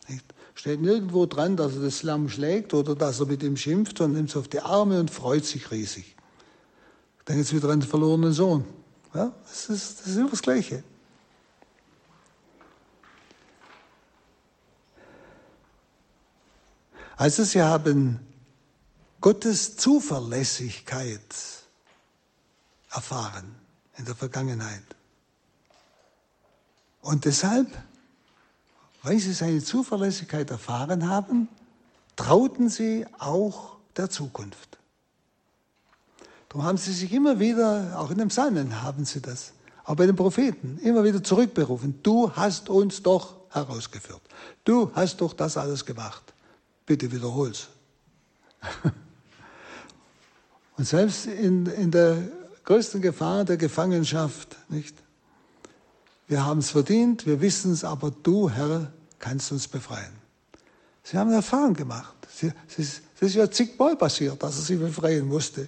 Nicht? 0.08 0.26
Steht 0.54 0.82
nirgendwo 0.82 1.26
dran, 1.26 1.56
dass 1.56 1.76
er 1.76 1.82
das 1.82 2.04
Lamm 2.04 2.30
schlägt 2.30 2.74
oder 2.74 2.94
dass 2.94 3.20
er 3.20 3.26
mit 3.26 3.42
ihm 3.44 3.58
schimpft 3.58 4.02
und 4.02 4.14
nimmt 4.14 4.30
es 4.30 4.36
auf 4.36 4.48
die 4.48 4.60
Arme 4.60 5.00
und 5.00 5.10
freut 5.10 5.46
sich 5.46 5.72
riesig. 5.72 6.16
Denken 7.28 7.44
Sie 7.44 7.56
wieder 7.56 7.70
an 7.70 7.80
den 7.80 7.90
verlorenen 7.90 8.34
Sohn. 8.34 8.66
Ja, 9.14 9.32
das, 9.48 9.70
ist, 9.70 10.02
das 10.02 10.08
ist 10.08 10.18
immer 10.18 10.30
das 10.30 10.42
Gleiche. 10.42 10.84
Also 17.18 17.44
sie 17.44 17.62
haben 17.62 18.20
Gottes 19.20 19.76
Zuverlässigkeit 19.76 21.20
erfahren 22.92 23.56
in 23.98 24.06
der 24.06 24.16
Vergangenheit. 24.16 24.84
Und 27.02 27.26
deshalb 27.26 27.68
weil 29.04 29.20
sie 29.20 29.34
seine 29.34 29.64
Zuverlässigkeit 29.64 30.50
erfahren 30.50 31.10
haben, 31.10 31.48
trauten 32.16 32.70
sie 32.70 33.06
auch 33.18 33.78
der 33.96 34.10
Zukunft. 34.10 34.78
Darum 36.50 36.64
haben 36.64 36.78
sie 36.78 36.94
sich 36.94 37.12
immer 37.14 37.40
wieder, 37.40 37.98
auch 37.98 38.12
in 38.12 38.18
den 38.18 38.28
Psalmen 38.30 38.82
haben 38.82 39.06
sie 39.06 39.22
das, 39.22 39.54
auch 39.86 39.96
bei 39.96 40.06
den 40.06 40.16
Propheten, 40.16 40.80
immer 40.80 41.04
wieder 41.04 41.24
zurückberufen. 41.24 42.02
Du 42.04 42.32
hast 42.36 42.70
uns 42.70 43.02
doch 43.04 43.36
herausgeführt. 43.52 44.22
Du 44.64 44.92
hast 44.94 45.22
doch 45.22 45.34
das 45.34 45.58
alles 45.58 45.86
gemacht. 45.86 46.34
Bitte 46.86 47.12
wiederhol's. 47.12 47.68
Und 50.78 50.86
selbst 50.88 51.26
in, 51.28 51.66
in 51.68 51.92
der 51.92 52.18
größten 52.70 53.02
Gefahr 53.02 53.46
der 53.46 53.58
Gefangenschaft, 53.58 54.56
nicht? 54.70 54.96
Wir 56.28 56.46
haben 56.46 56.60
es 56.60 56.70
verdient, 56.70 57.26
wir 57.26 57.42
wissen 57.42 57.74
es, 57.74 57.84
aber 57.84 58.12
du, 58.12 58.48
Herr, 58.48 58.94
kannst 59.18 59.52
uns 59.52 59.68
befreien. 59.68 60.14
Sie 61.02 61.18
haben 61.18 61.32
Erfahrung 61.32 61.74
gemacht. 61.74 62.16
Es 62.68 63.02
ist 63.20 63.34
ja 63.34 63.50
zigmal 63.50 63.96
passiert, 63.96 64.44
dass 64.44 64.58
er 64.58 64.62
sie 64.62 64.76
befreien 64.76 65.28
musste, 65.28 65.68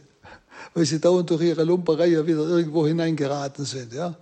weil 0.75 0.85
sie 0.85 0.99
dauernd 0.99 1.27
durch 1.31 1.41
ihre 1.41 1.63
Lumperei 1.63 2.05
ja 2.05 2.25
wieder 2.25 2.47
irgendwo 2.47 2.85
hineingeraten 2.85 3.65
sind. 3.65 3.93
Ja? 3.93 4.15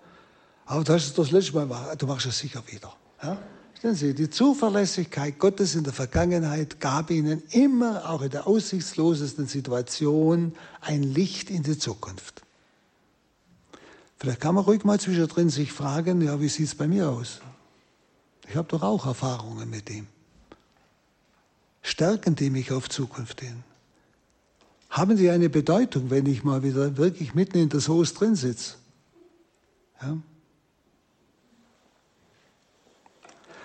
Aber 0.65 0.81
du 0.85 0.93
hast 0.93 1.07
es 1.07 1.13
das 1.13 1.31
letzte 1.31 1.55
Mal 1.55 1.63
gemacht, 1.63 2.01
du 2.01 2.07
machst 2.07 2.27
es 2.27 2.39
sicher 2.39 2.63
wieder. 2.65 2.95
Ja? 3.21 3.37
Stellen 3.77 3.95
Sie, 3.95 4.13
die 4.13 4.29
Zuverlässigkeit 4.29 5.37
Gottes 5.37 5.75
in 5.75 5.83
der 5.83 5.91
Vergangenheit 5.91 6.79
gab 6.79 7.11
ihnen 7.11 7.43
immer, 7.51 8.09
auch 8.09 8.21
in 8.21 8.29
der 8.29 8.47
aussichtslosesten 8.47 9.47
Situation, 9.47 10.53
ein 10.79 11.03
Licht 11.03 11.49
in 11.49 11.63
die 11.63 11.77
Zukunft. 11.77 12.43
Vielleicht 14.19 14.41
kann 14.41 14.55
man 14.55 14.65
ruhig 14.65 14.83
mal 14.83 14.99
zwischendrin 14.99 15.49
sich 15.49 15.71
fragen, 15.71 16.21
ja, 16.21 16.41
wie 16.41 16.49
sieht 16.49 16.67
es 16.67 16.75
bei 16.75 16.87
mir 16.87 17.09
aus? 17.09 17.39
Ich 18.49 18.55
habe 18.57 18.67
doch 18.67 18.81
auch 18.81 19.05
Erfahrungen 19.05 19.69
mit 19.69 19.89
ihm. 19.89 20.07
Stärken 21.81 22.35
die 22.35 22.49
mich 22.49 22.71
auf 22.73 22.89
Zukunft 22.89 23.39
hin? 23.39 23.63
Haben 24.89 25.15
die 25.15 25.29
eine 25.29 25.49
Bedeutung, 25.49 26.09
wenn 26.09 26.25
ich 26.25 26.43
mal 26.43 26.63
wieder 26.63 26.97
wirklich 26.97 27.33
mitten 27.33 27.59
in 27.59 27.69
der 27.69 27.79
Soße 27.79 28.13
drin 28.13 28.35
sitze? 28.35 28.75
Ja? 30.01 30.17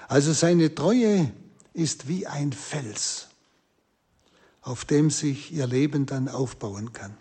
Also 0.07 0.33
seine 0.33 0.73
Treue 0.73 1.33
ist 1.73 2.07
wie 2.07 2.29
ein 2.29 2.53
Fels, 2.53 3.27
auf 4.63 4.85
dem 4.85 5.11
sich 5.11 5.53
ihr 5.53 5.67
Leben 5.67 6.07
dann 6.07 6.29
aufbauen 6.29 6.93
kann. 6.93 7.17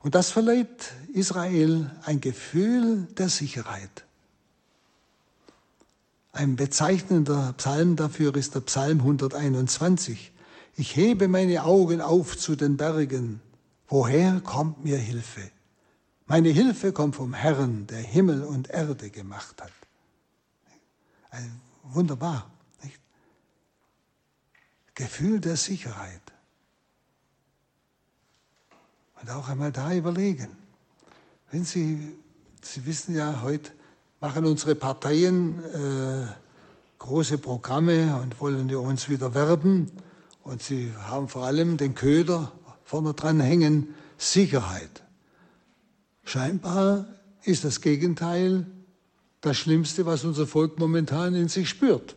Und 0.00 0.14
das 0.14 0.30
verleiht 0.30 0.92
Israel 1.16 1.90
ein 2.04 2.20
Gefühl 2.20 3.08
der 3.16 3.30
Sicherheit. 3.30 4.04
Ein 6.32 6.56
bezeichnender 6.56 7.54
Psalm 7.54 7.96
dafür 7.96 8.36
ist 8.36 8.54
der 8.54 8.60
Psalm 8.60 8.98
121. 9.00 10.30
Ich 10.76 10.94
hebe 10.94 11.28
meine 11.28 11.64
Augen 11.64 12.02
auf 12.02 12.36
zu 12.36 12.54
den 12.54 12.76
Bergen. 12.76 13.40
Woher 13.88 14.42
kommt 14.42 14.84
mir 14.84 14.98
Hilfe? 14.98 15.50
Meine 16.26 16.50
Hilfe 16.50 16.92
kommt 16.92 17.16
vom 17.16 17.32
Herrn, 17.32 17.86
der 17.86 18.02
Himmel 18.02 18.42
und 18.42 18.68
Erde 18.68 19.08
gemacht 19.08 19.62
hat. 19.62 19.72
Ein 21.30 21.62
wunderbar. 21.82 22.50
Nicht? 22.82 23.00
Gefühl 24.94 25.40
der 25.40 25.56
Sicherheit. 25.56 26.20
Und 29.22 29.30
auch 29.30 29.48
einmal 29.48 29.72
da 29.72 29.94
überlegen. 29.94 30.65
Wenn 31.50 31.64
Sie, 31.64 32.16
Sie 32.60 32.84
wissen 32.86 33.14
ja, 33.14 33.42
heute 33.42 33.70
machen 34.20 34.44
unsere 34.44 34.74
Parteien 34.74 35.62
äh, 35.64 36.26
große 36.98 37.38
Programme 37.38 38.18
und 38.22 38.40
wollen 38.40 38.68
ja 38.68 38.78
uns 38.78 39.08
wieder 39.08 39.34
werben. 39.34 39.90
Und 40.42 40.62
sie 40.62 40.92
haben 40.96 41.28
vor 41.28 41.44
allem 41.44 41.76
den 41.76 41.94
Köder 41.94 42.52
vorne 42.84 43.14
dran 43.14 43.40
hängen, 43.40 43.94
Sicherheit. 44.16 45.02
Scheinbar 46.24 47.06
ist 47.42 47.64
das 47.64 47.80
Gegenteil 47.80 48.66
das 49.40 49.56
Schlimmste, 49.56 50.06
was 50.06 50.24
unser 50.24 50.46
Volk 50.46 50.78
momentan 50.78 51.34
in 51.34 51.48
sich 51.48 51.68
spürt. 51.68 52.16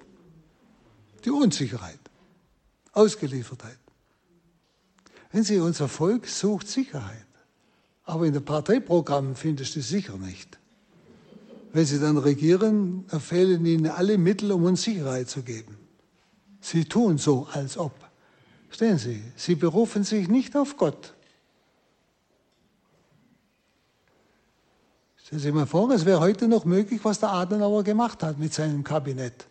Die 1.26 1.32
Unsicherheit, 1.32 2.00
Ausgeliefertheit. 2.94 3.78
Wenn 5.32 5.44
Sie, 5.44 5.60
unser 5.60 5.88
Volk 5.88 6.28
sucht 6.28 6.68
Sicherheit. 6.68 7.29
Aber 8.10 8.26
in 8.26 8.34
den 8.34 8.44
Parteiprogrammen 8.44 9.36
findest 9.36 9.76
du 9.76 9.82
sicher 9.82 10.18
nicht. 10.18 10.58
Wenn 11.74 11.86
Sie 11.86 12.00
dann 12.00 12.18
regieren, 12.18 13.06
fehlen 13.20 13.64
Ihnen 13.68 13.86
alle 13.86 14.18
Mittel, 14.18 14.52
um 14.52 14.64
uns 14.64 14.82
Sicherheit 14.82 15.30
zu 15.30 15.44
geben. 15.44 15.78
Sie 16.60 16.86
tun 16.86 17.20
so, 17.20 17.48
als 17.54 17.78
ob. 17.78 17.94
Stehen 18.72 18.98
Sie, 18.98 19.22
Sie 19.36 19.54
berufen 19.54 20.04
sich 20.04 20.28
nicht 20.28 20.58
auf 20.58 20.76
Gott. 20.76 21.14
Stellen 25.18 25.40
Sie 25.40 25.46
sich 25.46 25.54
mal 25.54 25.68
vor, 25.68 25.92
es 25.92 26.04
wäre 26.04 26.20
heute 26.20 26.48
noch 26.48 26.66
möglich, 26.66 27.02
was 27.04 27.20
der 27.20 27.30
Adenauer 27.30 27.84
gemacht 27.84 28.24
hat 28.24 28.40
mit 28.40 28.56
seinem 28.56 28.84
Kabinett. 28.84 29.46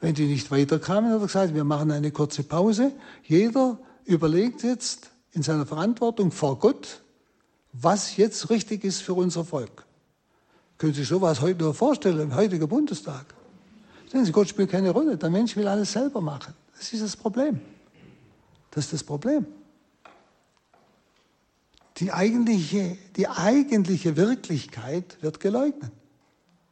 Wenn 0.00 0.14
die 0.14 0.26
nicht 0.26 0.52
weiterkamen, 0.52 1.10
hat 1.10 1.18
er 1.18 1.26
gesagt, 1.26 1.52
wir 1.52 1.64
machen 1.64 1.90
eine 1.90 2.12
kurze 2.12 2.44
Pause. 2.44 2.92
Jeder 3.24 3.76
überlegt 4.04 4.62
jetzt 4.62 5.10
in 5.32 5.42
seiner 5.42 5.66
Verantwortung 5.66 6.30
vor 6.30 6.60
Gott, 6.60 7.00
was 7.74 8.16
jetzt 8.16 8.50
richtig 8.50 8.84
ist 8.84 9.02
für 9.02 9.14
unser 9.14 9.44
Volk. 9.44 9.84
Können 10.78 10.94
Sie 10.94 11.00
sich 11.00 11.08
sowas 11.08 11.40
heute 11.40 11.64
nur 11.64 11.74
vorstellen, 11.74 12.20
im 12.20 12.34
heutigen 12.34 12.68
Bundestag? 12.68 13.26
Sehen 14.10 14.24
Sie, 14.24 14.32
Gott 14.32 14.48
spielt 14.48 14.70
keine 14.70 14.90
Rolle. 14.90 15.16
Der 15.16 15.28
Mensch 15.28 15.56
will 15.56 15.66
alles 15.66 15.92
selber 15.92 16.20
machen. 16.20 16.54
Das 16.76 16.92
ist 16.92 17.02
das 17.02 17.16
Problem. 17.16 17.60
Das 18.70 18.84
ist 18.84 18.92
das 18.92 19.04
Problem. 19.04 19.46
Die 21.96 22.12
eigentliche, 22.12 22.96
die 23.16 23.28
eigentliche 23.28 24.16
Wirklichkeit 24.16 25.20
wird 25.22 25.40
geleugnet, 25.40 25.92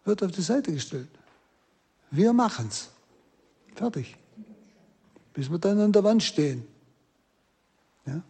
wird 0.05 0.23
auf 0.23 0.33
die 0.33 0.43
Seite 0.43 0.73
gestellt. 0.73 1.11
Wir 2.11 2.33
machen 2.33 2.69
es. 2.69 2.91
Fertig. 3.75 4.17
Bis 5.33 5.51
wir 5.51 5.59
dann 5.59 5.81
an 5.81 5.93
der 5.93 6.05
Wand 6.05 6.23
stehen. 6.23 6.67
Ja? 8.07 8.23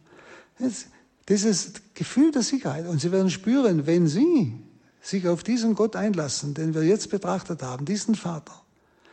Das, 0.59 0.87
dieses 1.29 1.73
Gefühl 2.03 2.33
der 2.33 2.43
Sicherheit. 2.43 2.87
Und 2.87 3.01
Sie 3.01 3.13
werden 3.13 3.31
spüren, 3.31 3.87
wenn 3.87 4.09
Sie 4.09 4.55
sich 5.01 5.29
auf 5.29 5.43
diesen 5.43 5.75
Gott 5.75 5.97
einlassen, 5.97 6.55
den 6.55 6.75
wir 6.75 6.83
jetzt 6.83 7.11
betrachtet 7.11 7.63
haben, 7.63 7.85
diesen 7.85 8.15
Vater, 8.15 8.55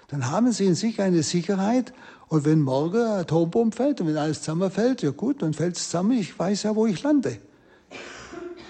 dann 0.08 0.32
haben 0.32 0.52
Sie 0.52 0.66
in 0.66 0.76
sich 0.76 1.00
eine 1.02 1.22
Sicherheit. 1.24 1.94
Und 2.28 2.46
wenn 2.46 2.62
morgen 2.62 3.02
ein 3.02 3.22
Atombomb 3.22 3.76
fällt 3.76 4.02
und 4.02 4.08
wenn 4.08 4.18
alles 4.18 4.42
zusammenfällt, 4.42 5.02
ja 5.04 5.12
gut, 5.12 5.42
dann 5.42 5.54
fällt 5.54 5.78
es 5.78 5.86
zusammen, 5.86 6.14
ich 6.14 6.38
weiß 6.38 6.64
ja, 6.64 6.76
wo 6.76 6.88
ich 6.88 7.02
lande. 7.04 7.38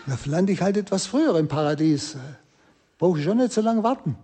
Da 0.06 0.18
lande 0.26 0.54
ich 0.54 0.62
halt 0.62 0.76
etwas 0.76 1.06
früher 1.06 1.38
im 1.38 1.48
Paradies. 1.48 2.16
Brauche 2.98 3.20
ich 3.20 3.26
schon 3.26 3.38
nicht 3.38 3.54
so 3.54 3.62
lange 3.62 3.84
warten. 3.84 4.16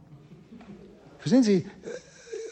Verstehen 1.20 1.44
Sie? 1.44 1.66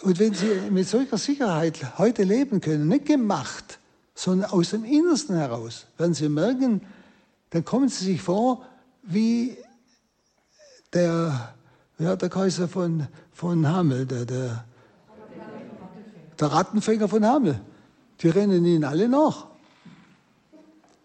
Und 0.02 0.20
wenn 0.20 0.34
Sie 0.34 0.48
mit 0.70 0.88
solcher 0.88 1.18
Sicherheit 1.18 1.98
heute 1.98 2.24
leben 2.24 2.62
können, 2.62 2.88
nicht 2.88 3.06
gemacht, 3.06 3.80
sondern 4.16 4.52
aus 4.52 4.70
dem 4.70 4.86
Innersten 4.86 5.36
heraus, 5.36 5.86
werden 5.98 6.14
Sie 6.14 6.30
merken, 6.30 6.82
dann 7.54 7.64
kommen 7.64 7.88
Sie 7.88 8.06
sich 8.06 8.22
vor 8.22 8.66
wie 9.04 9.56
der, 10.92 11.54
ja, 12.00 12.16
der 12.16 12.30
Kaiser 12.30 12.68
von, 12.68 13.08
von 13.32 13.68
Hamel, 13.68 14.08
der, 14.08 14.26
der, 14.26 14.66
der 16.40 16.48
Rattenfänger 16.48 17.08
von 17.08 17.24
Hamel. 17.24 17.62
Die 18.22 18.30
rennen 18.30 18.66
Ihnen 18.66 18.84
alle 18.84 19.08
nach. 19.08 19.46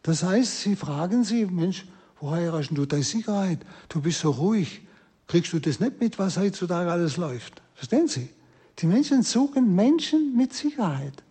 Das 0.02 0.22
heißt, 0.22 0.62
Sie 0.62 0.74
fragen 0.74 1.22
Sie, 1.22 1.44
Mensch, 1.44 1.86
woher 2.18 2.54
hast 2.54 2.70
du 2.70 2.86
deine 2.86 3.02
Sicherheit? 3.02 3.58
Du 3.90 4.00
bist 4.00 4.20
so 4.20 4.30
ruhig. 4.30 4.86
Kriegst 5.26 5.52
du 5.52 5.58
das 5.58 5.80
nicht 5.80 6.00
mit, 6.00 6.18
was 6.18 6.38
heutzutage 6.38 6.90
alles 6.90 7.18
läuft? 7.18 7.60
Verstehen 7.74 8.08
Sie? 8.08 8.30
Die 8.78 8.86
Menschen 8.86 9.22
suchen 9.22 9.74
Menschen 9.74 10.34
mit 10.34 10.54
Sicherheit. 10.54 11.22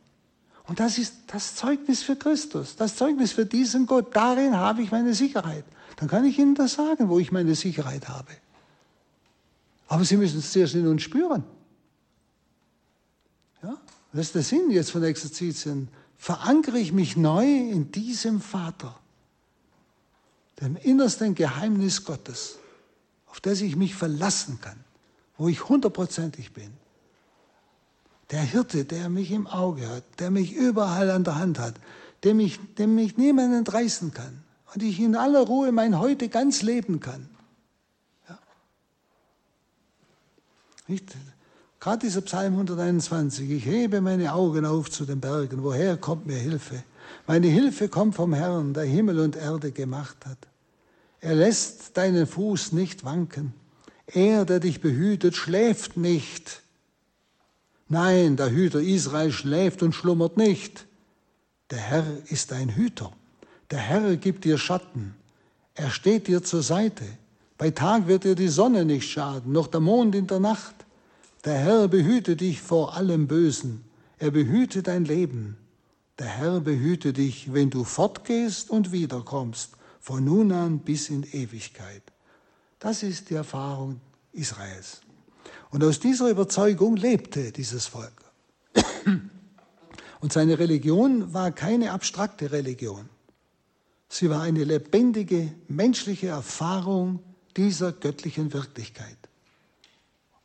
Und 0.67 0.81
das 0.81 0.97
ist 0.97 1.15
das 1.27 1.55
Zeugnis 1.55 2.03
für 2.03 2.17
Christus, 2.17 2.75
das 2.75 2.95
Zeugnis 2.97 3.31
für 3.31 3.45
diesen 3.45 3.85
Gott. 3.85 4.13
Darin 4.15 4.55
habe 4.55 4.81
ich 4.81 4.91
meine 4.91 5.13
Sicherheit. 5.13 5.63
Dann 5.95 6.09
kann 6.09 6.25
ich 6.25 6.37
Ihnen 6.37 6.55
das 6.55 6.73
sagen, 6.73 7.09
wo 7.09 7.19
ich 7.19 7.31
meine 7.31 7.55
Sicherheit 7.55 8.09
habe. 8.09 8.31
Aber 9.87 10.03
Sie 10.03 10.17
müssen 10.17 10.39
es 10.39 10.51
zuerst 10.51 10.75
in 10.75 10.85
uns 10.87 11.01
spüren. 11.01 11.45
Ja? 13.63 13.77
Das 14.11 14.27
ist 14.27 14.35
der 14.35 14.43
Sinn 14.43 14.69
jetzt 14.69 14.91
von 14.91 15.03
Exerzitien. 15.03 15.87
Verankere 16.17 16.79
ich 16.79 16.91
mich 16.91 17.15
neu 17.15 17.45
in 17.45 17.91
diesem 17.91 18.41
Vater, 18.41 18.99
dem 20.59 20.75
innersten 20.75 21.33
Geheimnis 21.33 22.03
Gottes, 22.03 22.57
auf 23.27 23.39
das 23.39 23.61
ich 23.61 23.77
mich 23.77 23.95
verlassen 23.95 24.59
kann, 24.59 24.83
wo 25.37 25.47
ich 25.47 25.69
hundertprozentig 25.69 26.51
bin. 26.51 26.73
Der 28.31 28.41
Hirte, 28.41 28.85
der 28.85 29.09
mich 29.09 29.31
im 29.31 29.47
Auge 29.47 29.87
hat, 29.87 30.03
der 30.19 30.31
mich 30.31 30.53
überall 30.53 31.09
an 31.11 31.23
der 31.23 31.35
Hand 31.35 31.59
hat, 31.59 31.75
dem 32.23 32.39
ich, 32.39 32.59
dem 32.75 32.95
mich 32.95 33.17
niemand 33.17 33.53
entreißen 33.53 34.13
kann 34.13 34.43
und 34.73 34.83
ich 34.83 34.99
in 34.99 35.15
aller 35.15 35.41
Ruhe 35.41 35.71
mein 35.71 35.99
Heute 35.99 36.27
ganz 36.29 36.61
leben 36.61 36.99
kann. 36.99 37.29
Ja. 38.27 38.37
Nicht? 40.87 41.15
Gerade 41.79 41.99
dieser 41.99 42.21
Psalm 42.21 42.53
121, 42.53 43.49
ich 43.49 43.65
hebe 43.65 44.01
meine 44.01 44.33
Augen 44.33 44.65
auf 44.65 44.89
zu 44.89 45.05
den 45.05 45.21
Bergen, 45.21 45.63
woher 45.63 45.95
kommt 45.95 46.25
mir 46.25 46.37
Hilfe? 46.37 46.83
Meine 47.27 47.47
Hilfe 47.47 47.87
kommt 47.87 48.15
vom 48.15 48.33
Herrn, 48.33 48.73
der 48.73 48.83
Himmel 48.83 49.19
und 49.19 49.35
Erde 49.35 49.71
gemacht 49.71 50.17
hat. 50.25 50.37
Er 51.21 51.35
lässt 51.35 51.97
deinen 51.97 52.27
Fuß 52.27 52.73
nicht 52.73 53.03
wanken. 53.03 53.53
Er, 54.07 54.45
der 54.45 54.59
dich 54.59 54.81
behütet, 54.81 55.35
schläft 55.35 55.97
nicht. 55.97 56.61
Nein, 57.89 58.35
der 58.35 58.51
Hüter 58.51 58.81
Israel 58.81 59.31
schläft 59.31 59.81
und 59.81 59.93
schlummert 59.93 60.37
nicht. 60.37 60.85
Der 61.71 61.79
Herr 61.79 62.05
ist 62.27 62.51
dein 62.51 62.69
Hüter. 62.69 63.11
Der 63.71 63.79
Herr 63.79 64.15
gibt 64.17 64.45
dir 64.45 64.57
Schatten. 64.57 65.15
Er 65.73 65.89
steht 65.89 66.27
dir 66.27 66.43
zur 66.43 66.63
Seite. 66.63 67.05
Bei 67.57 67.71
Tag 67.71 68.07
wird 68.07 68.23
dir 68.23 68.35
die 68.35 68.47
Sonne 68.47 68.85
nicht 68.85 69.09
schaden, 69.09 69.51
noch 69.51 69.67
der 69.67 69.79
Mond 69.79 70.15
in 70.15 70.27
der 70.27 70.39
Nacht. 70.39 70.75
Der 71.45 71.57
Herr 71.57 71.87
behüte 71.87 72.35
dich 72.35 72.61
vor 72.61 72.95
allem 72.95 73.27
Bösen. 73.27 73.83
Er 74.19 74.31
behüte 74.31 74.83
dein 74.83 75.05
Leben. 75.05 75.57
Der 76.19 76.27
Herr 76.27 76.59
behüte 76.59 77.13
dich, 77.13 77.53
wenn 77.53 77.69
du 77.69 77.83
fortgehst 77.83 78.69
und 78.69 78.91
wiederkommst, 78.91 79.71
von 79.99 80.23
nun 80.23 80.51
an 80.51 80.79
bis 80.79 81.09
in 81.09 81.23
Ewigkeit. 81.23 82.03
Das 82.79 83.03
ist 83.03 83.29
die 83.29 83.35
Erfahrung 83.35 83.99
Israels. 84.33 85.01
Und 85.69 85.83
aus 85.83 85.99
dieser 85.99 86.29
Überzeugung 86.29 86.95
lebte 86.95 87.51
dieses 87.51 87.87
Volk. 87.87 88.13
Und 90.19 90.33
seine 90.33 90.59
Religion 90.59 91.33
war 91.33 91.51
keine 91.51 91.91
abstrakte 91.91 92.51
Religion. 92.51 93.09
Sie 94.09 94.29
war 94.29 94.41
eine 94.41 94.63
lebendige 94.63 95.53
menschliche 95.67 96.27
Erfahrung 96.27 97.19
dieser 97.55 97.91
göttlichen 97.91 98.53
Wirklichkeit. 98.53 99.17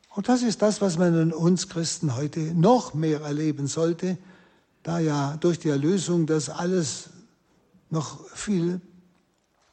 Und 0.09 0.29
das 0.29 0.43
ist 0.43 0.61
das, 0.61 0.81
was 0.81 0.97
man 0.97 1.19
in 1.19 1.33
uns 1.33 1.69
Christen 1.69 2.15
heute 2.15 2.39
noch 2.39 2.93
mehr 2.93 3.21
erleben 3.21 3.67
sollte, 3.67 4.17
da 4.83 4.99
ja 4.99 5.37
durch 5.37 5.59
die 5.59 5.69
Erlösung 5.69 6.27
das 6.27 6.49
alles 6.49 7.09
noch 7.89 8.27
viel 8.29 8.81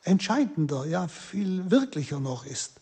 entscheidender, 0.02 0.86
ja, 0.86 1.08
viel 1.08 1.70
wirklicher 1.70 2.20
noch 2.20 2.46
ist. 2.46 2.79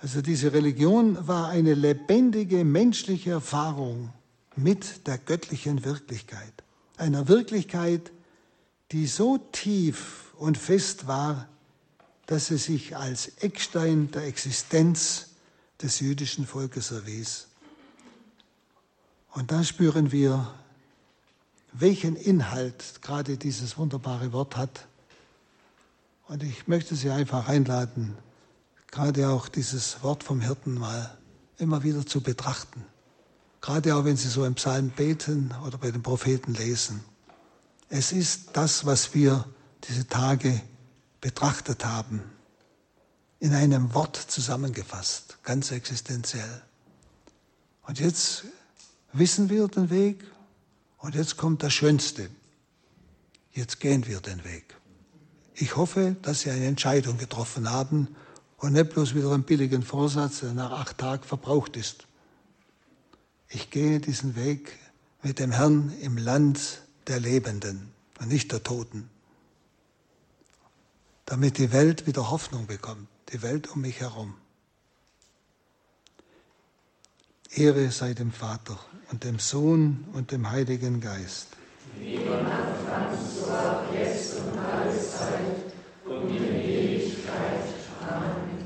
Also 0.00 0.22
diese 0.22 0.52
Religion 0.52 1.26
war 1.26 1.48
eine 1.48 1.74
lebendige 1.74 2.64
menschliche 2.64 3.32
Erfahrung 3.32 4.12
mit 4.54 5.06
der 5.06 5.18
göttlichen 5.18 5.84
Wirklichkeit. 5.84 6.52
Einer 6.96 7.26
Wirklichkeit, 7.28 8.12
die 8.92 9.06
so 9.06 9.38
tief 9.38 10.32
und 10.36 10.56
fest 10.56 11.06
war, 11.08 11.48
dass 12.26 12.46
sie 12.46 12.58
sich 12.58 12.96
als 12.96 13.28
Eckstein 13.40 14.10
der 14.12 14.24
Existenz 14.24 15.30
des 15.82 16.00
jüdischen 16.00 16.46
Volkes 16.46 16.90
erwies. 16.90 17.48
Und 19.32 19.50
da 19.50 19.64
spüren 19.64 20.12
wir, 20.12 20.52
welchen 21.72 22.16
Inhalt 22.16 23.02
gerade 23.02 23.36
dieses 23.36 23.78
wunderbare 23.78 24.32
Wort 24.32 24.56
hat. 24.56 24.86
Und 26.28 26.42
ich 26.42 26.66
möchte 26.66 26.94
Sie 26.96 27.10
einfach 27.10 27.48
einladen, 27.48 28.16
gerade 28.90 29.28
auch 29.28 29.48
dieses 29.48 30.02
Wort 30.02 30.24
vom 30.24 30.40
Hirten 30.40 30.74
mal 30.74 31.16
immer 31.58 31.82
wieder 31.82 32.06
zu 32.06 32.20
betrachten. 32.20 32.84
Gerade 33.60 33.94
auch 33.94 34.04
wenn 34.04 34.16
Sie 34.16 34.28
so 34.28 34.44
im 34.44 34.54
Psalm 34.54 34.90
beten 34.90 35.54
oder 35.66 35.78
bei 35.78 35.90
den 35.90 36.02
Propheten 36.02 36.54
lesen. 36.54 37.04
Es 37.88 38.12
ist 38.12 38.50
das, 38.52 38.86
was 38.86 39.14
wir 39.14 39.44
diese 39.84 40.06
Tage 40.06 40.60
betrachtet 41.20 41.84
haben, 41.84 42.22
in 43.40 43.54
einem 43.54 43.94
Wort 43.94 44.16
zusammengefasst, 44.16 45.38
ganz 45.42 45.70
existenziell. 45.70 46.62
Und 47.82 47.98
jetzt 47.98 48.44
wissen 49.12 49.48
wir 49.48 49.68
den 49.68 49.90
Weg 49.90 50.24
und 50.98 51.14
jetzt 51.14 51.36
kommt 51.36 51.62
das 51.62 51.72
Schönste. 51.72 52.28
Jetzt 53.52 53.80
gehen 53.80 54.06
wir 54.06 54.20
den 54.20 54.44
Weg. 54.44 54.76
Ich 55.54 55.76
hoffe, 55.76 56.16
dass 56.22 56.40
Sie 56.40 56.50
eine 56.50 56.66
Entscheidung 56.66 57.18
getroffen 57.18 57.70
haben 57.70 58.08
und 58.58 58.72
nicht 58.72 58.90
bloß 58.90 59.14
wieder 59.14 59.32
einen 59.32 59.44
billigen 59.44 59.82
Vorsatz, 59.82 60.40
der 60.40 60.52
nach 60.52 60.72
acht 60.72 60.98
Tagen 60.98 61.22
verbraucht 61.22 61.76
ist. 61.76 62.06
Ich 63.48 63.70
gehe 63.70 64.00
diesen 64.00 64.36
Weg 64.36 64.76
mit 65.22 65.38
dem 65.38 65.52
Herrn 65.52 65.92
im 66.00 66.16
Land 66.18 66.82
der 67.06 67.20
Lebenden 67.20 67.90
und 68.20 68.28
nicht 68.28 68.52
der 68.52 68.62
Toten, 68.62 69.08
damit 71.24 71.58
die 71.58 71.72
Welt 71.72 72.06
wieder 72.06 72.30
Hoffnung 72.30 72.66
bekommt, 72.66 73.08
die 73.32 73.42
Welt 73.42 73.68
um 73.70 73.80
mich 73.80 74.00
herum. 74.00 74.34
Ehre 77.50 77.90
sei 77.90 78.12
dem 78.12 78.32
Vater 78.32 78.78
und 79.10 79.24
dem 79.24 79.38
Sohn 79.38 80.04
und 80.12 80.32
dem 80.32 80.50
Heiligen 80.50 81.00
Geist. 81.00 81.48
Wie 81.98 82.14
im 82.14 82.28
Anfang, 82.28 83.16
so 83.16 83.46
auch 83.50 83.92
jetzt 83.94 84.36
und 84.36 84.58
alle 84.58 84.92
Zeit 84.92 85.72
und 86.04 86.28
in 86.28 86.44
Ewigkeit. 86.44 87.64
Amen. 88.06 88.58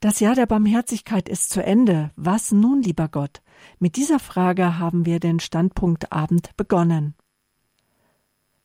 Das 0.00 0.20
Jahr 0.20 0.34
der 0.34 0.46
Barmherzigkeit 0.46 1.28
ist 1.28 1.50
zu 1.50 1.62
Ende. 1.62 2.10
Was 2.16 2.52
nun, 2.52 2.82
lieber 2.82 3.08
Gott? 3.08 3.42
Mit 3.78 3.96
dieser 3.96 4.18
Frage 4.18 4.78
haben 4.78 5.06
wir 5.06 5.20
den 5.20 5.40
Standpunktabend 5.40 6.56
begonnen. 6.56 7.14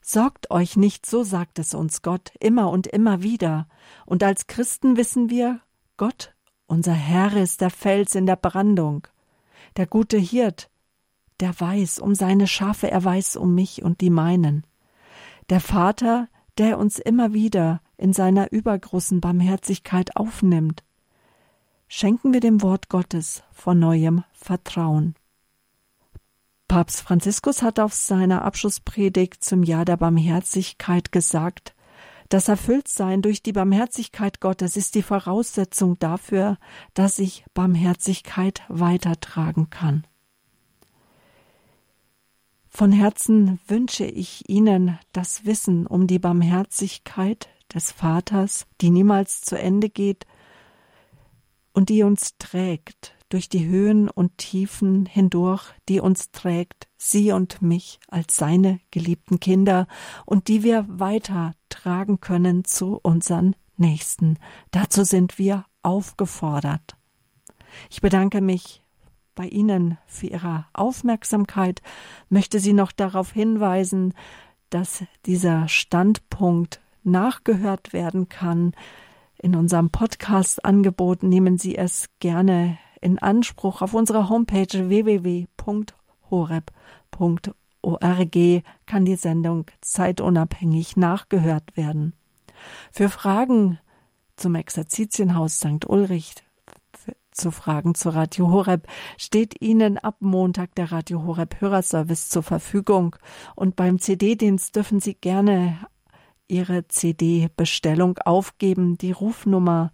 Sorgt 0.01 0.51
euch 0.51 0.75
nicht, 0.75 1.05
so 1.05 1.23
sagt 1.23 1.59
es 1.59 1.73
uns 1.73 2.01
Gott 2.01 2.31
immer 2.39 2.69
und 2.69 2.87
immer 2.87 3.21
wieder. 3.21 3.67
Und 4.05 4.23
als 4.23 4.47
Christen 4.47 4.97
wissen 4.97 5.29
wir, 5.29 5.61
Gott 5.95 6.33
unser 6.71 6.93
Herr 6.93 7.35
ist 7.35 7.59
der 7.59 7.69
Fels 7.69 8.15
in 8.15 8.25
der 8.25 8.37
Brandung, 8.37 9.05
der 9.75 9.87
gute 9.87 10.17
Hirt, 10.17 10.69
der 11.41 11.59
weiß 11.59 11.99
um 11.99 12.15
seine 12.15 12.47
Schafe, 12.47 12.89
er 12.89 13.03
weiß 13.03 13.35
um 13.35 13.53
mich 13.53 13.83
und 13.83 13.99
die 13.99 14.09
meinen. 14.09 14.65
Der 15.49 15.59
Vater, 15.59 16.29
der 16.57 16.77
uns 16.77 16.97
immer 16.97 17.33
wieder 17.33 17.81
in 17.97 18.13
seiner 18.13 18.53
übergroßen 18.53 19.19
Barmherzigkeit 19.19 20.15
aufnimmt. 20.15 20.85
Schenken 21.93 22.31
wir 22.31 22.39
dem 22.39 22.61
Wort 22.61 22.87
Gottes 22.87 23.43
von 23.51 23.77
neuem 23.77 24.23
Vertrauen. 24.31 25.13
Papst 26.69 27.01
Franziskus 27.01 27.61
hat 27.61 27.81
auf 27.81 27.93
seiner 27.93 28.45
Abschlusspredigt 28.45 29.43
zum 29.43 29.61
Jahr 29.61 29.83
der 29.83 29.97
Barmherzigkeit 29.97 31.11
gesagt, 31.11 31.75
das 32.29 32.47
Erfülltsein 32.47 33.21
durch 33.21 33.43
die 33.43 33.51
Barmherzigkeit 33.51 34.39
Gottes 34.39 34.77
ist 34.77 34.95
die 34.95 35.01
Voraussetzung 35.01 35.99
dafür, 35.99 36.57
dass 36.93 37.19
ich 37.19 37.43
Barmherzigkeit 37.53 38.61
weitertragen 38.69 39.69
kann. 39.69 40.07
Von 42.69 42.93
Herzen 42.93 43.59
wünsche 43.67 44.05
ich 44.05 44.47
Ihnen 44.47 44.97
das 45.11 45.43
Wissen 45.43 45.87
um 45.87 46.07
die 46.07 46.19
Barmherzigkeit 46.19 47.49
des 47.73 47.91
Vaters, 47.91 48.65
die 48.79 48.91
niemals 48.91 49.41
zu 49.41 49.59
Ende 49.59 49.89
geht 49.89 50.25
und 51.73 51.89
die 51.89 52.03
uns 52.03 52.37
trägt 52.37 53.15
durch 53.31 53.47
die 53.47 53.65
Höhen 53.65 54.09
und 54.09 54.37
Tiefen 54.37 55.05
hindurch, 55.05 55.63
die 55.87 55.99
uns 55.99 56.31
trägt, 56.31 56.87
sie 56.97 57.31
und 57.31 57.61
mich 57.61 57.99
als 58.07 58.35
seine 58.35 58.79
geliebten 58.91 59.39
Kinder 59.39 59.87
und 60.25 60.47
die 60.47 60.63
wir 60.63 60.85
weiter 60.87 61.53
tragen 61.69 62.19
können 62.19 62.65
zu 62.65 62.99
unseren 63.01 63.55
Nächsten. 63.77 64.37
Dazu 64.71 65.03
sind 65.03 65.39
wir 65.39 65.65
aufgefordert. 65.81 66.95
Ich 67.89 68.01
bedanke 68.01 68.41
mich 68.41 68.83
bei 69.33 69.47
Ihnen 69.47 69.97
für 70.05 70.27
Ihre 70.27 70.65
Aufmerksamkeit, 70.73 71.81
möchte 72.29 72.59
Sie 72.59 72.73
noch 72.73 72.91
darauf 72.91 73.31
hinweisen, 73.31 74.13
dass 74.69 75.03
dieser 75.25 75.67
Standpunkt 75.67 76.81
nachgehört 77.03 77.93
werden 77.93 78.29
kann. 78.29 78.73
In 79.43 79.55
unserem 79.55 79.89
Podcast-Angebot 79.89 81.23
nehmen 81.23 81.57
Sie 81.57 81.75
es 81.75 82.09
gerne 82.19 82.77
in 83.01 83.17
Anspruch. 83.17 83.81
Auf 83.81 83.95
unserer 83.95 84.29
Homepage 84.29 84.67
www.horeb.org 84.71 85.57
kann 88.85 89.05
die 89.05 89.15
Sendung 89.15 89.65
zeitunabhängig 89.81 90.95
nachgehört 90.95 91.75
werden. 91.75 92.13
Für 92.91 93.09
Fragen 93.09 93.79
zum 94.35 94.53
Exerzitienhaus 94.53 95.57
St. 95.57 95.89
Ulrich, 95.89 96.35
zu 97.31 97.49
Fragen 97.49 97.95
zu 97.95 98.09
Radio 98.09 98.51
Horeb 98.51 98.87
steht 99.17 99.59
Ihnen 99.59 99.97
ab 99.97 100.17
Montag 100.19 100.75
der 100.75 100.91
Radio 100.91 101.23
Horeb 101.23 101.59
Hörerservice 101.61 102.29
zur 102.29 102.43
Verfügung 102.43 103.15
und 103.55 103.75
beim 103.75 103.97
CD-Dienst 103.97 104.75
dürfen 104.75 104.99
Sie 104.99 105.15
gerne 105.15 105.79
Ihre 106.51 106.87
CD-Bestellung 106.87 108.17
aufgeben. 108.19 108.97
Die 108.97 109.13
Rufnummer 109.13 109.91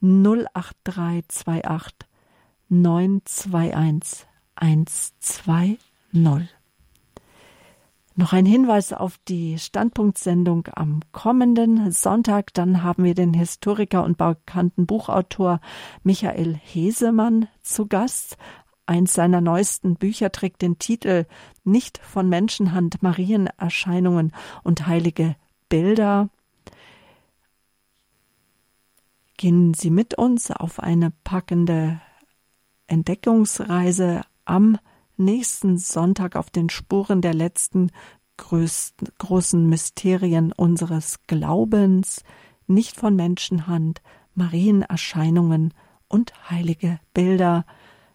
08328 0.00 2.08
921 2.70 4.26
120. 4.56 5.78
Noch 8.16 8.32
ein 8.32 8.46
Hinweis 8.46 8.92
auf 8.92 9.18
die 9.28 9.58
Standpunktsendung 9.58 10.68
am 10.74 11.00
kommenden 11.12 11.92
Sonntag. 11.92 12.52
Dann 12.54 12.82
haben 12.82 13.04
wir 13.04 13.14
den 13.14 13.34
Historiker 13.34 14.02
und 14.02 14.16
bekannten 14.16 14.86
Buchautor 14.86 15.60
Michael 16.02 16.56
Hesemann 16.56 17.48
zu 17.62 17.86
Gast. 17.86 18.38
Eins 18.86 19.12
seiner 19.12 19.42
neuesten 19.42 19.96
Bücher 19.96 20.32
trägt 20.32 20.62
den 20.62 20.78
Titel 20.78 21.26
Nicht 21.62 21.98
von 21.98 22.28
Menschenhand 22.28 23.02
Marienerscheinungen 23.02 24.32
und 24.64 24.86
heilige 24.86 25.36
Bilder. 25.68 26.28
Gehen 29.36 29.74
Sie 29.74 29.90
mit 29.90 30.14
uns 30.14 30.50
auf 30.50 30.80
eine 30.80 31.12
packende 31.24 32.00
Entdeckungsreise 32.86 34.22
am 34.44 34.78
nächsten 35.16 35.78
Sonntag 35.78 36.36
auf 36.36 36.50
den 36.50 36.70
Spuren 36.70 37.20
der 37.20 37.34
letzten 37.34 37.90
größten, 38.36 39.08
großen 39.18 39.68
Mysterien 39.68 40.52
unseres 40.52 41.18
Glaubens, 41.26 42.24
nicht 42.66 42.96
von 42.96 43.14
Menschenhand, 43.14 44.00
Marienerscheinungen 44.34 45.74
und 46.08 46.50
heilige 46.50 47.00
Bilder 47.12 47.66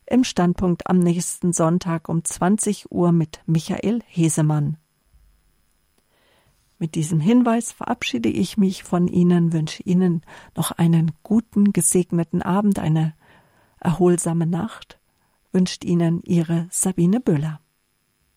im 0.06 0.24
Standpunkt 0.24 0.88
am 0.88 1.00
nächsten 1.00 1.54
Sonntag 1.54 2.10
um 2.10 2.24
20 2.24 2.92
Uhr 2.92 3.12
mit 3.12 3.42
Michael 3.46 4.02
Hesemann. 4.08 4.78
Mit 6.84 6.95
diesem 6.95 7.22
Hinweis 7.22 7.72
verabschiede 7.72 8.27
ich 8.27 8.57
mich 8.57 8.84
von 8.84 9.07
Ihnen, 9.07 9.53
wünsche 9.53 9.81
Ihnen 9.84 10.22
noch 10.57 10.72
einen 10.72 11.14
guten, 11.23 11.72
gesegneten 11.72 12.41
Abend, 12.41 12.77
eine 12.77 13.14
erholsame 13.80 14.45
Nacht 14.45 14.99
wünscht 15.53 15.85
Ihnen 15.85 16.22
Ihre 16.26 16.68
Sabine 16.72 17.22
Böhler. 17.22 17.61